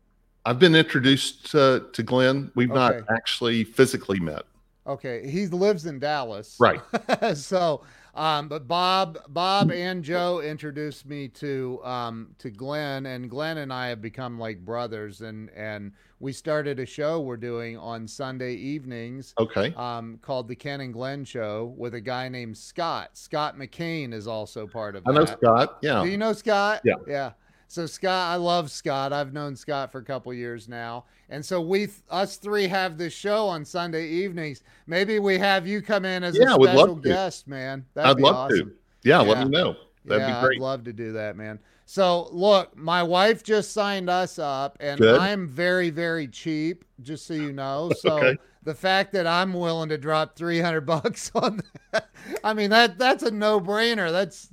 I've 0.47 0.59
been 0.59 0.75
introduced 0.75 1.49
to, 1.51 1.87
to 1.91 2.03
Glenn. 2.03 2.51
We've 2.53 2.69
not 2.69 2.97
actually 3.09 3.63
physically 3.63 4.19
met. 4.19 4.43
Okay, 4.87 5.27
he 5.27 5.47
lives 5.47 5.85
in 5.85 5.99
Dallas. 5.99 6.57
Right. 6.59 6.79
so, 7.35 7.81
um, 8.13 8.47
but 8.47 8.67
Bob, 8.67 9.17
Bob 9.29 9.71
and 9.71 10.03
Joe 10.03 10.41
introduced 10.41 11.05
me 11.07 11.27
to 11.29 11.81
um, 11.83 12.35
to 12.37 12.51
Glenn, 12.51 13.07
and 13.07 13.29
Glenn 13.29 13.57
and 13.57 13.73
I 13.73 13.87
have 13.87 14.01
become 14.01 14.39
like 14.39 14.63
brothers, 14.63 15.21
and 15.21 15.49
and 15.55 15.91
we 16.19 16.31
started 16.31 16.79
a 16.79 16.85
show 16.85 17.19
we're 17.19 17.35
doing 17.35 17.77
on 17.77 18.07
Sunday 18.07 18.53
evenings 18.53 19.33
Okay. 19.39 19.73
um, 19.75 20.17
called 20.21 20.47
the 20.47 20.55
Ken 20.55 20.81
and 20.81 20.93
Glenn 20.93 21.25
Show 21.25 21.73
with 21.77 21.95
a 21.95 22.01
guy 22.01 22.29
named 22.29 22.57
Scott. 22.57 23.09
Scott 23.13 23.57
McCain 23.57 24.13
is 24.13 24.27
also 24.27 24.65
part 24.67 24.95
of 24.95 25.03
I 25.07 25.11
know 25.11 25.25
that. 25.25 25.37
Scott. 25.39 25.77
Yeah. 25.81 26.03
Do 26.03 26.09
you 26.09 26.17
know 26.17 26.31
Scott? 26.31 26.81
Yeah. 26.85 26.93
Yeah. 27.07 27.31
So 27.67 27.85
Scott, 27.85 28.31
I 28.31 28.35
love 28.35 28.71
Scott. 28.71 29.11
I've 29.11 29.33
known 29.33 29.55
Scott 29.55 29.91
for 29.91 29.99
a 29.99 30.03
couple 30.03 30.33
years 30.33 30.67
now. 30.69 31.05
And 31.29 31.43
so 31.43 31.59
we 31.59 31.89
us 32.09 32.37
three 32.37 32.67
have 32.67 32.97
this 32.97 33.13
show 33.13 33.47
on 33.47 33.65
Sunday 33.65 34.07
evenings. 34.07 34.61
Maybe 34.87 35.19
we 35.19 35.37
have 35.39 35.65
you 35.67 35.81
come 35.81 36.05
in 36.05 36.23
as 36.23 36.35
Yeah, 36.37 36.55
a 36.55 36.63
special 36.63 36.95
to. 37.01 37.43
man. 37.47 37.85
That'd 37.95 38.11
I'd 38.11 38.17
be 38.17 38.23
love 38.23 38.35
awesome. 38.35 38.69
to. 38.69 38.75
Yeah, 39.09 39.21
Yeah. 39.23 39.29
let 39.29 39.39
me 39.47 39.49
know. 39.49 39.75
That'd 40.05 40.27
yeah, 40.27 40.39
be 40.41 40.45
great. 40.47 40.57
I'd 40.59 40.63
love 40.63 40.83
to 40.83 40.93
do 40.93 41.13
that, 41.13 41.35
man. 41.35 41.59
So 41.87 42.29
look, 42.31 42.75
my 42.77 43.01
wife 43.03 43.43
just 43.43 43.71
signed 43.71 44.09
us 44.09 44.37
up 44.39 44.77
and 44.79 44.99
Good. 44.99 45.19
I'm 45.19 45.47
very, 45.47 45.89
very 45.89 46.27
cheap, 46.27 46.85
just 47.01 47.25
so 47.27 47.33
you 47.33 47.51
know. 47.53 47.91
So 47.99 48.17
Okay. 48.17 48.37
the 48.63 48.75
fact 48.75 49.13
that 49.13 49.25
I'm 49.27 49.53
willing 49.53 49.89
to 49.89 49.97
drop 49.97 50.35
300 50.35 50.81
bucks 50.85 51.31
on 51.35 51.61
that, 51.91 52.09
I 52.43 52.53
mean, 52.53 52.69
that 52.69 52.97
that's 52.99 53.23
a 53.23 53.31
no 53.31 53.59
brainer. 53.59 54.11
That's 54.11 54.49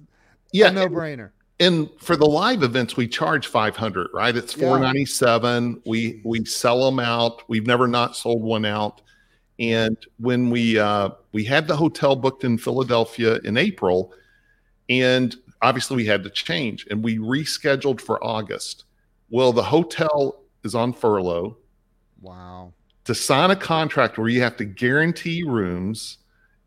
yeah, 0.53 0.69
a 0.69 0.73
no 0.73 0.89
brainer. 0.89 1.31
And 1.63 1.89
for 1.99 2.17
the 2.17 2.27
live 2.27 2.63
events 2.63 2.97
we 2.97 3.07
charge 3.09 3.47
500 3.47 4.09
right? 4.13 4.37
It's 4.37 4.57
Yeah. 4.57 4.69
497 4.69 5.81
we 5.87 6.21
we 6.25 6.45
sell 6.45 6.85
them 6.85 6.99
out. 6.99 7.43
We've 7.49 7.67
never 7.67 7.87
not 7.89 8.17
sold 8.17 8.43
one 8.43 8.65
out. 8.65 9.01
And 9.59 9.97
when 10.19 10.51
we 10.51 10.79
uh 10.79 11.11
we 11.33 11.45
had 11.45 11.69
the 11.69 11.77
hotel 11.77 12.17
booked 12.17 12.45
in 12.45 12.59
philadelphia 12.59 13.39
in 13.45 13.57
april 13.57 14.13
and 14.89 15.37
obviously 15.63 15.97
we 15.97 16.07
had 16.07 16.23
to 16.25 16.31
change 16.31 16.87
and 16.91 17.03
we 17.05 17.19
rescheduled 17.19 18.01
for 18.01 18.23
august. 18.25 18.85
Well 19.31 19.53
the 19.53 19.63
hotel 19.63 20.43
is 20.65 20.75
on 20.75 20.93
furlough. 20.93 21.57
Wow. 22.21 22.73
to 23.05 23.15
sign 23.15 23.51
a 23.51 23.57
contract 23.57 24.17
where 24.17 24.29
you 24.29 24.41
have 24.43 24.57
to 24.59 24.65
guarantee 24.65 25.43
rooms 25.43 26.19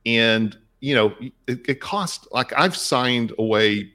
and 0.05 0.57
you 0.81 0.93
know 0.93 1.15
it, 1.47 1.59
it 1.69 1.79
costs 1.79 2.27
like 2.31 2.51
i've 2.57 2.75
signed 2.75 3.31
away 3.39 3.91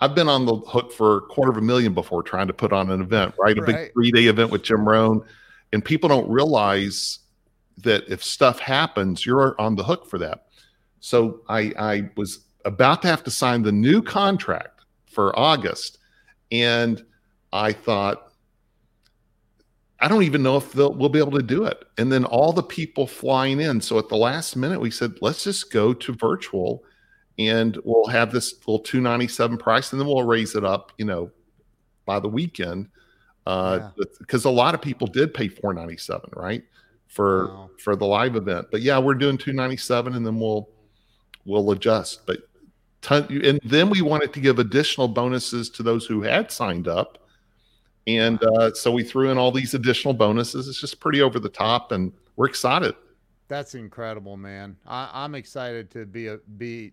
i've 0.00 0.14
been 0.14 0.28
on 0.28 0.46
the 0.46 0.56
hook 0.56 0.92
for 0.92 1.16
a 1.18 1.20
quarter 1.22 1.50
of 1.50 1.56
a 1.56 1.60
million 1.60 1.92
before 1.94 2.22
trying 2.22 2.46
to 2.46 2.52
put 2.52 2.72
on 2.72 2.90
an 2.90 3.00
event 3.00 3.34
right 3.38 3.58
a 3.58 3.62
Right. 3.62 3.66
big 3.76 3.92
three-day 3.92 4.26
event 4.26 4.50
with 4.50 4.62
jim 4.62 4.88
rohn 4.88 5.22
and 5.72 5.84
people 5.84 6.08
don't 6.08 6.28
realize 6.30 7.20
that 7.78 8.04
if 8.08 8.22
stuff 8.24 8.58
happens 8.58 9.24
you're 9.26 9.60
on 9.60 9.74
the 9.76 9.84
hook 9.84 10.08
for 10.08 10.18
that 10.18 10.46
so 11.00 11.40
i 11.48 11.72
i 11.78 12.10
was 12.16 12.40
about 12.64 13.02
to 13.02 13.08
have 13.08 13.22
to 13.24 13.30
sign 13.30 13.62
the 13.62 13.72
new 13.72 14.02
contract 14.02 14.82
for 15.06 15.36
august 15.38 15.98
and 16.50 17.04
i 17.52 17.72
thought 17.72 18.24
I 20.00 20.06
don't 20.06 20.22
even 20.22 20.44
know 20.44 20.56
if 20.56 20.76
we'll 20.76 21.08
be 21.08 21.18
able 21.18 21.32
to 21.32 21.42
do 21.42 21.64
it. 21.64 21.82
And 21.98 22.12
then 22.12 22.24
all 22.24 22.52
the 22.52 22.62
people 22.62 23.04
flying 23.08 23.58
in. 23.60 23.80
So 23.80 23.98
at 23.98 24.08
the 24.08 24.16
last 24.16 24.54
minute, 24.54 24.80
we 24.80 24.92
said, 24.92 25.14
let's 25.20 25.42
just 25.42 25.72
go 25.72 25.92
to 25.92 26.12
virtual 26.12 26.84
and 27.38 27.78
we'll 27.84 28.08
have 28.08 28.32
this 28.32 28.54
little 28.66 28.80
297 28.80 29.58
price 29.58 29.92
and 29.92 30.00
then 30.00 30.08
we'll 30.08 30.24
raise 30.24 30.54
it 30.54 30.64
up, 30.64 30.92
you 30.98 31.04
know, 31.04 31.30
by 32.04 32.18
the 32.18 32.28
weekend. 32.28 32.88
Uh, 33.46 33.90
because 34.18 34.44
a 34.44 34.50
lot 34.50 34.74
of 34.74 34.82
people 34.82 35.06
did 35.06 35.32
pay 35.32 35.48
497, 35.48 36.30
right? 36.34 36.62
For 37.06 37.46
Wow. 37.46 37.70
for 37.78 37.96
the 37.96 38.04
live 38.04 38.36
event. 38.36 38.66
But 38.70 38.82
yeah, 38.82 38.98
we're 38.98 39.14
doing 39.14 39.38
297 39.38 40.14
and 40.14 40.26
then 40.26 40.38
we'll 40.38 40.68
we'll 41.46 41.70
adjust. 41.70 42.26
But 42.26 42.40
ton, 43.00 43.26
and 43.42 43.58
then 43.64 43.88
we 43.88 44.02
wanted 44.02 44.34
to 44.34 44.40
give 44.40 44.58
additional 44.58 45.08
bonuses 45.08 45.70
to 45.70 45.82
those 45.82 46.04
who 46.04 46.20
had 46.22 46.52
signed 46.52 46.88
up. 46.88 47.18
And 48.06 48.42
uh, 48.42 48.74
so 48.74 48.90
we 48.90 49.02
threw 49.04 49.30
in 49.30 49.38
all 49.38 49.52
these 49.52 49.74
additional 49.74 50.14
bonuses. 50.14 50.68
It's 50.68 50.80
just 50.80 51.00
pretty 51.00 51.22
over 51.22 51.38
the 51.38 51.48
top, 51.48 51.92
and 51.92 52.12
we're 52.36 52.46
excited. 52.46 52.94
That's 53.48 53.74
incredible, 53.74 54.36
man. 54.36 54.76
I, 54.86 55.10
I'm 55.12 55.34
excited 55.34 55.90
to 55.92 56.04
be 56.04 56.26
a 56.28 56.38
be 56.58 56.92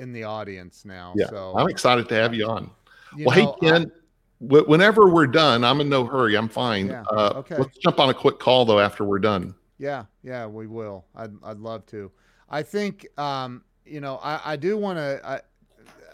in 0.00 0.12
the 0.12 0.24
audience 0.24 0.84
now. 0.84 1.12
Yeah, 1.16 1.28
so 1.28 1.54
I'm 1.56 1.68
excited 1.68 2.08
to 2.08 2.14
have 2.14 2.34
you 2.34 2.46
on. 2.46 2.70
you 3.16 3.26
well, 3.26 3.36
know, 3.36 3.56
hey 3.60 3.70
Ken, 3.70 3.92
wh- 4.38 4.66
whenever 4.68 5.08
we're 5.08 5.26
done, 5.26 5.62
I'm 5.62 5.80
in 5.80 5.88
no 5.88 6.04
hurry. 6.04 6.36
I'm 6.36 6.48
fine. 6.48 6.88
Yeah, 6.88 7.04
Uh, 7.10 7.32
okay. 7.36 7.56
Let's 7.56 7.78
jump 7.78 8.00
on 8.00 8.08
a 8.08 8.14
quick 8.14 8.38
call 8.38 8.64
though 8.64 8.80
after 8.80 9.04
we're 9.04 9.18
done. 9.18 9.54
Yeah, 9.78 10.04
yeah, 10.22 10.46
we 10.46 10.66
will. 10.66 11.04
I'd, 11.14 11.32
I'd 11.42 11.58
love 11.58 11.86
to. 11.86 12.10
I 12.48 12.62
think, 12.62 13.06
um, 13.18 13.62
you 13.84 14.00
know, 14.00 14.16
I, 14.22 14.52
I 14.52 14.56
do 14.56 14.76
want 14.76 14.98
to. 14.98 15.20
I, 15.24 15.40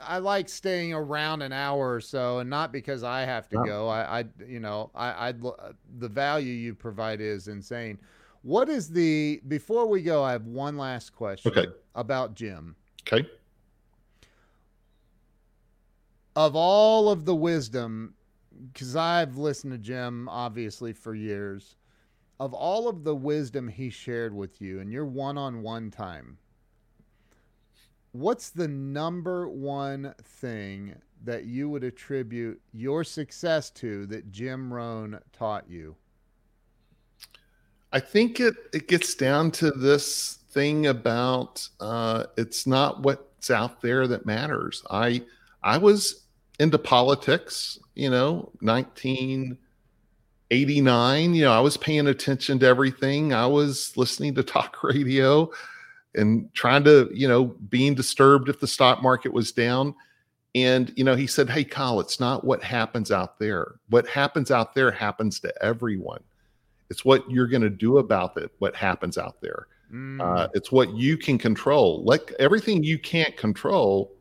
I 0.09 0.19
like 0.19 0.49
staying 0.49 0.93
around 0.93 1.43
an 1.43 1.53
hour 1.53 1.93
or 1.93 2.01
so, 2.01 2.39
and 2.39 2.49
not 2.49 2.71
because 2.71 3.03
I 3.03 3.23
have 3.23 3.49
to 3.49 3.57
go. 3.65 3.89
I, 3.89 4.21
I, 4.21 4.25
you 4.47 4.61
know, 4.61 4.91
I, 4.95 5.31
I, 5.31 5.33
the 5.99 6.09
value 6.09 6.53
you 6.53 6.75
provide 6.75 7.21
is 7.21 7.49
insane. 7.49 7.99
What 8.43 8.69
is 8.69 8.89
the? 8.89 9.41
Before 9.49 9.87
we 9.87 10.03
go, 10.03 10.23
I 10.23 10.31
have 10.33 10.47
one 10.47 10.77
last 10.77 11.13
question. 11.17 11.51
Okay. 11.51 11.67
About 11.97 12.35
Jim. 12.35 12.77
Okay. 13.03 13.29
Of 16.37 16.55
all 16.55 17.09
of 17.09 17.25
the 17.25 17.35
wisdom, 17.35 18.15
because 18.73 18.95
I've 18.95 19.39
listened 19.39 19.73
to 19.73 19.79
Jim 19.79 20.29
obviously 20.29 20.93
for 20.93 21.15
years, 21.15 21.77
of 22.39 22.53
all 22.53 22.89
of 22.89 23.05
the 23.05 23.17
wisdom 23.17 23.69
he 23.69 23.89
shared 23.89 24.35
with 24.35 24.61
you 24.61 24.81
in 24.81 24.91
your 24.91 25.07
one 25.07 25.39
on 25.39 25.63
one 25.63 25.91
time, 25.91 26.37
what's 28.13 28.51
the 28.51 28.69
number 28.69 29.49
one 29.49 30.15
thing 30.23 30.95
that 31.25 31.45
you 31.45 31.71
would 31.71 31.85
attribute 31.85 32.61
your 32.73 33.03
success 33.03 33.71
to 33.71 34.05
that 34.07 34.31
Jim 34.31 34.73
Rohn 34.73 35.19
taught 35.33 35.69
you? 35.69 35.97
I 37.93 38.01
think 38.01 38.41
it 38.41 38.57
it 38.75 38.89
gets 38.89 39.15
down 39.15 39.51
to 39.53 39.71
this 39.71 40.41
thing 40.51 40.87
about 40.89 41.67
uh, 41.81 42.25
it's 42.37 42.67
not 42.67 43.03
what's 43.03 43.51
out 43.51 43.81
there 43.81 44.07
that 44.07 44.27
matters. 44.27 44.83
I 44.91 45.23
I 45.63 45.79
was 45.79 46.26
into 46.59 46.79
politics, 46.79 47.79
you 47.95 48.11
know, 48.11 48.51
1989. 48.61 51.35
You 51.35 51.45
know, 51.45 51.53
I 51.53 51.61
was 51.61 51.77
paying 51.77 52.07
attention 52.07 52.59
to 52.61 52.67
everything. 52.67 53.33
I 53.33 53.47
was 53.47 53.97
listening 53.97 54.35
to 54.37 54.43
talk 54.43 54.77
radio 54.83 55.51
and 56.15 56.53
trying 56.55 56.85
to, 56.85 57.11
you 57.13 57.29
know, 57.29 57.45
being 57.45 57.95
disturbed 57.95 58.49
if 58.49 58.61
the 58.61 58.67
stock 58.67 59.03
market 59.03 59.33
was 59.33 59.53
down. 59.53 59.95
And, 60.55 60.93
you 60.97 61.05
know, 61.05 61.15
he 61.15 61.27
said, 61.27 61.51
Hey, 61.51 61.65
Kyle, 61.65 62.01
it's 62.01 62.19
not 62.19 62.45
what 62.45 62.63
happens 62.63 63.11
out 63.11 63.39
there. 63.39 63.75
What 63.91 64.09
happens 64.09 64.51
out 64.51 64.75
there 64.75 64.91
happens 64.91 65.39
to 65.41 65.53
everyone. 65.63 66.23
It's 66.89 67.05
what 67.05 67.31
you're 67.31 67.49
going 67.49 67.63
to 67.63 67.71
do 67.71 67.99
about 67.99 68.39
it, 68.39 68.51
what 68.59 68.75
happens 68.75 69.19
out 69.19 69.41
there. 69.43 69.67
Mm, 69.93 70.21
Uh, 70.21 70.49
it's 70.55 70.73
what 70.73 70.95
you 70.95 71.19
can 71.19 71.37
control. 71.37 72.03
Like 72.05 72.33
everything 72.39 72.83
you 72.83 72.99
can't 72.99 73.37
control, 73.37 74.16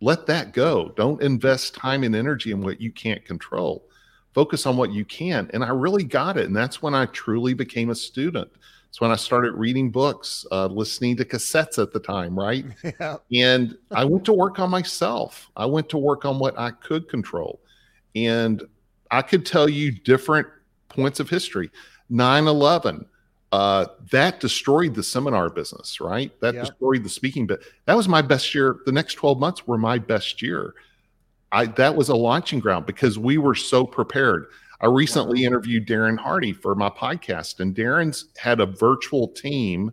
let 0.00 0.26
that 0.26 0.52
go. 0.52 0.92
Don't 0.96 1.22
invest 1.22 1.74
time 1.74 2.04
and 2.04 2.14
energy 2.14 2.50
in 2.50 2.60
what 2.60 2.80
you 2.80 2.90
can't 2.90 3.24
control. 3.24 3.86
Focus 4.32 4.66
on 4.66 4.76
what 4.76 4.92
you 4.92 5.04
can. 5.04 5.48
And 5.54 5.64
I 5.64 5.68
really 5.68 6.04
got 6.04 6.36
it. 6.36 6.46
And 6.46 6.56
that's 6.56 6.82
when 6.82 6.94
I 6.94 7.06
truly 7.06 7.54
became 7.54 7.90
a 7.90 7.94
student. 7.94 8.50
It's 8.88 9.00
when 9.00 9.10
I 9.10 9.16
started 9.16 9.54
reading 9.54 9.90
books, 9.90 10.46
uh, 10.52 10.66
listening 10.66 11.16
to 11.16 11.24
cassettes 11.24 11.82
at 11.82 11.92
the 11.92 12.00
time, 12.00 12.38
right? 12.38 12.64
yeah. 13.00 13.16
and 13.32 13.76
I 13.90 14.04
went 14.04 14.24
to 14.26 14.32
work 14.32 14.58
on 14.58 14.70
myself. 14.70 15.50
I 15.56 15.66
went 15.66 15.88
to 15.88 15.98
work 15.98 16.24
on 16.24 16.38
what 16.38 16.58
I 16.58 16.70
could 16.70 17.08
control. 17.08 17.60
And 18.14 18.62
I 19.10 19.22
could 19.22 19.44
tell 19.46 19.68
you 19.68 19.90
different 19.90 20.46
points 20.88 21.18
of 21.18 21.28
history. 21.28 21.70
9 22.10 22.46
11, 22.46 23.06
uh, 23.54 23.86
that 24.10 24.40
destroyed 24.40 24.94
the 24.96 25.02
seminar 25.02 25.48
business, 25.48 26.00
right? 26.00 26.32
That 26.40 26.54
Yeah. 26.54 26.60
destroyed 26.62 27.04
the 27.04 27.08
speaking 27.08 27.46
bit. 27.46 27.62
That 27.86 27.96
was 27.96 28.08
my 28.08 28.20
best 28.20 28.52
year. 28.52 28.78
The 28.84 28.90
next 28.90 29.14
12 29.14 29.38
months 29.38 29.64
were 29.64 29.78
my 29.78 29.96
best 29.98 30.42
year. 30.42 30.74
I 31.52 31.66
that 31.66 31.94
was 31.94 32.08
a 32.08 32.16
launching 32.16 32.58
ground 32.58 32.84
because 32.84 33.16
we 33.16 33.38
were 33.38 33.54
so 33.54 33.86
prepared. 33.86 34.46
I 34.80 34.86
recently 34.86 35.42
Wow. 35.42 35.46
interviewed 35.46 35.86
Darren 35.86 36.18
Hardy 36.18 36.52
for 36.52 36.74
my 36.74 36.90
podcast, 36.90 37.60
and 37.60 37.76
Darren's 37.76 38.24
had 38.38 38.58
a 38.60 38.66
virtual 38.66 39.28
team 39.28 39.92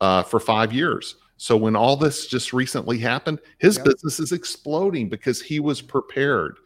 uh, 0.00 0.22
for 0.22 0.40
five 0.40 0.72
years. 0.72 1.16
So 1.36 1.58
when 1.58 1.76
all 1.76 1.96
this 1.96 2.26
just 2.26 2.54
recently 2.54 2.96
happened, 2.98 3.40
his 3.58 3.76
Yep. 3.76 3.84
business 3.84 4.20
is 4.20 4.32
exploding 4.32 5.10
because 5.10 5.42
he 5.42 5.60
was 5.60 5.82
prepared. 5.82 6.56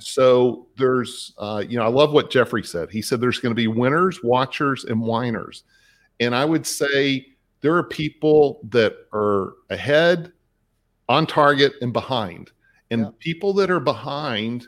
So 0.00 0.66
there's, 0.76 1.32
uh, 1.38 1.64
you 1.66 1.78
know, 1.78 1.84
I 1.84 1.88
love 1.88 2.12
what 2.12 2.30
Jeffrey 2.30 2.64
said. 2.64 2.90
He 2.90 3.02
said 3.02 3.20
there's 3.20 3.38
going 3.38 3.50
to 3.50 3.56
be 3.56 3.68
winners, 3.68 4.22
watchers, 4.22 4.84
and 4.84 5.00
whiners. 5.00 5.64
And 6.20 6.34
I 6.34 6.44
would 6.44 6.66
say 6.66 7.26
there 7.60 7.74
are 7.76 7.84
people 7.84 8.60
that 8.70 8.94
are 9.12 9.54
ahead, 9.70 10.32
on 11.08 11.26
target, 11.26 11.74
and 11.80 11.92
behind. 11.92 12.50
And 12.90 13.02
Yeah. 13.02 13.10
people 13.18 13.52
that 13.54 13.70
are 13.70 13.80
behind, 13.80 14.66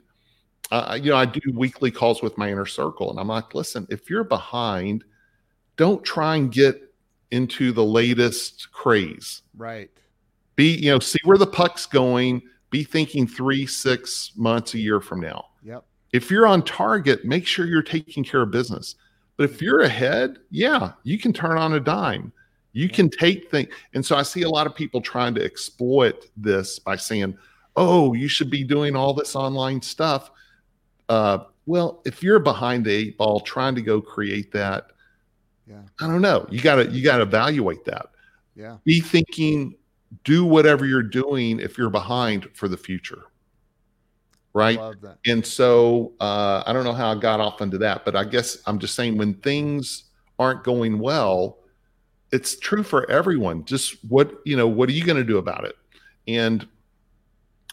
uh, 0.70 0.98
you 1.00 1.10
know, 1.10 1.16
I 1.16 1.24
do 1.24 1.40
weekly 1.54 1.90
calls 1.90 2.22
with 2.22 2.36
my 2.38 2.50
inner 2.50 2.66
circle, 2.66 3.10
and 3.10 3.18
I'm 3.18 3.28
like, 3.28 3.54
listen, 3.54 3.86
if 3.90 4.08
you're 4.10 4.24
behind, 4.24 5.04
don't 5.76 6.04
try 6.04 6.36
and 6.36 6.52
get 6.52 6.80
into 7.30 7.72
the 7.72 7.84
latest 7.84 8.70
craze. 8.72 9.42
Right. 9.56 9.90
Be, 10.56 10.76
you 10.76 10.90
know, 10.90 10.98
see 10.98 11.18
where 11.24 11.38
the 11.38 11.46
puck's 11.46 11.86
going. 11.86 12.42
Be 12.72 12.82
thinking 12.82 13.26
three, 13.26 13.66
six 13.66 14.32
months, 14.34 14.74
a 14.74 14.78
year 14.78 15.00
from 15.00 15.20
now. 15.20 15.44
Yep. 15.62 15.84
If 16.12 16.30
you're 16.30 16.46
on 16.46 16.62
target, 16.62 17.24
make 17.24 17.46
sure 17.46 17.66
you're 17.66 17.82
taking 17.82 18.24
care 18.24 18.42
of 18.42 18.50
business. 18.50 18.96
But 19.36 19.44
if 19.50 19.62
you're 19.62 19.80
ahead, 19.80 20.38
yeah, 20.50 20.92
you 21.04 21.18
can 21.18 21.32
turn 21.32 21.58
on 21.58 21.74
a 21.74 21.80
dime. 21.80 22.32
You 22.72 22.88
can 22.88 23.10
take 23.10 23.50
things. 23.50 23.68
And 23.94 24.04
so 24.04 24.16
I 24.16 24.22
see 24.22 24.42
a 24.42 24.48
lot 24.48 24.66
of 24.66 24.74
people 24.74 25.00
trying 25.00 25.34
to 25.34 25.44
exploit 25.44 26.30
this 26.36 26.78
by 26.78 26.96
saying, 26.96 27.36
oh, 27.76 28.14
you 28.14 28.28
should 28.28 28.50
be 28.50 28.64
doing 28.64 28.96
all 28.96 29.14
this 29.14 29.36
online 29.36 29.80
stuff. 29.82 30.30
Uh, 31.08 31.38
well, 31.66 32.00
if 32.04 32.22
you're 32.22 32.38
behind 32.38 32.84
the 32.84 32.92
eight 32.92 33.18
ball 33.18 33.40
trying 33.40 33.74
to 33.74 33.82
go 33.82 34.00
create 34.00 34.50
that, 34.52 34.88
Yeah. 35.68 35.82
I 36.00 36.06
don't 36.08 36.22
know. 36.22 36.46
You 36.50 36.60
gotta 36.60 36.90
you 36.90 37.04
gotta 37.04 37.22
evaluate 37.22 37.84
that. 37.84 38.06
Yeah. 38.56 38.78
Be 38.84 39.00
thinking, 39.00 39.74
do 40.24 40.44
whatever 40.44 40.86
you're 40.86 41.02
doing 41.02 41.60
if 41.60 41.78
you're 41.78 41.90
behind 41.90 42.48
for 42.54 42.68
the 42.68 42.76
future. 42.76 43.24
Right. 44.54 44.78
And 45.26 45.44
so 45.46 46.12
uh, 46.20 46.62
I 46.66 46.72
don't 46.72 46.84
know 46.84 46.92
how 46.92 47.10
I 47.10 47.14
got 47.14 47.40
off 47.40 47.62
into 47.62 47.78
that, 47.78 48.04
but 48.04 48.14
I 48.14 48.24
guess 48.24 48.58
I'm 48.66 48.78
just 48.78 48.94
saying 48.94 49.16
when 49.16 49.34
things 49.34 50.04
aren't 50.38 50.62
going 50.62 50.98
well, 50.98 51.58
it's 52.32 52.58
true 52.58 52.82
for 52.82 53.10
everyone. 53.10 53.64
Just 53.64 54.04
what 54.08 54.40
you 54.44 54.56
know, 54.56 54.66
what 54.66 54.88
are 54.88 54.92
you 54.92 55.04
going 55.04 55.16
to 55.16 55.24
do 55.24 55.38
about 55.38 55.64
it? 55.64 55.76
And 56.28 56.66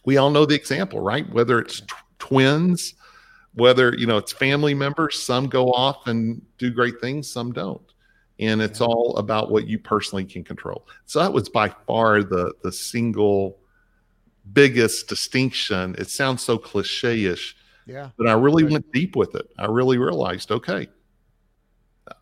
we 0.06 0.18
all 0.18 0.30
know 0.30 0.46
the 0.46 0.56
example, 0.56 1.02
right? 1.02 1.30
Whether 1.34 1.60
it's 1.60 1.82
tw- 1.82 1.94
twins, 2.20 2.94
whether 3.54 3.94
you 3.98 4.08
know 4.08 4.18
it's 4.18 4.32
family 4.32 4.74
members, 4.74 5.22
some 5.22 5.48
go 5.48 5.72
off 5.72 6.08
and 6.08 6.42
do 6.58 6.72
great 6.72 7.02
things, 7.02 7.30
some 7.30 7.52
don't. 7.52 7.82
And 8.40 8.62
it's 8.62 8.80
all 8.80 9.18
about 9.18 9.52
what 9.52 9.68
you 9.68 9.78
personally 9.78 10.24
can 10.26 10.44
control. 10.44 10.88
So 11.06 11.20
that 11.20 11.34
was 11.34 11.50
by 11.50 11.70
far 11.88 12.24
the 12.24 12.54
the 12.64 12.72
single 12.72 13.60
biggest 14.54 15.08
distinction. 15.10 15.96
It 15.98 16.10
sounds 16.10 16.42
so 16.42 16.58
cliche-ish, 16.58 17.56
Yeah. 17.86 18.10
but 18.18 18.28
I 18.28 18.34
really 18.34 18.64
Right. 18.64 18.74
went 18.74 18.92
deep 18.92 19.16
with 19.16 19.36
it. 19.36 19.48
I 19.60 19.66
really 19.68 19.98
realized, 19.98 20.52
okay, 20.52 20.88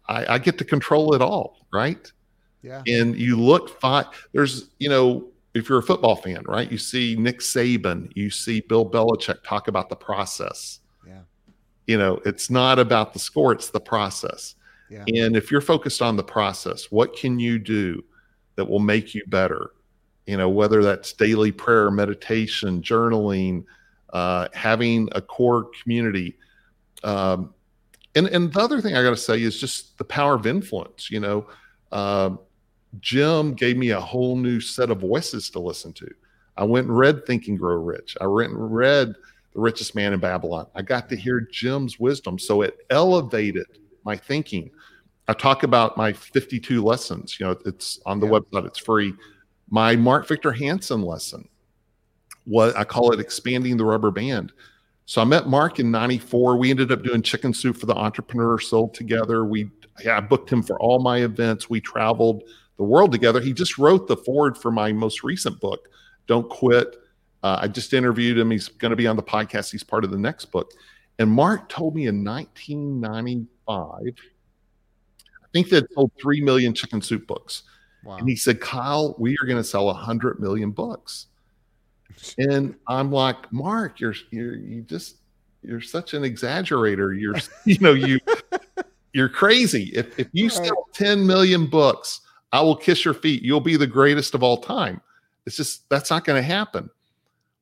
I, 0.10 0.34
I 0.34 0.38
get 0.38 0.57
to 0.57 0.65
control 0.65 1.14
it 1.14 1.22
all, 1.22 1.65
right? 1.72 2.11
Yeah. 2.64 2.84
And 2.88 3.15
you 3.18 3.39
look 3.39 3.80
fine. 3.80 4.06
There's, 4.34 4.69
you 4.80 4.89
know, 4.89 5.30
if 5.53 5.69
you're 5.69 5.77
a 5.80 5.84
football 5.84 6.15
fan, 6.15 6.44
right? 6.45 6.69
You 6.69 6.77
see 6.77 7.15
Nick 7.15 7.39
Saban, 7.39 8.11
you 8.15 8.30
see 8.30 8.60
Bill 8.61 8.89
Belichick 8.89 9.44
talk 9.44 9.68
about 9.68 9.89
the 9.89 9.95
process. 9.95 10.80
Yeah. 11.06 11.22
You 11.85 11.98
know, 11.98 12.19
it's 12.26 12.49
not 12.49 12.80
about 12.80 13.14
the 13.14 13.19
score, 13.19 13.53
it's 13.53 13.69
the 13.69 13.80
process. 13.80 14.56
Yeah. 14.89 15.05
And 15.07 15.35
if 15.35 15.51
you're 15.51 15.61
focused 15.61 16.01
on 16.01 16.15
the 16.15 16.23
process, 16.23 16.91
what 16.91 17.15
can 17.15 17.39
you 17.39 17.59
do 17.59 18.03
that 18.55 18.65
will 18.65 18.80
make 18.80 19.14
you 19.14 19.23
better? 19.27 19.72
You 20.26 20.38
know, 20.38 20.49
whether 20.49 20.84
that's 20.84 21.14
daily 21.14 21.51
prayer, 21.51 21.91
meditation, 21.91 22.81
journaling, 22.81 23.65
uh, 24.14 24.47
having 24.53 25.09
a 25.14 25.22
core 25.22 25.69
community. 25.81 26.38
Um, 27.03 27.53
And 28.15 28.27
and 28.27 28.51
the 28.51 28.59
other 28.59 28.81
thing 28.81 28.95
I 28.95 29.03
got 29.03 29.11
to 29.11 29.18
say 29.18 29.41
is 29.41 29.59
just 29.59 29.97
the 29.97 30.03
power 30.03 30.34
of 30.34 30.47
influence. 30.47 31.11
You 31.11 31.19
know, 31.19 31.47
uh, 31.91 32.31
Jim 32.99 33.53
gave 33.53 33.77
me 33.77 33.91
a 33.91 34.01
whole 34.01 34.35
new 34.35 34.59
set 34.59 34.89
of 34.89 35.01
voices 35.01 35.49
to 35.51 35.59
listen 35.59 35.93
to. 35.93 36.07
I 36.55 36.64
went 36.64 36.88
and 36.88 36.97
read 36.97 37.26
Think 37.26 37.47
and 37.47 37.59
Grow 37.59 37.76
Rich. 37.76 38.18
I 38.19 38.26
went 38.26 38.51
and 38.53 38.73
read 38.73 39.09
The 39.53 39.59
Richest 39.59 39.93
Man 39.93 40.14
in 40.14 40.19
Babylon. 40.19 40.65
I 40.73 40.81
got 40.81 41.09
to 41.09 41.15
hear 41.15 41.41
Jim's 41.51 41.99
wisdom, 41.99 42.39
so 42.39 42.64
it 42.64 42.80
elevated 42.89 43.68
my 44.03 44.18
thinking. 44.18 44.72
I 45.27 45.33
talk 45.33 45.63
about 45.63 45.97
my 45.97 46.13
52 46.13 46.83
lessons. 46.83 47.37
You 47.39 47.47
know, 47.47 47.57
it's 47.65 47.99
on 48.05 48.19
the 48.19 48.27
Yeah. 48.27 48.39
website. 48.39 48.65
It's 48.67 48.79
free. 48.79 49.13
My 49.69 49.95
Mark 49.95 50.27
Victor 50.27 50.51
Hansen 50.51 51.01
lesson. 51.01 51.47
What 52.45 52.75
I 52.77 52.85
call 52.85 53.11
it 53.11 53.19
expanding 53.19 53.75
the 53.75 53.83
rubber 53.83 54.11
band. 54.11 54.53
So 55.05 55.21
I 55.21 55.25
met 55.25 55.47
Mark 55.47 55.79
in 55.79 55.91
94. 55.91 56.57
We 56.57 56.69
ended 56.69 56.91
up 56.91 57.03
doing 57.03 57.21
chicken 57.21 57.53
soup 57.53 57.77
for 57.77 57.85
the 57.85 57.95
entrepreneur 57.95 58.59
sold 58.59 58.93
together. 58.93 59.45
We 59.45 59.69
yeah, 60.03 60.17
I 60.17 60.21
booked 60.21 60.49
him 60.51 60.61
for 60.61 60.79
all 60.79 60.99
my 60.99 61.23
events. 61.23 61.69
We 61.69 61.81
traveled 61.81 62.43
the 62.77 62.83
world 62.83 63.11
together. 63.11 63.41
He 63.41 63.51
just 63.51 63.77
wrote 63.77 64.07
the 64.07 64.15
forward 64.15 64.57
for 64.57 64.69
my 64.71 64.91
most 64.93 65.23
recent 65.23 65.59
book, 65.59 65.89
Don't 66.27 66.47
Quit. 66.49 66.95
Uh, 67.41 67.57
I 67.61 67.67
just 67.67 67.93
interviewed 67.93 68.37
him. 68.37 68.51
He's 68.51 68.67
going 68.67 68.91
to 68.91 68.95
be 68.95 69.07
on 69.07 69.15
the 69.15 69.23
podcast. 69.23 69.71
He's 69.71 69.83
part 69.83 70.03
of 70.03 70.11
the 70.11 70.17
next 70.17 70.45
book. 70.45 70.71
And 71.19 71.31
Mark 71.31 71.67
told 71.67 71.95
me 71.95 72.05
in 72.07 72.23
1995, 72.23 73.89
I 73.89 74.11
think 75.63 75.69
they 75.69 75.93
sold 75.93 76.11
3 76.21 76.41
million 76.41 76.73
chicken 76.73 77.01
soup 77.01 77.27
books. 77.27 77.63
Wow. 78.03 78.17
And 78.17 78.29
he 78.29 78.35
said, 78.35 78.61
Kyle, 78.61 79.15
we 79.17 79.35
are 79.41 79.45
going 79.45 79.57
to 79.57 79.63
sell 79.63 79.88
100 79.88 80.39
million 80.39 80.71
books. 80.71 81.27
And 82.38 82.75
I'm 82.88 83.11
like, 83.11 83.51
Mark, 83.51 83.99
you're, 83.99 84.15
you're, 84.31 84.55
you 84.55 84.81
just, 84.81 85.17
you're 85.61 85.81
such 85.81 86.13
an 86.13 86.23
exaggerator. 86.23 87.19
You're, 87.19 87.35
you 87.65 87.77
know, 87.79 87.93
you, 87.93 88.19
you're 89.13 89.29
crazy. 89.29 89.91
If, 89.93 90.17
if 90.19 90.27
you 90.31 90.49
sell 90.49 90.88
10 90.93 91.25
million 91.25 91.67
books, 91.67 92.21
I 92.51 92.61
will 92.61 92.75
kiss 92.75 93.03
your 93.03 93.13
feet. 93.13 93.43
You'll 93.43 93.59
be 93.59 93.75
the 93.75 93.88
greatest 93.88 94.34
of 94.34 94.43
all 94.43 94.57
time. 94.57 95.01
It's 95.45 95.57
just, 95.57 95.89
that's 95.89 96.09
not 96.09 96.23
going 96.23 96.41
to 96.41 96.47
happen. 96.47 96.89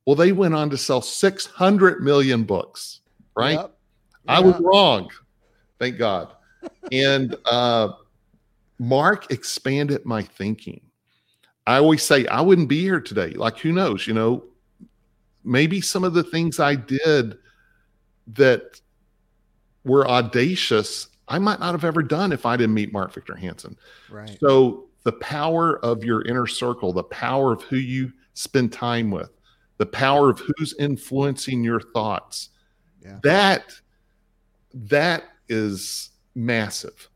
Well, 0.05 0.15
they 0.15 0.31
went 0.31 0.53
on 0.53 0.69
to 0.69 0.77
sell 0.77 1.01
600 1.01 2.03
million 2.03 2.43
books, 2.43 3.01
right? 3.35 3.53
Yep. 3.53 3.71
I 4.27 4.39
was 4.39 4.59
wrong. 4.59 5.09
Thank 5.79 5.97
God. 5.97 6.29
And 6.91 7.35
uh, 7.45 7.93
Mark 8.79 9.31
expanded 9.31 10.05
my 10.05 10.21
thinking. 10.21 10.81
I 11.67 11.77
always 11.77 12.03
say 12.03 12.27
I 12.27 12.41
wouldn't 12.41 12.69
be 12.69 12.81
here 12.81 12.99
today. 13.01 13.31
Like, 13.31 13.57
who 13.57 13.71
knows? 13.71 14.05
You 14.07 14.13
know, 14.13 14.43
maybe 15.43 15.81
some 15.81 16.03
of 16.03 16.13
the 16.13 16.23
things 16.23 16.59
I 16.59 16.75
did 16.75 17.37
that 18.27 18.79
were 19.83 20.07
audacious, 20.07 21.07
I 21.27 21.39
might 21.39 21.59
not 21.59 21.71
have 21.73 21.83
ever 21.83 22.03
done 22.03 22.31
if 22.31 22.45
I 22.45 22.55
didn't 22.57 22.75
meet 22.75 22.93
Mark 22.93 23.13
Victor 23.13 23.35
Hansen. 23.35 23.77
Right. 24.09 24.37
So, 24.39 24.85
the 25.03 25.13
power 25.13 25.77
of 25.85 26.03
your 26.03 26.23
inner 26.23 26.47
circle, 26.47 26.91
the 26.91 27.03
power 27.03 27.51
of 27.53 27.61
who 27.63 27.77
you 27.77 28.11
spend 28.33 28.73
time 28.73 29.11
with, 29.11 29.29
the 29.77 29.85
power 29.85 30.29
of 30.31 30.39
who's 30.39 30.73
influencing 30.79 31.63
your 31.63 31.79
thoughts, 31.79 32.49
Yeah. 33.03 33.19
that 33.23 33.71
that 34.73 35.23
is 35.47 36.09
massive. 36.35 37.09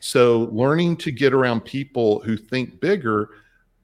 So, 0.00 0.50
learning 0.52 0.98
to 0.98 1.10
get 1.10 1.32
around 1.32 1.62
people 1.62 2.20
who 2.20 2.36
think 2.36 2.80
bigger, 2.80 3.30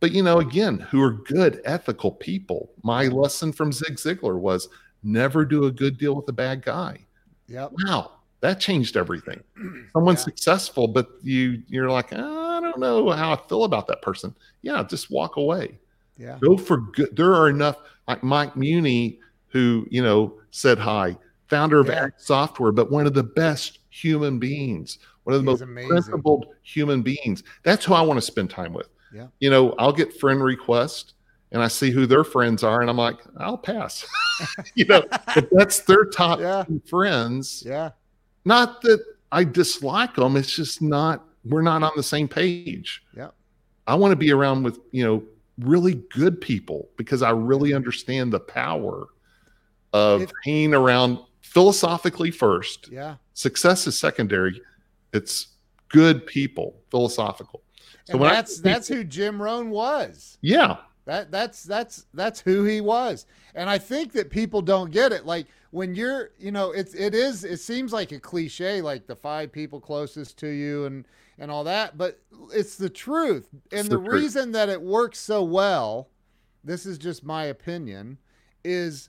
but 0.01 0.13
you 0.13 0.23
know, 0.23 0.39
again, 0.41 0.79
who 0.91 1.03
are 1.03 1.13
good, 1.13 1.61
ethical 1.65 2.11
people. 2.13 2.71
My 2.83 3.07
lesson 3.07 3.53
from 3.53 3.73
Zig 3.73 3.95
Ziglar 3.97 4.39
was 4.39 4.69
never 5.03 5.45
do 5.47 5.65
a 5.65 5.71
good 5.71 5.97
deal 5.99 6.15
with 6.15 6.29
a 6.29 6.33
bad 6.33 6.63
guy 6.63 6.99
Yep. 7.49 7.73
wow 7.87 8.11
that 8.43 8.61
changed 8.61 8.99
everything 8.99 9.43
someone's 9.95 10.21
Yeah. 10.21 10.25
successful 10.25 10.87
but 10.87 11.09
you 11.23 11.63
you're 11.69 11.91
like 11.91 12.11
"Ah, 12.13 12.59
i 12.59 12.61
don't 12.61 12.79
know 12.79 13.09
how 13.11 13.33
i 13.33 13.37
feel 13.49 13.65
about 13.65 13.87
that 13.87 14.03
person 14.03 14.35
yeah 14.61 14.83
just 14.85 15.11
walk 15.11 15.37
away 15.37 15.79
Yeah. 16.19 16.37
go 16.43 16.59
for 16.59 16.77
good 16.77 17.17
there 17.17 17.35
are 17.35 17.49
enough 17.49 17.79
like 18.07 18.23
Mike 18.23 18.53
Muhney 18.57 19.21
who 19.49 19.87
you 19.91 20.03
know 20.03 20.39
said 20.51 20.79
hi 20.79 21.17
founder 21.49 21.81
of 21.81 21.87
Yeah. 21.87 22.05
Act 22.05 22.21
software 22.21 22.71
but 22.71 22.91
one 22.91 23.07
of 23.07 23.15
the 23.15 23.23
best 23.25 23.79
human 23.91 24.39
beings 24.39 24.99
one 25.25 25.35
of 25.35 25.45
the 25.45 25.51
He's 25.51 25.61
most 25.61 25.69
amazing. 25.69 25.89
principled 25.91 26.47
human 26.63 27.03
beings 27.03 27.43
that's 27.63 27.85
who 27.85 27.93
i 27.95 28.01
want 28.01 28.17
to 28.19 28.23
spend 28.23 28.49
time 28.51 28.73
with 28.73 28.89
Yeah. 29.13 29.27
you 29.41 29.51
know 29.51 29.75
i'll 29.79 29.93
get 29.93 30.19
friend 30.19 30.43
requests 30.43 31.15
and 31.53 31.63
i 31.63 31.69
see 31.69 31.91
who 31.91 32.07
their 32.07 32.25
friends 32.25 32.63
are 32.63 32.81
and 32.81 32.89
i'm 32.89 32.97
like 32.97 33.19
i'll 33.39 33.59
pass 33.59 34.07
you 34.75 34.85
know 34.87 35.03
if 35.37 35.49
that's 35.51 35.81
their 35.81 36.05
top 36.05 36.39
Yeah. 36.49 36.65
friends 36.89 37.63
Yeah. 37.67 37.91
not 38.45 38.81
that 38.83 39.05
I 39.33 39.45
dislike 39.45 40.17
them. 40.17 40.37
It's 40.37 40.51
just 40.57 40.83
not, 40.83 41.25
we're 41.45 41.63
not 41.63 41.85
on 41.85 41.93
the 41.95 42.03
same 42.03 42.27
page. 42.27 43.01
Yeah. 43.17 43.29
I 43.87 43.95
want 43.95 44.11
to 44.11 44.17
be 44.17 44.33
around 44.33 44.65
with, 44.65 44.81
you 44.91 45.05
know, 45.05 45.23
really 45.61 46.03
good 46.13 46.41
people 46.41 46.89
because 46.97 47.23
I 47.23 47.31
really 47.31 47.73
understand 47.73 48.33
the 48.33 48.41
power 48.41 49.07
of 49.93 50.33
hanging 50.45 50.75
around 50.75 51.21
philosophically 51.51 52.31
first. 52.31 52.89
Yeah. 52.91 53.17
Success 53.35 53.87
is 53.87 53.99
secondary. 53.99 54.61
It's 55.13 55.49
good 55.89 56.25
people, 56.27 56.77
philosophical. 56.91 57.63
So 58.05 58.13
And 58.13 58.21
when 58.21 58.31
I- 58.31 58.35
that's 58.35 58.61
that's 58.61 58.89
who 58.89 59.03
Jim 59.05 59.43
Rohn 59.43 59.71
was. 59.71 60.39
Yeah. 60.41 60.77
That 61.07 61.33
that's 61.33 61.65
that's 61.65 62.07
that's 62.15 62.41
who 62.41 62.63
he 62.65 62.81
was. 62.81 63.27
And 63.55 63.69
I 63.69 63.79
think 63.79 64.13
that 64.13 64.31
people 64.31 64.63
don't 64.63 64.93
get 64.93 65.11
it. 65.13 65.27
Like 65.27 65.47
when 65.73 65.95
you're, 65.95 66.31
you 66.39 66.53
know, 66.53 66.71
it's 66.71 66.95
it 66.95 67.15
is 67.15 67.43
it 67.43 67.59
seems 67.59 67.93
like 67.93 68.13
a 68.13 68.21
cliche 68.21 68.81
like 68.81 69.07
the 69.09 69.17
five 69.17 69.51
people 69.51 69.81
closest 69.81 70.39
to 70.39 70.49
you 70.49 70.85
and 70.85 71.05
and 71.39 71.51
all 71.51 71.65
that, 71.65 71.99
but 71.99 72.21
it's 72.53 72.77
the 72.77 72.91
truth. 72.91 73.49
And 73.73 73.87
the, 73.87 73.91
the 73.91 73.99
reason 73.99 74.53
that 74.53 74.69
it 74.69 74.81
works 74.81 75.19
so 75.19 75.43
well, 75.43 76.11
this 76.63 76.87
is 76.87 76.97
just 76.99 77.25
my 77.25 77.45
opinion, 77.47 78.19
is 78.63 79.09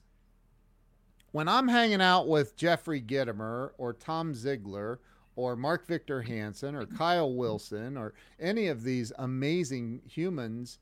when 1.32 1.48
I'm 1.48 1.68
hanging 1.68 2.02
out 2.02 2.28
with 2.28 2.56
Jeffrey 2.58 3.02
Gitomer 3.02 3.72
or 3.78 3.94
Tom 3.94 4.34
Ziglar 4.34 4.98
or 5.36 5.56
Mark 5.56 5.88
Victor 5.88 6.22
Hansen 6.22 6.76
or 6.76 6.86
Kyle 6.86 7.34
Wilson 7.34 7.98
or 7.98 8.14
any 8.40 8.68
of 8.68 8.84
these 8.84 9.12
amazing 9.18 10.02
humans, 10.06 10.80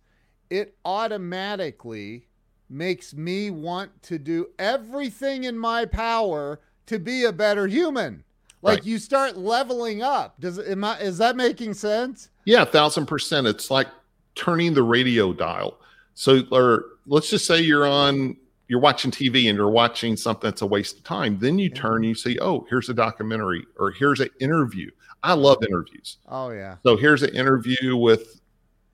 it 0.49 0.75
automatically 0.85 2.25
makes 2.69 3.13
me 3.13 3.49
want 3.51 4.01
to 4.03 4.17
do 4.19 4.47
everything 4.59 5.43
in 5.43 5.57
my 5.57 5.85
power 5.85 6.59
to 6.85 6.99
be 6.99 7.23
a 7.25 7.31
better 7.31 7.67
human. 7.67 8.23
Like 8.61 8.79
Right. 8.79 8.85
you 8.85 8.97
start 8.99 9.37
leveling 9.37 10.01
up. 10.01 10.39
Does 10.39 10.59
am 10.59 10.83
I, 10.83 10.99
is 10.99 11.17
that 11.19 11.35
making 11.35 11.73
sense? 11.75 12.29
Yeah, 12.45 12.63
a 12.63 12.65
thousand 12.65 13.05
percent. 13.05 13.47
It's 13.47 13.71
like 13.71 13.87
turning 14.35 14.73
the 14.73 14.83
radio 14.83 15.31
dial. 15.33 15.79
So, 16.13 16.41
or 16.51 16.85
let's 17.05 17.29
just 17.29 17.45
say 17.45 17.61
you're 17.61 17.87
on, 17.87 18.35
you're 18.69 18.79
watching 18.79 19.11
TV 19.11 19.49
and 19.49 19.57
you're 19.57 19.69
watching 19.69 20.15
something 20.15 20.47
that's 20.47 20.61
a 20.61 20.65
waste 20.65 20.99
of 20.99 21.03
time. 21.03 21.37
Then 21.39 21.59
you 21.59 21.69
Yeah. 21.73 21.81
turn, 21.81 22.03
you 22.03 22.15
see, 22.15 22.37
oh, 22.39 22.65
here's 22.69 22.87
a 22.87 22.93
documentary 22.93 23.65
or 23.77 23.91
here's 23.91 24.21
an 24.21 24.29
interview. 24.39 24.89
I 25.23 25.33
love 25.33 25.57
interviews. 25.67 26.17
Oh 26.29 26.51
yeah. 26.51 26.77
So 26.83 26.95
here's 26.95 27.23
an 27.23 27.35
interview 27.35 27.97
with, 27.97 28.39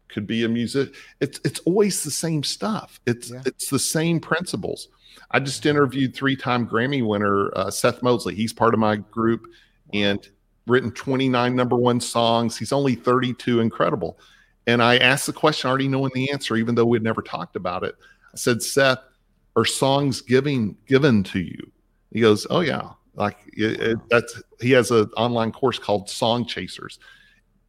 could 0.08 0.26
be 0.26 0.44
a 0.46 0.50
music. 0.50 0.96
It's 1.20 1.40
it's 1.44 1.60
always 1.62 2.04
the 2.04 2.10
same 2.12 2.42
stuff. 2.42 3.00
It's 3.06 3.30
Yeah. 3.32 3.42
it's 3.46 3.70
the 3.70 3.78
same 3.80 4.20
principles. 4.20 4.88
I 5.32 5.40
just 5.40 5.66
interviewed 5.66 6.16
three-time 6.16 6.68
Grammy 6.68 7.06
winner 7.06 7.52
uh, 7.58 7.70
Seth 7.70 8.02
Mosley. 8.02 8.34
He's 8.34 8.54
part 8.54 8.74
of 8.74 8.80
my 8.80 8.96
group 8.98 9.46
and 9.94 10.26
written 10.68 10.92
29 10.92 11.56
number 11.56 11.76
one 11.76 12.00
songs. 12.00 12.58
He's 12.58 12.72
only 12.72 12.96
32, 12.96 13.60
incredible. 13.60 14.18
And 14.68 14.82
I 14.82 14.98
asked 14.98 15.26
the 15.28 15.34
question, 15.34 15.70
already 15.70 15.88
knowing 15.88 16.12
the 16.16 16.32
answer, 16.32 16.56
even 16.56 16.76
though 16.76 16.86
we'd 16.86 17.04
never 17.04 17.22
talked 17.22 17.56
about 17.56 17.84
it. 17.84 17.96
I 18.34 18.38
said, 18.38 18.64
Seth, 18.64 19.00
are 19.56 19.66
songs 19.66 20.22
giving 20.22 20.76
given 20.88 21.24
to 21.24 21.40
you? 21.40 21.72
He 22.12 22.22
goes, 22.22 22.46
Oh 22.50 22.62
yeah. 22.62 22.92
Like 23.16 23.38
it, 23.54 23.80
it, 23.80 23.98
that's 24.10 24.42
he 24.60 24.72
has 24.72 24.92
an 24.92 25.10
online 25.16 25.52
course 25.52 25.80
called 25.80 26.10
Song 26.10 26.46
Chasers. 26.46 27.00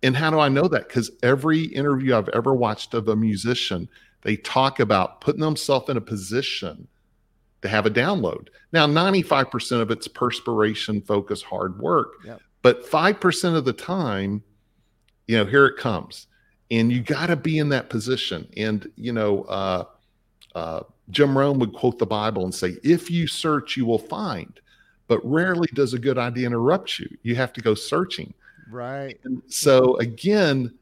And 0.02 0.16
how 0.16 0.30
do 0.30 0.38
I 0.38 0.48
know 0.48 0.68
that? 0.68 0.88
Because 0.88 1.10
every 1.22 1.64
interview 1.64 2.16
I've 2.16 2.28
ever 2.30 2.54
watched 2.54 2.94
of 2.94 3.08
a 3.08 3.16
musician, 3.16 3.88
they 4.22 4.36
talk 4.36 4.80
about 4.80 5.20
putting 5.20 5.40
themselves 5.40 5.88
in 5.88 5.96
a 5.96 6.00
position 6.00 6.86
to 7.62 7.68
have 7.68 7.86
a 7.86 7.90
download. 7.90 8.48
Now, 8.72 8.86
95% 8.86 9.80
of 9.80 9.90
it's 9.90 10.08
perspiration, 10.08 11.00
focus, 11.00 11.42
hard 11.42 11.78
work. 11.78 12.14
But 12.62 12.88
5% 12.90 13.56
of 13.56 13.64
the 13.64 13.72
time, 13.72 14.42
you 15.26 15.38
know, 15.38 15.44
here 15.44 15.66
it 15.66 15.76
comes. 15.76 16.26
And 16.70 16.90
you 16.90 17.00
got 17.00 17.26
to 17.26 17.36
be 17.36 17.58
in 17.58 17.68
that 17.70 17.88
position. 17.88 18.48
And, 18.56 18.90
you 18.96 19.12
know, 19.12 19.42
uh, 19.44 19.84
uh, 20.54 20.80
Jim 21.10 21.36
Rohn 21.36 21.58
would 21.58 21.72
quote 21.72 21.98
the 21.98 22.06
Bible 22.06 22.44
and 22.44 22.54
say, 22.54 22.76
If 22.82 23.10
you 23.10 23.26
search, 23.26 23.76
you 23.76 23.86
will 23.86 23.98
find. 23.98 24.60
But 25.08 25.20
rarely 25.24 25.68
does 25.74 25.94
a 25.94 25.98
good 25.98 26.18
idea 26.18 26.46
interrupt 26.46 26.98
you. 26.98 27.08
You 27.22 27.36
have 27.36 27.52
to 27.54 27.60
go 27.60 27.74
searching. 27.74 28.34
Right. 28.68 29.18
And 29.24 29.40
so 29.46 29.96
again, 29.98 30.74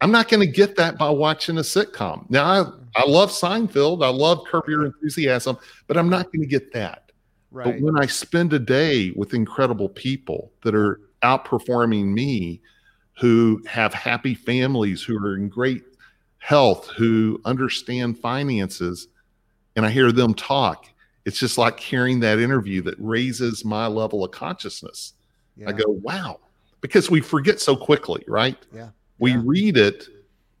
I'm 0.00 0.10
not 0.10 0.28
going 0.28 0.40
to 0.40 0.50
get 0.50 0.76
that 0.76 0.96
by 0.98 1.10
watching 1.10 1.58
a 1.58 1.62
sitcom. 1.62 2.28
Now, 2.30 2.44
I, 2.44 3.02
I 3.02 3.06
love 3.06 3.30
Seinfeld. 3.30 4.04
I 4.04 4.08
love 4.08 4.44
Curb 4.46 4.64
Your 4.68 4.86
Enthusiasm, 4.86 5.58
but 5.86 5.96
I'm 5.96 6.08
not 6.08 6.32
going 6.32 6.40
to 6.40 6.48
get 6.48 6.72
that. 6.72 7.12
Right. 7.50 7.66
But 7.66 7.80
when 7.80 7.98
I 7.98 8.06
spend 8.06 8.52
a 8.52 8.58
day 8.58 9.12
with 9.14 9.34
incredible 9.34 9.88
people 9.88 10.52
that 10.62 10.74
are 10.74 11.00
outperforming 11.22 12.12
me, 12.12 12.60
who 13.18 13.62
have 13.66 13.94
happy 13.94 14.34
families, 14.34 15.02
who 15.02 15.16
are 15.24 15.36
in 15.36 15.48
great 15.48 15.84
health, 16.38 16.88
who 16.96 17.40
understand 17.44 18.18
finances, 18.18 19.08
and 19.76 19.84
I 19.84 19.90
hear 19.90 20.12
them 20.12 20.34
talk, 20.34 20.86
it's 21.24 21.38
just 21.38 21.58
like 21.58 21.80
hearing 21.80 22.20
that 22.20 22.38
interview 22.38 22.82
that 22.82 22.96
raises 22.98 23.64
my 23.64 23.86
level 23.86 24.24
of 24.24 24.30
consciousness. 24.30 25.14
Yeah. 25.56 25.68
I 25.68 25.72
go, 25.72 25.84
wow, 25.88 26.40
because 26.80 27.10
we 27.10 27.20
forget 27.20 27.60
so 27.60 27.76
quickly, 27.76 28.24
right? 28.26 28.58
Yeah. 28.74 28.90
We 29.18 29.32
Yeah. 29.32 29.42
read 29.44 29.76
it 29.76 30.08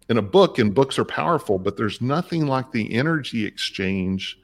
in 0.08 0.18
a 0.18 0.22
book, 0.22 0.58
and 0.58 0.74
books 0.74 0.98
are 0.98 1.04
powerful, 1.04 1.58
but 1.58 1.76
there's 1.76 2.00
nothing 2.00 2.46
like 2.46 2.70
the 2.72 2.92
energy 2.94 3.44
exchange 3.44 4.38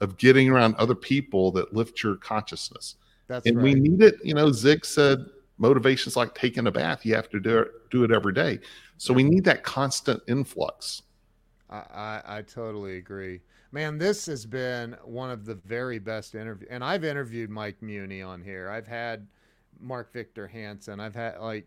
of 0.00 0.16
getting 0.16 0.48
around 0.48 0.74
other 0.76 0.94
people 0.94 1.50
that 1.52 1.74
lift 1.74 2.02
your 2.02 2.16
consciousness. 2.16 2.96
That's 3.26 3.46
and 3.46 3.56
right. 3.56 3.64
we 3.64 3.74
need 3.74 4.02
it. 4.02 4.16
You 4.24 4.34
know, 4.34 4.50
Zig 4.52 4.84
said 4.84 5.26
motivation's 5.58 6.16
like 6.16 6.34
taking 6.34 6.66
a 6.66 6.70
bath. 6.70 7.04
You 7.04 7.14
have 7.16 7.28
to 7.30 7.40
do 7.40 7.58
it, 7.58 7.90
do 7.90 8.04
it 8.04 8.10
every 8.10 8.32
day. 8.32 8.60
So 8.98 9.12
we 9.12 9.22
need 9.24 9.44
that 9.44 9.62
constant 9.62 10.22
influx. 10.28 11.02
I, 11.68 11.76
I, 11.76 12.22
I 12.38 12.42
totally 12.42 12.96
agree. 12.96 13.40
Man, 13.72 13.98
this 13.98 14.26
has 14.26 14.46
been 14.46 14.96
one 15.04 15.30
of 15.30 15.44
the 15.44 15.54
very 15.54 15.98
best 15.98 16.34
interviews. 16.34 16.68
And 16.70 16.82
I've 16.82 17.04
interviewed 17.04 17.50
Mike 17.50 17.80
Muhney 17.80 18.26
on 18.26 18.42
here. 18.42 18.68
I've 18.68 18.86
had 18.88 19.26
Mark 19.80 20.12
Victor 20.12 20.46
Hansen. 20.48 20.98
I've 20.98 21.14
had, 21.14 21.38
like, 21.38 21.66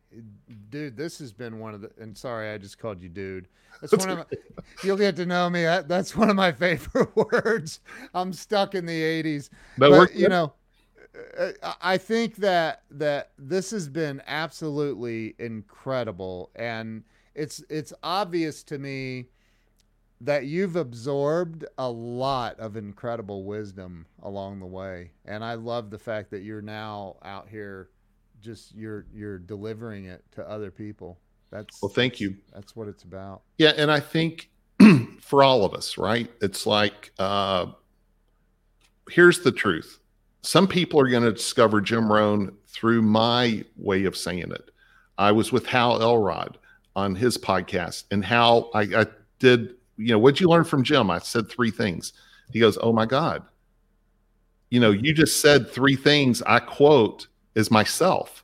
dude, 0.69 0.97
this 0.97 1.17
has 1.19 1.31
been 1.31 1.59
one 1.59 1.73
of 1.73 1.81
the, 1.81 1.91
and 1.99 2.17
sorry, 2.17 2.51
I 2.51 2.57
just 2.57 2.77
called 2.77 3.01
you 3.01 3.09
dude. 3.09 3.47
That's 3.81 3.91
That's 3.91 4.05
one 4.05 4.19
of 4.19 4.29
my, 4.29 4.37
you'll 4.83 4.97
get 4.97 5.15
to 5.15 5.25
know 5.25 5.49
me. 5.49 5.63
That, 5.63 5.87
that's 5.87 6.15
one 6.15 6.29
of 6.29 6.35
my 6.35 6.51
favorite 6.51 7.15
words. 7.31 7.79
I'm 8.13 8.33
stuck 8.33 8.75
in 8.75 8.85
the 8.85 9.01
80s. 9.01 9.49
But, 9.77 9.89
but 9.91 10.15
you 10.15 10.27
know 10.29 10.53
uh, 11.37 11.51
I- 11.61 11.93
i 11.93 11.97
think 11.97 12.35
that 12.37 12.83
that 12.91 13.31
this 13.37 13.71
has 13.71 13.87
been 13.87 14.21
absolutely 14.27 15.35
incredible 15.39 16.49
and 16.55 17.03
it's 17.35 17.63
it's 17.69 17.93
obvious 18.03 18.63
to 18.63 18.79
me 18.79 19.27
that 20.23 20.45
you've 20.45 20.75
absorbed 20.75 21.65
a 21.77 21.89
lot 21.89 22.59
of 22.59 22.75
incredible 22.75 23.43
wisdom 23.43 24.05
along 24.21 24.59
the 24.59 24.65
way 24.65 25.11
and 25.25 25.43
i 25.43 25.53
love 25.53 25.89
the 25.89 25.99
fact 25.99 26.31
that 26.31 26.43
you're 26.43 26.61
now 26.61 27.15
out 27.23 27.47
here 27.49 27.89
just 28.41 28.73
you're 28.75 29.05
you're 29.13 29.39
delivering 29.39 30.05
it 30.05 30.23
to 30.31 30.47
other 30.49 30.71
people 30.71 31.19
that's 31.53 31.81
well, 31.83 31.89
thank 31.89 32.19
you. 32.19 32.35
that's 32.51 32.75
what 32.75 32.87
it's 32.87 33.03
about 33.03 33.43
Yeah, 33.59 33.73
and 33.77 33.91
I 33.91 33.99
think 33.99 34.49
for 35.21 35.43
all 35.43 35.63
of 35.63 35.73
us, 35.75 35.99
right? 35.99 36.29
It's 36.41 36.65
like 36.65 37.11
uh 37.19 37.67
here's 39.09 39.41
the 39.41 39.51
truth. 39.51 39.99
Some 40.41 40.67
people 40.67 40.99
are 40.99 41.07
going 41.07 41.23
to 41.23 41.31
discover 41.31 41.79
Jim 41.79 42.11
Rohn 42.11 42.57
through 42.67 43.01
my 43.03 43.63
way 43.77 44.05
of 44.05 44.17
saying 44.17 44.51
it. 44.51 44.71
I 45.17 45.31
was 45.31 45.51
with 45.51 45.67
Hal 45.67 46.01
Elrod 46.01 46.57
on 46.95 47.15
his 47.15 47.37
podcast, 47.37 48.05
and 48.11 48.25
Hal, 48.25 48.69
I, 48.73 48.81
I 48.81 49.05
did, 49.39 49.75
you 50.03 50.11
know, 50.11 50.19
what'd 50.19 50.39
you 50.39 50.47
learn 50.47 50.65
from 50.65 50.83
Jim? 50.83 51.09
I 51.09 51.19
said 51.19 51.49
three 51.49 51.71
things. 51.71 52.13
He 52.51 52.59
goes, 52.59 52.77
Oh 52.81 52.91
my 52.91 53.05
God. 53.05 53.43
You 54.69 54.79
know, 54.79 54.91
you 54.91 55.13
just 55.13 55.39
said 55.39 55.69
three 55.69 55.95
things 55.95 56.41
I 56.41 56.59
quote 56.59 57.27
as 57.55 57.71
myself. 57.71 58.43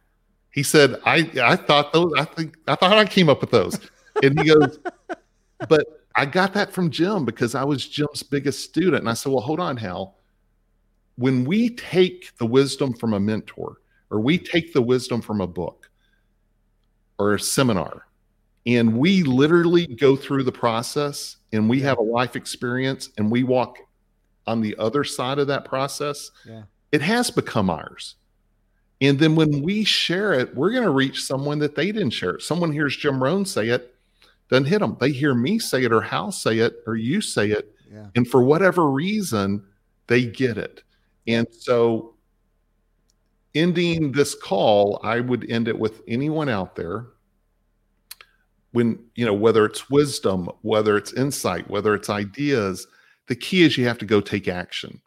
He 0.52 0.64
said, 0.64 1.00
I 1.06 1.30
I 1.42 1.56
thought 1.56 1.92
those, 1.92 2.14
I 2.18 2.26
think 2.26 2.58
I 2.68 2.76
thought 2.76 2.98
I 2.98 3.06
came 3.06 3.30
up 3.30 3.42
with 3.42 3.52
those. 3.52 3.80
And 4.24 4.40
he 4.40 4.48
goes, 4.48 4.80
but 5.70 6.06
I 6.16 6.26
got 6.26 6.54
that 6.54 6.72
from 6.72 6.92
Jim 6.92 7.26
because 7.26 7.56
I 7.56 7.64
was 7.64 7.88
Jim's 7.88 8.24
biggest 8.24 8.64
student. 8.64 9.02
And 9.02 9.10
I 9.10 9.14
said, 9.14 9.32
Well, 9.32 9.42
hold 9.42 9.60
on, 9.60 9.78
Hal. 9.78 10.16
When 11.18 11.44
we 11.44 11.70
take 11.72 12.36
the 12.38 12.46
wisdom 12.46 12.94
from 12.94 13.14
a 13.14 13.20
mentor 13.20 13.78
or 14.10 14.22
we 14.22 14.38
take 14.38 14.74
the 14.74 14.82
wisdom 14.82 15.22
from 15.22 15.42
a 15.42 15.48
book 15.48 15.90
or 17.18 17.34
a 17.34 17.40
seminar, 17.40 18.06
and 18.70 18.98
we 18.98 19.24
literally 19.24 19.88
go 19.88 20.16
through 20.16 20.44
the 20.44 20.52
process 20.52 21.38
and 21.54 21.70
we 21.70 21.82
have 21.82 21.98
a 21.98 22.02
life 22.02 22.36
experience 22.36 23.10
and 23.18 23.32
we 23.32 23.44
walk 23.44 23.78
on 24.48 24.62
the 24.62 24.76
other 24.78 25.04
side 25.04 25.40
of 25.40 25.48
that 25.48 25.66
process, 25.66 26.32
yeah 26.46 26.64
it 26.92 27.02
has 27.02 27.30
become 27.30 27.70
ours. 27.70 28.16
And 29.02 29.18
then 29.18 29.36
when 29.36 29.62
we 29.62 29.84
share 29.84 30.34
it, 30.34 30.56
we're 30.56 30.72
going 30.72 30.84
to 30.84 30.90
reach 30.90 31.24
someone 31.24 31.60
that 31.60 31.76
they 31.76 31.92
didn't 31.92 32.10
share 32.12 32.32
it. 32.32 32.42
Someone 32.42 32.72
hears 32.72 32.98
Jim 32.98 33.22
Rohn 33.24 33.46
say 33.46 33.70
it, 33.70 33.96
doesn't 34.50 34.66
hit 34.66 34.80
them. 34.80 34.98
They 35.00 35.12
hear 35.12 35.34
me 35.34 35.60
say 35.60 35.84
it 35.84 35.94
or 35.94 36.02
Hal 36.02 36.32
say 36.32 36.60
it 36.60 36.84
or 36.86 36.96
you 36.96 37.22
say 37.22 37.50
it. 37.50 37.74
yeah 37.92 38.08
And 38.16 38.28
for 38.28 38.44
whatever 38.44 38.90
reason, 38.90 39.64
they 40.08 40.26
get 40.26 40.58
it. 40.58 40.84
And 41.28 41.48
so, 41.52 42.16
ending 43.56 44.12
this 44.12 44.36
call, 44.36 45.00
I 45.04 45.20
would 45.20 45.50
end 45.50 45.68
it 45.68 45.78
with 45.78 46.02
anyone 46.08 46.50
out 46.50 46.76
there 46.76 47.08
when, 48.72 49.00
you 49.16 49.26
know, 49.26 49.34
whether 49.34 49.66
it's 49.66 49.90
wisdom, 49.90 50.50
whether 50.62 50.98
it's 50.98 51.14
insight, 51.14 51.70
whether 51.70 51.94
it's 51.94 52.10
ideas, 52.10 52.88
the 53.28 53.36
key 53.36 53.64
is 53.64 53.78
you 53.78 53.88
have 53.88 53.98
to 53.98 54.06
go 54.06 54.22
take 54.22 54.48
action 54.48 55.02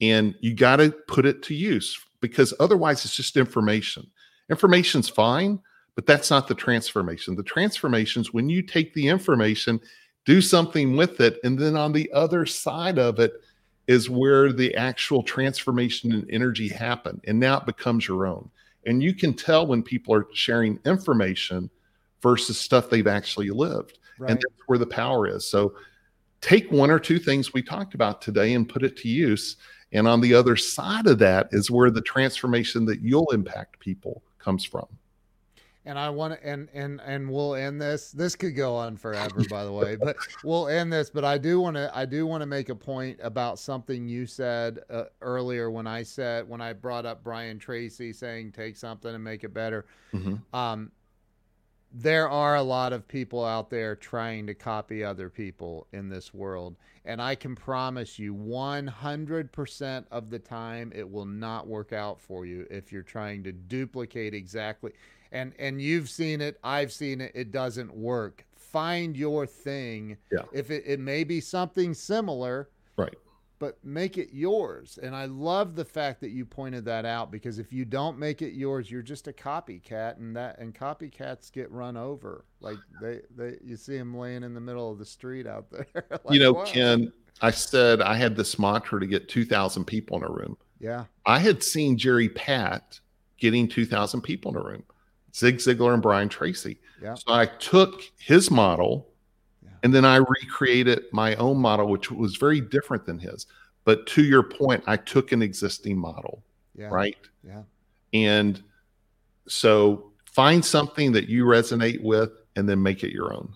and 0.00 0.34
you 0.40 0.54
got 0.54 0.76
to 0.76 0.90
put 1.06 1.26
it 1.26 1.42
to 1.44 1.54
use 1.54 1.98
because 2.20 2.54
otherwise 2.60 3.04
it's 3.04 3.16
just 3.16 3.36
information. 3.36 4.06
Information's 4.50 5.08
fine, 5.08 5.58
but 5.94 6.06
that's 6.06 6.30
not 6.30 6.48
the 6.48 6.54
transformation. 6.54 7.34
The 7.34 7.42
transformation's 7.42 8.32
when 8.32 8.48
you 8.48 8.62
take 8.62 8.94
the 8.94 9.08
information, 9.08 9.80
do 10.24 10.40
something 10.40 10.96
with 10.96 11.20
it, 11.20 11.38
and 11.44 11.58
then 11.58 11.76
on 11.76 11.92
the 11.92 12.10
other 12.12 12.46
side 12.46 12.98
of 12.98 13.18
it 13.18 13.32
is 13.86 14.10
where 14.10 14.52
the 14.52 14.74
actual 14.74 15.22
transformation 15.22 16.12
and 16.12 16.30
energy 16.30 16.68
happen. 16.68 17.20
And 17.26 17.40
now 17.40 17.58
it 17.58 17.66
becomes 17.66 18.06
your 18.06 18.26
own. 18.26 18.50
And 18.86 19.02
you 19.02 19.14
can 19.14 19.34
tell 19.34 19.66
when 19.66 19.82
people 19.82 20.14
are 20.14 20.26
sharing 20.32 20.78
information 20.84 21.70
versus 22.22 22.58
stuff 22.58 22.90
they've 22.90 23.06
actually 23.06 23.50
lived. 23.50 23.98
right 24.18 24.30
And 24.30 24.38
that's 24.38 24.62
where 24.66 24.78
the 24.78 24.86
power 24.86 25.26
is. 25.26 25.44
So 25.44 25.74
take 26.40 26.70
one 26.70 26.90
or 26.90 26.98
two 26.98 27.18
things 27.18 27.52
we 27.52 27.62
talked 27.62 27.94
about 27.94 28.20
today 28.22 28.54
and 28.54 28.68
put 28.68 28.82
it 28.82 28.96
to 28.98 29.08
use. 29.08 29.56
And 29.92 30.06
on 30.06 30.20
the 30.20 30.34
other 30.34 30.56
side 30.56 31.06
of 31.06 31.18
that 31.20 31.48
is 31.52 31.70
where 31.70 31.90
the 31.90 32.02
transformation 32.02 32.84
that 32.86 33.00
you'll 33.00 33.30
impact 33.32 33.78
people 33.80 34.22
comes 34.38 34.64
from. 34.64 34.86
and 35.86 35.98
I 35.98 36.10
want 36.10 36.34
to 36.34 36.46
and 36.46 36.68
and 36.74 37.00
and 37.00 37.30
we'll 37.30 37.54
end 37.54 37.80
this. 37.80 38.12
This 38.12 38.36
could 38.36 38.54
go 38.54 38.76
on 38.76 38.98
forever, 38.98 39.42
by 39.48 39.64
the 39.64 39.72
way, 39.72 39.96
but 40.00 40.16
we'll 40.44 40.68
end 40.68 40.92
this. 40.92 41.08
But 41.08 41.24
I 41.24 41.38
do 41.38 41.58
want 41.60 41.76
to 41.76 41.90
I 41.96 42.04
do 42.04 42.26
want 42.26 42.42
to 42.42 42.46
make 42.46 42.68
a 42.68 42.74
point 42.74 43.18
about 43.22 43.58
something 43.58 44.06
you 44.06 44.26
said 44.26 44.80
uh, 44.90 45.04
earlier 45.22 45.70
when 45.70 45.86
I 45.86 46.02
said 46.02 46.46
when 46.46 46.60
I 46.60 46.74
brought 46.74 47.06
up 47.06 47.24
Brian 47.24 47.58
Tracy 47.58 48.12
saying 48.12 48.52
take 48.52 48.76
something 48.76 49.14
and 49.14 49.24
make 49.24 49.44
it 49.44 49.54
better. 49.54 49.86
Mhm. 50.12 50.42
Um, 50.52 50.92
there 51.92 52.28
are 52.28 52.56
a 52.56 52.62
lot 52.62 52.92
of 52.92 53.08
people 53.08 53.44
out 53.44 53.70
there 53.70 53.96
trying 53.96 54.46
to 54.46 54.54
copy 54.54 55.02
other 55.02 55.30
people 55.30 55.86
in 55.92 56.08
this 56.08 56.34
world. 56.34 56.76
And 57.04 57.22
I 57.22 57.34
can 57.34 57.54
promise 57.54 58.18
you 58.18 58.34
100% 58.34 60.04
of 60.10 60.30
the 60.30 60.38
time 60.38 60.92
it 60.94 61.10
will 61.10 61.24
not 61.24 61.66
work 61.66 61.92
out 61.92 62.20
for 62.20 62.44
you 62.44 62.66
if 62.70 62.92
you're 62.92 63.02
trying 63.02 63.42
to 63.44 63.52
duplicate 63.52 64.34
exactly. 64.34 64.92
And 65.32 65.52
and 65.58 65.80
you've 65.80 66.08
seen 66.08 66.40
it, 66.40 66.58
I've 66.64 66.92
seen 66.92 67.20
it, 67.20 67.32
it 67.34 67.50
doesn't 67.50 67.94
work. 67.94 68.46
Find 68.56 69.16
your 69.16 69.46
thing. 69.46 70.16
Yeah. 70.30 70.42
If 70.52 70.70
it, 70.70 70.84
it 70.86 71.00
may 71.00 71.24
be 71.24 71.40
something 71.40 71.94
similar, 71.94 72.68
Right. 72.98 73.14
But 73.58 73.78
make 73.84 74.18
it 74.18 74.30
yours. 74.32 74.98
And 75.02 75.14
I 75.14 75.26
love 75.26 75.74
the 75.74 75.84
fact 75.84 76.20
that 76.20 76.30
you 76.30 76.44
pointed 76.44 76.84
that 76.84 77.04
out 77.04 77.30
because 77.30 77.58
if 77.58 77.72
you 77.72 77.84
don't 77.84 78.18
make 78.18 78.42
it 78.42 78.54
yours, 78.54 78.90
you're 78.90 79.02
just 79.02 79.28
a 79.28 79.32
copycat, 79.32 80.18
and 80.18 80.36
that 80.36 80.58
and 80.58 80.74
copycats 80.74 81.52
get 81.52 81.70
run 81.70 81.96
over. 81.96 82.44
Like 82.60 82.78
they 83.00 83.20
they 83.36 83.56
you 83.64 83.76
see 83.76 83.98
them 83.98 84.16
laying 84.16 84.42
in 84.42 84.54
the 84.54 84.60
middle 84.60 84.90
of 84.90 84.98
the 84.98 85.06
street 85.06 85.46
out 85.46 85.70
there. 85.70 85.86
Like, 86.10 86.34
you 86.34 86.40
know. 86.40 86.54
Ken, 86.64 87.12
I 87.40 87.50
said 87.50 88.00
I 88.00 88.16
had 88.16 88.36
this 88.36 88.58
mantra 88.58 88.98
to 88.98 89.06
get 89.06 89.28
2,000 89.28 89.84
people 89.84 90.16
in 90.18 90.24
a 90.24 90.30
room. 90.30 90.56
Yeah, 90.80 91.04
I 91.26 91.38
had 91.38 91.62
seen 91.62 91.96
Jerry 91.96 92.28
Pat 92.28 93.00
getting 93.38 93.68
2,000 93.68 94.20
people 94.22 94.50
in 94.52 94.56
a 94.56 94.64
room, 94.64 94.84
Zig 95.34 95.58
Ziglar 95.58 95.94
and 95.94 96.02
Brian 96.02 96.28
Tracy. 96.28 96.78
Yeah. 97.00 97.14
So 97.14 97.32
I 97.32 97.46
took 97.46 98.02
his 98.18 98.50
model. 98.50 99.08
And 99.82 99.94
then 99.94 100.04
I 100.04 100.16
recreated 100.16 101.04
my 101.12 101.34
own 101.36 101.58
model, 101.58 101.88
which 101.88 102.10
was 102.10 102.36
very 102.36 102.60
different 102.60 103.06
than 103.06 103.18
his. 103.18 103.46
But 103.84 104.06
to 104.08 104.22
your 104.24 104.42
point, 104.42 104.84
I 104.86 104.96
took 104.96 105.32
an 105.32 105.42
existing 105.42 105.96
model, 105.98 106.42
yeah, 106.74 106.92
right? 106.92 107.16
Yeah, 107.42 107.62
And 108.12 108.62
so 109.48 110.12
find 110.26 110.64
something 110.64 111.12
that 111.12 111.28
you 111.28 111.44
resonate 111.44 112.02
with 112.02 112.30
and 112.56 112.68
then 112.68 112.82
make 112.82 113.04
it 113.04 113.12
your 113.12 113.32
own. 113.34 113.52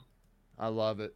I 0.59 0.69
love 0.69 1.01
it. 1.01 1.15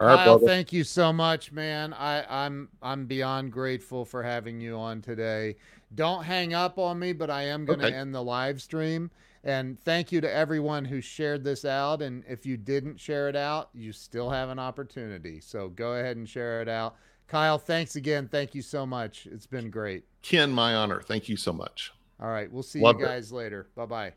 All 0.00 0.06
right, 0.08 0.16
Kyle, 0.16 0.38
brother. 0.38 0.46
thank 0.46 0.72
you 0.72 0.84
so 0.84 1.12
much, 1.12 1.52
man. 1.52 1.92
I, 1.92 2.24
I'm 2.44 2.68
I'm 2.82 3.06
beyond 3.06 3.52
grateful 3.52 4.04
for 4.04 4.22
having 4.22 4.60
you 4.60 4.76
on 4.76 5.02
today. 5.02 5.56
Don't 5.94 6.24
hang 6.24 6.54
up 6.54 6.78
on 6.78 6.98
me, 6.98 7.12
but 7.12 7.30
I 7.30 7.42
am 7.44 7.64
going 7.64 7.80
to 7.80 7.84
Okay. 7.86 7.94
end 7.94 8.14
the 8.14 8.22
live 8.22 8.62
stream. 8.62 9.10
And 9.48 9.80
thank 9.80 10.12
you 10.12 10.20
to 10.20 10.30
everyone 10.30 10.84
who 10.84 11.00
shared 11.00 11.42
this 11.42 11.64
out. 11.64 12.02
And 12.02 12.22
if 12.28 12.44
you 12.44 12.58
didn't 12.58 13.00
share 13.00 13.30
it 13.30 13.34
out, 13.36 13.70
you 13.72 13.92
still 13.92 14.28
have 14.28 14.50
an 14.50 14.58
opportunity. 14.58 15.40
So 15.40 15.70
go 15.70 15.94
ahead 15.94 16.18
and 16.18 16.28
share 16.28 16.60
it 16.60 16.68
out. 16.68 16.96
Kyle, 17.28 17.56
thanks 17.56 17.96
again. 17.96 18.28
Thank 18.28 18.54
you 18.54 18.60
so 18.60 18.84
much. 18.84 19.26
It's 19.26 19.46
been 19.46 19.70
great. 19.70 20.04
Ken, 20.20 20.52
my 20.52 20.74
honor. 20.74 21.00
Thank 21.00 21.30
you 21.30 21.38
so 21.38 21.54
much. 21.54 21.94
All 22.20 22.28
right. 22.28 22.52
We'll 22.52 22.62
see 22.62 22.80
Loved 22.80 22.98
you 23.00 23.06
it. 23.06 23.08
guys 23.08 23.32
later. 23.32 23.70
Bye 23.74 23.86
bye. 23.86 24.12